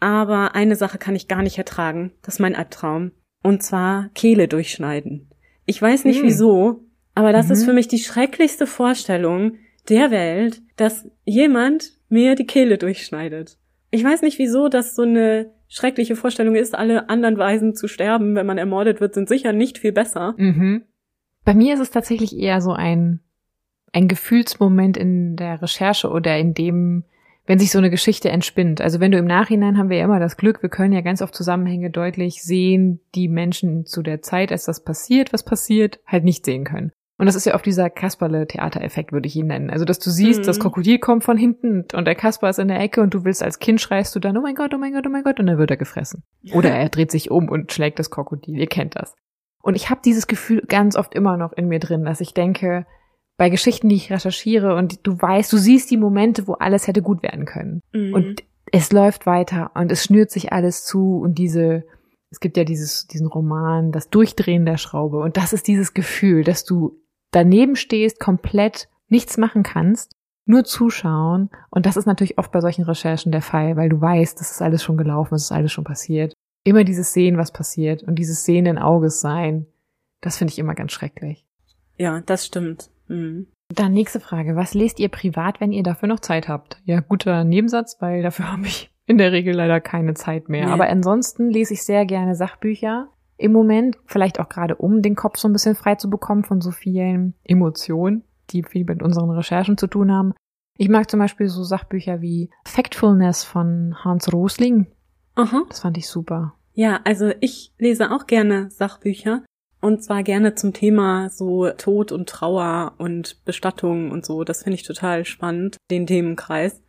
Aber 0.00 0.54
eine 0.54 0.76
Sache 0.76 0.98
kann 0.98 1.14
ich 1.16 1.28
gar 1.28 1.42
nicht 1.42 1.58
ertragen. 1.58 2.12
Das 2.22 2.34
ist 2.34 2.40
mein 2.40 2.54
Albtraum. 2.56 3.12
Und 3.42 3.62
zwar 3.62 4.08
Kehle 4.14 4.48
durchschneiden. 4.48 5.28
Ich 5.66 5.80
weiß 5.80 6.04
nicht 6.04 6.20
Hm. 6.20 6.26
wieso, 6.26 6.80
aber 7.14 7.32
das 7.32 7.50
ist 7.50 7.62
Mhm. 7.62 7.66
für 7.66 7.72
mich 7.74 7.88
die 7.88 7.98
schrecklichste 7.98 8.66
Vorstellung 8.66 9.56
der 9.88 10.10
Welt, 10.10 10.62
dass 10.76 11.08
jemand 11.24 11.92
mir 12.08 12.34
die 12.34 12.46
Kehle 12.46 12.78
durchschneidet. 12.78 13.58
Ich 13.90 14.02
weiß 14.04 14.22
nicht 14.22 14.38
wieso 14.38 14.68
das 14.68 14.94
so 14.94 15.02
eine 15.02 15.52
schreckliche 15.68 16.16
Vorstellung 16.16 16.54
ist. 16.56 16.74
Alle 16.76 17.08
anderen 17.08 17.38
Weisen 17.38 17.74
zu 17.74 17.88
sterben, 17.88 18.34
wenn 18.34 18.46
man 18.46 18.58
ermordet 18.58 19.00
wird, 19.00 19.14
sind 19.14 19.28
sicher 19.28 19.52
nicht 19.52 19.78
viel 19.78 19.92
besser. 19.92 20.34
Mhm. 20.36 20.82
Bei 21.44 21.54
mir 21.54 21.74
ist 21.74 21.80
es 21.80 21.90
tatsächlich 21.90 22.36
eher 22.36 22.60
so 22.60 22.72
ein, 22.72 23.20
ein 23.92 24.08
Gefühlsmoment 24.08 24.96
in 24.96 25.36
der 25.36 25.62
Recherche 25.62 26.10
oder 26.10 26.36
in 26.38 26.54
dem, 26.54 27.04
wenn 27.46 27.58
sich 27.58 27.70
so 27.70 27.78
eine 27.78 27.90
Geschichte 27.90 28.28
entspinnt. 28.28 28.80
Also 28.80 29.00
wenn 29.00 29.12
du 29.12 29.18
im 29.18 29.26
Nachhinein 29.26 29.78
haben 29.78 29.88
wir 29.90 29.98
ja 29.98 30.04
immer 30.04 30.20
das 30.20 30.36
Glück, 30.36 30.62
wir 30.62 30.68
können 30.68 30.92
ja 30.92 31.00
ganz 31.00 31.22
oft 31.22 31.34
Zusammenhänge 31.34 31.90
deutlich 31.90 32.42
sehen, 32.42 33.00
die 33.14 33.28
Menschen 33.28 33.86
zu 33.86 34.02
der 34.02 34.20
Zeit, 34.22 34.52
als 34.52 34.64
das 34.64 34.82
passiert, 34.84 35.32
was 35.32 35.44
passiert, 35.44 36.00
halt 36.06 36.24
nicht 36.24 36.44
sehen 36.44 36.64
können. 36.64 36.92
Und 37.18 37.24
das 37.24 37.34
ist 37.34 37.46
ja 37.46 37.54
oft 37.54 37.64
dieser 37.64 37.88
Kasperle-Theatereffekt, 37.88 39.10
würde 39.12 39.26
ich 39.26 39.36
ihn 39.36 39.46
nennen. 39.46 39.70
Also, 39.70 39.86
dass 39.86 39.98
du 39.98 40.10
siehst, 40.10 40.40
Mhm. 40.40 40.44
das 40.44 40.56
das 40.56 40.60
Krokodil 40.60 40.98
kommt 40.98 41.24
von 41.24 41.38
hinten 41.38 41.86
und 41.94 42.04
der 42.04 42.14
Kasper 42.14 42.50
ist 42.50 42.58
in 42.58 42.68
der 42.68 42.78
Ecke 42.80 43.00
und 43.00 43.14
du 43.14 43.24
willst 43.24 43.42
als 43.42 43.58
Kind 43.58 43.80
schreist 43.80 44.14
du 44.14 44.20
dann, 44.20 44.36
oh 44.36 44.42
mein 44.42 44.54
Gott, 44.54 44.74
oh 44.74 44.78
mein 44.78 44.92
Gott, 44.92 45.06
oh 45.06 45.10
mein 45.10 45.22
Gott, 45.22 45.40
und 45.40 45.46
dann 45.46 45.56
wird 45.56 45.70
er 45.70 45.78
gefressen. 45.78 46.22
Oder 46.52 46.70
er 46.70 46.90
dreht 46.90 47.10
sich 47.10 47.30
um 47.30 47.48
und 47.48 47.72
schlägt 47.72 47.98
das 47.98 48.10
Krokodil. 48.10 48.58
Ihr 48.58 48.66
kennt 48.66 48.96
das. 48.96 49.14
Und 49.62 49.76
ich 49.76 49.88
habe 49.88 50.00
dieses 50.04 50.26
Gefühl 50.26 50.62
ganz 50.68 50.94
oft 50.94 51.14
immer 51.14 51.38
noch 51.38 51.52
in 51.54 51.68
mir 51.68 51.78
drin, 51.78 52.04
dass 52.04 52.20
ich 52.20 52.34
denke, 52.34 52.84
bei 53.36 53.50
Geschichten, 53.50 53.88
die 53.88 53.96
ich 53.96 54.10
recherchiere 54.10 54.74
und 54.76 55.06
du 55.06 55.20
weißt, 55.20 55.52
du 55.52 55.58
siehst 55.58 55.90
die 55.90 55.96
Momente, 55.96 56.46
wo 56.46 56.54
alles 56.54 56.86
hätte 56.86 57.02
gut 57.02 57.22
werden 57.22 57.44
können. 57.44 57.82
Mhm. 57.92 58.14
Und 58.14 58.44
es 58.72 58.92
läuft 58.92 59.26
weiter 59.26 59.70
und 59.74 59.92
es 59.92 60.04
schnürt 60.04 60.30
sich 60.30 60.52
alles 60.52 60.84
zu 60.84 61.18
und 61.18 61.36
diese, 61.36 61.84
es 62.30 62.40
gibt 62.40 62.56
ja 62.56 62.64
dieses, 62.64 63.06
diesen 63.06 63.26
Roman, 63.26 63.92
das 63.92 64.08
Durchdrehen 64.08 64.64
der 64.64 64.78
Schraube 64.78 65.18
und 65.18 65.36
das 65.36 65.52
ist 65.52 65.68
dieses 65.68 65.94
Gefühl, 65.94 66.44
dass 66.44 66.64
du 66.64 66.98
daneben 67.30 67.76
stehst, 67.76 68.18
komplett 68.18 68.88
nichts 69.08 69.36
machen 69.36 69.62
kannst, 69.62 70.12
nur 70.46 70.64
zuschauen 70.64 71.50
und 71.70 71.86
das 71.86 71.96
ist 71.96 72.06
natürlich 72.06 72.38
oft 72.38 72.50
bei 72.50 72.60
solchen 72.60 72.84
Recherchen 72.84 73.32
der 73.32 73.42
Fall, 73.42 73.76
weil 73.76 73.88
du 73.88 74.00
weißt, 74.00 74.40
das 74.40 74.50
ist 74.50 74.62
alles 74.62 74.82
schon 74.82 74.96
gelaufen, 74.96 75.34
es 75.34 75.44
ist 75.44 75.52
alles 75.52 75.72
schon 75.72 75.84
passiert. 75.84 76.32
Immer 76.64 76.82
dieses 76.82 77.12
Sehen, 77.12 77.36
was 77.36 77.52
passiert 77.52 78.02
und 78.02 78.16
dieses 78.16 78.44
sehenden 78.44 78.78
Auges 78.78 79.20
sein, 79.20 79.66
das 80.20 80.38
finde 80.38 80.52
ich 80.52 80.58
immer 80.58 80.74
ganz 80.74 80.92
schrecklich. 80.92 81.46
ja, 81.98 82.20
das 82.22 82.46
stimmt. 82.46 82.90
Mhm. 83.08 83.46
Dann 83.74 83.92
nächste 83.92 84.20
Frage. 84.20 84.54
Was 84.56 84.74
lest 84.74 85.00
ihr 85.00 85.08
privat, 85.08 85.60
wenn 85.60 85.72
ihr 85.72 85.82
dafür 85.82 86.08
noch 86.08 86.20
Zeit 86.20 86.48
habt? 86.48 86.80
Ja, 86.84 87.00
guter 87.00 87.44
Nebensatz, 87.44 87.96
weil 88.00 88.22
dafür 88.22 88.52
habe 88.52 88.66
ich 88.66 88.90
in 89.06 89.18
der 89.18 89.32
Regel 89.32 89.54
leider 89.54 89.80
keine 89.80 90.14
Zeit 90.14 90.48
mehr. 90.48 90.66
Nee. 90.66 90.72
Aber 90.72 90.88
ansonsten 90.88 91.50
lese 91.50 91.74
ich 91.74 91.84
sehr 91.84 92.06
gerne 92.06 92.34
Sachbücher. 92.34 93.08
Im 93.38 93.52
Moment, 93.52 93.98
vielleicht 94.06 94.40
auch 94.40 94.48
gerade 94.48 94.76
um 94.76 95.02
den 95.02 95.14
Kopf 95.14 95.38
so 95.38 95.48
ein 95.48 95.52
bisschen 95.52 95.74
frei 95.74 95.96
zu 95.96 96.08
bekommen 96.08 96.42
von 96.42 96.60
so 96.60 96.70
vielen 96.70 97.34
Emotionen, 97.44 98.24
die 98.50 98.62
viel 98.62 98.84
mit 98.84 99.02
unseren 99.02 99.30
Recherchen 99.30 99.76
zu 99.76 99.86
tun 99.86 100.10
haben. 100.10 100.34
Ich 100.78 100.88
mag 100.88 101.10
zum 101.10 101.20
Beispiel 101.20 101.48
so 101.48 101.62
Sachbücher 101.62 102.20
wie 102.20 102.50
Factfulness 102.66 103.44
von 103.44 103.94
Hans 104.04 104.32
Rosling. 104.32 104.86
Aha. 105.34 105.64
Das 105.68 105.80
fand 105.80 105.98
ich 105.98 106.08
super. 106.08 106.54
Ja, 106.72 107.00
also 107.04 107.32
ich 107.40 107.72
lese 107.78 108.10
auch 108.10 108.26
gerne 108.26 108.70
Sachbücher 108.70 109.42
und 109.80 110.02
zwar 110.02 110.22
gerne 110.22 110.54
zum 110.54 110.72
Thema 110.72 111.28
so 111.30 111.68
Tod 111.70 112.12
und 112.12 112.28
Trauer 112.28 112.94
und 112.98 113.44
Bestattung 113.44 114.10
und 114.10 114.24
so. 114.26 114.42
Das 114.44 114.62
finde 114.62 114.74
ich 114.76 114.82
total 114.82 115.24
spannend, 115.24 115.76
den 115.90 116.06
Themenkreis. 116.06 116.82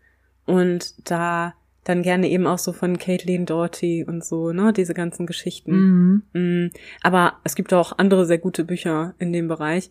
Und 0.45 1.09
da 1.09 1.53
dann 1.83 2.01
gerne 2.01 2.29
eben 2.29 2.47
auch 2.47 2.57
so 2.57 2.73
von 2.73 2.97
Caitlin 2.97 3.45
Doughty 3.45 4.03
und 4.05 4.23
so, 4.23 4.51
ne, 4.51 4.73
diese 4.73 4.93
ganzen 4.93 5.25
Geschichten. 5.25 6.23
Mhm. 6.33 6.41
Mm, 6.65 6.69
Aber 7.01 7.33
es 7.43 7.55
gibt 7.55 7.73
auch 7.73 7.97
andere 7.97 8.25
sehr 8.25 8.37
gute 8.39 8.65
Bücher 8.65 9.13
in 9.19 9.31
dem 9.31 9.47
Bereich. 9.47 9.89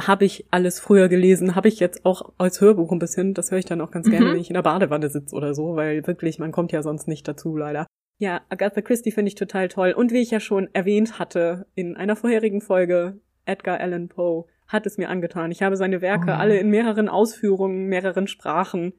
Habe 0.00 0.24
ich 0.24 0.46
alles 0.50 0.80
früher 0.80 1.08
gelesen, 1.08 1.54
habe 1.54 1.68
ich 1.68 1.78
jetzt 1.80 2.04
auch 2.04 2.32
als 2.38 2.60
Hörbuch 2.60 2.90
ein 2.92 2.98
bisschen. 2.98 3.34
Das 3.34 3.50
höre 3.50 3.58
ich 3.58 3.64
dann 3.66 3.80
auch 3.80 3.90
ganz 3.90 4.08
gerne, 4.10 4.26
Mhm. 4.26 4.32
wenn 4.32 4.40
ich 4.40 4.50
in 4.50 4.54
der 4.54 4.62
Badewanne 4.62 5.08
sitze 5.10 5.34
oder 5.34 5.54
so, 5.54 5.76
weil 5.76 6.06
wirklich, 6.06 6.38
man 6.38 6.52
kommt 6.52 6.72
ja 6.72 6.82
sonst 6.82 7.08
nicht 7.08 7.26
dazu, 7.28 7.56
leider. 7.56 7.86
Ja, 8.20 8.42
Agatha 8.50 8.82
Christie 8.82 9.12
finde 9.12 9.28
ich 9.28 9.34
total 9.34 9.68
toll. 9.68 9.92
Und 9.92 10.12
wie 10.12 10.20
ich 10.20 10.30
ja 10.30 10.40
schon 10.40 10.68
erwähnt 10.74 11.18
hatte 11.18 11.66
in 11.74 11.96
einer 11.96 12.16
vorherigen 12.16 12.60
Folge, 12.60 13.18
Edgar 13.46 13.80
Allan 13.80 14.08
Poe 14.08 14.44
hat 14.68 14.84
es 14.84 14.98
mir 14.98 15.08
angetan. 15.08 15.50
Ich 15.50 15.62
habe 15.62 15.74
seine 15.78 16.02
Werke 16.02 16.26
Oh 16.26 16.28
ja. 16.28 16.36
alle 16.36 16.58
in 16.58 16.68
mehreren 16.68 17.08
Ausführungen, 17.08 17.86
mehreren 17.86 18.26
Sprachen 18.26 18.92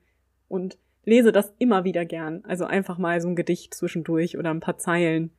und 0.48 0.80
lese 1.06 1.32
das 1.32 1.54
immer 1.60 1.84
wieder 1.84 2.04
gern. 2.04 2.44
Also 2.46 2.66
einfach 2.66 2.98
mal 2.98 3.22
so 3.22 3.28
ein 3.28 3.36
Gedicht 3.36 3.76
zwischendurch 3.76 4.40
oder 4.40 4.50
ein 4.50 4.60
paar 4.60 4.80
Zeilen. 4.80 5.30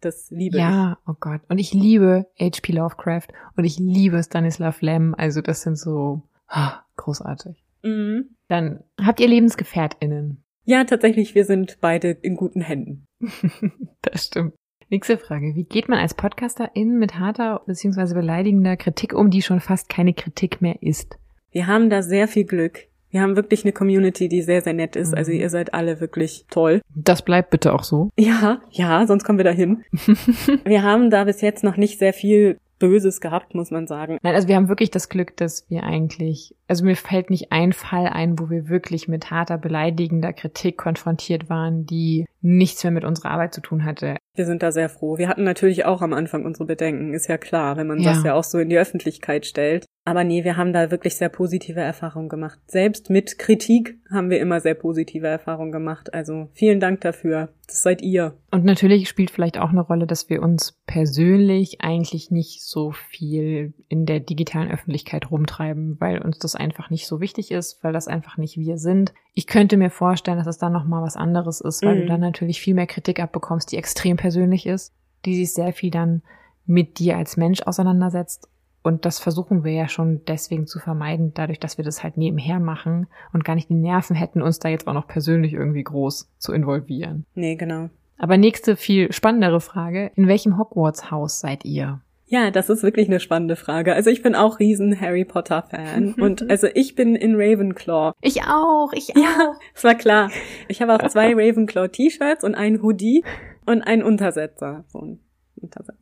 Das 0.00 0.32
liebe 0.32 0.56
ich. 0.56 0.62
Ja, 0.62 0.98
oh 1.06 1.14
Gott. 1.20 1.42
Und 1.48 1.58
ich 1.58 1.72
liebe 1.72 2.26
H.P. 2.40 2.72
Lovecraft 2.72 3.28
und 3.56 3.62
ich 3.62 3.78
liebe 3.78 4.20
Stanislav 4.20 4.82
Lem. 4.82 5.14
Also 5.16 5.42
das 5.42 5.62
sind 5.62 5.78
so 5.78 6.22
ah, 6.48 6.80
großartig. 6.96 7.62
Mhm. 7.84 8.30
Dann 8.48 8.82
habt 9.00 9.20
ihr 9.20 9.28
LebensgefährtInnen. 9.28 10.42
Ja, 10.64 10.84
tatsächlich, 10.84 11.34
wir 11.34 11.44
sind 11.44 11.78
beide 11.80 12.10
in 12.10 12.36
guten 12.36 12.60
Händen. 12.60 13.04
das 14.02 14.26
stimmt. 14.26 14.54
Nächste 14.90 15.16
Frage. 15.16 15.54
Wie 15.54 15.64
geht 15.64 15.88
man 15.88 15.98
als 15.98 16.14
Podcasterin 16.14 16.98
mit 16.98 17.18
harter 17.18 17.62
bzw. 17.66 18.14
beleidigender 18.14 18.76
Kritik 18.76 19.14
um, 19.14 19.30
die 19.30 19.42
schon 19.42 19.60
fast 19.60 19.88
keine 19.88 20.12
Kritik 20.12 20.60
mehr 20.60 20.82
ist? 20.82 21.16
Wir 21.50 21.66
haben 21.66 21.90
da 21.90 22.02
sehr 22.02 22.28
viel 22.28 22.44
Glück. 22.44 22.88
Wir 23.10 23.20
haben 23.20 23.36
wirklich 23.36 23.64
eine 23.64 23.72
Community, 23.72 24.28
die 24.28 24.42
sehr, 24.42 24.62
sehr 24.62 24.72
nett 24.72 24.96
ist. 24.96 25.12
Mhm. 25.12 25.18
Also 25.18 25.32
ihr 25.32 25.50
seid 25.50 25.74
alle 25.74 26.00
wirklich 26.00 26.46
toll. 26.50 26.80
Das 26.94 27.22
bleibt 27.22 27.50
bitte 27.50 27.72
auch 27.72 27.84
so. 27.84 28.10
Ja, 28.18 28.60
ja, 28.70 29.06
sonst 29.06 29.24
kommen 29.24 29.38
wir 29.38 29.44
dahin. 29.44 29.84
wir 30.64 30.82
haben 30.82 31.10
da 31.10 31.24
bis 31.24 31.40
jetzt 31.40 31.64
noch 31.64 31.76
nicht 31.76 31.98
sehr 31.98 32.12
viel 32.12 32.58
Böses 32.78 33.20
gehabt, 33.20 33.54
muss 33.54 33.70
man 33.70 33.86
sagen. 33.86 34.18
Nein, 34.22 34.34
also 34.34 34.48
wir 34.48 34.56
haben 34.56 34.68
wirklich 34.68 34.90
das 34.90 35.08
Glück, 35.08 35.36
dass 35.36 35.70
wir 35.70 35.84
eigentlich, 35.84 36.54
also 36.72 36.86
mir 36.86 36.96
fällt 36.96 37.28
nicht 37.28 37.52
ein 37.52 37.74
Fall 37.74 38.06
ein, 38.06 38.38
wo 38.38 38.48
wir 38.48 38.70
wirklich 38.70 39.06
mit 39.06 39.30
harter, 39.30 39.58
beleidigender 39.58 40.32
Kritik 40.32 40.78
konfrontiert 40.78 41.50
waren, 41.50 41.84
die 41.84 42.24
nichts 42.40 42.82
mehr 42.82 42.90
mit 42.90 43.04
unserer 43.04 43.30
Arbeit 43.30 43.52
zu 43.52 43.60
tun 43.60 43.84
hatte. 43.84 44.16
Wir 44.34 44.46
sind 44.46 44.62
da 44.62 44.72
sehr 44.72 44.88
froh. 44.88 45.18
Wir 45.18 45.28
hatten 45.28 45.44
natürlich 45.44 45.84
auch 45.84 46.00
am 46.00 46.14
Anfang 46.14 46.46
unsere 46.46 46.64
Bedenken, 46.64 47.12
ist 47.12 47.28
ja 47.28 47.36
klar, 47.36 47.76
wenn 47.76 47.88
man 47.88 47.98
Ja. 47.98 48.14
das 48.14 48.24
ja 48.24 48.32
auch 48.32 48.42
so 48.42 48.58
in 48.58 48.70
die 48.70 48.78
Öffentlichkeit 48.78 49.44
stellt. 49.44 49.84
Aber 50.04 50.24
nee, 50.24 50.42
wir 50.42 50.56
haben 50.56 50.72
da 50.72 50.90
wirklich 50.90 51.14
sehr 51.14 51.28
positive 51.28 51.78
Erfahrungen 51.78 52.28
gemacht. 52.28 52.58
Selbst 52.66 53.08
mit 53.08 53.38
Kritik 53.38 53.98
haben 54.10 54.30
wir 54.30 54.40
immer 54.40 54.58
sehr 54.58 54.74
positive 54.74 55.28
Erfahrungen 55.28 55.70
gemacht. 55.70 56.12
Also 56.12 56.48
vielen 56.54 56.80
Dank 56.80 57.02
dafür. 57.02 57.50
Das 57.68 57.82
seid 57.82 58.02
ihr. 58.02 58.36
Und 58.50 58.64
natürlich 58.64 59.08
spielt 59.08 59.30
vielleicht 59.30 59.58
auch 59.58 59.70
eine 59.70 59.80
Rolle, 59.80 60.06
dass 60.08 60.28
wir 60.28 60.42
uns 60.42 60.76
persönlich 60.86 61.80
eigentlich 61.82 62.32
nicht 62.32 62.62
so 62.64 62.90
viel 62.90 63.74
in 63.88 64.04
der 64.04 64.18
digitalen 64.18 64.72
Öffentlichkeit 64.72 65.30
rumtreiben, 65.30 65.96
weil 66.00 66.20
uns 66.20 66.38
das 66.38 66.56
einfach 66.62 66.88
nicht 66.90 67.06
so 67.06 67.20
wichtig 67.20 67.50
ist, 67.50 67.82
weil 67.84 67.92
das 67.92 68.08
einfach 68.08 68.38
nicht 68.38 68.56
wir 68.56 68.78
sind. 68.78 69.12
Ich 69.34 69.46
könnte 69.46 69.76
mir 69.76 69.90
vorstellen, 69.90 70.38
dass 70.38 70.46
es 70.46 70.58
dann 70.58 70.72
noch 70.72 70.84
mal 70.86 71.02
was 71.02 71.16
anderes 71.16 71.60
ist, 71.60 71.82
weil 71.84 71.96
Mhm. 71.96 72.00
du 72.00 72.06
dann 72.06 72.20
natürlich 72.20 72.60
viel 72.60 72.74
mehr 72.74 72.86
Kritik 72.86 73.20
abbekommst, 73.20 73.70
die 73.72 73.76
extrem 73.76 74.16
persönlich 74.16 74.66
ist, 74.66 74.92
die 75.24 75.36
sich 75.36 75.52
sehr 75.54 75.72
viel 75.72 75.90
dann 75.90 76.22
mit 76.64 76.98
dir 76.98 77.16
als 77.16 77.36
Mensch 77.36 77.62
auseinandersetzt. 77.62 78.48
Und 78.84 79.04
das 79.04 79.20
versuchen 79.20 79.62
wir 79.62 79.72
ja 79.72 79.88
schon 79.88 80.22
deswegen 80.26 80.66
zu 80.66 80.80
vermeiden, 80.80 81.32
dadurch, 81.34 81.60
dass 81.60 81.78
wir 81.78 81.84
das 81.84 82.02
halt 82.02 82.16
nebenher 82.16 82.58
machen 82.58 83.06
und 83.32 83.44
gar 83.44 83.54
nicht 83.54 83.68
die 83.68 83.74
Nerven 83.74 84.16
hätten, 84.16 84.42
uns 84.42 84.58
da 84.58 84.68
jetzt 84.68 84.88
auch 84.88 84.92
noch 84.94 85.06
persönlich 85.06 85.52
irgendwie 85.52 85.84
groß 85.84 86.28
zu 86.38 86.52
involvieren. 86.52 87.24
Nee, 87.34 87.54
genau. 87.54 87.90
Aber 88.18 88.36
nächste, 88.38 88.76
viel 88.76 89.12
spannendere 89.12 89.60
Frage. 89.60 90.10
In 90.16 90.26
welchem 90.28 90.58
Hogwarts-Haus 90.58 91.40
seid 91.40 91.64
ihr? 91.64 92.00
Ja, 92.32 92.50
das 92.50 92.70
ist 92.70 92.82
wirklich 92.82 93.08
eine 93.08 93.20
spannende 93.20 93.56
Frage. 93.56 93.92
Also 93.92 94.08
ich 94.08 94.22
bin 94.22 94.34
auch 94.34 94.58
riesen 94.58 94.98
Harry 94.98 95.26
Potter 95.26 95.64
Fan 95.68 96.14
und 96.14 96.48
also 96.50 96.66
ich 96.72 96.94
bin 96.94 97.14
in 97.14 97.34
Ravenclaw. 97.34 98.14
Ich 98.22 98.44
auch, 98.44 98.90
ich 98.94 99.08
Ja, 99.08 99.52
es 99.74 99.84
war 99.84 99.94
klar. 99.94 100.30
Ich 100.66 100.80
habe 100.80 100.94
auch 100.94 101.06
zwei 101.08 101.34
Ravenclaw 101.34 101.88
T-Shirts 101.88 102.42
und 102.42 102.54
ein 102.54 102.80
Hoodie 102.80 103.22
und 103.66 103.82
einen 103.82 104.02
Untersetzer. 104.02 104.86
So 104.88 105.00
ein 105.00 105.20
Untersetzer. 105.56 105.98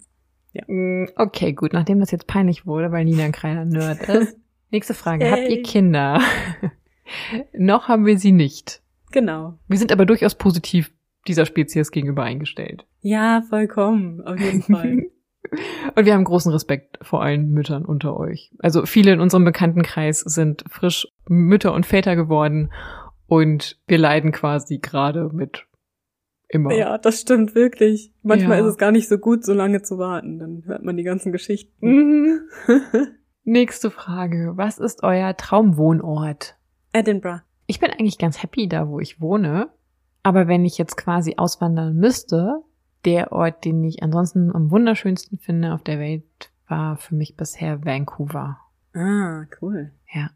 Mm, 0.69 1.07
Okay, 1.17 1.53
gut, 1.53 1.73
nachdem 1.73 1.99
das 1.99 2.13
jetzt 2.13 2.29
peinlich 2.29 2.65
wurde, 2.65 2.93
weil 2.93 3.07
Nina 3.07 3.25
ein 3.25 3.33
kleiner 3.33 3.65
Nerd 3.65 4.09
ist. 4.09 4.39
Nächste 4.71 4.95
Frage. 4.95 5.29
Habt 5.29 5.49
ihr. 5.49 5.65
Kinder? 5.65 6.21
Noch 7.55 7.89
haben 7.89 8.07
wir 8.07 8.21
sie 8.21 8.31
nicht. 8.31 8.83
Genau. 9.11 9.59
Wir 9.67 9.79
sind 9.79 9.91
aber 9.91 10.07
durchaus 10.07 10.37
positiv 10.37 10.93
dieser 11.27 11.45
Spezies 11.45 11.91
gegenüber 11.91 12.23
eingestellt. 12.23 12.87
Ja, 13.01 13.43
vollkommen. 13.51 14.21
Auf 14.25 14.39
jeden 14.39 14.63
Fall. 14.63 15.10
Und 15.97 16.05
wir 16.05 16.15
haben 16.15 16.25
großen 16.25 16.53
Respekt 16.53 16.99
vor 17.03 17.23
allen 17.23 17.51
Müttern 17.51 17.85
unter 17.85 18.17
euch. 18.17 18.53
Also 18.59 18.85
viele 18.87 19.13
in 19.13 19.21
unserem 19.21 19.45
Bekanntenkreis 19.45 20.21
sind 20.21 20.65
frisch 20.71 21.09
Mütter 21.29 21.73
und 21.73 21.87
Väter 21.87 22.15
geworden 22.15 22.71
und 23.27 23.79
wir 23.87 23.99
leiden 23.99 24.33
quasi 24.33 24.79
gerade 24.79 25.31
mit 25.33 25.67
immer. 26.49 26.73
ja, 26.75 26.99
das 26.99 27.21
stimmt 27.21 27.55
wirklich. 27.55 28.13
Manchmal 28.23 28.59
Ja. 28.59 28.65
ist 28.65 28.73
es 28.73 28.79
gar 28.79 28.91
nicht 28.93 29.09
so 29.09 29.19
gut, 29.19 29.45
so 29.45 29.55
lange 29.55 29.83
zu 29.83 29.99
warten. 29.99 30.39
Dann 30.39 30.63
hört 30.67 30.83
man 30.83 30.97
die 30.97 31.05
ganzen 31.05 31.33
Geschichten. 31.33 32.41
Nächste 33.45 33.91
Frage. 33.91 34.53
Was 34.57 34.79
ist 34.79 35.03
euer 35.03 35.37
Traumwohnort? 35.37 36.57
Edinburgh. 36.93 37.43
Ich 37.67 37.81
bin 37.81 37.91
eigentlich 37.91 38.19
ganz 38.19 38.43
happy 38.43 38.69
da, 38.69 38.89
wo 38.89 39.01
ich 39.01 39.21
wohne. 39.21 39.71
Aber 40.23 40.49
wenn 40.49 40.65
ich 40.65 40.77
jetzt 40.77 40.97
quasi 40.97 41.35
auswandern 41.39 41.95
müsste, 41.97 42.63
der 43.05 43.33
Ort, 43.33 43.65
den 43.65 43.83
ich 43.85 44.03
ansonsten 44.03 44.55
am 44.55 44.71
wunderschönsten 44.71 45.39
finde 45.39 45.73
auf 45.75 45.83
der 45.83 45.99
Welt, 45.99 46.51
war 46.69 46.97
für 46.97 47.15
mich 47.15 47.37
bisher 47.37 47.85
Vancouver. 47.85 48.59
Ah, 48.95 49.45
cool. 49.61 49.91
Ja. 50.13 50.31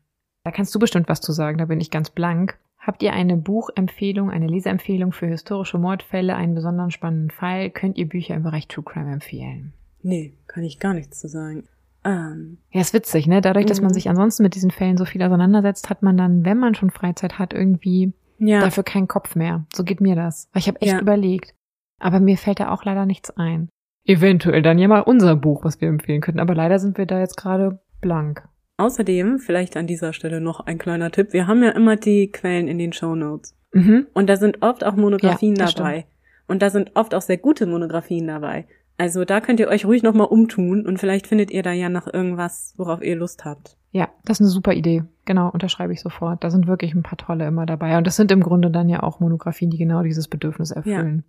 Da 0.45 0.51
kannst 0.51 0.75
du 0.75 0.79
bestimmt 0.79 1.09
was 1.09 1.21
zu 1.21 1.33
sagen, 1.33 1.59
da 1.59 1.65
bin 1.67 1.81
ich 1.81 1.91
ganz 1.91 2.11
blank. 2.11 2.59
Habt 2.79 3.03
ihr 3.03 3.15
eine 3.15 3.37
Buchempfehlung, 3.37 4.31
eine 4.31 4.47
Leseempfehlung 4.47 5.13
für 5.13 5.27
historische 5.27 5.79
Mordfälle, 5.79 6.37
einen 6.37 6.55
besonders 6.55 6.93
spannenden 6.93 7.31
Fall? 7.31 7.71
Könnt 7.71 7.97
ihr 7.97 8.09
Bücher 8.09 8.35
im 8.35 8.43
Bereich 8.43 8.69
True 8.69 8.85
Crime 8.85 9.11
empfehlen? 9.13 9.73
Nee, 10.03 10.35
kann 10.47 10.65
ich 10.65 10.81
gar 10.81 10.93
nichts 10.93 11.19
zu 11.19 11.29
sagen. 11.29 11.65
Ähm, 12.05 12.59
Ja, 12.71 12.83
ist 12.83 12.93
witzig, 12.93 13.27
ne? 13.27 13.41
Dadurch, 13.41 13.65
dass 13.65 13.81
man 13.81 13.89
Mhm. 13.91 13.95
sich 13.95 14.11
ansonsten 14.11 14.43
mit 14.43 14.55
diesen 14.55 14.71
Fällen 14.71 14.99
so 14.99 15.07
viel 15.07 15.23
auseinandersetzt, 15.23 15.89
hat 15.89 16.03
man 16.03 16.19
dann, 16.19 16.45
wenn 16.45 16.59
man 16.59 16.75
schon 16.75 16.91
Freizeit 16.91 17.39
hat, 17.39 17.55
irgendwie 17.55 18.13
ja. 18.39 18.61
dafür 18.61 18.83
keinen 18.83 19.09
Kopf 19.09 19.35
mehr. 19.37 19.65
So 19.75 19.83
geht 19.83 20.03
mir 20.03 20.15
das. 20.15 20.51
Weil 20.53 20.61
ich 20.61 20.69
habe 20.69 20.83
echt 20.83 20.93
Ja. 20.93 21.01
überlegt. 21.01 21.55
Aber 21.99 22.21
mir 22.21 22.37
fällt 22.37 22.61
da 22.61 22.71
auch 22.71 22.85
leider 22.85 23.07
nichts 23.07 23.31
ein. 23.31 23.69
Eventuell 24.05 24.63
dann 24.63 24.79
ja 24.79 24.89
mal 24.89 25.01
unser 25.01 25.37
Buch, 25.37 25.65
was 25.65 25.81
wir 25.81 25.89
empfehlen 25.89 26.21
könnten. 26.21 26.41
Aber 26.41 26.55
leider 26.55 26.79
sind 26.79 26.99
wir 26.99 27.07
da 27.07 27.21
jetzt 27.21 27.37
gerade 27.37 27.81
blank. 28.01 28.47
Außerdem, 28.77 29.39
vielleicht 29.39 29.77
an 29.77 29.87
dieser 29.87 30.13
Stelle 30.13 30.41
noch 30.41 30.61
ein 30.61 30.79
kleiner 30.79 31.11
Tipp. 31.11 31.33
Wir 31.33 31.47
haben 31.47 31.63
ja 31.63 31.71
immer 31.71 31.97
die 31.97 32.31
Quellen 32.31 32.69
in 32.69 32.79
den 32.79 32.93
Show 32.93 33.15
Notes. 33.15 33.57
Mhm. 33.73 34.07
Und 34.13 34.29
da 34.29 34.37
sind 34.37 34.63
oft 34.63 34.85
auch 34.85 34.97
Monographien 34.97 35.57
Ja, 35.57 35.67
dabei. 35.67 36.07
Und 36.47 36.61
da 36.61 36.71
sind 36.71 36.91
oft 36.95 37.15
auch 37.15 37.23
sehr 37.23 37.39
gute 37.39 37.67
Monographien 37.67 38.27
dabei. 38.27 38.67
Also 38.97 39.25
da 39.25 39.41
könnt 39.41 39.61
ihr 39.61 39.69
euch 39.69 39.87
ruhig 39.87 40.03
nochmal 40.03 40.29
umtun 40.29 40.87
und 40.87 40.99
vielleicht 40.99 41.27
findet 41.27 41.51
ihr 41.51 41.63
da 41.63 41.73
ja 41.73 41.89
noch 41.89 42.07
irgendwas, 42.07 42.75
worauf 42.77 43.03
ihr 43.03 43.17
Lust 43.17 43.45
habt. 43.45 43.77
Ja, 43.91 44.09
das 44.25 44.39
ist 44.39 44.43
eine 44.43 44.51
super 44.51 44.73
Idee. 44.73 45.05
Genau, 45.25 45.51
unterschreibe 45.51 45.93
ich 45.93 46.01
sofort. 46.01 46.45
Da 46.45 46.51
sind 46.51 46.67
wirklich 46.67 46.95
ein 46.95 47.03
paar 47.03 47.19
tolle 47.19 47.47
immer 47.47 47.67
dabei. 47.67 47.97
Und 47.97 48.07
das 48.07 48.17
sind 48.17 48.31
im 48.31 48.41
Grunde 48.41 48.71
dann 48.71 48.89
ja 48.89 49.03
auch 49.03 49.21
Monographien, 49.21 49.71
die 49.71 49.79
genau 49.79 50.03
dieses 50.03 50.29
Bedürfnis 50.29 50.71
erfüllen. 50.71 51.25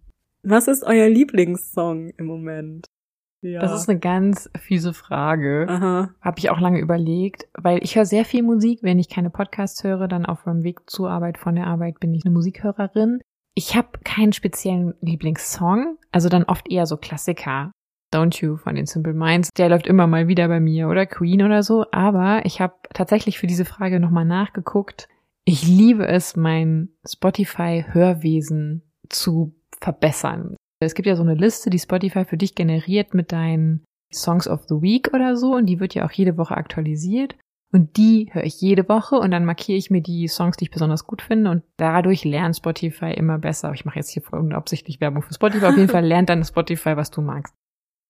Was 0.47 0.67
ist 0.67 0.83
euer 0.83 1.09
Lieblingssong 1.09 2.09
im 2.17 2.27
Moment? 2.27 2.85
Ja. 3.41 3.61
Das 3.61 3.73
ist 3.73 3.89
eine 3.89 3.99
ganz 3.99 4.49
fiese 4.59 4.93
Frage. 4.93 5.65
Aha. 5.67 6.11
Habe 6.21 6.39
ich 6.39 6.51
auch 6.51 6.59
lange 6.59 6.79
überlegt, 6.79 7.47
weil 7.53 7.83
ich 7.83 7.95
höre 7.95 8.05
sehr 8.05 8.25
viel 8.25 8.43
Musik. 8.43 8.79
Wenn 8.83 8.99
ich 8.99 9.09
keine 9.09 9.31
Podcasts 9.31 9.83
höre, 9.83 10.07
dann 10.07 10.25
auf 10.25 10.45
meinem 10.45 10.63
Weg 10.63 10.87
zur 10.87 11.09
Arbeit, 11.09 11.39
von 11.39 11.55
der 11.55 11.65
Arbeit 11.65 11.99
bin 11.99 12.13
ich 12.13 12.25
eine 12.25 12.33
Musikhörerin. 12.33 13.21
Ich 13.55 13.75
habe 13.75 13.99
keinen 14.03 14.33
speziellen 14.33 14.93
Lieblingssong, 15.01 15.97
also 16.11 16.29
dann 16.29 16.43
oft 16.43 16.71
eher 16.71 16.85
so 16.85 16.97
Klassiker. 16.97 17.71
Don't 18.13 18.39
You 18.41 18.57
von 18.57 18.75
den 18.75 18.85
Simple 18.85 19.13
Minds, 19.13 19.49
der 19.57 19.69
läuft 19.69 19.87
immer 19.87 20.05
mal 20.05 20.27
wieder 20.27 20.47
bei 20.47 20.59
mir 20.59 20.89
oder 20.89 21.07
Queen 21.07 21.41
oder 21.41 21.63
so, 21.63 21.85
aber 21.91 22.45
ich 22.45 22.61
habe 22.61 22.75
tatsächlich 22.93 23.39
für 23.39 23.47
diese 23.47 23.65
Frage 23.65 23.99
nochmal 23.99 24.25
nachgeguckt. 24.25 25.07
Ich 25.43 25.67
liebe 25.67 26.07
es, 26.07 26.35
mein 26.35 26.89
Spotify-Hörwesen 27.07 28.83
zu 29.09 29.55
verbessern. 29.81 30.55
Es 30.79 30.93
gibt 30.93 31.07
ja 31.07 31.15
so 31.15 31.23
eine 31.23 31.35
Liste, 31.35 31.69
die 31.69 31.79
Spotify 31.79 32.25
für 32.25 32.37
dich 32.37 32.55
generiert 32.55 33.13
mit 33.13 33.31
deinen 33.31 33.85
Songs 34.13 34.47
of 34.47 34.65
the 34.67 34.81
Week 34.81 35.13
oder 35.13 35.35
so 35.35 35.55
und 35.55 35.65
die 35.65 35.79
wird 35.79 35.95
ja 35.95 36.05
auch 36.05 36.11
jede 36.11 36.37
Woche 36.37 36.55
aktualisiert. 36.55 37.35
Und 37.73 37.97
die 37.97 38.29
höre 38.31 38.43
ich 38.43 38.61
jede 38.61 38.87
Woche 38.87 39.15
und 39.15 39.31
dann 39.31 39.43
markiere 39.43 39.77
ich 39.77 39.89
mir 39.89 40.01
die 40.01 40.27
Songs, 40.27 40.55
die 40.55 40.65
ich 40.65 40.71
besonders 40.71 41.05
gut 41.05 41.21
finde 41.21 41.51
und 41.51 41.63
dadurch 41.77 42.23
lernt 42.23 42.55
Spotify 42.55 43.11
immer 43.11 43.37
besser. 43.37 43.73
Ich 43.73 43.83
mache 43.83 43.99
jetzt 43.99 44.11
hier 44.11 44.23
unabsichtlich 44.31 45.01
Werbung 45.01 45.23
für 45.23 45.33
Spotify. 45.33 45.65
Auf 45.65 45.77
jeden 45.77 45.89
Fall 45.89 46.05
lernt 46.05 46.29
dann 46.29 46.45
Spotify, 46.45 46.95
was 46.95 47.11
du 47.11 47.21
magst. 47.21 47.53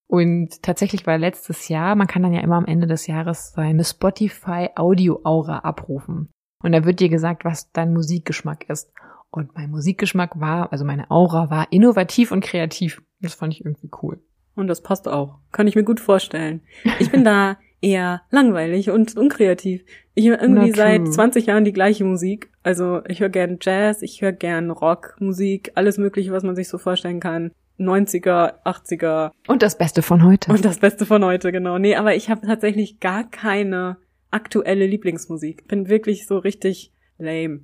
Und 0.07 0.61
tatsächlich 0.61 1.07
war 1.07 1.17
letztes 1.17 1.67
Jahr, 1.67 1.95
man 1.95 2.05
kann 2.05 2.21
dann 2.21 2.33
ja 2.33 2.41
immer 2.41 2.57
am 2.57 2.65
Ende 2.65 2.85
des 2.85 3.07
Jahres 3.07 3.53
seine 3.53 3.83
Spotify 3.83 4.69
Audio 4.75 5.21
Aura 5.23 5.59
abrufen. 5.59 6.29
Und 6.63 6.71
da 6.71 6.85
wird 6.85 6.99
dir 6.99 7.09
gesagt, 7.09 7.43
was 7.43 7.71
dein 7.71 7.93
Musikgeschmack 7.93 8.69
ist. 8.69 8.91
Und 9.35 9.53
mein 9.53 9.69
Musikgeschmack 9.69 10.39
war, 10.39 10.71
also 10.71 10.85
meine 10.85 11.11
Aura 11.11 11.49
war 11.49 11.67
innovativ 11.71 12.31
und 12.31 12.43
kreativ. 12.43 13.01
Das 13.19 13.33
fand 13.33 13.53
ich 13.53 13.65
irgendwie 13.65 13.89
cool. 14.01 14.21
Und 14.55 14.67
das 14.67 14.81
passt 14.81 15.09
auch. 15.09 15.39
Kann 15.51 15.67
ich 15.67 15.75
mir 15.75 15.83
gut 15.83 15.99
vorstellen. 15.99 16.61
Ich 16.99 17.11
bin 17.11 17.23
da 17.25 17.57
eher 17.81 18.21
langweilig 18.31 18.89
und 18.89 19.15
unkreativ. 19.17 19.83
Ich 20.13 20.27
höre 20.27 20.41
irgendwie 20.41 20.71
seit 20.71 21.05
20 21.07 21.47
Jahren 21.47 21.65
die 21.65 21.73
gleiche 21.73 22.05
Musik. 22.05 22.49
Also 22.63 23.01
ich 23.07 23.19
höre 23.19 23.29
gern 23.29 23.57
Jazz, 23.61 24.01
ich 24.01 24.21
höre 24.21 24.31
gern 24.31 24.71
Rockmusik, 24.71 25.73
alles 25.75 25.97
mögliche, 25.97 26.31
was 26.31 26.43
man 26.43 26.55
sich 26.55 26.69
so 26.69 26.77
vorstellen 26.77 27.19
kann. 27.19 27.51
90er, 27.77 28.63
80er. 28.63 29.31
Und 29.47 29.61
das 29.61 29.77
Beste 29.77 30.01
von 30.01 30.23
heute. 30.23 30.49
Und 30.49 30.63
das 30.63 30.79
Beste 30.79 31.05
von 31.05 31.25
heute, 31.25 31.51
genau. 31.51 31.77
Nee, 31.77 31.97
aber 31.97 32.15
ich 32.15 32.29
habe 32.29 32.47
tatsächlich 32.47 33.01
gar 33.01 33.29
keine 33.29 33.97
aktuelle 34.31 34.87
Lieblingsmusik. 34.87 35.67
Bin 35.67 35.89
wirklich 35.89 36.25
so 36.25 36.37
richtig 36.37 36.93
lame. 37.17 37.63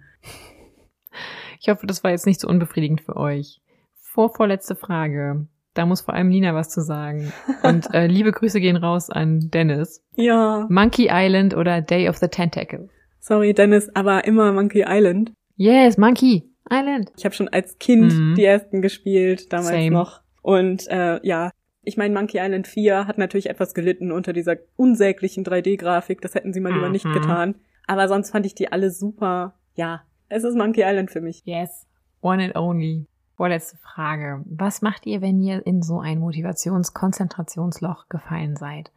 Ich 1.61 1.69
hoffe, 1.69 1.85
das 1.85 2.03
war 2.03 2.09
jetzt 2.09 2.25
nicht 2.25 2.39
so 2.39 2.47
unbefriedigend 2.47 3.01
für 3.01 3.15
euch. 3.15 3.61
Vorvorletzte 3.93 4.75
Frage. 4.75 5.45
Da 5.75 5.85
muss 5.85 6.01
vor 6.01 6.15
allem 6.15 6.29
Nina 6.29 6.55
was 6.55 6.69
zu 6.69 6.81
sagen. 6.81 7.31
Und 7.61 7.93
äh, 7.93 8.07
liebe 8.07 8.31
Grüße 8.31 8.59
gehen 8.59 8.77
raus 8.77 9.11
an 9.11 9.51
Dennis. 9.51 10.03
Ja. 10.15 10.65
Monkey 10.71 11.09
Island 11.11 11.55
oder 11.55 11.81
Day 11.81 12.09
of 12.09 12.17
the 12.17 12.27
Tentacle? 12.27 12.89
Sorry, 13.19 13.53
Dennis, 13.53 13.89
aber 13.93 14.25
immer 14.25 14.51
Monkey 14.51 14.83
Island. 14.87 15.33
Yes, 15.55 15.99
Monkey 15.99 16.49
Island. 16.67 17.11
Ich 17.15 17.25
habe 17.25 17.35
schon 17.35 17.47
als 17.47 17.77
Kind 17.77 18.11
mhm. 18.11 18.33
die 18.35 18.43
ersten 18.43 18.81
gespielt, 18.81 19.53
damals 19.53 19.69
Same. 19.69 19.91
noch. 19.91 20.21
Und 20.41 20.87
äh, 20.87 21.19
ja, 21.21 21.51
ich 21.83 21.95
meine, 21.95 22.15
Monkey 22.15 22.39
Island 22.39 22.67
4 22.67 23.05
hat 23.05 23.19
natürlich 23.19 23.51
etwas 23.51 23.75
gelitten 23.75 24.11
unter 24.11 24.33
dieser 24.33 24.57
unsäglichen 24.77 25.45
3D-Grafik. 25.45 26.21
Das 26.21 26.33
hätten 26.33 26.53
sie 26.53 26.59
mal 26.59 26.71
mhm. 26.71 26.77
lieber 26.77 26.89
nicht 26.89 27.05
mhm. 27.05 27.13
getan. 27.13 27.55
Aber 27.85 28.07
sonst 28.07 28.31
fand 28.31 28.47
ich 28.47 28.55
die 28.55 28.71
alle 28.71 28.89
super. 28.89 29.53
Ja, 29.75 30.01
es 30.31 30.43
ist 30.43 30.55
Monkey 30.55 30.81
Island 30.83 31.11
für 31.11 31.21
mich. 31.21 31.41
Yes. 31.45 31.85
One 32.21 32.43
and 32.43 32.55
only. 32.55 33.05
Vorletzte 33.35 33.77
Frage. 33.77 34.43
Was 34.45 34.81
macht 34.81 35.05
ihr, 35.05 35.21
wenn 35.21 35.41
ihr 35.41 35.65
in 35.65 35.81
so 35.81 35.99
ein 35.99 36.19
Motivationskonzentrationsloch 36.19 38.07
gefallen 38.07 38.55
seid? 38.55 38.91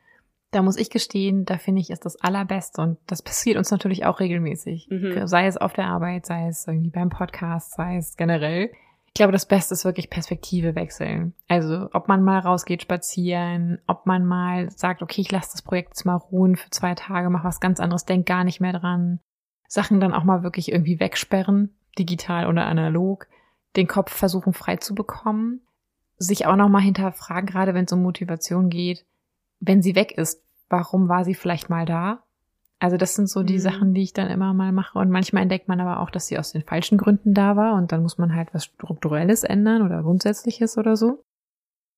Da 0.50 0.62
muss 0.62 0.76
ich 0.76 0.90
gestehen, 0.90 1.44
da 1.44 1.58
finde 1.58 1.80
ich, 1.80 1.90
ist 1.90 2.04
das 2.04 2.20
allerbeste 2.20 2.80
und 2.80 2.98
das 3.06 3.22
passiert 3.22 3.56
uns 3.56 3.70
natürlich 3.70 4.04
auch 4.04 4.20
regelmäßig. 4.20 4.86
Mhm. 4.88 5.26
Sei 5.26 5.46
es 5.46 5.56
auf 5.56 5.72
der 5.72 5.86
Arbeit, 5.86 6.26
sei 6.26 6.46
es 6.46 6.66
irgendwie 6.68 6.90
beim 6.90 7.08
Podcast, 7.08 7.72
sei 7.74 7.96
es 7.96 8.16
generell. 8.16 8.70
Ich 9.08 9.14
glaube, 9.14 9.32
das 9.32 9.46
Beste 9.46 9.74
ist 9.74 9.84
wirklich 9.84 10.10
Perspektive 10.10 10.74
wechseln. 10.76 11.34
Also, 11.48 11.88
ob 11.92 12.06
man 12.08 12.22
mal 12.22 12.40
rausgeht 12.40 12.82
spazieren, 12.82 13.78
ob 13.86 14.06
man 14.06 14.24
mal 14.24 14.70
sagt, 14.70 15.02
okay, 15.02 15.22
ich 15.22 15.32
lasse 15.32 15.52
das 15.52 15.62
Projekt 15.62 15.90
jetzt 15.90 16.04
mal 16.04 16.16
ruhen 16.16 16.56
für 16.56 16.70
zwei 16.70 16.94
Tage, 16.94 17.30
mach 17.30 17.44
was 17.44 17.60
ganz 17.60 17.80
anderes, 17.80 18.04
denk 18.04 18.26
gar 18.26 18.44
nicht 18.44 18.60
mehr 18.60 18.72
dran. 18.72 19.20
Sachen 19.74 19.98
dann 19.98 20.14
auch 20.14 20.22
mal 20.22 20.44
wirklich 20.44 20.70
irgendwie 20.70 21.00
wegsperren, 21.00 21.74
digital 21.98 22.46
oder 22.46 22.64
analog 22.64 23.26
den 23.74 23.88
Kopf 23.88 24.12
versuchen 24.12 24.52
frei 24.52 24.76
zu 24.76 24.94
bekommen, 24.94 25.60
sich 26.16 26.46
auch 26.46 26.54
nochmal 26.54 26.82
hinterfragen, 26.82 27.46
gerade 27.46 27.74
wenn 27.74 27.86
es 27.86 27.92
um 27.92 28.00
Motivation 28.00 28.70
geht, 28.70 29.04
wenn 29.58 29.82
sie 29.82 29.96
weg 29.96 30.12
ist, 30.16 30.44
warum 30.68 31.08
war 31.08 31.24
sie 31.24 31.34
vielleicht 31.34 31.70
mal 31.70 31.86
da? 31.86 32.22
Also 32.78 32.96
das 32.96 33.16
sind 33.16 33.28
so 33.28 33.42
die 33.42 33.54
mhm. 33.54 33.60
Sachen, 33.60 33.94
die 33.94 34.02
ich 34.02 34.12
dann 34.12 34.30
immer 34.30 34.54
mal 34.54 34.70
mache. 34.70 34.96
Und 34.96 35.10
manchmal 35.10 35.42
entdeckt 35.42 35.66
man 35.66 35.80
aber 35.80 35.98
auch, 36.00 36.10
dass 36.10 36.28
sie 36.28 36.38
aus 36.38 36.52
den 36.52 36.62
falschen 36.62 36.98
Gründen 36.98 37.34
da 37.34 37.56
war 37.56 37.74
und 37.74 37.90
dann 37.90 38.02
muss 38.02 38.16
man 38.16 38.34
halt 38.34 38.54
was 38.54 38.66
Strukturelles 38.66 39.42
ändern 39.42 39.82
oder 39.82 40.02
Grundsätzliches 40.02 40.78
oder 40.78 40.94
so. 40.94 41.24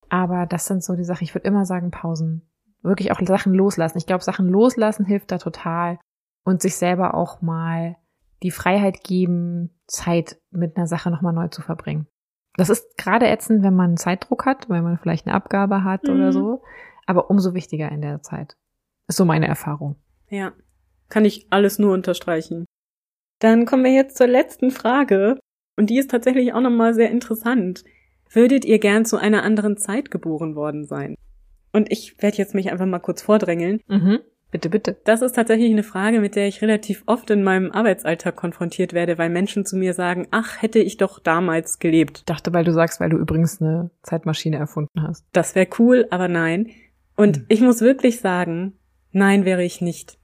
Aber 0.09 0.47
das 0.47 0.65
sind 0.65 0.83
so 0.83 0.95
die 0.95 1.03
Sachen, 1.03 1.25
ich 1.25 1.35
würde 1.35 1.47
immer 1.47 1.65
sagen, 1.65 1.91
Pausen. 1.91 2.41
Wirklich 2.81 3.11
auch 3.11 3.19
Sachen 3.21 3.53
loslassen. 3.53 3.99
Ich 3.99 4.07
glaube, 4.07 4.23
Sachen 4.23 4.47
loslassen 4.47 5.05
hilft 5.05 5.31
da 5.31 5.37
total. 5.37 5.99
Und 6.47 6.61
sich 6.61 6.77
selber 6.77 7.13
auch 7.13 7.41
mal 7.41 7.97
die 8.41 8.51
Freiheit 8.51 9.03
geben, 9.03 9.69
Zeit 9.85 10.37
mit 10.49 10.77
einer 10.77 10.87
Sache 10.87 11.11
nochmal 11.11 11.33
neu 11.33 11.49
zu 11.49 11.61
verbringen. 11.61 12.07
Das 12.55 12.69
ist 12.69 12.97
gerade 12.97 13.27
ätzend, 13.27 13.63
wenn 13.63 13.75
man 13.75 13.97
Zeitdruck 13.97 14.45
hat, 14.45 14.69
weil 14.69 14.81
man 14.81 14.97
vielleicht 14.97 15.27
eine 15.27 15.35
Abgabe 15.35 15.83
hat 15.83 16.05
mhm. 16.05 16.13
oder 16.13 16.31
so. 16.31 16.63
Aber 17.05 17.29
umso 17.29 17.53
wichtiger 17.53 17.91
in 17.91 18.01
der 18.01 18.21
Zeit. 18.21 18.55
Ist 19.09 19.17
so 19.17 19.25
meine 19.25 19.45
Erfahrung. 19.45 19.97
Ja, 20.29 20.53
kann 21.09 21.25
ich 21.25 21.47
alles 21.49 21.79
nur 21.79 21.93
unterstreichen. 21.93 22.63
Dann 23.39 23.65
kommen 23.65 23.83
wir 23.83 23.91
jetzt 23.91 24.15
zur 24.15 24.27
letzten 24.27 24.71
Frage. 24.71 25.37
Und 25.75 25.89
die 25.89 25.97
ist 25.97 26.11
tatsächlich 26.11 26.53
auch 26.53 26.61
nochmal 26.61 26.93
sehr 26.93 27.11
interessant. 27.11 27.83
Würdet 28.29 28.63
ihr 28.63 28.79
gern 28.79 29.03
zu 29.03 29.17
einer 29.17 29.43
anderen 29.43 29.75
Zeit 29.75 30.11
geboren 30.11 30.55
worden 30.55 30.85
sein? 30.85 31.15
Und 31.73 31.91
ich 31.91 32.21
werde 32.21 32.37
jetzt 32.37 32.55
mich 32.55 32.71
einfach 32.71 32.85
mal 32.85 32.99
kurz 32.99 33.21
vordrängeln. 33.21 33.81
Mhm. 33.89 34.19
Bitte, 34.49 34.69
bitte. 34.69 34.95
Das 35.03 35.21
ist 35.21 35.33
tatsächlich 35.33 35.71
eine 35.71 35.83
Frage, 35.83 36.21
mit 36.21 36.35
der 36.35 36.47
ich 36.47 36.61
relativ 36.61 37.03
oft 37.05 37.29
in 37.31 37.43
meinem 37.43 37.71
Arbeitsalltag 37.71 38.35
konfrontiert 38.37 38.93
werde, 38.93 39.17
weil 39.17 39.29
Menschen 39.29 39.65
zu 39.65 39.75
mir 39.75 39.93
sagen, 39.93 40.27
ach, 40.31 40.61
hätte 40.61 40.79
ich 40.79 40.97
doch 40.97 41.19
damals 41.19 41.79
gelebt. 41.79 42.19
Ich 42.19 42.25
dachte, 42.25 42.53
weil 42.53 42.63
du 42.63 42.71
sagst, 42.71 43.01
weil 43.01 43.09
du 43.09 43.17
übrigens 43.17 43.61
eine 43.61 43.91
Zeitmaschine 44.03 44.57
erfunden 44.57 45.03
hast. 45.03 45.25
Das 45.33 45.53
wäre 45.55 45.67
cool, 45.79 46.07
aber 46.11 46.29
nein. 46.29 46.69
Und 47.17 47.37
hm. 47.37 47.45
ich 47.49 47.61
muss 47.61 47.81
wirklich 47.81 48.21
sagen, 48.21 48.73
nein 49.11 49.43
wäre 49.43 49.63
ich 49.63 49.81
nicht. 49.81 50.17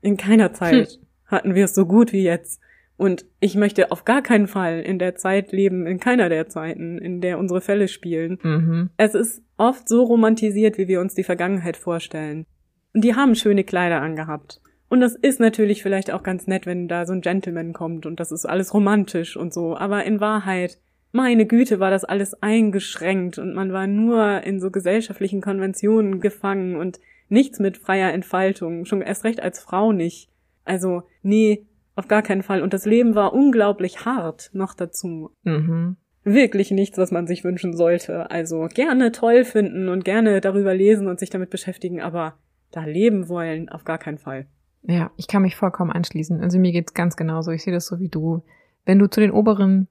In 0.00 0.16
keiner 0.16 0.54
Zeit 0.54 0.88
hm. 0.88 1.06
hatten 1.26 1.54
wir 1.54 1.66
es 1.66 1.74
so 1.74 1.84
gut 1.84 2.12
wie 2.12 2.22
jetzt. 2.22 2.60
Und 2.96 3.26
ich 3.38 3.54
möchte 3.54 3.92
auf 3.92 4.04
gar 4.04 4.22
keinen 4.22 4.48
Fall 4.48 4.80
in 4.80 4.98
der 4.98 5.14
Zeit 5.14 5.52
leben, 5.52 5.86
in 5.86 6.00
keiner 6.00 6.28
der 6.28 6.48
Zeiten, 6.48 6.98
in 6.98 7.20
der 7.20 7.38
unsere 7.38 7.60
Fälle 7.60 7.86
spielen. 7.86 8.38
Mhm. 8.42 8.90
Es 8.96 9.14
ist 9.14 9.40
oft 9.56 9.88
so 9.88 10.02
romantisiert, 10.02 10.78
wie 10.78 10.88
wir 10.88 11.00
uns 11.00 11.14
die 11.14 11.22
Vergangenheit 11.22 11.76
vorstellen. 11.76 12.44
Und 12.94 13.04
die 13.04 13.14
haben 13.14 13.34
schöne 13.34 13.64
Kleider 13.64 14.00
angehabt. 14.00 14.60
Und 14.88 15.00
das 15.00 15.14
ist 15.14 15.38
natürlich 15.38 15.82
vielleicht 15.82 16.10
auch 16.10 16.22
ganz 16.22 16.46
nett, 16.46 16.66
wenn 16.66 16.88
da 16.88 17.04
so 17.06 17.12
ein 17.12 17.20
Gentleman 17.20 17.72
kommt 17.72 18.06
und 18.06 18.20
das 18.20 18.32
ist 18.32 18.46
alles 18.46 18.72
romantisch 18.72 19.36
und 19.36 19.52
so. 19.52 19.76
Aber 19.76 20.04
in 20.04 20.20
Wahrheit, 20.20 20.78
meine 21.12 21.46
Güte, 21.46 21.78
war 21.78 21.90
das 21.90 22.04
alles 22.04 22.42
eingeschränkt 22.42 23.38
und 23.38 23.54
man 23.54 23.72
war 23.72 23.86
nur 23.86 24.42
in 24.44 24.60
so 24.60 24.70
gesellschaftlichen 24.70 25.42
Konventionen 25.42 26.20
gefangen 26.20 26.76
und 26.76 27.00
nichts 27.28 27.58
mit 27.58 27.76
freier 27.76 28.12
Entfaltung, 28.12 28.86
schon 28.86 29.02
erst 29.02 29.24
recht 29.24 29.40
als 29.40 29.60
Frau 29.60 29.92
nicht. 29.92 30.30
Also, 30.64 31.02
nee, 31.22 31.66
auf 31.94 32.08
gar 32.08 32.22
keinen 32.22 32.42
Fall. 32.42 32.62
Und 32.62 32.72
das 32.72 32.86
Leben 32.86 33.14
war 33.14 33.34
unglaublich 33.34 34.06
hart 34.06 34.50
noch 34.54 34.72
dazu. 34.72 35.30
Mhm. 35.42 35.96
Wirklich 36.24 36.70
nichts, 36.70 36.96
was 36.96 37.10
man 37.10 37.26
sich 37.26 37.44
wünschen 37.44 37.76
sollte. 37.76 38.30
Also 38.30 38.68
gerne 38.72 39.12
toll 39.12 39.44
finden 39.44 39.88
und 39.88 40.04
gerne 40.04 40.40
darüber 40.40 40.74
lesen 40.74 41.08
und 41.08 41.18
sich 41.18 41.30
damit 41.30 41.50
beschäftigen, 41.50 42.00
aber 42.00 42.38
da 42.70 42.84
leben 42.84 43.28
wollen, 43.28 43.68
auf 43.68 43.84
gar 43.84 43.98
keinen 43.98 44.18
Fall. 44.18 44.46
Ja, 44.82 45.10
ich 45.16 45.26
kann 45.26 45.42
mich 45.42 45.56
vollkommen 45.56 45.90
anschließen. 45.90 46.40
Also 46.40 46.58
mir 46.58 46.72
geht's 46.72 46.94
ganz 46.94 47.16
genauso. 47.16 47.50
Ich 47.50 47.62
sehe 47.62 47.72
das 47.72 47.86
so 47.86 47.98
wie 47.98 48.08
du. 48.08 48.42
Wenn 48.84 48.98
du 48.98 49.08
zu 49.08 49.20
den 49.20 49.32
oberen 49.32 49.88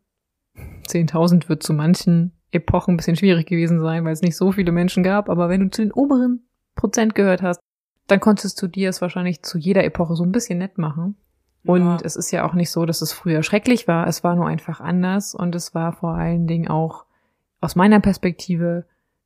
10.000 0.88 1.50
wird 1.50 1.64
zu 1.64 1.74
manchen 1.74 2.32
Epochen 2.52 2.94
ein 2.94 2.98
bisschen 2.98 3.16
schwierig 3.16 3.46
gewesen 3.46 3.80
sein, 3.80 4.06
weil 4.06 4.14
es 4.14 4.22
nicht 4.22 4.38
so 4.38 4.52
viele 4.52 4.72
Menschen 4.72 5.04
gab, 5.04 5.30
aber 5.30 5.50
wenn 5.50 5.62
du 5.62 5.70
zu 5.70 5.82
den 5.82 5.92
oberen 5.92 6.48
Prozent 6.76 7.14
gehört 7.14 7.42
hast, 7.42 7.60
dann 8.08 8.20
konntest 8.20 8.62
du 8.62 8.68
dir 8.68 8.90
es 8.90 9.02
wahrscheinlich 9.02 9.44
zu 9.44 9.58
jeder 9.58 9.84
Epoche 9.84 10.16
so 10.16 10.24
ein 10.24 10.32
bisschen 10.32 10.60
nett 10.60 10.78
machen. 10.78 11.16
Und 11.66 11.82
ja. 11.82 11.98
es 12.04 12.16
ist 12.16 12.32
ja 12.32 12.48
auch 12.48 12.54
nicht 12.54 12.72
so, 12.72 12.86
dass 12.86 13.02
es 13.02 13.12
früher 13.12 13.44
schrecklich 13.44 13.88
war. 13.88 14.08
Es 14.08 14.24
war 14.24 14.36
nur 14.36 14.48
einfach 14.48 14.80
anders 14.80 15.36
und 15.36 15.54
es 15.54 15.76
war 15.76 15.92
vor 15.92 16.14
allen 16.16 16.48
Dingen 16.48 16.70
auch 16.70 17.06
aus 17.60 17.76
meiner 17.76 18.00
Perspektive 18.00 18.86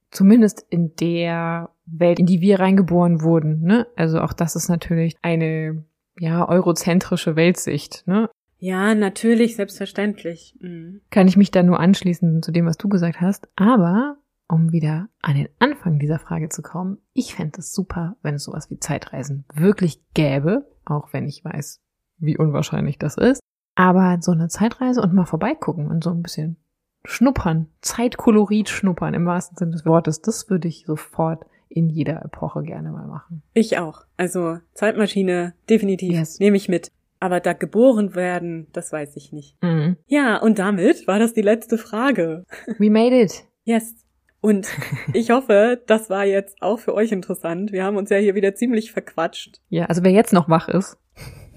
zumindest 0.09 0.65
in 0.69 0.95
der 0.95 1.69
Welt, 1.91 2.19
in 2.19 2.25
die 2.25 2.41
wir 2.41 2.59
reingeboren 2.59 3.21
wurden. 3.21 3.61
Ne? 3.61 3.87
Also 3.95 4.21
auch 4.21 4.33
das 4.33 4.55
ist 4.55 4.69
natürlich 4.69 5.15
eine 5.21 5.83
ja 6.19 6.47
eurozentrische 6.47 7.35
Weltsicht. 7.35 8.03
Ne? 8.07 8.29
Ja, 8.57 8.93
natürlich, 8.93 9.55
selbstverständlich. 9.55 10.55
Mhm. 10.59 11.01
Kann 11.09 11.27
ich 11.27 11.37
mich 11.37 11.51
da 11.51 11.63
nur 11.63 11.79
anschließen 11.79 12.43
zu 12.43 12.51
dem, 12.51 12.65
was 12.65 12.77
du 12.77 12.89
gesagt 12.89 13.19
hast. 13.19 13.49
Aber 13.55 14.17
um 14.47 14.71
wieder 14.71 15.09
an 15.21 15.35
den 15.35 15.49
Anfang 15.59 15.97
dieser 15.97 16.19
Frage 16.19 16.49
zu 16.49 16.61
kommen, 16.61 16.97
ich 17.13 17.35
fände 17.35 17.59
es 17.59 17.73
super, 17.73 18.17
wenn 18.21 18.35
es 18.35 18.43
sowas 18.43 18.69
wie 18.69 18.79
Zeitreisen 18.79 19.45
wirklich 19.53 20.01
gäbe, 20.13 20.67
auch 20.85 21.13
wenn 21.13 21.27
ich 21.27 21.43
weiß, 21.43 21.81
wie 22.17 22.37
unwahrscheinlich 22.37 22.99
das 22.99 23.17
ist. 23.17 23.41
Aber 23.75 24.17
so 24.21 24.31
eine 24.31 24.49
Zeitreise 24.49 25.01
und 25.01 25.13
mal 25.13 25.25
vorbeigucken 25.25 25.87
und 25.87 26.03
so 26.03 26.11
ein 26.11 26.21
bisschen 26.21 26.57
schnuppern, 27.05 27.67
Zeitkolorit 27.81 28.69
schnuppern 28.69 29.13
im 29.13 29.25
wahrsten 29.25 29.57
Sinne 29.57 29.71
des 29.71 29.85
Wortes, 29.85 30.21
das 30.21 30.49
würde 30.49 30.67
ich 30.67 30.85
sofort 30.85 31.45
in 31.71 31.89
jeder 31.89 32.23
Epoche 32.23 32.63
gerne 32.63 32.91
mal 32.91 33.07
machen. 33.07 33.41
Ich 33.53 33.77
auch. 33.77 34.05
Also 34.17 34.59
Zeitmaschine 34.73 35.53
definitiv 35.69 36.13
yes. 36.13 36.39
nehme 36.39 36.57
ich 36.57 36.69
mit. 36.69 36.91
Aber 37.19 37.39
da 37.39 37.53
geboren 37.53 38.15
werden, 38.15 38.67
das 38.73 38.91
weiß 38.91 39.15
ich 39.15 39.31
nicht. 39.31 39.55
Mhm. 39.61 39.97
Ja, 40.07 40.37
und 40.37 40.59
damit 40.59 41.07
war 41.07 41.19
das 41.19 41.33
die 41.33 41.41
letzte 41.41 41.77
Frage. 41.77 42.45
We 42.79 42.89
made 42.89 43.19
it. 43.19 43.45
Yes. 43.63 43.95
Und 44.41 44.67
ich 45.13 45.29
hoffe, 45.29 45.81
das 45.85 46.09
war 46.09 46.25
jetzt 46.25 46.61
auch 46.61 46.79
für 46.79 46.95
euch 46.95 47.11
interessant. 47.11 47.71
Wir 47.71 47.83
haben 47.83 47.95
uns 47.95 48.09
ja 48.09 48.17
hier 48.17 48.33
wieder 48.35 48.55
ziemlich 48.55 48.91
verquatscht. 48.91 49.61
Ja, 49.69 49.85
also 49.85 50.03
wer 50.03 50.11
jetzt 50.11 50.33
noch 50.33 50.49
wach 50.49 50.67
ist, 50.67 50.97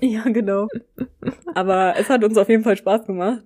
Ja, 0.01 0.25
genau. 0.25 0.69
Aber 1.55 1.95
es 1.99 2.09
hat 2.11 2.25
uns 2.25 2.37
auf 2.37 2.49
jeden 2.49 2.65
Fall 2.65 2.77
Spaß 2.77 3.07
gemacht. 3.07 3.45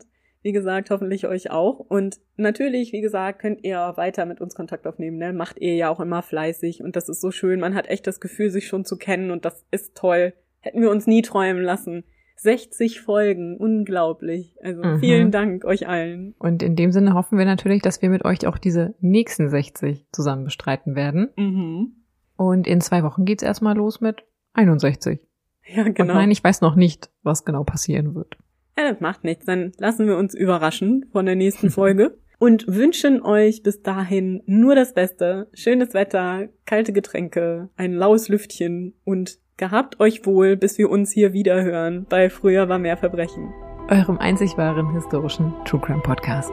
Wie 0.49 0.53
gesagt, 0.53 0.89
hoffentlich 0.89 1.27
euch 1.27 1.51
auch. 1.51 1.79
Und 1.79 2.21
natürlich, 2.39 2.95
wie 2.95 3.03
gesagt, 3.03 3.39
könnt 3.39 3.63
ihr 3.65 3.93
weiter 3.97 4.25
mit 4.25 4.41
uns 4.41 4.55
Kontakt 4.55 4.87
aufnehmen. 4.87 5.19
Ne? 5.19 5.35
Macht 5.35 5.59
ihr 5.59 5.75
ja 5.75 5.91
auch 5.91 6.01
immer 6.01 6.23
fleißig. 6.23 6.83
Und 6.83 6.97
das 6.97 7.11
ist 7.11 7.21
so 7.21 7.31
schön. 7.31 7.61
Man 7.61 7.75
hat 7.75 7.87
echt 7.87 8.07
das 8.07 8.19
Gefühl, 8.19 8.49
sich 8.49 8.67
schon 8.67 8.87
zu 8.87 8.97
kennen. 8.97 9.31
Und 9.31 9.45
das 9.45 9.67
ist 9.73 9.95
toll. 9.95 10.33
Hätten 10.61 10.81
wir 10.81 10.91
uns 10.91 11.07
nie 11.07 11.21
träumen 11.21 11.63
lassen. 11.63 12.05
60 12.37 13.03
Folgen, 13.03 13.59
unglaublich. 13.59 14.57
Also 14.63 14.83
mhm. 14.83 15.01
vielen 15.01 15.31
Dank 15.31 15.67
euch 15.67 15.87
allen. 15.87 16.35
Und 16.39 16.63
in 16.63 16.77
dem 16.77 16.93
Sinne 16.93 17.13
hoffen 17.13 17.37
wir 17.37 17.45
natürlich, 17.45 17.83
dass 17.83 18.01
wir 18.01 18.09
mit 18.09 18.25
euch 18.25 18.47
auch 18.47 18.57
diese 18.57 18.95
nächsten 19.01 19.51
60 19.51 20.07
zusammen 20.13 20.45
bestreiten 20.45 20.97
werden. 20.97 21.29
Mhm. 21.37 21.93
Und 22.39 22.67
in 22.67 22.81
zwei 22.81 23.03
Wochen 23.03 23.27
geht's 23.27 23.43
erstmal 23.43 23.77
los 23.77 24.01
mit 24.01 24.25
61. 24.55 25.21
Ja, 25.67 25.83
genau. 25.83 26.01
Und 26.01 26.19
nein, 26.19 26.31
ich 26.31 26.43
weiß 26.43 26.63
noch 26.63 26.75
nicht, 26.75 27.11
was 27.23 27.45
genau 27.45 27.65
passieren 27.65 28.15
wird. 28.15 28.39
Ja, 28.79 28.89
das 28.93 29.01
macht 29.01 29.25
nichts. 29.25 29.45
Dann 29.45 29.73
lassen 29.79 30.07
wir 30.07 30.17
uns 30.17 30.35
überraschen 30.35 31.07
von 31.11 31.27
der 31.27 31.35
nächsten 31.35 31.71
Folge 31.71 32.17
und 32.39 32.65
wünschen 32.69 33.21
euch 33.23 33.65
bis 33.65 33.83
dahin 33.83 34.43
nur 34.47 34.77
das 34.77 34.95
Beste. 34.95 35.49
Schönes 35.53 35.95
Wetter, 35.95 36.49
kalte 36.65 36.93
Getränke, 36.93 37.71
ein 37.77 37.93
laues 37.93 38.29
Lüftchen 38.29 38.95
und 39.05 39.39
gehabt 39.57 39.99
euch 39.99 40.25
wohl, 40.27 40.57
bis 40.57 40.79
wir 40.79 40.91
uns 40.91 41.11
hier 41.11 41.33
wieder 41.33 41.61
hören 41.65 42.07
bei 42.09 42.31
Früher 42.31 42.69
war 42.69 42.79
mehr 42.79 42.97
Verbrechen. 42.97 43.53
Eurem 43.91 44.19
einzig 44.19 44.57
wahren 44.57 44.95
historischen 44.95 45.53
True 45.65 45.81
Crime 45.81 46.03
Podcast. 46.03 46.53